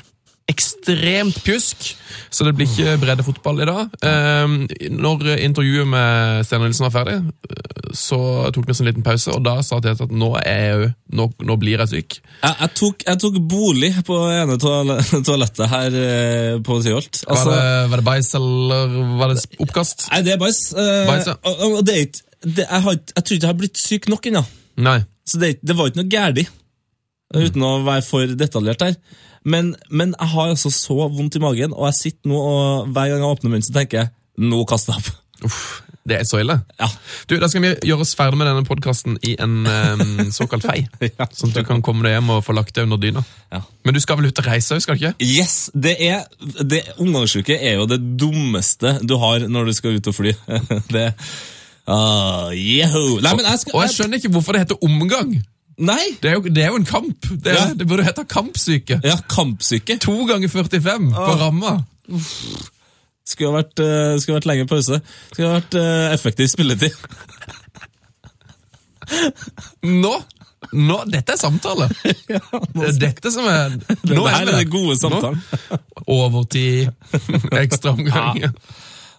Ekstremt 0.49 1.35
pjusk, 1.45 1.91
så 2.33 2.45
det 2.47 2.55
blir 2.57 2.65
ikke 2.65 2.95
breddefotball 3.03 3.59
i 3.61 3.67
dag. 3.69 3.91
Eh, 4.01 4.53
når 4.89 5.27
intervjuet 5.45 5.85
med 5.85 6.39
Steinar 6.47 6.71
Nilsen 6.71 6.87
var 6.87 6.93
ferdig, 6.95 7.19
eh, 7.21 7.91
så 7.93 8.17
tok 8.55 8.65
vi 8.65 8.73
oss 8.73 8.81
en 8.81 8.89
liten 8.89 9.05
pause, 9.05 9.29
og 9.29 9.43
da 9.45 9.59
sa 9.65 9.77
Tete 9.77 10.07
at 10.07 10.15
nå, 10.23 10.31
jeg, 10.41 10.89
nå, 11.13 11.27
nå 11.45 11.57
blir 11.61 11.77
jeg 11.83 11.91
syk. 11.91 12.17
jeg, 12.41 12.55
jeg, 12.63 12.71
tok, 12.81 13.05
jeg 13.05 13.21
tok 13.21 13.37
bolig 13.51 13.91
på 14.07 14.17
ene 14.39 14.57
toalettet 15.27 15.69
her 15.69 15.99
eh, 16.01 16.55
på 16.65 16.79
Tyholt. 16.81 17.21
Var, 17.21 17.35
Altså, 17.35 17.53
det, 17.53 17.91
var 17.93 18.01
det 18.01 18.07
bæsj, 18.09 18.31
eller 18.41 18.97
var 19.21 19.35
det 19.35 19.45
oppkast? 19.67 20.07
nei, 20.15 20.23
det 20.25 20.33
er 20.33 20.41
bæsj. 20.41 20.65
og, 21.45 21.63
og 21.69 21.85
det 21.85 21.93
er 21.93 22.07
ikke 22.07 22.25
det, 22.43 22.65
jeg, 22.65 22.81
har, 22.85 22.99
jeg 23.15 23.23
tror 23.23 23.35
ikke 23.35 23.45
jeg 23.45 23.51
har 23.51 23.59
blitt 23.59 23.81
syk 23.81 24.09
nok 24.11 24.29
ennå. 24.29 24.43
Så 25.27 25.41
det, 25.41 25.57
det 25.65 25.75
var 25.77 25.89
ikke 25.89 26.01
noe 26.01 26.11
gærent. 26.11 26.55
Uten 27.35 27.65
å 27.65 27.73
være 27.85 28.05
for 28.05 28.37
detaljert 28.39 28.85
her. 28.87 28.95
Men, 29.45 29.73
men 29.89 30.15
jeg 30.17 30.31
har 30.33 30.53
altså 30.53 30.71
så 30.73 31.07
vondt 31.13 31.37
i 31.37 31.43
magen, 31.43 31.75
og 31.75 31.89
jeg 31.89 31.99
sitter 31.99 32.31
nå 32.31 32.39
og 32.39 32.89
hver 32.93 33.11
gang 33.11 33.21
jeg 33.21 33.35
åpner 33.35 33.53
munnen, 33.53 33.65
så 33.65 33.75
tenker 33.75 34.01
jeg 34.01 34.49
nå 34.49 34.63
kaster 34.67 34.95
jeg 34.95 35.03
opp. 35.03 35.15
Uff, 35.47 35.59
det 36.07 36.17
er 36.17 36.25
så 36.27 36.41
ille. 36.41 36.57
Ja. 36.79 36.87
Du, 37.29 37.37
Da 37.39 37.47
skal 37.47 37.63
vi 37.63 37.71
gjøre 37.87 38.03
oss 38.03 38.15
ferdig 38.17 38.39
med 38.39 38.49
denne 38.49 38.65
podkasten 38.67 39.15
i 39.23 39.35
en 39.39 39.61
um, 39.63 40.31
såkalt 40.35 40.65
fei. 40.67 40.81
Ja. 41.05 41.29
Sånn 41.31 41.53
at 41.53 41.61
du 41.61 41.67
kan 41.67 41.83
komme 41.85 42.03
deg 42.07 42.17
hjem 42.17 42.33
og 42.35 42.41
få 42.47 42.55
lagt 42.57 42.75
deg 42.75 42.89
under 42.89 42.99
dyna. 42.99 43.23
Ja. 43.53 43.61
Men 43.87 43.95
du 43.95 44.01
skal 44.03 44.19
vel 44.19 44.31
ut 44.31 44.41
og 44.41 44.49
reise 44.49 44.75
òg, 44.75 44.83
skal 44.83 44.97
du 44.97 45.05
ikke? 45.05 45.13
Yes! 45.23 45.69
det 45.73 45.95
er, 46.03 46.25
det, 46.59 46.83
Omgangssyke 46.99 47.55
er 47.55 47.79
jo 47.79 47.87
det 47.89 48.01
dummeste 48.19 48.97
du 49.07 49.15
har 49.21 49.47
når 49.47 49.69
du 49.69 49.77
skal 49.77 49.95
ut 49.99 50.11
og 50.11 50.17
fly. 50.17 50.35
det 50.95 51.07
ah, 51.89 52.49
Yahoo! 52.53 53.19
Nei, 53.25 53.33
men 53.39 53.45
jeg 53.49 53.59
skal 53.63 53.75
Og 53.77 53.83
jeg 53.85 53.95
skjønner 53.95 54.21
ikke 54.21 54.31
hvorfor 54.35 54.55
det 54.55 54.61
heter 54.65 54.83
omgang. 54.85 55.33
Nei! 55.79 56.01
Det 56.21 56.29
er 56.31 56.35
jo, 56.37 56.41
det 56.51 56.63
er 56.63 56.73
jo 56.73 56.79
en 56.81 56.87
kamp. 56.89 57.29
Det, 57.31 57.53
er, 57.53 57.59
Ja. 57.59 57.67
det 57.79 57.87
burde 57.87 58.03
hete 58.03 58.25
kampsyke. 58.29 58.99
Ja, 59.03 59.15
kampsyke. 59.31 59.95
To 60.03 60.17
ganger 60.27 60.51
45 60.51 61.09
på 61.15 61.35
ramma. 61.39 61.77
Skulle 63.29 63.51
ha 63.51 63.59
vært, 63.61 63.79
uh, 63.79 64.17
skulle 64.19 64.39
vært 64.39 64.49
lenge 64.49 64.65
pause. 64.67 64.99
Skulle 65.31 65.47
ha 65.51 65.59
vært 65.61 65.77
uh, 65.79 66.09
effektiv 66.15 66.49
spilletid. 66.51 66.97
Nå! 70.03 70.13
Nå, 70.75 70.97
Dette 71.09 71.33
er 71.33 71.39
samtale! 71.39 71.87
Det 72.27 72.83
er 72.89 72.97
dette 72.99 73.31
som 73.33 73.45
er 73.47 73.77
Nå 74.11 74.25
vi 74.25 74.33
er 74.35 74.49
det 74.51 74.65
gode 74.69 74.97
samtalen. 74.99 75.39
Overtid, 76.09 76.91
ekstraomgang. 77.55 78.43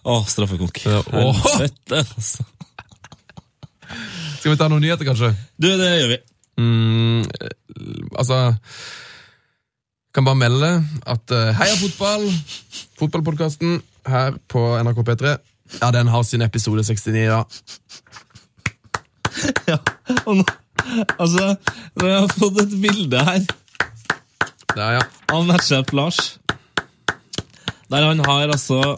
Åh, 0.05 0.27
straffekonk. 0.29 0.79
Ja. 0.85 1.01
Helvete, 1.09 2.03
altså. 2.05 2.45
Skal 4.39 4.53
vi 4.53 4.57
ta 4.57 4.67
noen 4.71 4.81
nyheter, 4.83 5.05
kanskje? 5.05 5.33
Du, 5.61 5.69
det 5.77 5.89
gjør 5.99 6.11
vi. 6.15 6.19
Mm, 6.61 7.21
eh, 7.21 7.53
altså 8.19 8.55
Kan 10.13 10.25
bare 10.27 10.35
melde 10.35 10.71
at 11.07 11.31
uh, 11.31 11.53
Heia 11.55 11.77
fotball, 11.79 12.25
fotballpodkasten 12.99 13.79
her 14.07 14.35
på 14.51 14.59
NRK 14.83 14.99
P3, 15.07 15.31
ja, 15.79 15.91
den 15.95 16.09
har 16.11 16.23
sin 16.27 16.41
episode 16.43 16.83
69 16.83 17.15
ja. 17.23 17.43
Ja, 19.71 19.77
og 20.25 20.41
nå, 20.41 20.45
altså, 21.19 21.55
jeg 22.01 22.11
har 22.17 22.27
fått 22.35 22.59
et 22.65 22.75
bilde 22.81 23.23
her 23.23 23.45
Der, 24.75 24.97
ja. 24.97 25.05
av 25.31 25.47
nettsjef 25.47 25.93
Lars. 25.95 26.19
Der 27.91 28.05
han 28.07 28.21
har 28.25 28.51
altså 28.51 28.97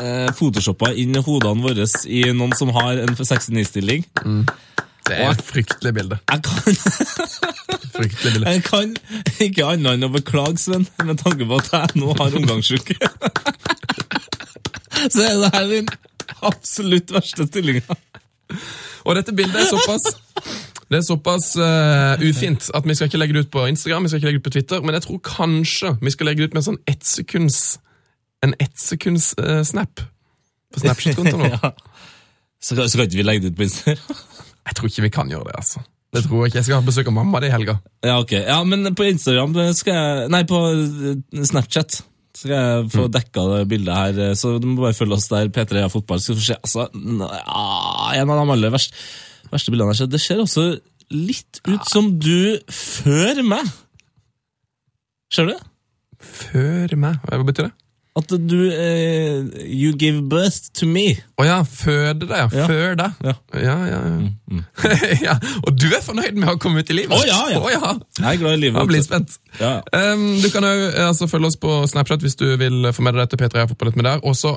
eh, 0.00 0.30
photoshoppa 0.36 0.92
inn 1.00 1.16
hodene 1.24 1.64
våre 1.64 1.86
i 2.06 2.24
noen 2.34 2.54
som 2.56 2.72
har 2.76 3.02
en 3.04 3.16
69-stilling. 3.16 4.06
Det 5.04 5.18
er 5.20 5.34
et 5.34 5.44
fryktelig 5.44 5.92
bilde. 5.94 6.18
Jeg 6.32 6.42
kan, 6.46 6.76
Fryktelig 7.94 8.32
bilde. 8.32 8.50
jeg 8.50 8.62
kan 8.64 8.94
ikke 9.44 9.66
annet 9.68 9.92
enn 9.92 10.08
å 10.08 10.12
beklage, 10.14 10.62
Sven, 10.62 10.86
med 11.04 11.20
tanke 11.20 11.46
på 11.46 11.60
at 11.60 11.72
jeg 11.74 12.00
nå 12.00 12.14
har 12.18 12.38
omgangsuke. 12.40 12.96
Så 15.04 15.20
er 15.26 15.34
det 15.42 15.50
her 15.52 15.68
den 15.68 15.90
absolutt 16.44 17.12
verste 17.12 17.46
stillinga. 17.48 17.98
Og 19.04 19.18
dette 19.18 19.34
bildet 19.36 19.60
er 19.60 19.68
såpass 19.68 20.08
det 20.84 20.98
er 21.00 21.04
såpass 21.06 21.54
uh, 21.56 22.20
ufint 22.20 22.68
at 22.76 22.84
vi 22.86 22.94
skal 22.94 23.08
ikke 23.08 23.18
legge 23.18 23.34
det 23.34 23.46
ut 23.46 23.52
på 23.54 23.62
Instagram 23.66 24.04
vi 24.04 24.10
skal 24.12 24.20
ikke 24.20 24.28
legge 24.28 24.38
det 24.38 24.42
ut 24.42 24.48
på 24.48 24.54
Twitter, 24.56 24.82
men 24.84 24.94
jeg 24.94 25.06
tror 25.06 25.20
kanskje 25.26 25.94
vi 26.00 26.12
skal 26.12 26.28
legge 26.28 26.42
det 26.42 26.50
ut 26.50 26.54
med 26.54 26.60
en 26.60 26.66
sånn 26.68 26.82
ettsekunds 26.90 27.60
en 28.44 28.54
ettsekunds-snap 28.62 30.04
på 30.74 30.82
Snapchat-kontoen 30.84 31.44
vår. 31.46 31.56
Ja. 31.64 31.72
Så, 32.64 32.76
kan- 32.78 32.86
ikke 32.88 33.18
vi 33.20 33.24
legge 33.26 33.42
det 33.44 33.50
ut 33.52 33.58
på 33.58 33.66
Instagram? 33.66 34.22
Jeg 34.66 34.76
tror 34.78 34.88
ikke 34.88 35.02
vi 35.04 35.10
kan 35.12 35.28
gjøre 35.28 35.50
det, 35.50 35.56
altså. 35.60 35.82
Det 36.14 36.22
tror 36.24 36.38
jeg 36.44 36.48
ikke. 36.52 36.58
Jeg 36.62 36.64
skal 36.68 36.78
ha 36.78 36.86
besøk 36.86 37.08
av 37.10 37.14
mamma 37.16 37.40
det 37.42 37.48
i 37.50 37.52
helga. 37.52 37.74
Ja, 38.06 38.14
ok. 38.22 38.32
Ja, 38.38 38.56
men 38.64 38.86
på 38.96 39.04
Instagram 39.10 39.52
skal 39.76 39.96
jeg 39.98 40.28
Nei, 40.32 40.40
på 40.48 40.60
eh, 40.70 41.42
Snapchat 41.50 41.96
skal 42.38 42.54
jeg 42.54 42.86
få 42.94 43.04
dekka 43.12 43.42
det 43.50 43.58
bildet 43.72 43.94
her. 43.98 44.20
eh, 44.28 44.34
Så 44.38 44.54
du 44.62 44.68
må 44.70 44.84
bare 44.86 44.94
følge 44.96 45.18
oss 45.18 45.26
der. 45.28 45.50
P3 45.52 45.82
er 45.82 45.90
fotball. 45.92 46.22
Skal 46.22 46.38
få 46.38 46.46
se. 46.46 46.56
Altså, 46.62 46.86
en 46.94 48.30
av 48.30 48.40
de 48.40 48.54
aller 48.56 48.72
verste, 48.74 48.94
verste 49.52 49.74
bildene 49.74 49.90
jeg 49.90 49.98
har 49.98 50.00
sett. 50.04 50.14
Det 50.14 50.22
ser 50.22 50.40
også 50.46 50.64
litt 51.14 51.60
ut 51.68 51.90
som 51.90 52.08
du 52.22 52.56
før 52.72 53.42
meg. 53.50 53.68
Ser 55.34 55.50
du? 55.50 55.56
Før 56.24 56.94
meg? 57.08 57.18
Hva 57.26 57.42
betyr 57.50 57.68
det? 57.68 57.74
At 58.14 58.30
du 58.30 58.60
uh, 58.70 59.40
You 59.66 59.90
give 59.98 60.20
birth 60.30 60.68
to 60.78 60.86
me. 60.86 61.16
Å 61.34 61.46
ja, 61.48 61.56
føde 61.66 62.28
deg, 62.30 62.52
ja. 62.54 62.66
Før 62.68 62.92
deg. 63.00 63.16
Ja. 63.26 63.32
Ja, 63.58 63.74
ja, 63.90 63.96
ja. 64.06 64.60
ja. 65.26 65.32
Og 65.66 65.72
du 65.74 65.88
er 65.90 66.02
fornøyd 66.04 66.36
med 66.38 66.52
å 66.52 66.54
komme 66.62 66.84
ut 66.84 66.92
i 66.94 66.98
livet? 67.00 67.10
Å, 67.10 67.24
ja, 67.26 67.40
ja. 67.50 67.58
Oh, 67.58 67.66
ja. 67.72 67.96
Jeg 68.20 68.28
er 68.36 68.38
glad 68.44 68.54
i 68.54 68.60
livet. 68.68 68.78
Jeg 68.78 68.90
blir 68.92 69.02
spent. 69.02 69.34
Ja. 69.58 69.72
Um, 69.90 70.28
du 70.38 70.46
kan 70.54 70.62
jo 70.68 70.92
altså, 71.08 71.26
følge 71.32 71.50
oss 71.50 71.58
på 71.58 71.72
Snapchat 71.90 72.22
hvis 72.22 72.38
du 72.38 72.46
vil 72.60 72.86
få 72.94 73.02
med 73.02 73.16
deg 73.18 73.24
dette. 73.24 73.40
P3 73.42 73.64
er 73.64 73.72
fotballet 73.72 73.98
med 73.98 74.06
der. 74.06 74.22
Også, 74.30 74.52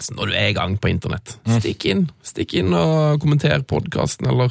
altså, 0.00 0.16
når 0.18 0.32
du 0.32 0.34
er 0.40 0.48
i 0.50 0.56
gang 0.58 0.74
på 0.82 0.90
internett, 0.90 1.36
Mm. 1.46 1.60
stikk 1.62 1.86
inn 1.92 2.02
Stikk 2.26 2.56
inn 2.58 2.74
og 2.74 3.22
kommenter 3.22 3.62
podkasten, 3.62 4.26
eller 4.32 4.50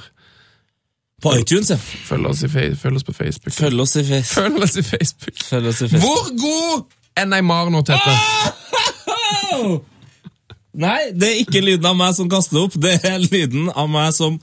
På 1.19 1.33
iTunes, 1.35 1.73
ja. 1.73 1.75
følg 2.07 2.29
oss, 2.31 2.45
i, 2.47 2.47
følg 2.79 2.95
oss 2.95 3.03
på 3.03 3.11
Facebook. 3.17 3.51
Følg 3.51 3.83
oss 3.83 3.97
i. 3.99 4.05
Følg 4.23 4.63
oss 4.63 4.77
i 4.79 4.85
Facebook. 4.87 5.35
Følg 5.49 5.67
oss 5.73 5.81
i 5.83 5.89
Facebook. 5.91 6.07
Hvor 6.07 6.31
god 6.39 6.95
Neymar 7.27 7.71
nå, 7.73 7.83
Tete? 7.87 8.15
Nei, 10.79 10.99
det 11.11 11.27
er 11.27 11.39
ikke 11.43 11.61
lyden 11.65 11.87
av 11.89 11.97
meg 11.99 12.15
som 12.15 12.29
kaster 12.31 12.61
opp. 12.61 12.75
Det 12.79 12.99
er 13.03 13.19
lyden 13.25 13.71
av 13.73 13.89
meg 13.91 14.13
som 14.15 14.39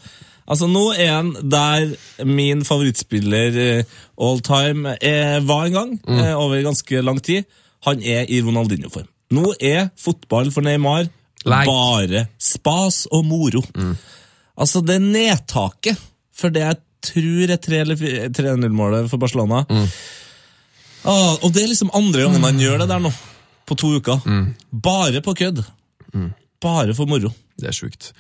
Altså, 0.46 0.68
Nå 0.70 0.92
er 0.94 1.08
han 1.10 1.32
der 1.50 1.88
min 2.22 2.60
favorittspiller 2.62 3.56
eh, 3.58 3.94
all 4.22 4.38
time 4.46 4.92
er, 5.02 5.40
var 5.42 5.64
en 5.66 5.74
gang, 5.74 5.94
mm. 5.98 6.20
over 6.38 6.62
ganske 6.62 7.00
lang 7.02 7.18
tid. 7.18 7.48
Han 7.88 7.98
er 7.98 8.30
i 8.30 8.38
Ronaldinho-form. 8.46 9.08
Nå 9.34 9.56
er 9.58 9.88
fotball 9.98 10.52
for 10.54 10.62
Neymar 10.62 11.08
Like. 11.46 11.66
bare 11.66 12.26
spas 12.38 13.08
og 13.10 13.26
moro. 13.26 13.64
Altså, 14.54 14.84
det 14.86 15.00
nedtaket 15.02 15.98
for 16.36 16.54
det 16.54 16.62
jeg 16.62 16.78
tror 17.10 17.52
er 17.54 18.30
3-0-målet 18.38 19.10
for 19.10 19.22
Barcelona 19.22 19.64
ah, 21.06 21.34
Og 21.42 21.54
det 21.54 21.62
er 21.62 21.72
liksom 21.72 21.90
andre 21.94 22.26
gangen 22.26 22.44
han 22.44 22.60
gjør 22.60 22.84
det 22.84 22.90
der 22.92 23.02
nå, 23.06 23.12
på 23.66 23.78
to 23.78 23.96
uker. 23.98 24.20
Bare 24.70 25.22
på 25.24 25.34
kødd. 25.38 25.64
Bare 26.62 26.94
for 26.94 27.08
moro. 27.08 27.32
Det 27.56 27.68
er 27.70 27.72
sjukt. 27.72 28.12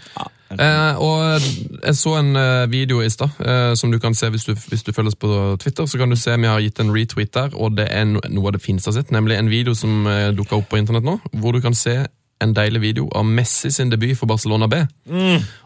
Eh, 0.50 0.98
og 1.02 1.42
jeg 1.82 1.96
så 1.98 2.12
en 2.20 2.36
eh, 2.38 2.70
video 2.70 3.02
i 3.02 3.10
stad, 3.10 3.34
eh, 3.42 3.74
som 3.76 3.90
du 3.92 3.98
kan 3.98 4.14
se 4.14 4.30
hvis 4.30 4.46
du, 4.46 4.54
hvis 4.54 4.84
du 4.86 4.92
følger 4.92 5.12
oss 5.12 5.18
på 5.20 5.56
Twitter. 5.60 5.86
Så 5.86 5.98
kan 5.98 6.10
du 6.10 6.16
se 6.16 6.36
vi 6.36 6.48
har 6.48 6.60
gitt 6.60 6.80
en 6.80 6.92
retweet 6.94 7.34
der, 7.34 7.50
og 7.54 7.76
det 7.76 7.88
er 7.90 8.06
no, 8.08 8.22
noe 8.28 8.48
av 8.48 8.56
det 8.56 8.62
fineste 8.64 8.90
jeg 8.90 8.94
har 8.94 9.02
sett. 9.02 9.12
Nemlig 9.12 9.36
en 9.36 9.50
video 9.50 9.74
som 9.74 10.06
eh, 10.06 10.30
dukka 10.36 10.56
opp 10.56 10.70
på 10.70 10.80
internett 10.80 11.04
nå, 11.04 11.18
hvor 11.36 11.52
du 11.52 11.60
kan 11.60 11.76
se 11.76 11.98
en 12.44 12.52
deilig 12.52 12.80
video 12.82 13.06
av 13.16 13.24
Messi 13.24 13.70
sin 13.72 13.88
debut 13.90 14.12
for 14.18 14.28
Barcelona 14.28 14.66
B. 14.68 14.82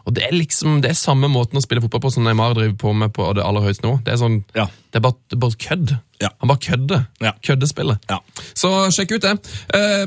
Og 0.05 0.13
det 0.15 0.23
er 0.23 0.31
liksom, 0.35 0.77
det 0.83 0.93
er 0.93 0.99
samme 0.99 1.27
måten 1.31 1.59
å 1.59 1.63
spille 1.63 1.81
fotball 1.83 2.03
på 2.05 2.11
som 2.15 2.23
Neymar 2.23 2.53
driver 2.55 2.77
på 2.79 2.93
med 2.95 3.11
på 3.15 3.25
det 3.35 3.43
aller 3.43 3.65
høyeste 3.65 3.83
nivå. 3.83 3.97
Det 4.05 4.13
er 4.13 4.21
sånn, 4.21 4.37
Ja. 4.55 4.65
det 4.91 5.01
er 5.01 5.03
bare, 5.03 5.17
det 5.29 5.35
er 5.35 5.41
bare 5.43 5.59
kødd. 5.65 5.95
Ja. 6.21 6.29
Han 6.39 6.47
bare 6.53 6.63
kødder. 6.63 7.07
Ja. 7.21 7.33
Køddespillet. 7.43 7.99
Ja. 8.09 8.19
Så 8.53 8.71
sjekk 8.95 9.11
ut 9.17 9.21
det. 9.27 9.33
Eh, 9.73 10.05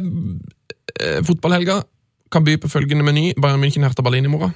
eh, 1.00 1.20
fotballhelga 1.26 1.82
kan 2.32 2.44
by 2.44 2.56
på 2.56 2.70
følgende 2.72 3.04
meny. 3.04 3.32
Bayern 3.36 3.60
München 3.60 3.82
herter 3.84 4.02
Berlin 4.02 4.24
i 4.24 4.32
morgen. 4.32 4.54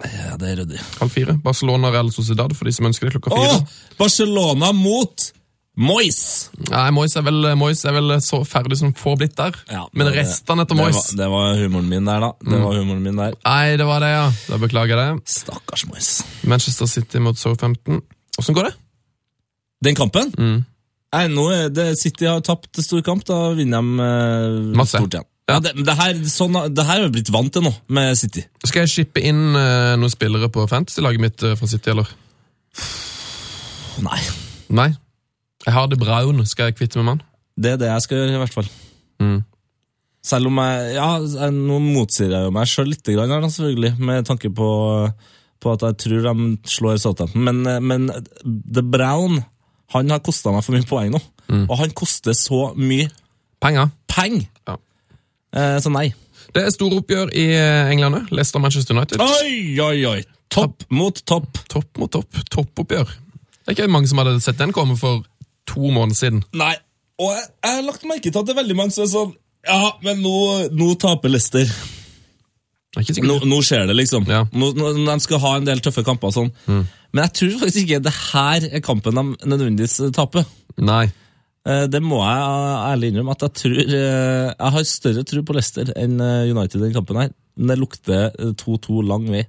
Ja, 0.00 0.36
det 0.40 0.48
er 0.48 0.56
ryddig. 0.62 0.80
Halv 0.98 1.10
fire. 1.12 1.34
Barcelona 1.44 1.90
Real 1.92 2.08
Sociedad 2.10 2.54
for 2.56 2.64
de 2.64 2.72
som 2.72 2.86
ønsker 2.88 3.10
det 3.10 3.18
klokka 3.20 3.36
fire. 3.36 3.58
Åh, 3.60 3.66
Barcelona 3.98 4.72
mot 4.72 5.32
Mois! 5.78 6.50
Nei, 6.68 6.88
Moyes 6.92 7.14
er, 7.16 7.22
vel, 7.24 7.46
Moyes 7.56 7.84
er 7.88 7.94
vel 7.94 8.16
så 8.20 8.40
ferdig 8.44 8.76
som 8.80 8.90
få 8.98 9.14
blitt 9.16 9.36
der. 9.38 9.54
Men 9.94 10.08
det- 10.10 10.16
restene 10.18 10.62
etter 10.66 10.74
det 10.76 10.82
var- 10.82 11.16
Det 11.16 11.28
var 11.30 11.54
humoren 11.56 11.88
min 11.88 12.04
der, 12.04 12.20
da. 12.20 12.32
Det 12.42 12.58
var 12.60 12.74
humoren 12.74 13.02
min 13.02 13.16
der. 13.16 13.34
Nei, 13.46 13.76
det 13.76 13.86
var 13.86 14.00
det, 14.00 14.08
ja. 14.10 14.32
Da 14.48 14.58
beklager 14.58 14.88
jeg 14.98 14.98
det. 15.16 15.28
Stakkars 15.28 15.86
Mois. 15.86 16.22
Manchester 16.44 16.86
City 16.86 17.18
mot 17.18 17.36
Southampton. 17.38 18.02
Åssen 18.38 18.54
går 18.54 18.64
det? 18.64 18.74
Den 19.82 19.94
kampen? 19.94 20.32
Mm. 20.36 20.64
Nei, 21.12 21.26
nå 21.28 21.50
er 21.50 21.68
det 21.70 21.98
City 21.98 22.26
har 22.26 22.40
tapt 22.40 22.76
stor 22.84 23.00
kamp, 23.02 23.24
da 23.24 23.54
vinner 23.54 23.80
de 23.80 24.00
eh, 24.00 24.76
Masse. 24.76 24.98
stort 24.98 25.14
igjen. 25.14 25.24
Ja, 25.48 25.58
det, 25.58 25.72
det, 25.84 25.96
her, 25.96 26.14
sånn, 26.30 26.54
det 26.74 26.84
her 26.86 27.00
er 27.00 27.08
vi 27.08 27.16
blitt 27.22 27.30
vant 27.34 27.52
til 27.52 27.62
nå, 27.62 27.72
med 27.88 28.16
City. 28.18 28.44
Skal 28.64 28.82
jeg 28.86 28.88
shippe 29.06 29.22
inn 29.24 29.56
eh, 29.56 29.96
noen 29.96 30.10
spillere 30.12 30.48
på 30.52 30.68
fantasy-laget 30.68 31.18
mitt 31.20 31.42
eh, 31.42 31.56
fra 31.56 31.66
City, 31.66 31.90
eller? 31.90 32.06
Nei. 34.00 34.20
Nei. 34.70 34.90
Jeg 35.66 35.76
har 35.76 35.90
det 35.90 36.00
Braun. 36.00 36.44
Skal 36.48 36.70
jeg 36.70 36.78
kvitte 36.78 37.00
meg 37.00 37.06
med 37.06 37.12
den? 37.18 37.26
Det 37.60 37.72
er 37.74 37.80
det 37.82 37.90
jeg 37.90 38.04
skal 38.06 38.20
gjøre, 38.20 38.34
i 38.34 38.40
hvert 38.40 38.56
fall. 38.56 38.70
Mm. 39.20 39.40
Selv 40.24 40.50
om 40.50 40.60
jeg 40.60 40.94
Ja, 40.96 41.10
jeg, 41.20 41.52
nå 41.56 41.78
motsier 41.84 42.32
jeg 42.32 42.46
jo 42.46 42.54
meg 42.54 42.68
sjøl 42.68 42.90
litt, 42.92 43.04
grann 43.04 43.32
her, 43.32 43.46
selvfølgelig, 43.48 43.92
med 43.98 44.28
tanke 44.28 44.50
på, 44.52 44.70
på 45.60 45.72
at 45.76 45.84
jeg 45.86 45.98
tror 46.04 46.28
de 46.28 46.50
slår 46.68 47.00
Southampton. 47.00 47.44
Men, 47.44 47.62
eh, 47.68 47.80
men 47.80 48.08
The 48.46 48.84
Brown 48.84 49.42
han 49.90 50.12
har 50.12 50.22
kosta 50.22 50.52
meg 50.54 50.62
for 50.64 50.76
mye 50.76 50.86
poeng 50.86 51.14
nå. 51.16 51.20
Mm. 51.50 51.64
Og 51.66 51.76
han 51.80 51.94
koster 51.98 52.36
så 52.36 52.70
mye 52.78 53.08
Penger. 53.60 53.90
Peng! 54.08 54.38
Ja. 54.68 54.76
Eh, 55.52 55.78
så 55.82 55.90
nei. 55.92 56.06
Det 56.54 56.62
er 56.64 56.72
store 56.72 57.00
oppgjør 57.02 57.32
i 57.36 57.46
eh, 57.52 57.90
England. 57.92 58.16
òg. 58.16 58.30
Leicester 58.32 58.62
Manchester 58.62 58.96
United. 58.96 59.20
Oi, 59.20 59.76
oi, 59.82 59.98
oi! 60.08 60.20
Topp 60.50 60.86
mot 60.94 61.20
topp. 61.28 61.60
Topp 61.70 62.00
mot 62.00 62.10
topp. 62.10 62.40
Toppoppgjør. 62.50 63.10
Det 63.10 63.74
er 63.74 63.76
ikke 63.76 63.92
mange 63.92 64.08
som 64.10 64.22
hadde 64.22 64.40
sett 64.42 64.58
den 64.58 64.72
komme 64.74 64.96
for 64.98 65.20
to 65.68 65.90
måneder 65.90 66.16
siden. 66.18 66.42
Nei. 66.56 66.74
Og 67.20 67.34
jeg, 67.36 67.46
jeg 67.64 67.76
har 67.76 67.82
lagt 67.84 68.04
merke 68.08 68.30
til 68.30 68.40
at 68.40 68.46
det 68.48 68.54
er 68.54 68.62
veldig 68.62 68.76
mange 68.78 68.94
som 68.96 69.04
er 69.04 69.10
sånn 69.12 69.32
Ja, 69.68 69.90
men 70.06 70.22
nå, 70.24 70.34
nå 70.72 70.94
taper 70.96 71.28
Leicester. 71.28 71.68
Er. 72.96 73.20
Nå, 73.22 73.36
nå 73.46 73.58
skjer 73.62 73.84
det, 73.86 73.94
liksom. 73.98 74.24
Ja. 74.26 74.46
Nå, 74.56 74.70
de 74.74 75.16
skal 75.22 75.42
ha 75.44 75.50
en 75.58 75.66
del 75.68 75.82
tøffe 75.84 76.02
kamper 76.06 76.30
og 76.30 76.34
sånn. 76.34 76.48
Men 76.66 77.26
jeg 77.26 77.34
tror 77.38 77.58
faktisk 77.60 77.84
ikke 77.84 78.00
det 78.06 78.14
her 78.32 78.66
er 78.70 78.82
kampen 78.82 79.18
de 79.20 79.24
nødvendigvis 79.52 79.98
taper. 80.16 80.48
Nei. 80.80 81.04
Eh, 81.68 81.84
Det 81.92 82.00
må 82.02 82.22
jeg 82.24 82.48
ærlig 82.88 83.12
innrømme. 83.12 83.36
at 83.36 83.44
Jeg 83.46 83.54
tror 83.60 83.78
eh, 83.84 84.48
Jeg 84.56 84.74
har 84.78 84.88
større 84.88 85.24
tro 85.28 85.42
på 85.44 85.54
Leicester 85.58 85.92
enn 85.92 86.16
eh, 86.24 86.50
United 86.50 86.80
i 86.80 86.82
denne 86.86 86.96
kampen 86.96 87.20
her. 87.20 87.30
Men 87.60 87.74
det 87.74 87.78
lukter 87.82 88.30
eh, 88.32 88.54
2-2 88.64 89.04
lang 89.06 89.28
vei. 89.30 89.44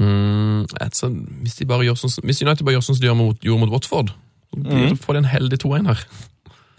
Mm, 0.00 0.66
altså, 0.80 1.08
hvis, 1.44 1.56
hvis 1.62 2.42
United 2.42 2.64
bare 2.66 2.74
gjør 2.76 2.84
sånn 2.88 2.96
som 2.98 3.04
de 3.04 3.10
gjorde 3.46 3.60
mot 3.62 3.72
Watford, 3.72 4.12
så 4.52 5.00
får 5.06 5.20
en 5.20 5.32
heldig 5.32 5.58
2-1 5.64 5.90
her. 5.92 6.04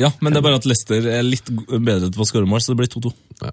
Ja, 0.02 0.10
men 0.20 0.34
det 0.34 0.40
er 0.40 0.46
bare 0.48 0.58
at 0.58 0.66
Leicester 0.66 1.06
er 1.06 1.22
litt 1.26 1.50
bedre 1.54 2.10
til 2.10 2.22
å 2.24 2.26
skåre 2.26 2.50
mål, 2.50 2.62
så 2.64 2.74
det 2.74 2.80
blir 2.82 2.90
2-2. 2.90 3.12
Ja. 3.44 3.52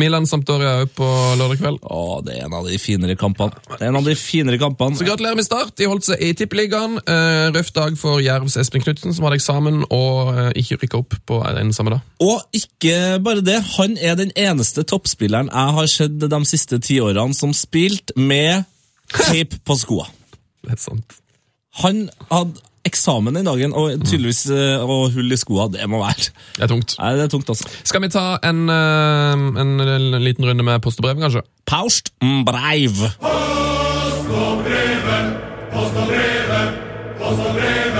Milan 0.00 0.26
Sampdoria 0.28 0.78
òg 0.82 0.92
på 0.96 1.06
lørdag 1.38 1.60
kveld. 1.60 1.82
Å, 1.82 2.20
det 2.24 2.38
er 2.38 2.46
en 2.46 2.56
av 2.56 2.68
de 2.68 2.78
finere 2.80 3.16
kampene. 3.20 3.52
Det 3.68 3.80
er 3.82 3.90
en 3.90 3.98
av 4.00 4.08
de 4.08 4.14
finere 4.16 4.58
kampene. 4.60 4.96
Så 4.96 5.06
gratulerer 5.06 5.36
med 5.36 5.46
start. 5.46 5.74
De 5.76 5.88
holdt 5.90 6.08
seg 6.08 6.22
i 6.24 6.32
Tippeligaen. 6.38 6.96
Uh, 7.04 7.52
røff 7.54 7.72
dag 7.76 7.98
for 8.00 8.22
Jervs 8.24 8.56
Espen 8.60 8.84
Knutsen, 8.84 9.12
som 9.16 9.28
hadde 9.28 9.40
eksamen 9.40 9.82
og 9.84 10.32
eh, 10.32 10.50
ikke 10.62 10.80
rykka 10.82 11.00
opp 11.02 11.18
på 11.28 11.40
en 11.50 11.72
samme 11.76 11.96
dag. 11.96 12.12
Og 12.24 12.56
ikke 12.56 13.20
bare 13.24 13.44
det, 13.44 13.60
han 13.76 13.98
er 14.00 14.16
den 14.20 14.32
eneste 14.40 14.86
toppspilleren 14.88 15.52
jeg 15.52 15.78
har 15.78 15.90
sett 15.90 16.16
de 16.22 16.44
siste 16.48 16.80
ti 16.84 17.00
årene 17.04 17.36
som 17.36 17.52
spilte 17.56 18.16
med 18.16 18.64
tape 19.12 19.60
på 19.66 19.76
skoa. 19.78 20.08
Det 20.64 20.78
er 20.78 20.80
sant. 20.80 21.18
Han 21.82 22.06
hadde 22.30 22.62
eksamen 22.84 23.36
i 23.40 23.44
dagen, 23.46 23.72
og 23.72 23.94
tydeligvis 24.04 24.42
eh, 24.52 24.82
og 24.84 25.12
hull 25.14 25.32
i 25.32 25.38
skoa, 25.40 25.68
det 25.72 25.86
må 25.90 26.02
være 26.02 26.28
Det 26.56 26.66
er 26.66 26.70
tungt. 26.70 26.96
Nei, 27.00 27.12
det 27.18 27.24
er 27.26 27.32
tungt 27.32 27.48
altså. 27.54 27.64
Skal 27.84 28.02
vi 28.04 28.10
ta 28.12 28.24
en, 28.44 28.64
eh, 28.68 29.32
en, 29.64 29.72
en 29.80 30.20
liten 30.22 30.44
runde 30.48 30.66
med 30.66 30.82
post 30.84 31.00
og 31.00 31.08
brev, 31.08 31.16
kanskje? 31.22 31.42
Post 31.70 32.12
og 32.20 32.44
brev 32.48 32.94
Post 33.24 34.30
og 34.30 34.64
brev 34.64 35.08
post 35.74 35.96
og 35.98 36.06
brev 36.08 36.50
post 37.18 37.40
og 37.40 37.54
brev 37.56 37.96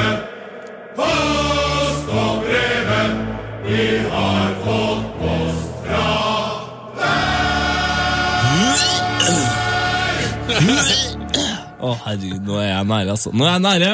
Post 0.98 2.09
og 2.15 2.44
brev 2.44 2.90
vi 3.65 3.85
har 4.12 4.51
fått 4.61 5.05
post 5.19 5.62
fra 5.86 6.05
deg. 7.01 7.35
Å, 11.85 11.93
herregud, 12.06 12.43
nå 12.47 12.59
er 12.61 12.69
jeg 12.69 12.89
nære, 12.93 13.15
altså. 13.16 13.32
Nå 13.35 13.48
er 13.48 13.56
jeg 13.56 13.65
nære. 13.65 13.90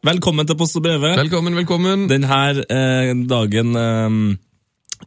Velkommen 0.00 0.48
til 0.48 0.56
Post 0.56 0.78
og 0.78 0.84
brevet. 0.86 1.18
Velkommen, 1.18 1.52
velkommen. 1.58 2.06
Denne 2.08 2.36
eh, 2.72 3.10
dagen 3.28 3.74
eh, 3.76 4.14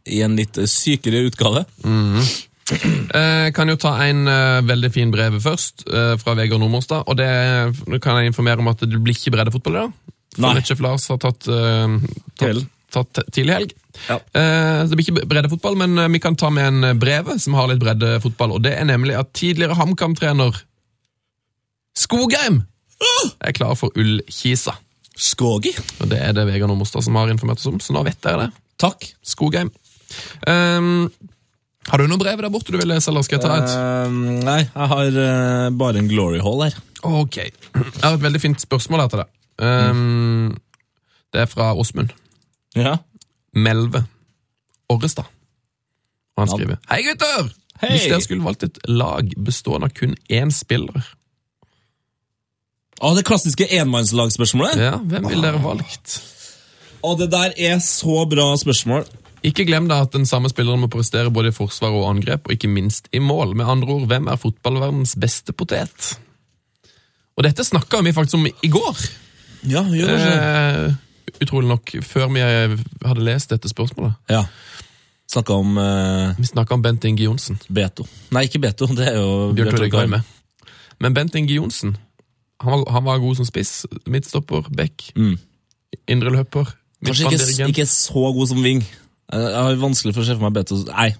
i 0.06 0.20
en 0.22 0.36
litt 0.38 0.58
sykere 0.70 1.24
utgave. 1.26 1.64
Eh, 1.82 3.48
kan 3.56 3.72
jo 3.72 3.74
ta 3.80 3.96
en 4.06 4.20
eh, 4.30 4.60
veldig 4.62 4.90
fin 4.94 5.10
brev 5.10 5.40
først, 5.42 5.82
eh, 5.90 6.12
fra 6.20 6.36
Vegard 6.38 6.62
Nordmorstad. 6.62 7.08
Og 7.10 7.18
det 7.18 7.98
kan 8.04 8.20
jeg 8.20 8.30
informere 8.30 8.62
om 8.62 8.70
at 8.70 8.84
det 8.86 9.00
blir 9.00 9.18
ikke 9.18 9.32
breddefotball 9.34 9.74
i 9.74 9.82
dag. 9.82 9.96
For 10.36 10.60
Netchef 10.60 10.84
Lars 10.86 11.08
har 11.10 11.18
tatt, 11.24 11.48
eh, 11.50 11.96
tatt, 12.38 12.60
tatt 12.94 13.20
tidlig 13.34 13.56
helg. 13.56 13.74
Ja. 14.06 14.20
Eh, 14.30 14.84
det 14.86 14.94
blir 14.94 15.08
ikke 15.08 15.26
breddefotball, 15.26 15.74
men 15.80 15.98
vi 16.14 16.20
kan 16.22 16.38
ta 16.38 16.52
med 16.54 16.70
en 16.70 17.02
brev 17.02 17.32
som 17.42 17.58
har 17.58 17.66
litt 17.72 17.82
breddefotball. 17.82 18.54
Og 18.60 18.62
det 18.62 18.76
er 18.78 18.86
nemlig 18.86 19.18
at 19.18 19.34
tidligere 19.34 19.74
HamKam-trener 19.74 20.62
Skogheim 21.98 22.62
er 23.40 23.56
klar 23.56 23.74
for 23.78 23.94
Ullkisa. 23.98 24.76
Skågi. 25.14 25.72
Og 26.02 26.10
det 26.10 26.18
er 26.18 26.34
det 26.34 26.46
Vegard 26.48 26.72
Nordmorstad 26.72 27.04
som 27.06 27.16
har 27.18 27.30
informert 27.30 27.62
oss 27.62 27.70
om, 27.70 27.78
så 27.82 27.94
nå 27.94 28.02
vet 28.06 28.18
dere 28.24 28.46
det. 28.46 28.64
Takk. 28.82 29.06
Skogheim. 29.22 29.70
Ehm, 30.50 31.06
har 31.90 32.00
du 32.00 32.08
noe 32.08 32.20
brev 32.20 32.40
der 32.42 32.52
borte 32.52 32.74
du 32.74 32.78
vil 32.80 32.90
lese, 32.90 33.10
eller 33.12 33.24
skal 33.26 33.38
jeg 33.38 33.44
ta 33.44 33.56
et? 33.60 33.74
Eh, 33.78 34.18
nei, 34.46 34.60
jeg 34.64 34.90
har 34.94 35.20
eh, 35.24 35.70
bare 35.78 36.02
en 36.02 36.10
glory 36.10 36.40
hall 36.44 36.66
her. 36.66 36.76
Ok. 37.04 37.38
Jeg 37.44 38.02
har 38.02 38.16
et 38.16 38.24
veldig 38.24 38.42
fint 38.42 38.62
spørsmål 38.62 39.04
her 39.04 39.12
til 39.12 39.22
deg. 39.22 39.32
Ehm, 39.64 40.54
det 41.34 41.44
er 41.44 41.50
fra 41.50 41.72
Åsmund. 41.78 42.14
Ja. 42.74 42.96
Melve 43.54 44.04
Orrestad. 44.90 45.28
Og 46.34 46.42
han 46.42 46.50
skriver 46.50 46.80
Hei, 46.90 47.04
gutter! 47.06 47.52
Hei. 47.82 47.90
Hvis 47.92 48.08
dere 48.08 48.22
skulle 48.22 48.46
valgt 48.46 48.64
et 48.66 48.78
lag 48.88 49.30
bestående 49.44 49.90
av 49.90 49.94
kun 49.94 50.14
én 50.32 50.50
spiller, 50.54 51.06
Å, 53.02 53.10
det 53.16 53.24
klassiske 53.26 53.66
enmannslagspørsmålet. 53.80 54.78
ja, 54.80 54.94
hvem 55.02 55.26
ville 55.30 55.42
dere 55.42 55.60
valgt? 55.62 56.20
Å, 57.04 57.14
det 57.18 57.28
der 57.32 57.54
er 57.58 57.78
så 57.84 58.22
bra 58.30 58.52
spørsmål. 58.60 59.06
Ikke 59.44 59.66
glem 59.68 59.90
da 59.90 59.98
at 60.06 60.14
den 60.14 60.24
samme 60.28 60.48
spilleren 60.48 60.80
må 60.80 60.88
prestere 60.92 61.32
både 61.34 61.50
i 61.50 61.56
forsvar 61.56 61.92
og 61.92 62.06
angrep, 62.08 62.46
og 62.46 62.54
ikke 62.54 62.70
minst 62.70 63.10
i 63.12 63.20
mål. 63.20 63.52
Med 63.58 63.68
andre 63.68 63.98
ord, 63.98 64.06
hvem 64.08 64.30
er 64.32 64.40
fotballverdens 64.40 65.16
beste 65.20 65.52
potet? 65.52 66.14
Og 67.34 67.44
dette 67.44 67.66
snakka 67.66 68.00
vi 68.06 68.14
faktisk 68.16 68.38
om 68.38 68.46
i 68.48 68.70
går. 68.72 69.02
Ja, 69.68 69.82
gjør 69.84 70.14
det. 70.14 70.30
Eh, 70.30 71.36
utrolig 71.44 71.68
nok, 71.68 71.92
før 72.06 72.30
vi 72.32 72.44
hadde 72.44 73.26
lest 73.26 73.52
dette 73.52 73.68
spørsmålet. 73.68 74.16
Ja. 74.32 74.44
Snakka 75.34 75.56
om 75.56 75.76
eh, 75.80 76.38
Vi 76.38 76.46
snakka 76.46 76.76
om 76.76 76.82
Bent 76.84 77.04
Inge 77.08 77.24
Johnsen. 77.26 77.58
Beto. 77.68 78.06
Nei, 78.32 78.46
ikke 78.48 78.62
Beto. 78.64 78.88
Det 78.96 79.10
er 79.10 79.18
jo 79.18 79.52
Bjørn 79.56 79.76
Tore. 79.76 79.90
Garme. 79.92 80.22
Men 81.02 81.16
Bent 81.16 81.36
Inge 81.36 81.56
Johnsen 81.58 81.96
han 82.60 82.70
var, 82.72 82.84
han 82.92 83.04
var 83.04 83.18
god 83.22 83.36
som 83.40 83.46
spiss. 83.48 83.86
Midtstopper, 84.06 84.68
back, 84.76 85.10
Mm. 85.16 85.36
indreløper, 86.08 86.70
Kanskje 87.04 87.28
ikke, 87.34 87.68
ikke 87.68 87.86
så 87.90 88.32
god 88.32 88.46
som 88.48 88.62
wing. 88.64 88.80
Jeg 89.32 89.54
har 89.56 89.74
vanskelig 89.76 90.14
for 90.14 90.22
å 90.22 90.26
se 90.26 90.34
for 90.36 90.44
meg 90.46 90.54
Beto 90.56 90.76
Nei, 90.88 91.10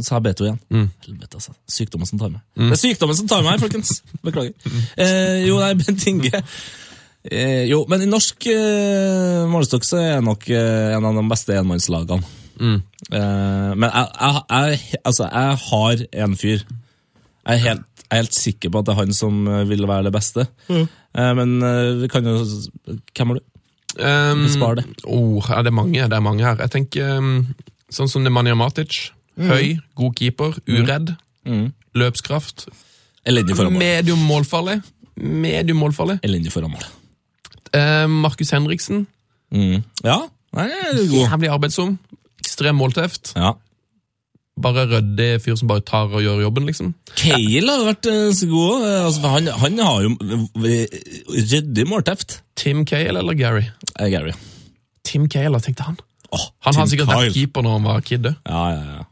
så 0.00 0.14
jeg 0.16 0.22
Beto 0.24 0.44
igjen. 0.46 0.58
Mm. 0.72 0.86
Helvete, 1.06 1.34
altså. 1.36 1.52
Sykdommen 1.68 2.08
som 2.08 2.18
tar 2.18 2.30
meg. 2.32 2.40
Det 2.56 2.70
er 2.72 2.80
sykdommen 2.80 3.16
som 3.18 3.28
tar 3.28 3.42
meg, 3.44 3.60
folkens. 3.60 4.02
Beklager. 4.24 4.54
Eh, 5.00 5.46
jo, 5.48 5.58
nei, 5.60 5.74
Bent 5.80 6.06
Inge 6.08 6.30
eh, 6.40 7.64
Jo, 7.68 7.82
men 7.88 8.02
i 8.04 8.08
norsk 8.08 8.46
eh, 8.52 9.44
målestokk 9.50 9.84
så 9.84 9.98
er 10.00 10.08
jeg 10.14 10.24
nok 10.24 10.48
eh, 10.56 10.94
en 10.96 11.04
av 11.10 11.18
de 11.20 11.24
beste 11.34 11.56
enmannslagene. 11.60 12.24
Mm. 12.60 12.78
Eh, 13.12 13.70
men 13.76 13.88
jeg, 13.88 14.06
jeg, 14.20 14.40
jeg, 14.48 15.00
altså, 15.04 15.28
jeg 15.28 15.60
har 15.66 16.04
en 16.24 16.36
fyr. 16.40 16.64
Jeg 17.40 17.56
er 17.56 17.62
helt, 17.66 17.86
jeg 18.10 18.18
er 18.18 18.22
helt 18.24 18.34
sikker 18.34 18.70
på 18.74 18.80
at 18.82 18.86
det 18.88 18.92
er 18.96 19.00
han 19.04 19.12
som 19.14 19.46
eh, 19.48 19.62
vil 19.70 19.86
være 19.86 20.08
det 20.08 20.12
beste. 20.16 20.46
Mm. 20.68 20.88
men 21.38 21.62
eh, 21.62 21.94
vi 22.02 22.08
kan 22.10 22.26
jo 22.26 22.36
Hvem 23.14 23.30
har 23.32 23.38
du? 23.38 23.44
Um, 23.98 24.44
Spar 24.48 24.76
det. 24.78 24.84
Oh, 25.04 25.42
er 25.50 25.62
det, 25.62 25.70
er 25.72 25.74
mange, 25.74 26.02
det 26.10 26.14
er 26.14 26.20
mange 26.22 26.44
her. 26.46 26.56
Jeg 26.62 26.70
tenker 26.70 27.16
um, 27.18 27.46
sånn 27.90 28.08
som 28.10 28.22
Nemanja 28.22 28.54
Matic. 28.54 29.10
Høy, 29.40 29.78
god 29.96 30.14
keeper, 30.18 30.58
uredd, 30.68 31.14
Mm. 31.48 31.70
løpskraft. 31.96 32.66
Elendig 33.26 33.56
foran 33.56 33.72
mål. 33.72 33.80
Medium 33.80 34.20
målfarlig. 34.28 34.74
Medium 35.16 35.78
målfarlig. 35.80 36.18
Elendig 36.26 36.52
foran 36.52 36.70
mål. 36.74 36.84
Eh, 37.74 38.04
Markus 38.12 38.50
Henriksen. 38.52 39.06
Mm. 39.50 39.80
Ja, 40.04 40.18
nei, 40.56 40.66
det 40.68 41.06
er 41.06 41.08
god. 41.10 41.24
Jævlig 41.30 41.50
arbeidsom. 41.56 41.96
Ekstrem 42.44 42.76
målteft. 42.78 43.32
Ja. 43.36 43.54
Bare 44.60 44.84
ryddig 44.90 45.28
fyr 45.44 45.56
som 45.60 45.70
bare 45.70 45.84
tar 45.86 46.10
og 46.12 46.22
gjør 46.24 46.42
jobben, 46.44 46.66
liksom. 46.68 46.92
Cale 47.18 47.74
har 47.76 47.86
vært 47.88 48.08
eh, 48.10 48.28
så 48.36 48.48
god. 48.50 48.86
eh, 48.88 49.04
Altså, 49.08 49.32
han, 49.34 49.50
han 49.62 49.78
har 49.84 50.06
jo 50.06 50.14
eh, 50.68 50.98
ryddig 51.52 51.86
målteft. 51.88 52.40
Tim 52.60 52.84
Cale 52.88 53.18
eller 53.22 53.38
Gary? 53.38 53.66
Eh, 53.96 54.08
Gary. 54.12 54.34
Tim 55.06 55.28
Cale, 55.32 55.60
tenkte 55.64 55.86
han. 55.88 55.96
Oh, 56.30 56.44
Han 56.66 56.74
Tim 56.76 56.80
har 56.84 56.90
sikkert 56.92 57.10
vært 57.10 57.34
keeper 57.34 57.64
når 57.66 57.78
han 57.78 57.86
var 57.88 58.02
kid. 58.06 58.28
Ja, 58.46 58.64
ja, 58.74 58.98
ja. 58.98 59.06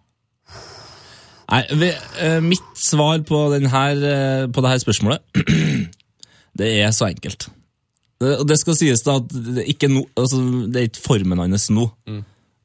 Nei, 1.48 1.62
vi, 1.80 1.86
eh, 2.20 2.40
mitt 2.44 2.66
svar 2.76 3.22
på, 3.24 3.38
den 3.54 3.64
eh, 3.64 4.44
på 4.52 4.60
det 4.64 4.72
her 4.74 4.82
spørsmålet, 4.82 5.22
det 6.60 6.68
er 6.82 6.92
så 6.92 7.08
enkelt. 7.08 7.48
Det, 8.20 8.34
og 8.42 8.44
det 8.50 8.58
skal 8.60 8.76
sies 8.76 9.00
da 9.06 9.16
at 9.22 9.32
det 9.32 9.64
ikke, 9.72 9.88
no, 9.88 10.02
altså, 10.18 10.42
det 10.68 10.80
er 10.82 10.88
ikke 10.90 11.04
formen 11.06 11.40
hans 11.40 11.70
nå. 11.72 11.86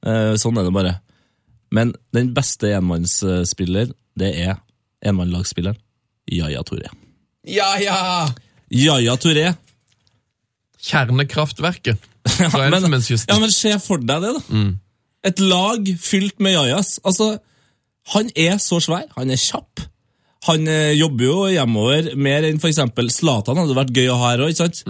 Eh, 0.04 0.34
sånn 0.42 0.60
er 0.60 0.68
det 0.68 0.76
bare. 0.76 0.94
Men 1.74 1.94
den 2.14 2.34
beste 2.36 2.70
enmannsspiller, 2.78 3.91
det 4.20 4.32
er 4.45 4.60
enmannlagsspilleren 5.04 5.80
Yaya 6.32 6.62
Touré. 6.68 6.91
Jaja! 7.50 7.98
Jaja 8.72 9.00
Yaya 9.02 9.16
Touré. 9.20 9.54
Kjernekraftverket 10.84 12.10
fra 12.52 12.70
men, 12.72 12.86
ja, 12.86 13.38
men 13.40 13.52
se 13.52 13.74
for 13.84 14.00
deg 14.00 14.24
det, 14.24 14.32
da. 14.38 14.62
Et 15.28 15.41
lag 15.44 15.90
fylt 16.00 16.40
med 16.44 16.56
Yayas. 16.56 16.98
Altså, 17.04 17.34
han 18.14 18.30
er 18.36 18.58
så 18.64 18.80
svær, 18.84 19.10
han 19.18 19.32
er 19.32 19.40
kjapp. 19.40 19.84
Han 20.48 20.68
eh, 20.68 20.94
jobber 20.98 21.26
jo 21.26 21.36
hjemover 21.52 22.10
mer 22.20 22.48
enn 22.48 22.60
eksempel 22.60 23.12
Zlatan 23.12 23.60
hadde 23.62 23.78
vært 23.78 23.94
gøy 23.95 24.10
å 24.12 24.18
ha 24.20 24.34
her 24.34 24.44
òg, 24.44 24.52
ikke 24.52 24.66
sant? 24.66 24.82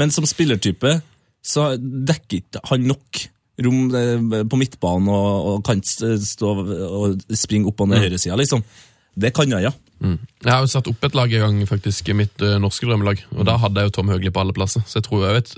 Men 0.00 0.12
som 0.12 0.26
spillertype 0.28 0.98
så 1.42 1.72
dekker 1.80 2.42
ikke 2.42 2.62
han 2.70 2.84
nok 2.92 3.22
rom 3.60 3.94
eh, 3.94 4.42
på 4.48 4.58
midtbanen 4.60 5.10
og, 5.12 5.48
og 5.50 5.64
kan 5.66 5.82
stå 5.84 6.52
og 6.56 7.24
springe 7.36 7.68
opp 7.68 7.82
og 7.84 7.90
ned 7.90 8.04
høyresida, 8.04 8.38
liksom. 8.40 8.64
Det 9.12 9.32
kan 9.36 9.50
jeg, 9.52 9.66
ja. 9.68 9.72
Mm. 10.02 10.16
Jeg 10.42 10.50
har 10.50 10.64
jo 10.64 10.70
satt 10.72 10.88
opp 10.90 11.04
et 11.04 11.18
lag 11.18 11.34
en 11.36 11.44
gang, 11.44 11.60
faktisk, 11.68 12.08
mitt 12.16 12.42
eh, 12.42 12.58
norske 12.62 12.88
drømmelag. 12.88 13.22
Og 13.36 13.44
da 13.48 13.58
hadde 13.60 13.82
jeg 13.82 13.90
jo 13.90 13.96
Tom 13.98 14.12
Høgli 14.12 14.32
på 14.32 14.42
alle 14.42 14.56
plasser. 14.56 14.84
Så 14.88 15.00
jeg 15.00 15.08
tror 15.10 15.26
jeg 15.28 15.42
et, 15.42 15.54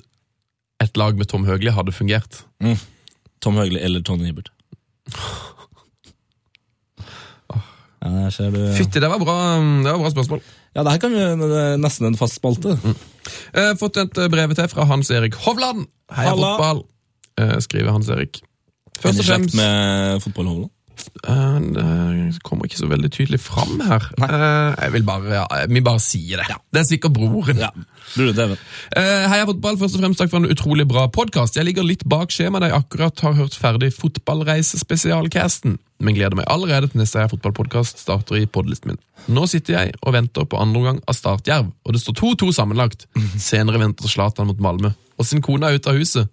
et 0.89 1.01
lag 1.01 1.17
med 1.19 1.31
Tom 1.31 1.47
Høgli 1.49 1.73
hadde 1.75 1.95
fungert. 1.95 2.43
Tom 3.45 3.61
Høgli 3.61 3.81
eller 3.85 4.03
Tony 4.05 4.29
Hibbert. 4.29 4.51
Ja, 8.05 8.29
du. 8.29 8.61
Fytti, 8.77 9.01
det 9.01 9.09
var 9.09 9.21
bra, 9.23 9.37
det 9.81 9.89
var 9.89 10.03
bra 10.03 10.11
spørsmål. 10.13 10.43
Ja, 10.75 10.83
det 10.83 10.93
her 10.93 11.01
kan 11.01 11.15
vi, 11.15 11.23
nesten 11.81 12.11
en 12.11 12.19
fast 12.19 12.37
spalte. 12.37 12.75
Jeg 13.55 13.69
har 13.71 13.79
fått 13.81 13.97
et 14.03 14.19
eh, 14.21 14.29
brev 14.33 14.53
til 14.59 14.69
fra 14.73 14.85
Hans 14.91 15.13
Erik 15.15 15.39
Hovland. 15.47 15.87
Heia 16.13 16.35
fotball, 16.35 16.83
eh, 16.83 16.94
skriver 17.61 17.91
Hans 17.93 18.09
Erik. 18.09 18.41
Først 19.01 19.21
og 19.21 19.27
fremst 19.27 19.55
med 19.59 20.21
fotballholdet. 20.23 20.71
eh, 21.27 22.31
Det 22.31 22.43
kommer 22.47 22.65
ikke 22.69 22.79
så 22.79 22.87
veldig 22.89 23.11
tydelig 23.11 23.41
fram 23.43 23.81
her. 23.83 24.05
Eh, 24.23 24.85
Jeg 24.85 24.93
vil 24.93 25.03
bare, 25.03 25.25
ja, 25.35 25.67
Vi 25.69 25.81
bare 25.81 25.99
sier 26.01 26.37
det. 26.39 26.47
Det 26.73 26.81
er 26.81 26.85
sikkert 26.85 27.13
broren. 27.13 27.59
Ja, 27.59 27.71
Eh, 28.97 29.29
Heia 29.29 29.45
fotball, 29.47 29.77
først 29.77 29.97
og 29.97 30.01
fremst 30.05 30.19
takk 30.21 30.31
for 30.31 30.37
en 30.39 30.47
utrolig 30.55 30.87
bra 30.87 31.09
podkast. 31.09 31.57
Jeg 31.57 31.65
ligger 31.67 31.83
litt 31.85 32.05
bak 32.09 32.29
skjemaet 32.31 32.61
da 32.61 32.69
jeg 32.71 32.79
akkurat 32.85 33.21
har 33.27 33.35
hørt 33.35 33.59
ferdig 33.59 33.91
fotballreisespesialcasten, 34.75 35.79
men 36.01 36.15
gleder 36.15 36.37
meg 36.39 36.47
allerede 36.51 36.89
til 36.93 37.01
neste 37.01 37.19
Heia 37.21 37.29
fotball-podkast 37.33 37.99
starter 38.03 38.37
i 38.41 38.47
podlisten 38.47 38.93
min. 38.93 38.99
Nå 39.35 39.47
sitter 39.51 39.75
jeg 39.79 39.95
og 40.03 40.13
venter 40.15 40.45
på 40.47 40.61
andre 40.61 40.79
omgang 40.81 41.01
av 41.09 41.15
Start 41.19 41.47
Jerv, 41.49 41.73
og 41.85 41.93
det 41.93 42.01
står 42.03 42.15
2-2 42.21 42.53
sammenlagt. 42.55 43.07
Senere 43.39 43.81
venter 43.83 44.09
Zlatan 44.11 44.47
mot 44.51 44.59
Malmö, 44.63 44.95
og 45.19 45.27
sin 45.27 45.43
kone 45.43 45.67
er 45.69 45.79
ute 45.81 45.91
av 45.91 45.99
huset, 45.99 46.29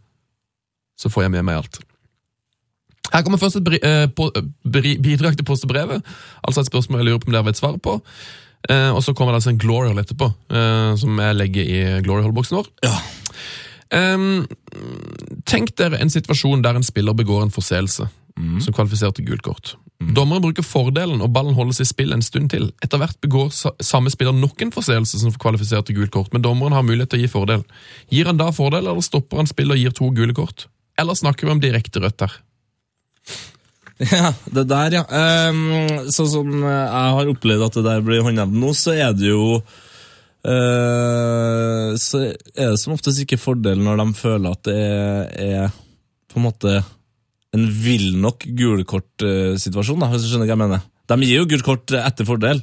så 1.02 1.10
får 1.10 1.26
jeg 1.26 1.34
med 1.38 1.48
meg 1.48 1.61
alt. 1.61 1.82
Her 3.11 3.26
kommer 3.26 3.41
først 3.41 3.60
et 3.60 3.73
eh, 3.82 4.06
på, 4.15 4.30
bri, 4.64 4.95
bidrag 5.02 5.36
til 5.38 5.48
postebrevet, 5.48 6.06
altså 6.48 6.61
et 6.61 6.69
spørsmål 6.69 7.02
jeg 7.02 7.10
lurer 7.10 7.23
på 7.23 7.32
om 7.32 7.36
dere 7.36 7.49
vet 7.49 7.60
svaret 7.60 7.82
på. 7.84 7.98
Eh, 8.69 8.91
og 8.94 9.02
så 9.03 9.15
kommer 9.18 9.34
det 9.34 9.41
altså 9.41 9.52
en 9.56 9.60
glory 9.60 9.90
hole 9.90 10.06
etterpå, 10.06 10.30
eh, 10.53 10.94
som 11.02 11.19
jeg 11.19 11.38
legger 11.40 11.64
i 11.76 11.82
glory 12.06 12.23
hole-boksen 12.28 12.61
vår. 12.61 12.72
Ja. 12.86 12.95
Tenk 15.52 15.73
dere 15.76 15.98
en 15.99 16.14
situasjon 16.14 16.61
der 16.64 16.78
en 16.80 16.86
spiller 16.88 17.18
begår 17.18 17.41
en 17.44 17.52
forseelse 17.52 18.06
som 18.64 18.73
kvalifiserer 18.73 19.11
til 19.18 19.26
gult 19.28 19.44
kort. 19.44 19.73
Dommeren 19.99 20.41
bruker 20.41 20.64
fordelen, 20.65 21.19
og 21.22 21.34
ballen 21.34 21.53
holdes 21.53 21.82
i 21.84 21.86
spill 21.86 22.15
en 22.15 22.23
stund 22.26 22.49
til. 22.53 22.69
Etter 22.82 23.02
hvert 23.02 23.19
begår 23.22 23.52
samme 23.84 24.10
spiller 24.10 24.34
nok 24.34 24.64
en 24.64 24.72
forseelse 24.73 25.19
som 25.19 25.36
kvalifiserer 25.36 25.84
til 25.86 25.99
gult 25.99 26.14
kort, 26.15 26.32
men 26.34 26.41
dommeren 26.41 26.73
har 26.73 26.86
mulighet 26.88 27.11
til 27.11 27.19
å 27.19 27.26
gi 27.26 27.34
fordel. 27.36 27.65
Gir 28.10 28.32
han 28.32 28.40
da 28.40 28.48
fordel, 28.56 28.88
eller 28.88 29.03
stopper 29.06 29.44
han 29.44 29.52
spillet 29.52 29.76
og 29.76 29.84
gir 29.84 29.98
to 29.99 30.10
gule 30.15 30.34
kort? 30.38 30.69
Eller 31.00 31.16
snakker 31.18 31.48
vi 31.48 31.54
om 31.54 31.64
direkte 31.64 32.02
rødt 32.04 32.26
her? 32.26 32.34
Ja, 34.02 34.32
det 34.50 34.64
der, 34.66 34.96
ja. 34.96 35.04
Um, 35.52 36.08
sånn 36.10 36.30
som 36.32 36.64
jeg 36.66 36.88
har 36.90 37.28
opplevd 37.30 37.68
at 37.68 37.76
det 37.78 37.84
der 37.86 38.00
blir 38.02 38.24
håndhevet 38.26 38.58
nå, 38.58 38.72
så 38.74 38.96
er 38.98 39.14
det 39.14 39.30
jo 39.30 39.60
uh, 39.62 41.90
så 42.02 42.24
er 42.26 42.72
det 42.72 42.80
som 42.82 42.96
oftest 42.96 43.22
ikke 43.22 43.38
fordel 43.38 43.78
når 43.86 44.02
de 44.02 44.08
føler 44.18 44.56
at 44.56 44.64
det 44.66 44.74
er, 44.82 45.30
er 45.38 45.70
på 46.32 46.42
en 46.42 46.48
måte 46.48 46.82
en 47.52 47.68
vill 47.84 48.16
nok 48.24 48.46
gulkortsituasjon, 48.58 50.06
hvis 50.10 50.26
du 50.26 50.30
skjønner 50.32 50.48
hva 50.48 50.56
jeg 50.56 50.64
mener. 50.64 50.82
De 51.12 51.18
gir 51.28 51.42
jo 51.42 51.48
gult 51.52 51.66
kort 51.68 51.94
etter 52.00 52.28
fordel, 52.28 52.62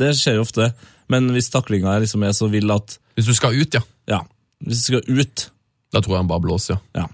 det 0.00 0.14
skjer 0.16 0.38
jo 0.38 0.44
ofte, 0.46 0.70
men 1.12 1.28
hvis 1.34 1.52
taklinga 1.52 1.98
liksom 2.00 2.24
er 2.24 2.32
så 2.36 2.48
vill 2.50 2.70
at 2.72 2.96
Hvis 3.18 3.28
du 3.28 3.34
skal 3.36 3.56
ut, 3.58 3.76
ja. 3.76 3.82
ja, 4.08 4.20
hvis 4.64 4.80
du 4.80 4.84
skal 4.94 5.04
ut 5.06 5.50
Da 5.92 6.00
tror 6.00 6.14
jeg 6.14 6.22
han 6.22 6.30
bare 6.30 6.44
blåser, 6.44 6.78
ja. 6.78 7.02
ja. 7.02 7.06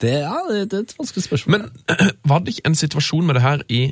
Det, 0.00 0.12
ja, 0.22 0.36
det, 0.48 0.70
det 0.70 0.78
er 0.78 0.84
et 0.86 0.94
vanskelig 0.98 1.24
spørsmål. 1.26 1.58
Men 1.58 1.70
var 2.30 2.40
det 2.40 2.54
ikke 2.54 2.68
en 2.70 2.78
situasjon 2.78 3.26
med 3.26 3.36
det 3.36 3.42
her 3.44 3.64
i 3.68 3.82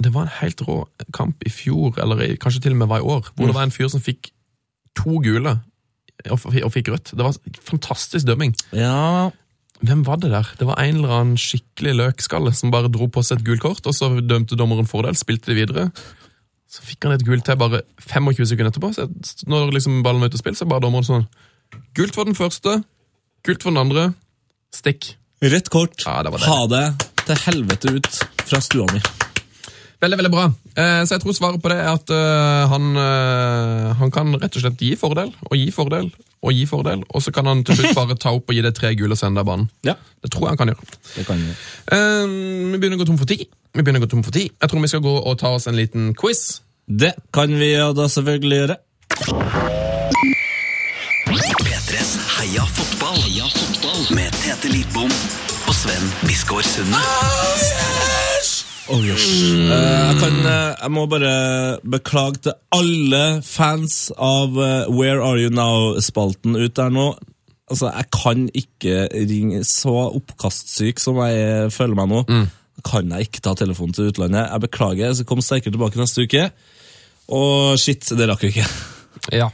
Det 0.00 0.14
var 0.14 0.22
en 0.22 0.36
helt 0.40 0.62
rå 0.64 0.88
kamp 1.12 1.42
i 1.46 1.50
fjor, 1.52 1.98
eller 2.00 2.22
i, 2.24 2.36
kanskje 2.40 2.62
til 2.64 2.72
og 2.72 2.80
med 2.80 2.88
var 2.88 3.02
i 3.02 3.08
år, 3.16 3.32
hvor 3.34 3.46
det 3.50 3.54
var 3.54 3.68
en 3.68 3.74
fyr 3.74 3.90
som 3.92 4.00
fikk 4.00 4.30
to 4.96 5.20
gule 5.20 5.58
og, 6.30 6.40
og 6.64 6.72
fikk 6.72 6.88
rødt. 6.88 7.12
Det 7.12 7.24
var 7.24 7.36
fantastisk 7.68 8.26
dømming. 8.26 8.54
ja, 8.72 9.30
Hvem 9.80 10.02
var 10.04 10.16
det 10.20 10.30
der? 10.30 10.48
Det 10.58 10.66
var 10.68 10.76
en 10.82 10.96
eller 11.00 11.12
annen 11.16 11.38
skikkelig 11.40 11.94
løkskalle 11.96 12.52
som 12.52 12.72
bare 12.72 12.90
dro 12.92 13.06
på 13.08 13.22
seg 13.24 13.40
et 13.40 13.46
gult 13.46 13.62
kort, 13.64 13.86
og 13.88 13.94
så 13.96 14.10
dømte 14.20 14.58
dommeren 14.58 14.88
fordel, 14.88 15.16
spilte 15.16 15.52
det 15.52 15.56
videre. 15.56 15.86
Så 16.68 16.84
fikk 16.84 17.06
han 17.06 17.16
et 17.16 17.24
gult 17.24 17.46
til 17.48 17.56
bare 17.58 17.80
25 18.04 18.50
sekunder 18.52 18.74
etterpå. 18.74 18.92
Så 18.92 19.08
når 19.48 19.72
liksom 19.72 20.02
ballen 20.04 20.20
var 20.20 20.28
ute 20.28 20.36
og 20.36 20.42
spill, 20.42 20.58
så 20.58 20.68
bare 20.68 20.84
dommeren 20.84 21.08
sånn 21.08 21.28
Gult 21.94 22.16
for 22.18 22.26
den 22.26 22.34
første, 22.34 22.80
gult 23.46 23.62
for 23.64 23.72
den 23.72 23.80
andre, 23.80 24.10
stikk. 24.74 25.14
Rødt 25.40 25.70
kort. 25.72 25.96
Ja, 26.04 26.20
det 26.22 26.34
det. 26.34 26.44
ha 26.44 26.60
det 26.68 26.84
til 27.24 27.38
helvete 27.46 27.94
ut 27.96 28.10
fra 28.46 28.60
stua 28.60 28.86
mi. 28.92 29.00
Veldig, 30.00 30.16
veldig 30.16 30.30
bra. 30.32 30.46
Eh, 30.80 31.02
så 31.04 31.14
jeg 31.18 31.22
tror 31.22 31.34
svaret 31.36 31.60
på 31.60 31.68
det 31.68 31.76
er 31.76 31.90
at 31.92 32.10
eh, 32.16 32.70
han, 32.72 32.86
eh, 32.96 33.88
han 34.00 34.12
kan 34.14 34.32
rett 34.40 34.56
og 34.56 34.62
slett 34.64 34.80
gi 34.80 34.94
fordel, 34.96 35.32
og 35.44 35.56
gi 35.60 35.66
fordel, 35.76 36.08
og 36.40 36.54
gi 36.56 36.64
fordel, 36.68 37.02
og 37.12 37.20
så 37.20 37.32
kan 37.36 37.48
han 37.50 37.60
til 37.68 37.76
slutt 37.76 37.98
bare 37.98 38.16
ta 38.16 38.32
opp 38.32 38.48
og 38.48 38.56
gi 38.56 38.64
deg 38.64 38.76
tre 38.76 38.94
gule 38.96 39.12
og 39.12 39.20
sende 39.20 39.42
deg 39.42 39.48
banen. 39.50 39.68
Ja, 39.84 39.98
Det 40.24 40.32
tror 40.32 40.48
jeg 40.48 40.54
han 40.54 40.60
kan 40.62 40.72
gjøre. 40.72 40.96
det 41.16 41.26
kan 41.28 41.44
vi. 41.44 41.52
Eh, 41.96 42.24
vi 42.72 42.78
begynner 42.80 42.96
å 42.96 43.02
gå 43.02 43.10
tom 43.12 43.20
for 43.20 43.28
tid. 43.28 43.44
Vi 43.76 43.82
begynner 43.84 44.00
å 44.00 44.06
gå 44.06 44.10
tom 44.14 44.24
for 44.24 44.32
tid. 44.32 44.48
Jeg 44.56 44.72
tror 44.72 44.80
vi 44.80 44.92
skal 44.94 45.04
gå 45.04 45.16
og 45.20 45.38
ta 45.38 45.52
oss 45.56 45.68
en 45.68 45.76
liten 45.76 46.14
quiz. 46.14 46.62
Det 46.88 47.14
kan 47.32 47.52
vi 47.60 47.74
ja, 47.74 47.92
da 47.92 48.08
selvfølgelig 48.08 48.62
gjøre. 48.64 49.79
P3s 52.40 52.48
Heia 52.48 52.64
fotball. 52.64 53.16
Heia 53.20 53.48
fotball. 53.52 54.16
Med 54.16 54.32
Tete 54.40 54.70
Lidbom 54.72 55.10
og 55.68 55.74
Sven 55.76 56.06
Biskår 56.24 56.64
Sunde. 56.64 57.00
Oh, 58.90 59.02
yes. 59.04 59.26
Eh, 59.44 59.68
jeg, 59.68 60.16
kan, 60.22 60.38
eh, 60.48 60.70
jeg 60.80 60.90
må 60.94 61.04
bare 61.10 61.34
beklage 61.84 62.40
til 62.46 62.56
alle 62.72 63.42
fans 63.44 64.08
av 64.16 64.56
eh, 64.56 64.88
Where 64.88 65.20
Are 65.20 65.36
You 65.36 65.52
Now-spalten 65.52 66.56
ut 66.56 66.80
der 66.80 66.88
nå. 66.88 67.12
Altså, 67.70 67.92
Jeg 67.92 68.08
kan 68.10 68.48
ikke 68.56 69.06
ringe 69.12 69.60
Så 69.68 69.92
oppkastsyk 70.08 70.98
som 70.98 71.20
jeg 71.22 71.70
føler 71.70 71.94
meg 71.94 72.10
nå, 72.10 72.24
kan 72.82 73.12
jeg 73.12 73.28
ikke 73.28 73.44
ta 73.44 73.54
telefonen 73.54 73.92
til 73.94 74.08
utlandet. 74.10 74.48
Jeg 74.48 74.64
beklager, 74.64 75.06
jeg 75.10 75.20
skal 75.20 75.28
komme 75.28 75.44
sterkere 75.44 75.76
tilbake 75.76 76.00
neste 76.00 76.24
uke. 76.24 76.48
Og 77.28 77.76
shit, 77.78 78.14
det 78.16 78.32
rakk 78.32 78.48
vi 78.48 78.54
ikke. 78.56 78.70
Ja. 79.36 79.52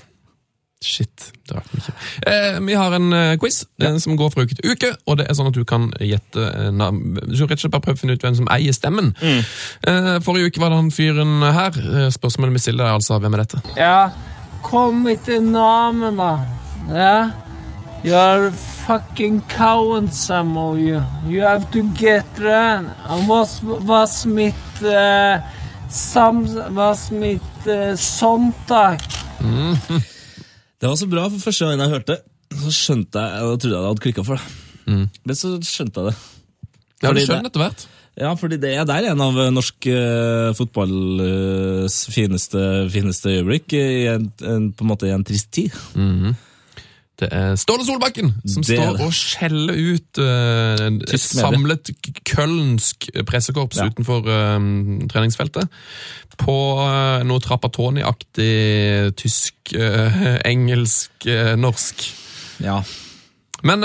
Shit. 0.84 1.32
Det 1.48 1.54
var 1.56 1.64
mye. 1.72 1.92
Eh, 2.26 2.58
vi 2.60 2.74
har 2.76 2.92
en 2.92 3.12
eh, 3.12 3.38
quiz 3.40 3.62
eh, 3.82 3.96
som 4.02 4.16
går 4.16 4.30
fra 4.34 4.44
uke 4.44 4.58
til 4.58 4.74
uke, 4.74 4.90
og 5.08 5.16
det 5.18 5.24
er 5.30 5.38
sånn 5.38 5.48
at 5.48 5.56
du 5.56 5.64
kan 5.64 5.86
gjette 6.04 6.42
eh, 6.50 6.68
navn. 6.74 7.16
Du 7.16 7.32
rett 7.32 7.56
og 7.56 7.62
slett 7.62 7.72
bare 7.72 7.86
prøve 7.86 7.96
å 7.96 8.02
finne 8.02 8.16
ut 8.18 8.26
hvem 8.26 8.36
som 8.36 8.50
eier 8.52 8.76
stemmen. 8.76 9.14
Eh, 9.24 10.12
forrige 10.26 10.52
uke 10.52 10.60
var 10.60 10.74
det 10.74 10.80
han 10.82 10.92
fyren 10.92 11.40
her. 11.42 11.80
Eh, 11.80 12.10
spørsmålet 12.12 12.58
vi 12.58 12.62
stiller 12.66 12.90
er 12.90 12.98
altså 12.98 13.16
hvem 13.22 13.38
er 13.38 13.44
dette? 13.46 13.62
Ja, 13.80 13.96
kom 14.66 15.06
etter 15.08 15.40
navnet 15.40 16.20
da. 16.20 16.30
Ja. 16.92 17.16
You're 18.04 18.52
fucking 18.86 19.40
coward, 19.48 20.12
some 20.14 20.56
of 20.60 20.78
you. 20.78 21.00
You 21.26 21.40
have 21.42 21.70
to 21.72 21.82
get 21.96 22.26
run. 22.38 22.92
Was, 23.26 23.62
what's 23.62 24.26
mitt 24.26 24.54
uh, 24.84 25.40
sam, 25.88 26.44
what's 26.76 27.10
mitt 27.10 27.66
uh, 27.66 27.96
sonntag? 27.96 29.00
Det 30.80 30.88
var 30.90 30.96
så 31.00 31.08
bra, 31.08 31.26
for 31.32 31.48
første 31.48 31.68
gang 31.68 31.82
jeg 31.82 31.94
hørte 31.94 32.16
det, 32.16 32.22
så 32.56 32.72
skjønte 32.74 33.22
jeg 33.22 33.44
Da 33.46 33.52
trodde 33.56 33.74
jeg 33.74 33.82
det 33.82 33.90
hadde 33.90 34.04
klikka 34.04 34.24
for 34.26 34.40
det. 34.40 35.06
Men 35.26 35.38
så 35.38 35.52
skjønte 35.64 36.02
jeg 36.02 36.12
det. 36.12 36.16
Ja, 37.02 37.12
du 37.12 37.20
skjønner 37.20 37.50
etter 37.50 37.62
hvert. 37.64 37.86
Ja, 38.16 38.30
fordi 38.40 38.56
det 38.56 38.70
er 38.72 38.86
der 38.88 39.10
en 39.10 39.20
av 39.20 39.36
eh, 39.42 39.50
norsk 39.52 39.88
uh, 39.92 40.54
fotballs 40.56 41.98
fineste, 42.08 42.60
fineste 42.92 43.34
øyeblikk 43.34 43.74
eh, 43.76 43.90
i 43.92 44.06
en, 44.08 44.30
en, 44.40 44.70
på 44.72 44.86
en 44.86 44.88
måte 44.88 45.10
i 45.10 45.12
en 45.12 45.24
trist 45.26 45.50
tid. 45.52 45.74
Det 47.16 47.28
er 47.32 47.54
Ståle 47.56 47.84
Solbakken 47.86 48.34
som 48.44 48.64
Det 48.66 48.76
står 48.76 48.98
og 49.06 49.14
skjeller 49.16 49.78
ut 49.94 50.20
uh, 50.20 50.82
et 51.06 51.22
samlet 51.22 51.90
kølnsk 52.28 53.08
pressekorps 53.28 53.80
Ja. 53.80 53.86
utenfor 53.88 54.28
eh, 54.28 54.66
treningsfeltet. 55.08 55.72
På 56.36 56.56
uh, 56.82 57.24
noe 57.24 57.40
Trappatoni-aktig 57.40 58.52
tysk, 59.16 59.56
uh, 59.72 60.36
engelsk, 60.44 61.28
norsk. 61.56 62.04
Ja. 62.60 62.82
Men 63.66 63.82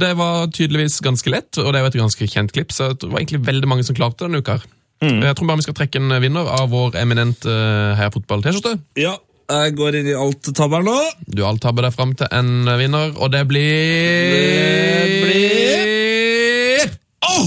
det 0.00 0.10
var 0.18 0.48
tydeligvis 0.50 0.98
ganske 1.00 1.30
lett, 1.30 1.56
og 1.62 1.70
det 1.70 1.78
er 1.78 1.86
jo 1.86 1.92
et 1.92 2.00
ganske 2.02 2.26
kjent 2.28 2.52
klipp, 2.52 2.74
så 2.74 2.90
det 2.92 3.06
var 3.06 3.22
egentlig 3.22 3.44
veldig 3.46 3.70
mange 3.70 3.86
som 3.86 3.96
klarte 3.96 4.26
denne 4.26 4.42
uka. 4.42 4.58
her. 4.58 4.66
Jeg 5.06 5.36
tror 5.36 5.46
bare 5.46 5.60
vi 5.60 5.66
skal 5.66 5.76
trekke 5.76 6.00
en 6.00 6.14
vinner 6.24 6.48
av 6.56 6.70
vår 6.72 6.96
eminente 6.98 7.46
uh, 7.52 7.94
Heia 7.98 8.10
Fotball-T-skjorte. 8.14 8.78
ja. 8.98 9.14
Jeg 9.46 9.76
går 9.78 10.00
inn 10.00 10.08
i 10.10 10.16
alt-tabellen 10.18 10.88
nå. 10.90 10.98
Du 11.30 11.44
alt-tabber 11.46 11.86
deg 11.86 11.94
fram 11.94 12.16
til 12.18 12.26
en 12.34 12.66
vinner, 12.80 13.12
og 13.14 13.30
det 13.34 13.44
blir 13.46 14.32
Det 14.34 15.20
blir 15.22 16.94
Åh! 17.26 17.46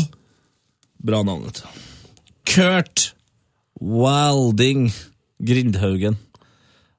Bra 1.09 1.19
navn, 1.27 1.43
vet 1.49 1.59
du. 1.59 1.67
Kurt 2.49 3.09
Wilding 3.79 4.89
Grindhaugen. 5.43 6.17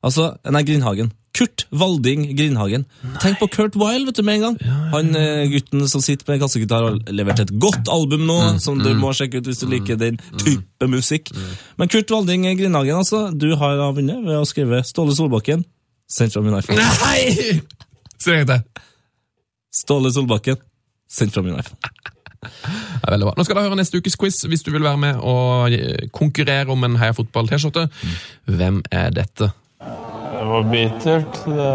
Altså, 0.05 0.31
nei, 0.49 0.63
Grindhagen. 0.69 1.11
Kurt 1.37 1.65
Valding 1.71 2.25
Grindhagen. 2.37 2.85
Tenk 3.23 3.39
på 3.39 3.47
Kurt 3.55 3.77
Wilde 3.79 4.09
vet 4.09 4.19
du, 4.19 4.23
med 4.27 4.41
en 4.41 4.45
gang. 4.45 4.57
Han 4.93 5.15
eh, 5.17 5.45
gutten 5.53 5.85
som 5.89 6.03
sitter 6.03 6.27
med 6.33 6.43
kassegitar 6.43 6.87
har 6.87 6.99
levert 7.15 7.43
et 7.45 7.53
godt 7.63 7.91
album 7.93 8.27
nå, 8.29 8.39
som 8.63 8.81
du 8.83 8.91
må 8.99 9.13
sjekke 9.17 9.39
ut 9.41 9.51
hvis 9.51 9.63
du 9.63 9.69
liker 9.71 10.01
den 10.01 10.19
type 10.43 10.91
musikk. 10.91 11.31
Men 11.79 11.93
Kurt 11.93 12.11
Valding 12.11 12.49
Grindhagen, 12.59 12.99
altså, 12.99 13.29
du 13.31 13.53
har 13.61 13.79
vunnet 13.97 14.25
ved 14.27 14.41
å 14.41 14.49
skrive 14.49 14.83
Ståle 14.87 15.15
Solbakken. 15.17 15.65
Sendt 16.11 16.35
fra 16.35 16.43
min 16.43 16.59
iPhone. 16.59 16.83
Nei! 16.83 17.61
Si 18.19 18.27
det 18.29 18.41
en 18.41 18.47
gang 18.49 18.65
til. 18.67 18.87
Ståle 19.81 20.11
Solbakken. 20.13 20.59
Sendt 21.11 21.37
fra 21.37 21.47
min 21.47 21.55
iPhone. 21.55 21.79
Det 22.41 23.07
er 23.07 23.15
veldig 23.15 23.27
bra. 23.29 23.35
Nå 23.37 23.45
skal 23.45 23.59
du 23.59 23.63
høre 23.63 23.77
neste 23.79 24.01
ukes 24.01 24.17
quiz 24.19 24.39
hvis 24.49 24.65
du 24.65 24.71
vil 24.73 24.85
være 24.85 25.01
med 25.01 25.19
og 25.21 25.75
konkurrere 26.17 26.73
om 26.73 26.85
en 26.89 26.97
Heia 27.01 27.15
Fotball-T-skjorte. 27.17 27.87
Hvem 28.49 28.81
er 28.91 29.13
dette? 29.15 29.51
Det 30.41 30.47
var 30.49 30.63
bittert, 30.73 31.35
det, 31.45 31.75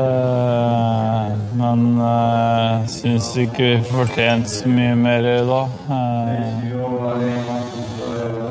men 1.53 2.01
jeg 2.01 2.89
syns 2.89 3.37
ikke 3.43 3.61
vi 3.61 3.77
fortjente 3.91 4.49
så 4.49 4.65
mye 4.73 4.95
mer 4.97 5.21
i 5.29 5.45
dag. 5.45 5.69
Jeg 5.85 5.93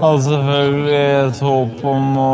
hadde 0.05 0.21
selvfølgelig 0.29 1.01
et 1.01 1.41
håp 1.49 1.83
om 1.95 2.07
å, 2.23 2.31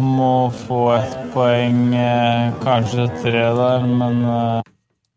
om 0.00 0.10
å 0.26 0.50
få 0.64 0.80
ett 0.96 1.14
poeng, 1.36 1.78
eh, 1.94 2.50
kanskje 2.64 3.06
tre 3.20 3.44
der, 3.60 3.86
men 4.02 4.16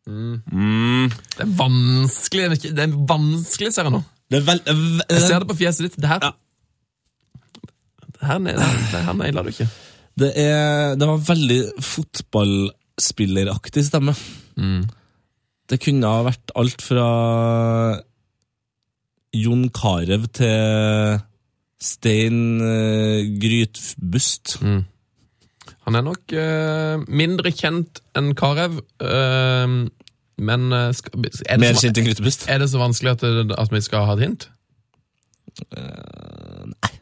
mm. 0.06 1.10
Det 1.34 1.42
er 1.48 1.52
vanskelig, 1.64 2.46
det 2.78 2.84
er 2.86 2.94
vanskelig, 3.10 3.74
ser 3.74 3.90
jeg 3.90 3.98
nå. 3.98 4.06
Det 4.30 4.38
er 4.44 4.46
vel... 4.54 4.62
Jeg 4.70 5.26
ser 5.26 5.42
det 5.42 5.50
på 5.50 5.58
fjeset 5.66 5.90
ditt. 5.90 5.98
Det 5.98 6.14
her, 6.14 6.22
det 8.22 8.22
her, 8.22 8.38
det 8.46 9.02
her 9.10 9.18
naila 9.26 9.42
du 9.42 9.50
ikke. 9.56 9.66
Det, 10.18 10.32
er, 10.42 10.96
det 10.98 11.08
var 11.08 11.24
veldig 11.28 11.62
fotballspilleraktig 11.86 13.84
stemme. 13.86 14.16
Det 15.68 15.80
kunne 15.84 16.10
ha 16.10 16.24
vært 16.26 16.54
alt 16.58 16.82
fra 16.82 17.08
Jon 19.38 19.68
Carew 19.76 20.26
til 20.34 21.20
Stein 21.78 22.62
uh, 22.64 23.22
Grytbust. 23.42 24.58
Han 25.88 25.96
er 26.00 26.06
nok 26.06 26.34
uh, 26.34 27.04
mindre 27.08 27.54
kjent 27.54 28.04
enn 28.18 28.34
Karev, 28.38 28.82
Uh, 28.98 29.88
men 30.38 30.70
uh, 30.70 30.92
skal, 30.94 31.18
er, 31.18 31.58
det 31.58 31.70
så, 31.78 31.90
er 32.50 32.60
det 32.62 32.68
så 32.70 32.78
vanskelig 32.78 33.16
at, 33.16 33.24
det, 33.26 33.56
at 33.58 33.72
vi 33.74 33.82
skal 33.82 34.06
ha 34.06 34.18
et 34.18 34.26
hint? 34.26 34.50
nei. 35.74 36.97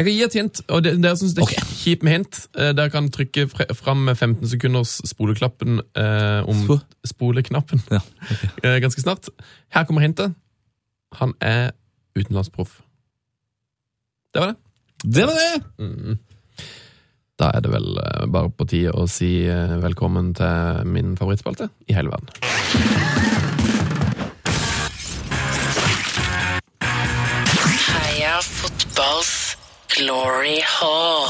Jeg 0.00 0.06
kan 0.06 0.14
gi 0.16 0.22
et 0.24 0.32
hint, 0.38 0.60
og 0.72 0.82
det- 0.82 0.94
dere 1.02 1.16
syns 1.20 1.34
det 1.36 1.42
er 1.42 1.50
okay. 1.50 1.60
kjipt 1.76 2.02
med 2.06 2.12
hint. 2.14 2.38
Eh, 2.56 2.70
Dere 2.72 2.88
kan 2.90 3.10
trykke 3.12 3.44
fre- 3.52 3.74
fram 3.76 4.04
med 4.06 4.16
15 4.16 4.48
sekunders 4.48 4.94
spoleklappen 5.04 5.80
eh, 5.94 6.40
om 6.48 6.56
Spo- 6.64 6.80
spoleknappen 7.04 7.82
Ja, 7.90 8.00
okay. 8.32 8.80
ganske 8.84 9.02
snart. 9.04 9.28
Her 9.68 9.84
kommer 9.84 10.00
hintet. 10.00 10.32
Han 11.20 11.34
er 11.42 11.72
utenlandsproff. 12.16 12.80
Det 14.32 14.40
var 14.40 14.54
det. 14.54 14.56
Det 15.04 15.26
var 15.26 15.36
det! 15.36 16.18
Da 17.40 17.50
er 17.56 17.60
det 17.60 17.70
vel 17.72 17.96
eh, 18.00 18.26
bare 18.32 18.48
på 18.56 18.64
tide 18.68 18.92
å 18.96 19.04
si 19.08 19.44
eh, 19.48 19.76
velkommen 19.84 20.32
til 20.36 20.86
min 20.88 21.12
favorittspalte 21.16 21.68
i 21.88 21.92
hele 21.96 22.08
verden. 22.08 22.32
Heia 27.90 28.38
fotballs 28.44 29.49
glory 29.96 30.58
hall. 30.64 31.28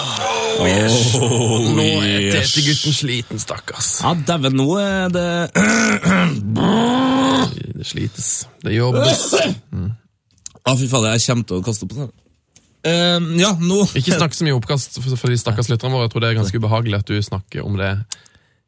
Nå 1.76 1.86
er 2.04 2.26
yes. 2.28 2.54
Tete-gutten 2.54 2.96
sliten, 2.96 3.42
stakkars. 3.42 3.90
Ja, 4.04 4.14
dæven, 4.28 4.56
nå 4.58 4.68
er 4.80 5.12
det 5.14 5.28
Det 7.76 7.86
slites. 7.86 8.30
Det 8.64 8.76
jobbes. 8.76 9.26
Ja, 9.40 10.74
fy 10.76 10.88
fader, 10.90 11.14
jeg 11.16 11.24
kommer 11.26 11.48
til 11.48 11.60
å 11.60 11.66
kaste 11.66 11.86
opp 11.86 11.94
på 11.94 12.02
det. 12.02 12.10
Eh, 12.80 13.20
ja, 13.40 13.52
nå 13.60 13.82
Ikke 13.98 14.16
snakk 14.16 14.32
så 14.36 14.46
mye 14.46 14.56
oppkast 14.56 15.00
for, 15.02 15.28
de 15.28 15.38
stakkars 15.40 15.68
lytterne 15.72 15.96
våre. 15.96 16.08
Jeg 16.08 16.14
tror 16.14 16.24
det 16.24 16.30
er 16.30 16.40
ganske 16.40 16.60
ubehagelig 16.60 17.00
at 17.02 17.10
du 17.12 17.20
snakker 17.24 17.64
om 17.66 17.76
det 17.80 17.94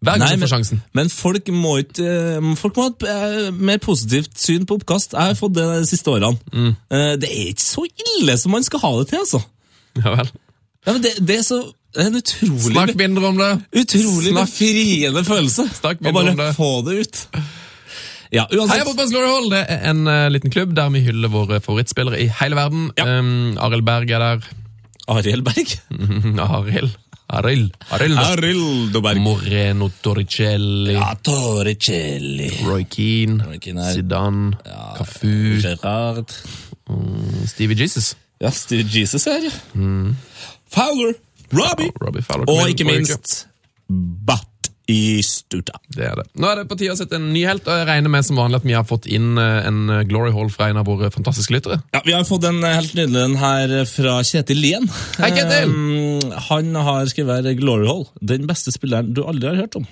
hver 0.02 0.18
gang 0.18 0.32
Nei, 0.32 0.36
men, 0.40 0.50
sjansen. 0.50 0.80
men 0.98 1.10
folk 1.14 1.46
må 1.54 1.76
ikke 1.84 2.02
eh, 2.10 2.46
Folk 2.58 2.74
må 2.78 2.88
ha 2.88 2.90
et 2.90 3.04
eh, 3.06 3.50
mer 3.54 3.78
positivt 3.82 4.34
syn 4.40 4.66
på 4.66 4.80
oppkast. 4.80 5.14
Jeg 5.14 5.30
har 5.30 5.38
fått 5.38 5.54
det 5.54 5.66
de 5.70 5.86
siste 5.86 6.10
årene. 6.10 6.34
Mm. 6.50 6.72
Eh, 6.90 7.12
det 7.22 7.30
er 7.30 7.52
ikke 7.52 7.62
så 7.62 7.84
ille 7.86 8.34
som 8.40 8.50
man 8.56 8.66
skal 8.66 8.82
ha 8.82 8.90
det 8.98 9.12
til, 9.12 9.22
altså. 9.22 9.38
Ja 10.00 10.16
vel. 10.16 10.32
Ja, 10.82 10.92
men 10.92 11.02
det, 11.04 11.12
det 11.20 11.38
er 11.40 11.46
så 11.46 11.60
det 11.92 12.00
er 12.00 12.08
en 12.08 12.16
utrolig 12.16 12.70
Snakk 12.72 12.94
mindre 12.96 13.28
om 13.28 13.36
det! 13.36 13.50
Utrolig 13.82 14.30
Snakk. 14.32 14.48
befriende 14.48 15.22
følelse. 15.26 15.66
Snakk 15.76 16.00
Å 16.00 16.06
mindre 16.06 16.14
bare 16.16 16.32
om 16.32 16.38
det. 16.40 16.46
få 16.56 16.70
det 16.86 16.94
ut. 17.02 17.18
Ja, 18.32 18.46
Heia 18.48 18.62
uansett. 18.62 18.86
Fotballs 18.88 19.12
Glory 19.12 19.28
Hall! 19.28 19.50
Det 19.52 19.60
er 19.74 19.82
en 19.90 20.00
uh, 20.08 20.30
liten 20.32 20.54
klubb 20.54 20.72
der 20.78 20.88
vi 20.94 21.02
hyller 21.04 21.28
våre 21.34 21.60
favorittspillere 21.60 22.22
i 22.24 22.30
hele 22.40 22.56
verden. 22.56 22.86
Ja. 22.96 23.04
Um, 23.20 23.58
Arild 23.60 23.84
Berg 23.84 24.08
er 24.16 24.24
der. 24.24 24.48
Arild 25.12 25.44
Berg. 25.44 25.74
Arild. 26.48 26.96
Arild. 27.28 27.76
Arild. 27.92 28.96
Berg. 29.04 29.20
Moreno 29.20 29.90
Torricelli. 30.00 30.96
Ja, 30.96 31.12
Torricelli. 31.20 32.48
Roy 32.64 32.88
Keane. 32.88 33.44
Roy 33.50 33.60
Keane 33.60 33.92
Zidane. 33.92 34.56
Zidane. 34.56 34.96
Cafu. 34.96 35.60
Gerrard. 35.60 36.32
Stevie 37.52 37.76
Jesus. 37.84 38.14
Ja, 38.42 38.50
Steve 38.50 38.88
Jesus 38.90 39.28
her, 39.30 39.44
ja. 39.46 39.54
Fowler. 40.72 41.14
Robbie. 41.52 41.92
Robbie 42.00 42.24
Fowler. 42.26 42.48
Og 42.50 42.70
ikke 42.72 42.86
minst 42.88 43.44
Batistuta. 43.92 45.76
Det 45.92 46.06
er 46.08 46.16
det. 46.18 46.24
Nå 46.40 46.48
er 46.48 46.62
det 46.62 46.64
på 46.70 46.78
tide 46.80 46.94
å 46.94 46.98
sette 46.98 47.18
en 47.18 47.28
ny 47.34 47.44
helt, 47.46 47.66
og 47.68 47.82
jeg 47.82 47.88
regner 47.90 48.12
med 48.12 48.26
som 48.26 48.40
vanlig 48.40 48.62
at 48.62 48.66
vi 48.66 48.76
har 48.76 48.86
fått 48.88 49.06
inn 49.10 49.36
eh, 49.40 49.66
en 49.68 49.82
eh, 49.92 50.04
Glory 50.08 50.32
Hall 50.34 50.50
fra 50.52 50.70
en 50.72 50.80
av 50.80 50.88
våre 50.88 51.12
fantastiske 51.12 51.54
lyttere. 51.54 51.82
Ja, 51.94 52.02
Vi 52.06 52.16
har 52.16 52.24
fått 52.28 52.46
en 52.48 52.62
eh, 52.64 52.76
helt 52.78 52.96
nydelig 52.98 53.24
en 53.26 53.38
her 53.42 53.74
fra 53.90 54.18
Kjetil 54.26 54.62
Lien. 54.64 54.88
Hei, 55.20 55.32
Kjetil! 55.36 55.70
Um, 55.76 56.36
han 56.48 56.72
har 56.88 57.10
skrevet 57.12 57.52
Glory 57.60 57.86
Hall, 57.90 58.06
den 58.32 58.48
beste 58.50 58.74
spilleren 58.74 59.12
du 59.14 59.22
aldri 59.26 59.52
har 59.52 59.60
hørt 59.64 59.78
om. 59.82 59.88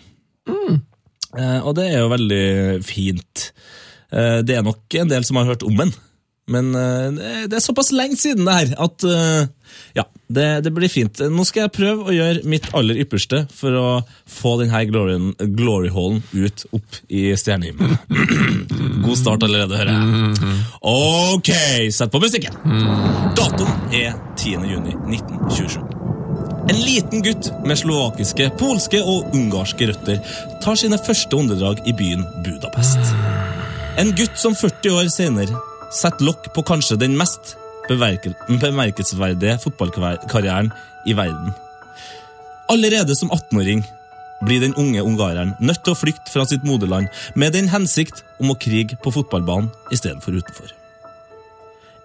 Eh, 1.39 1.59
og 1.62 1.77
det 1.78 1.90
er 1.93 2.01
jo 2.01 2.10
veldig 2.10 2.47
fint. 2.82 3.51
Uh, 4.10 4.40
det 4.43 4.56
er 4.59 4.64
nok 4.66 4.98
en 4.98 5.12
del 5.12 5.27
som 5.28 5.39
har 5.39 5.52
hørt 5.52 5.62
om 5.66 5.77
den, 5.78 5.93
men 6.51 6.74
eh, 6.74 7.47
det 7.48 7.59
er 7.59 7.64
såpass 7.64 7.93
lenge 7.94 8.18
siden 8.18 8.48
det 8.48 8.56
her 8.56 8.72
at 8.82 9.06
eh, 9.06 9.48
ja, 9.94 10.05
det, 10.27 10.47
det 10.66 10.72
blir 10.74 10.90
fint. 10.90 11.22
Nå 11.31 11.44
skal 11.47 11.66
jeg 11.66 11.74
prøve 11.77 12.10
å 12.10 12.14
gjøre 12.14 12.43
mitt 12.51 12.66
aller 12.77 12.98
ypperste 13.05 13.44
for 13.55 13.77
å 13.78 13.86
få 14.31 14.56
denne 14.62 14.82
glory, 14.90 15.16
glory 15.59 15.93
hallen 15.94 16.22
ut 16.35 16.66
opp 16.74 17.01
i 17.06 17.28
stjernehimmelen. 17.39 17.94
God 19.06 19.18
start 19.18 19.47
allerede, 19.47 19.78
hører 19.78 19.94
jeg. 19.94 20.59
Ok, 20.90 21.52
sett 21.94 22.12
på 22.12 22.22
musikken. 22.22 22.59
Datoen 23.39 23.94
er 23.94 24.18
10. 24.36 24.68
juni 24.74 24.98
1927. 25.06 25.81
En 26.70 26.78
liten 26.85 27.22
gutt 27.22 27.51
med 27.66 27.78
slovakiske, 27.78 28.51
polske 28.60 29.01
og 29.02 29.35
ungarske 29.35 29.90
røtter 29.90 30.20
tar 30.62 30.78
sine 30.78 30.98
første 31.02 31.39
åndedrag 31.39 31.82
i 31.90 31.94
byen 31.97 32.22
Budapest. 32.47 33.14
En 33.98 34.12
gutt 34.16 34.39
som 34.39 34.55
40 34.55 34.94
år 35.01 35.10
senere 35.12 35.59
setter 35.91 36.27
lokk 36.29 36.51
på 36.55 36.65
kanskje 36.67 36.99
den 37.01 37.17
mest 37.19 37.57
bemerke- 37.89 38.35
bemerkelsesverdige 38.49 39.59
fotballkarrieren 39.65 40.71
i 41.07 41.17
verden. 41.19 41.55
Allerede 42.71 43.17
som 43.17 43.31
18-åring 43.31 43.83
blir 44.47 44.61
den 44.61 44.75
unge 44.75 45.03
ungareren 45.03 45.55
nødt 45.61 45.83
til 45.85 45.95
å 45.95 45.99
flykte 45.99 46.33
fra 46.33 46.47
sitt 46.49 46.65
moderland 46.65 47.11
med 47.35 47.53
den 47.57 47.69
hensikt 47.73 48.23
om 48.41 48.53
å 48.53 48.59
krige 48.61 48.97
på 49.03 49.12
fotballbanen 49.12 49.73
istedenfor 49.93 50.39
utenfor. 50.39 50.71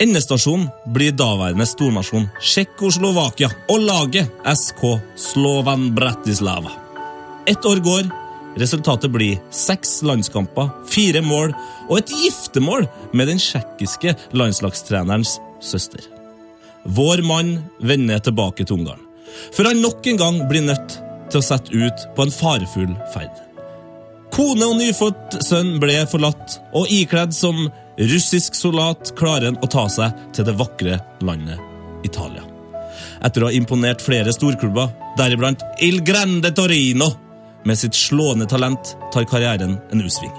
Endestasjonen 0.03 0.67
blir 0.91 1.13
daværende 1.15 1.67
stornasjon 1.69 2.27
Tsjekkoslovakia 2.41 3.47
og 3.71 3.85
laget 3.85 4.27
SK 4.43 4.81
Slovan 5.29 5.93
Bratislava. 5.95 6.73
Ett 7.47 7.63
år 7.65 7.79
går, 7.85 8.09
resultatet 8.59 9.11
blir 9.11 9.39
seks 9.53 9.99
landskamper, 10.05 10.69
fire 10.89 11.21
mål 11.25 11.53
og 11.89 11.97
et 11.99 12.13
giftermål 12.13 12.87
med 13.13 13.31
den 13.31 13.41
tsjekkiske 13.41 14.15
landslagstrenerens 14.35 15.37
søster. 15.63 16.03
Vår 16.85 17.23
mann 17.25 17.57
vender 17.81 18.21
tilbake 18.21 18.65
til 18.65 18.79
Ungarn, 18.79 19.01
for 19.55 19.67
han 19.67 19.81
nok 19.81 20.05
en 20.07 20.21
gang 20.21 20.43
blir 20.49 20.65
nødt 20.67 20.99
til 21.31 21.41
å 21.41 21.45
sette 21.45 21.73
ut 21.73 22.07
på 22.15 22.25
en 22.25 22.33
farefull 22.33 22.93
ferd. 23.13 23.33
Kone 24.35 24.67
og 24.67 24.79
nyfødt 24.79 25.39
sønn 25.45 25.77
ble 25.79 26.01
forlatt, 26.11 26.59
og 26.75 26.91
ikledd 26.91 27.33
som 27.35 27.69
russisk 28.11 28.57
soldat 28.57 29.13
klarer 29.17 29.51
han 29.51 29.61
å 29.63 29.69
ta 29.71 29.85
seg 29.91 30.15
til 30.35 30.47
det 30.47 30.57
vakre 30.59 30.99
landet 31.23 31.61
Italia. 32.05 32.43
Etter 33.23 33.43
å 33.43 33.49
ha 33.49 33.55
imponert 33.55 34.03
flere 34.03 34.33
storklubber, 34.35 34.91
deriblant 35.17 35.63
Il 35.83 36.01
Grande 36.05 36.51
Torino, 36.55 37.13
med 37.65 37.79
sitt 37.79 37.97
slående 37.97 38.47
talent 38.49 38.95
tar 39.13 39.27
karrieren 39.29 39.79
en 39.91 40.03
U-sving. 40.05 40.33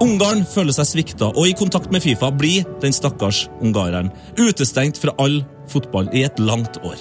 Ungarn 0.00 0.46
føler 0.48 0.72
seg 0.72 0.88
svikta, 0.88 1.28
og 1.36 1.44
i 1.44 1.56
kontakt 1.56 1.90
med 1.92 2.02
Fifa 2.04 2.30
blir 2.32 2.64
den 2.80 2.94
stakkars 2.96 3.44
ungareren 3.60 4.08
utestengt 4.40 4.98
fra 5.00 5.12
all 5.20 5.42
fotball 5.70 6.08
i 6.16 6.24
et 6.24 6.40
langt 6.40 6.80
år. 6.86 6.96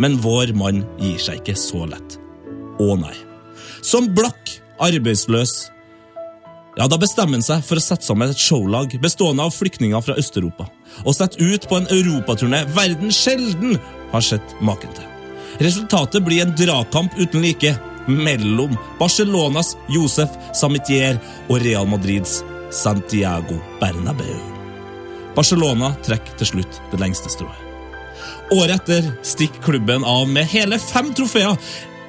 Men 0.00 0.16
vår 0.24 0.54
mann 0.56 0.84
gir 1.02 1.18
seg 1.20 1.42
ikke 1.42 1.56
så 1.58 1.84
lett. 1.90 2.16
Å 2.80 2.94
nei. 2.96 3.14
Som 3.84 4.08
blakk, 4.14 4.56
arbeidsløs 4.82 5.68
ja, 6.78 6.86
Da 6.86 6.94
bestemmer 7.00 7.34
han 7.34 7.42
seg 7.42 7.64
for 7.66 7.80
å 7.80 7.82
sette 7.82 8.06
sammen 8.06 8.30
et 8.30 8.38
showlag 8.38 8.92
bestående 9.02 9.42
av 9.42 9.50
flyktninger 9.50 10.02
fra 10.04 10.14
Øst-Europa, 10.20 10.68
og 11.02 11.16
sette 11.16 11.42
ut 11.42 11.66
på 11.66 11.74
en 11.74 11.88
europaturné 11.90 12.62
verden 12.76 13.10
sjelden 13.14 13.74
har 14.12 14.22
sett 14.22 14.54
maken 14.62 14.94
til. 14.94 15.08
Resultatet 15.58 16.22
blir 16.22 16.44
en 16.44 16.54
dragkamp 16.54 17.18
uten 17.18 17.42
like 17.42 17.74
mellom 18.08 18.76
Barcelonas 18.98 19.76
Josef 19.92 20.32
Samitier 20.56 21.20
og 21.48 21.60
Real 21.62 21.88
Madrids 21.88 22.40
Santiago 22.74 23.60
Bernabeu. 23.80 24.38
Barcelona 25.36 25.92
trekker 26.02 26.34
til 26.40 26.52
slutt 26.52 26.80
det 26.90 27.00
lengste 27.00 27.30
strået. 27.30 27.64
Året 28.50 28.80
etter 28.80 29.06
stikker 29.22 29.62
klubben 29.62 30.04
av 30.08 30.26
med 30.28 30.48
hele 30.48 30.80
fem 30.80 31.12
trofeer. 31.14 31.56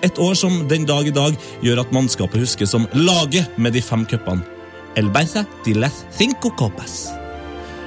Et 0.01 0.19
år 0.23 0.35
som 0.39 0.61
den 0.71 0.87
dag 0.87 1.07
i 1.07 1.15
dag 1.15 1.35
gjør 1.61 1.83
at 1.83 1.91
mannskapet 1.95 2.39
huskes 2.45 2.71
som 2.71 2.87
laget 2.95 3.59
med 3.59 3.75
de 3.75 3.83
fem 3.83 4.07
cupene. 4.07 4.45
El 4.97 5.11
Berza 5.13 5.45
de 5.65 5.75
les 5.75 6.03
cinco 6.15 6.49
copas. 6.57 7.09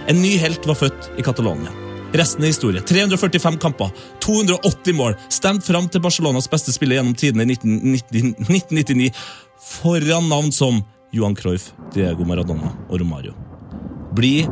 En 0.08 0.20
ny 0.22 0.36
helt 0.38 0.66
var 0.68 0.78
født 0.78 1.10
i 1.18 1.24
Catalonia. 1.24 1.81
Resten 2.12 2.44
er 2.44 2.52
historie. 2.52 2.82
345 2.84 3.56
kamper, 3.60 3.92
280 4.20 4.96
mål, 4.96 5.14
stemt 5.32 5.64
fram 5.64 5.88
til 5.88 6.02
Barcelonas 6.04 6.50
beste 6.52 6.74
spiller 6.74 6.98
gjennom 6.98 7.14
tidene 7.16 7.46
i 7.46 7.56
1999, 7.56 9.08
foran 9.62 10.28
navn 10.28 10.52
som 10.52 10.82
Johan 11.12 11.36
Cruyff, 11.36 11.70
Diego 11.94 12.26
Maradona 12.28 12.74
og 12.88 13.00
Romario. 13.00 13.32
Bli 14.12 14.42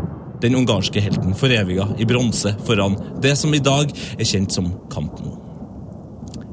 den 0.40 0.56
ungarske 0.56 1.02
helten 1.04 1.36
foreviga 1.36 1.90
i 2.00 2.08
bronse 2.08 2.54
foran 2.64 2.96
det 3.20 3.34
som 3.36 3.52
i 3.52 3.60
dag 3.60 3.92
er 3.92 4.24
kjent 4.24 4.56
som 4.56 4.72
Camp 4.92 5.20
Nou. 5.20 5.36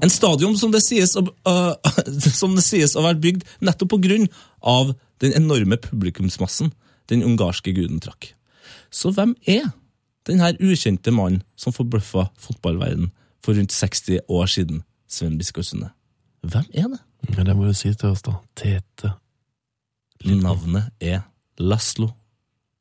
En 0.04 0.12
stadion 0.14 0.54
som 0.60 0.72
det 0.76 0.84
sies 0.86 1.16
å, 1.18 1.24
uh, 1.24 1.74
som 2.42 2.56
det 2.56 2.66
sies 2.68 2.94
å 2.94 3.02
ha 3.02 3.14
vært 3.14 3.24
bygd 3.24 3.48
nettopp 3.64 3.96
på 3.96 4.04
grunn 4.04 4.28
av 4.60 4.92
den 5.24 5.34
enorme 5.40 5.80
publikumsmassen 5.82 6.76
den 7.08 7.24
ungarske 7.24 7.72
guden 7.74 8.04
trakk. 8.04 8.34
Så 8.92 9.14
hvem 9.16 9.34
er 9.48 9.72
den 10.28 10.42
her 10.44 10.58
ukjente 10.60 11.12
mannen 11.16 11.44
som 11.56 11.74
forbløffa 11.76 12.28
fotballverden 12.42 13.12
for 13.44 13.56
rundt 13.58 13.74
60 13.74 14.20
år 14.28 14.46
siden, 14.52 14.84
Sven 15.08 15.38
Biskår 15.40 15.62
Sunde? 15.64 15.90
Hvem 16.44 16.66
er 16.74 16.88
det? 16.94 17.00
Ja, 17.38 17.44
det 17.44 17.56
må 17.56 17.66
du 17.68 17.74
si 17.76 17.94
til 17.94 18.10
oss, 18.12 18.22
da. 18.26 18.32
Tete. 18.56 19.14
Navnet 20.28 20.84
er 21.00 21.22
Laslo 21.60 22.10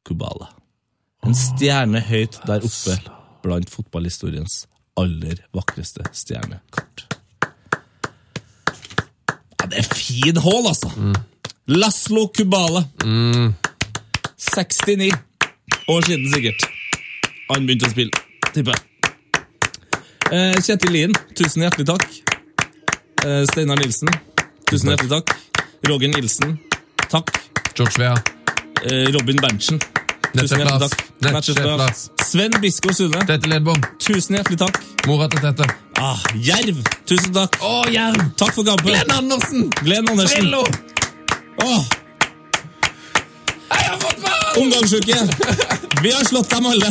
Kubala. 0.07 0.47
En 1.27 1.35
stjerne 1.35 2.01
høyt 2.07 2.39
der 2.47 2.65
oppe 2.67 2.97
blant 3.43 3.71
fotballhistoriens 3.71 4.67
aller 4.97 5.37
vakreste 5.55 6.03
stjernekart. 6.17 7.07
Ja, 9.61 9.67
det 9.67 9.79
er 9.83 9.95
fin 9.95 10.37
hål, 10.41 10.67
altså! 10.71 10.91
Laslo 11.67 12.29
Kubala. 12.31 12.85
69 13.03 15.13
år 15.89 16.01
siden, 16.07 16.33
sikkert. 16.33 16.76
Han 17.53 17.67
begynte 17.67 17.87
å 17.89 17.93
spille, 17.93 18.11
tipper 18.53 18.75
jeg. 18.75 18.83
Eh, 20.35 20.57
Kjetil 20.67 20.91
Lien, 20.97 21.13
tusen 21.39 21.63
hjertelig 21.63 21.87
takk. 21.93 22.07
Eh, 23.27 23.43
Steinar 23.53 23.79
Nilsen, 23.79 24.11
tusen 24.67 24.91
hjertelig 24.91 25.13
takk. 25.13 25.35
Roger 25.87 26.11
Nilsen, 26.11 26.57
takk. 27.07 27.31
George 27.77 28.01
Vea. 28.03 28.17
Eh, 28.87 29.07
Robin 29.15 29.39
Berntsen, 29.43 29.79
tusen 30.35 30.59
hjertelig 30.65 30.89
takk. 30.89 31.05
Nettsjef 31.27 31.57
Nettsjef 31.63 32.27
Sven 32.27 32.53
Biskår 32.61 32.93
Sune, 32.99 33.23
Tete 33.29 33.49
Ledbom. 33.49 33.79
tusen 34.03 34.37
hjertelig 34.41 34.59
takk. 34.67 34.81
Mora 35.07 35.29
til 35.33 35.41
Tete. 35.47 35.69
Ah, 36.03 36.19
Jerv, 36.43 36.83
tusen 37.09 37.33
takk. 37.33 37.55
Å, 37.65 37.85
Jerv! 37.95 38.19
Takk 38.37 38.53
for 38.59 38.67
kampen. 38.67 38.91
Glenn 38.91 39.15
Andersen! 39.15 39.71
Glenn 39.85 40.11
Andersen. 40.11 40.43
Drillo! 40.43 40.65
Åh, 41.63 41.87
Heia 43.71 43.95
fotball! 44.03 44.59
omgangsuke! 44.61 45.23
Vi 46.03 46.11
har 46.13 46.25
slått 46.29 46.51
dem 46.53 46.67
alle. 46.75 46.91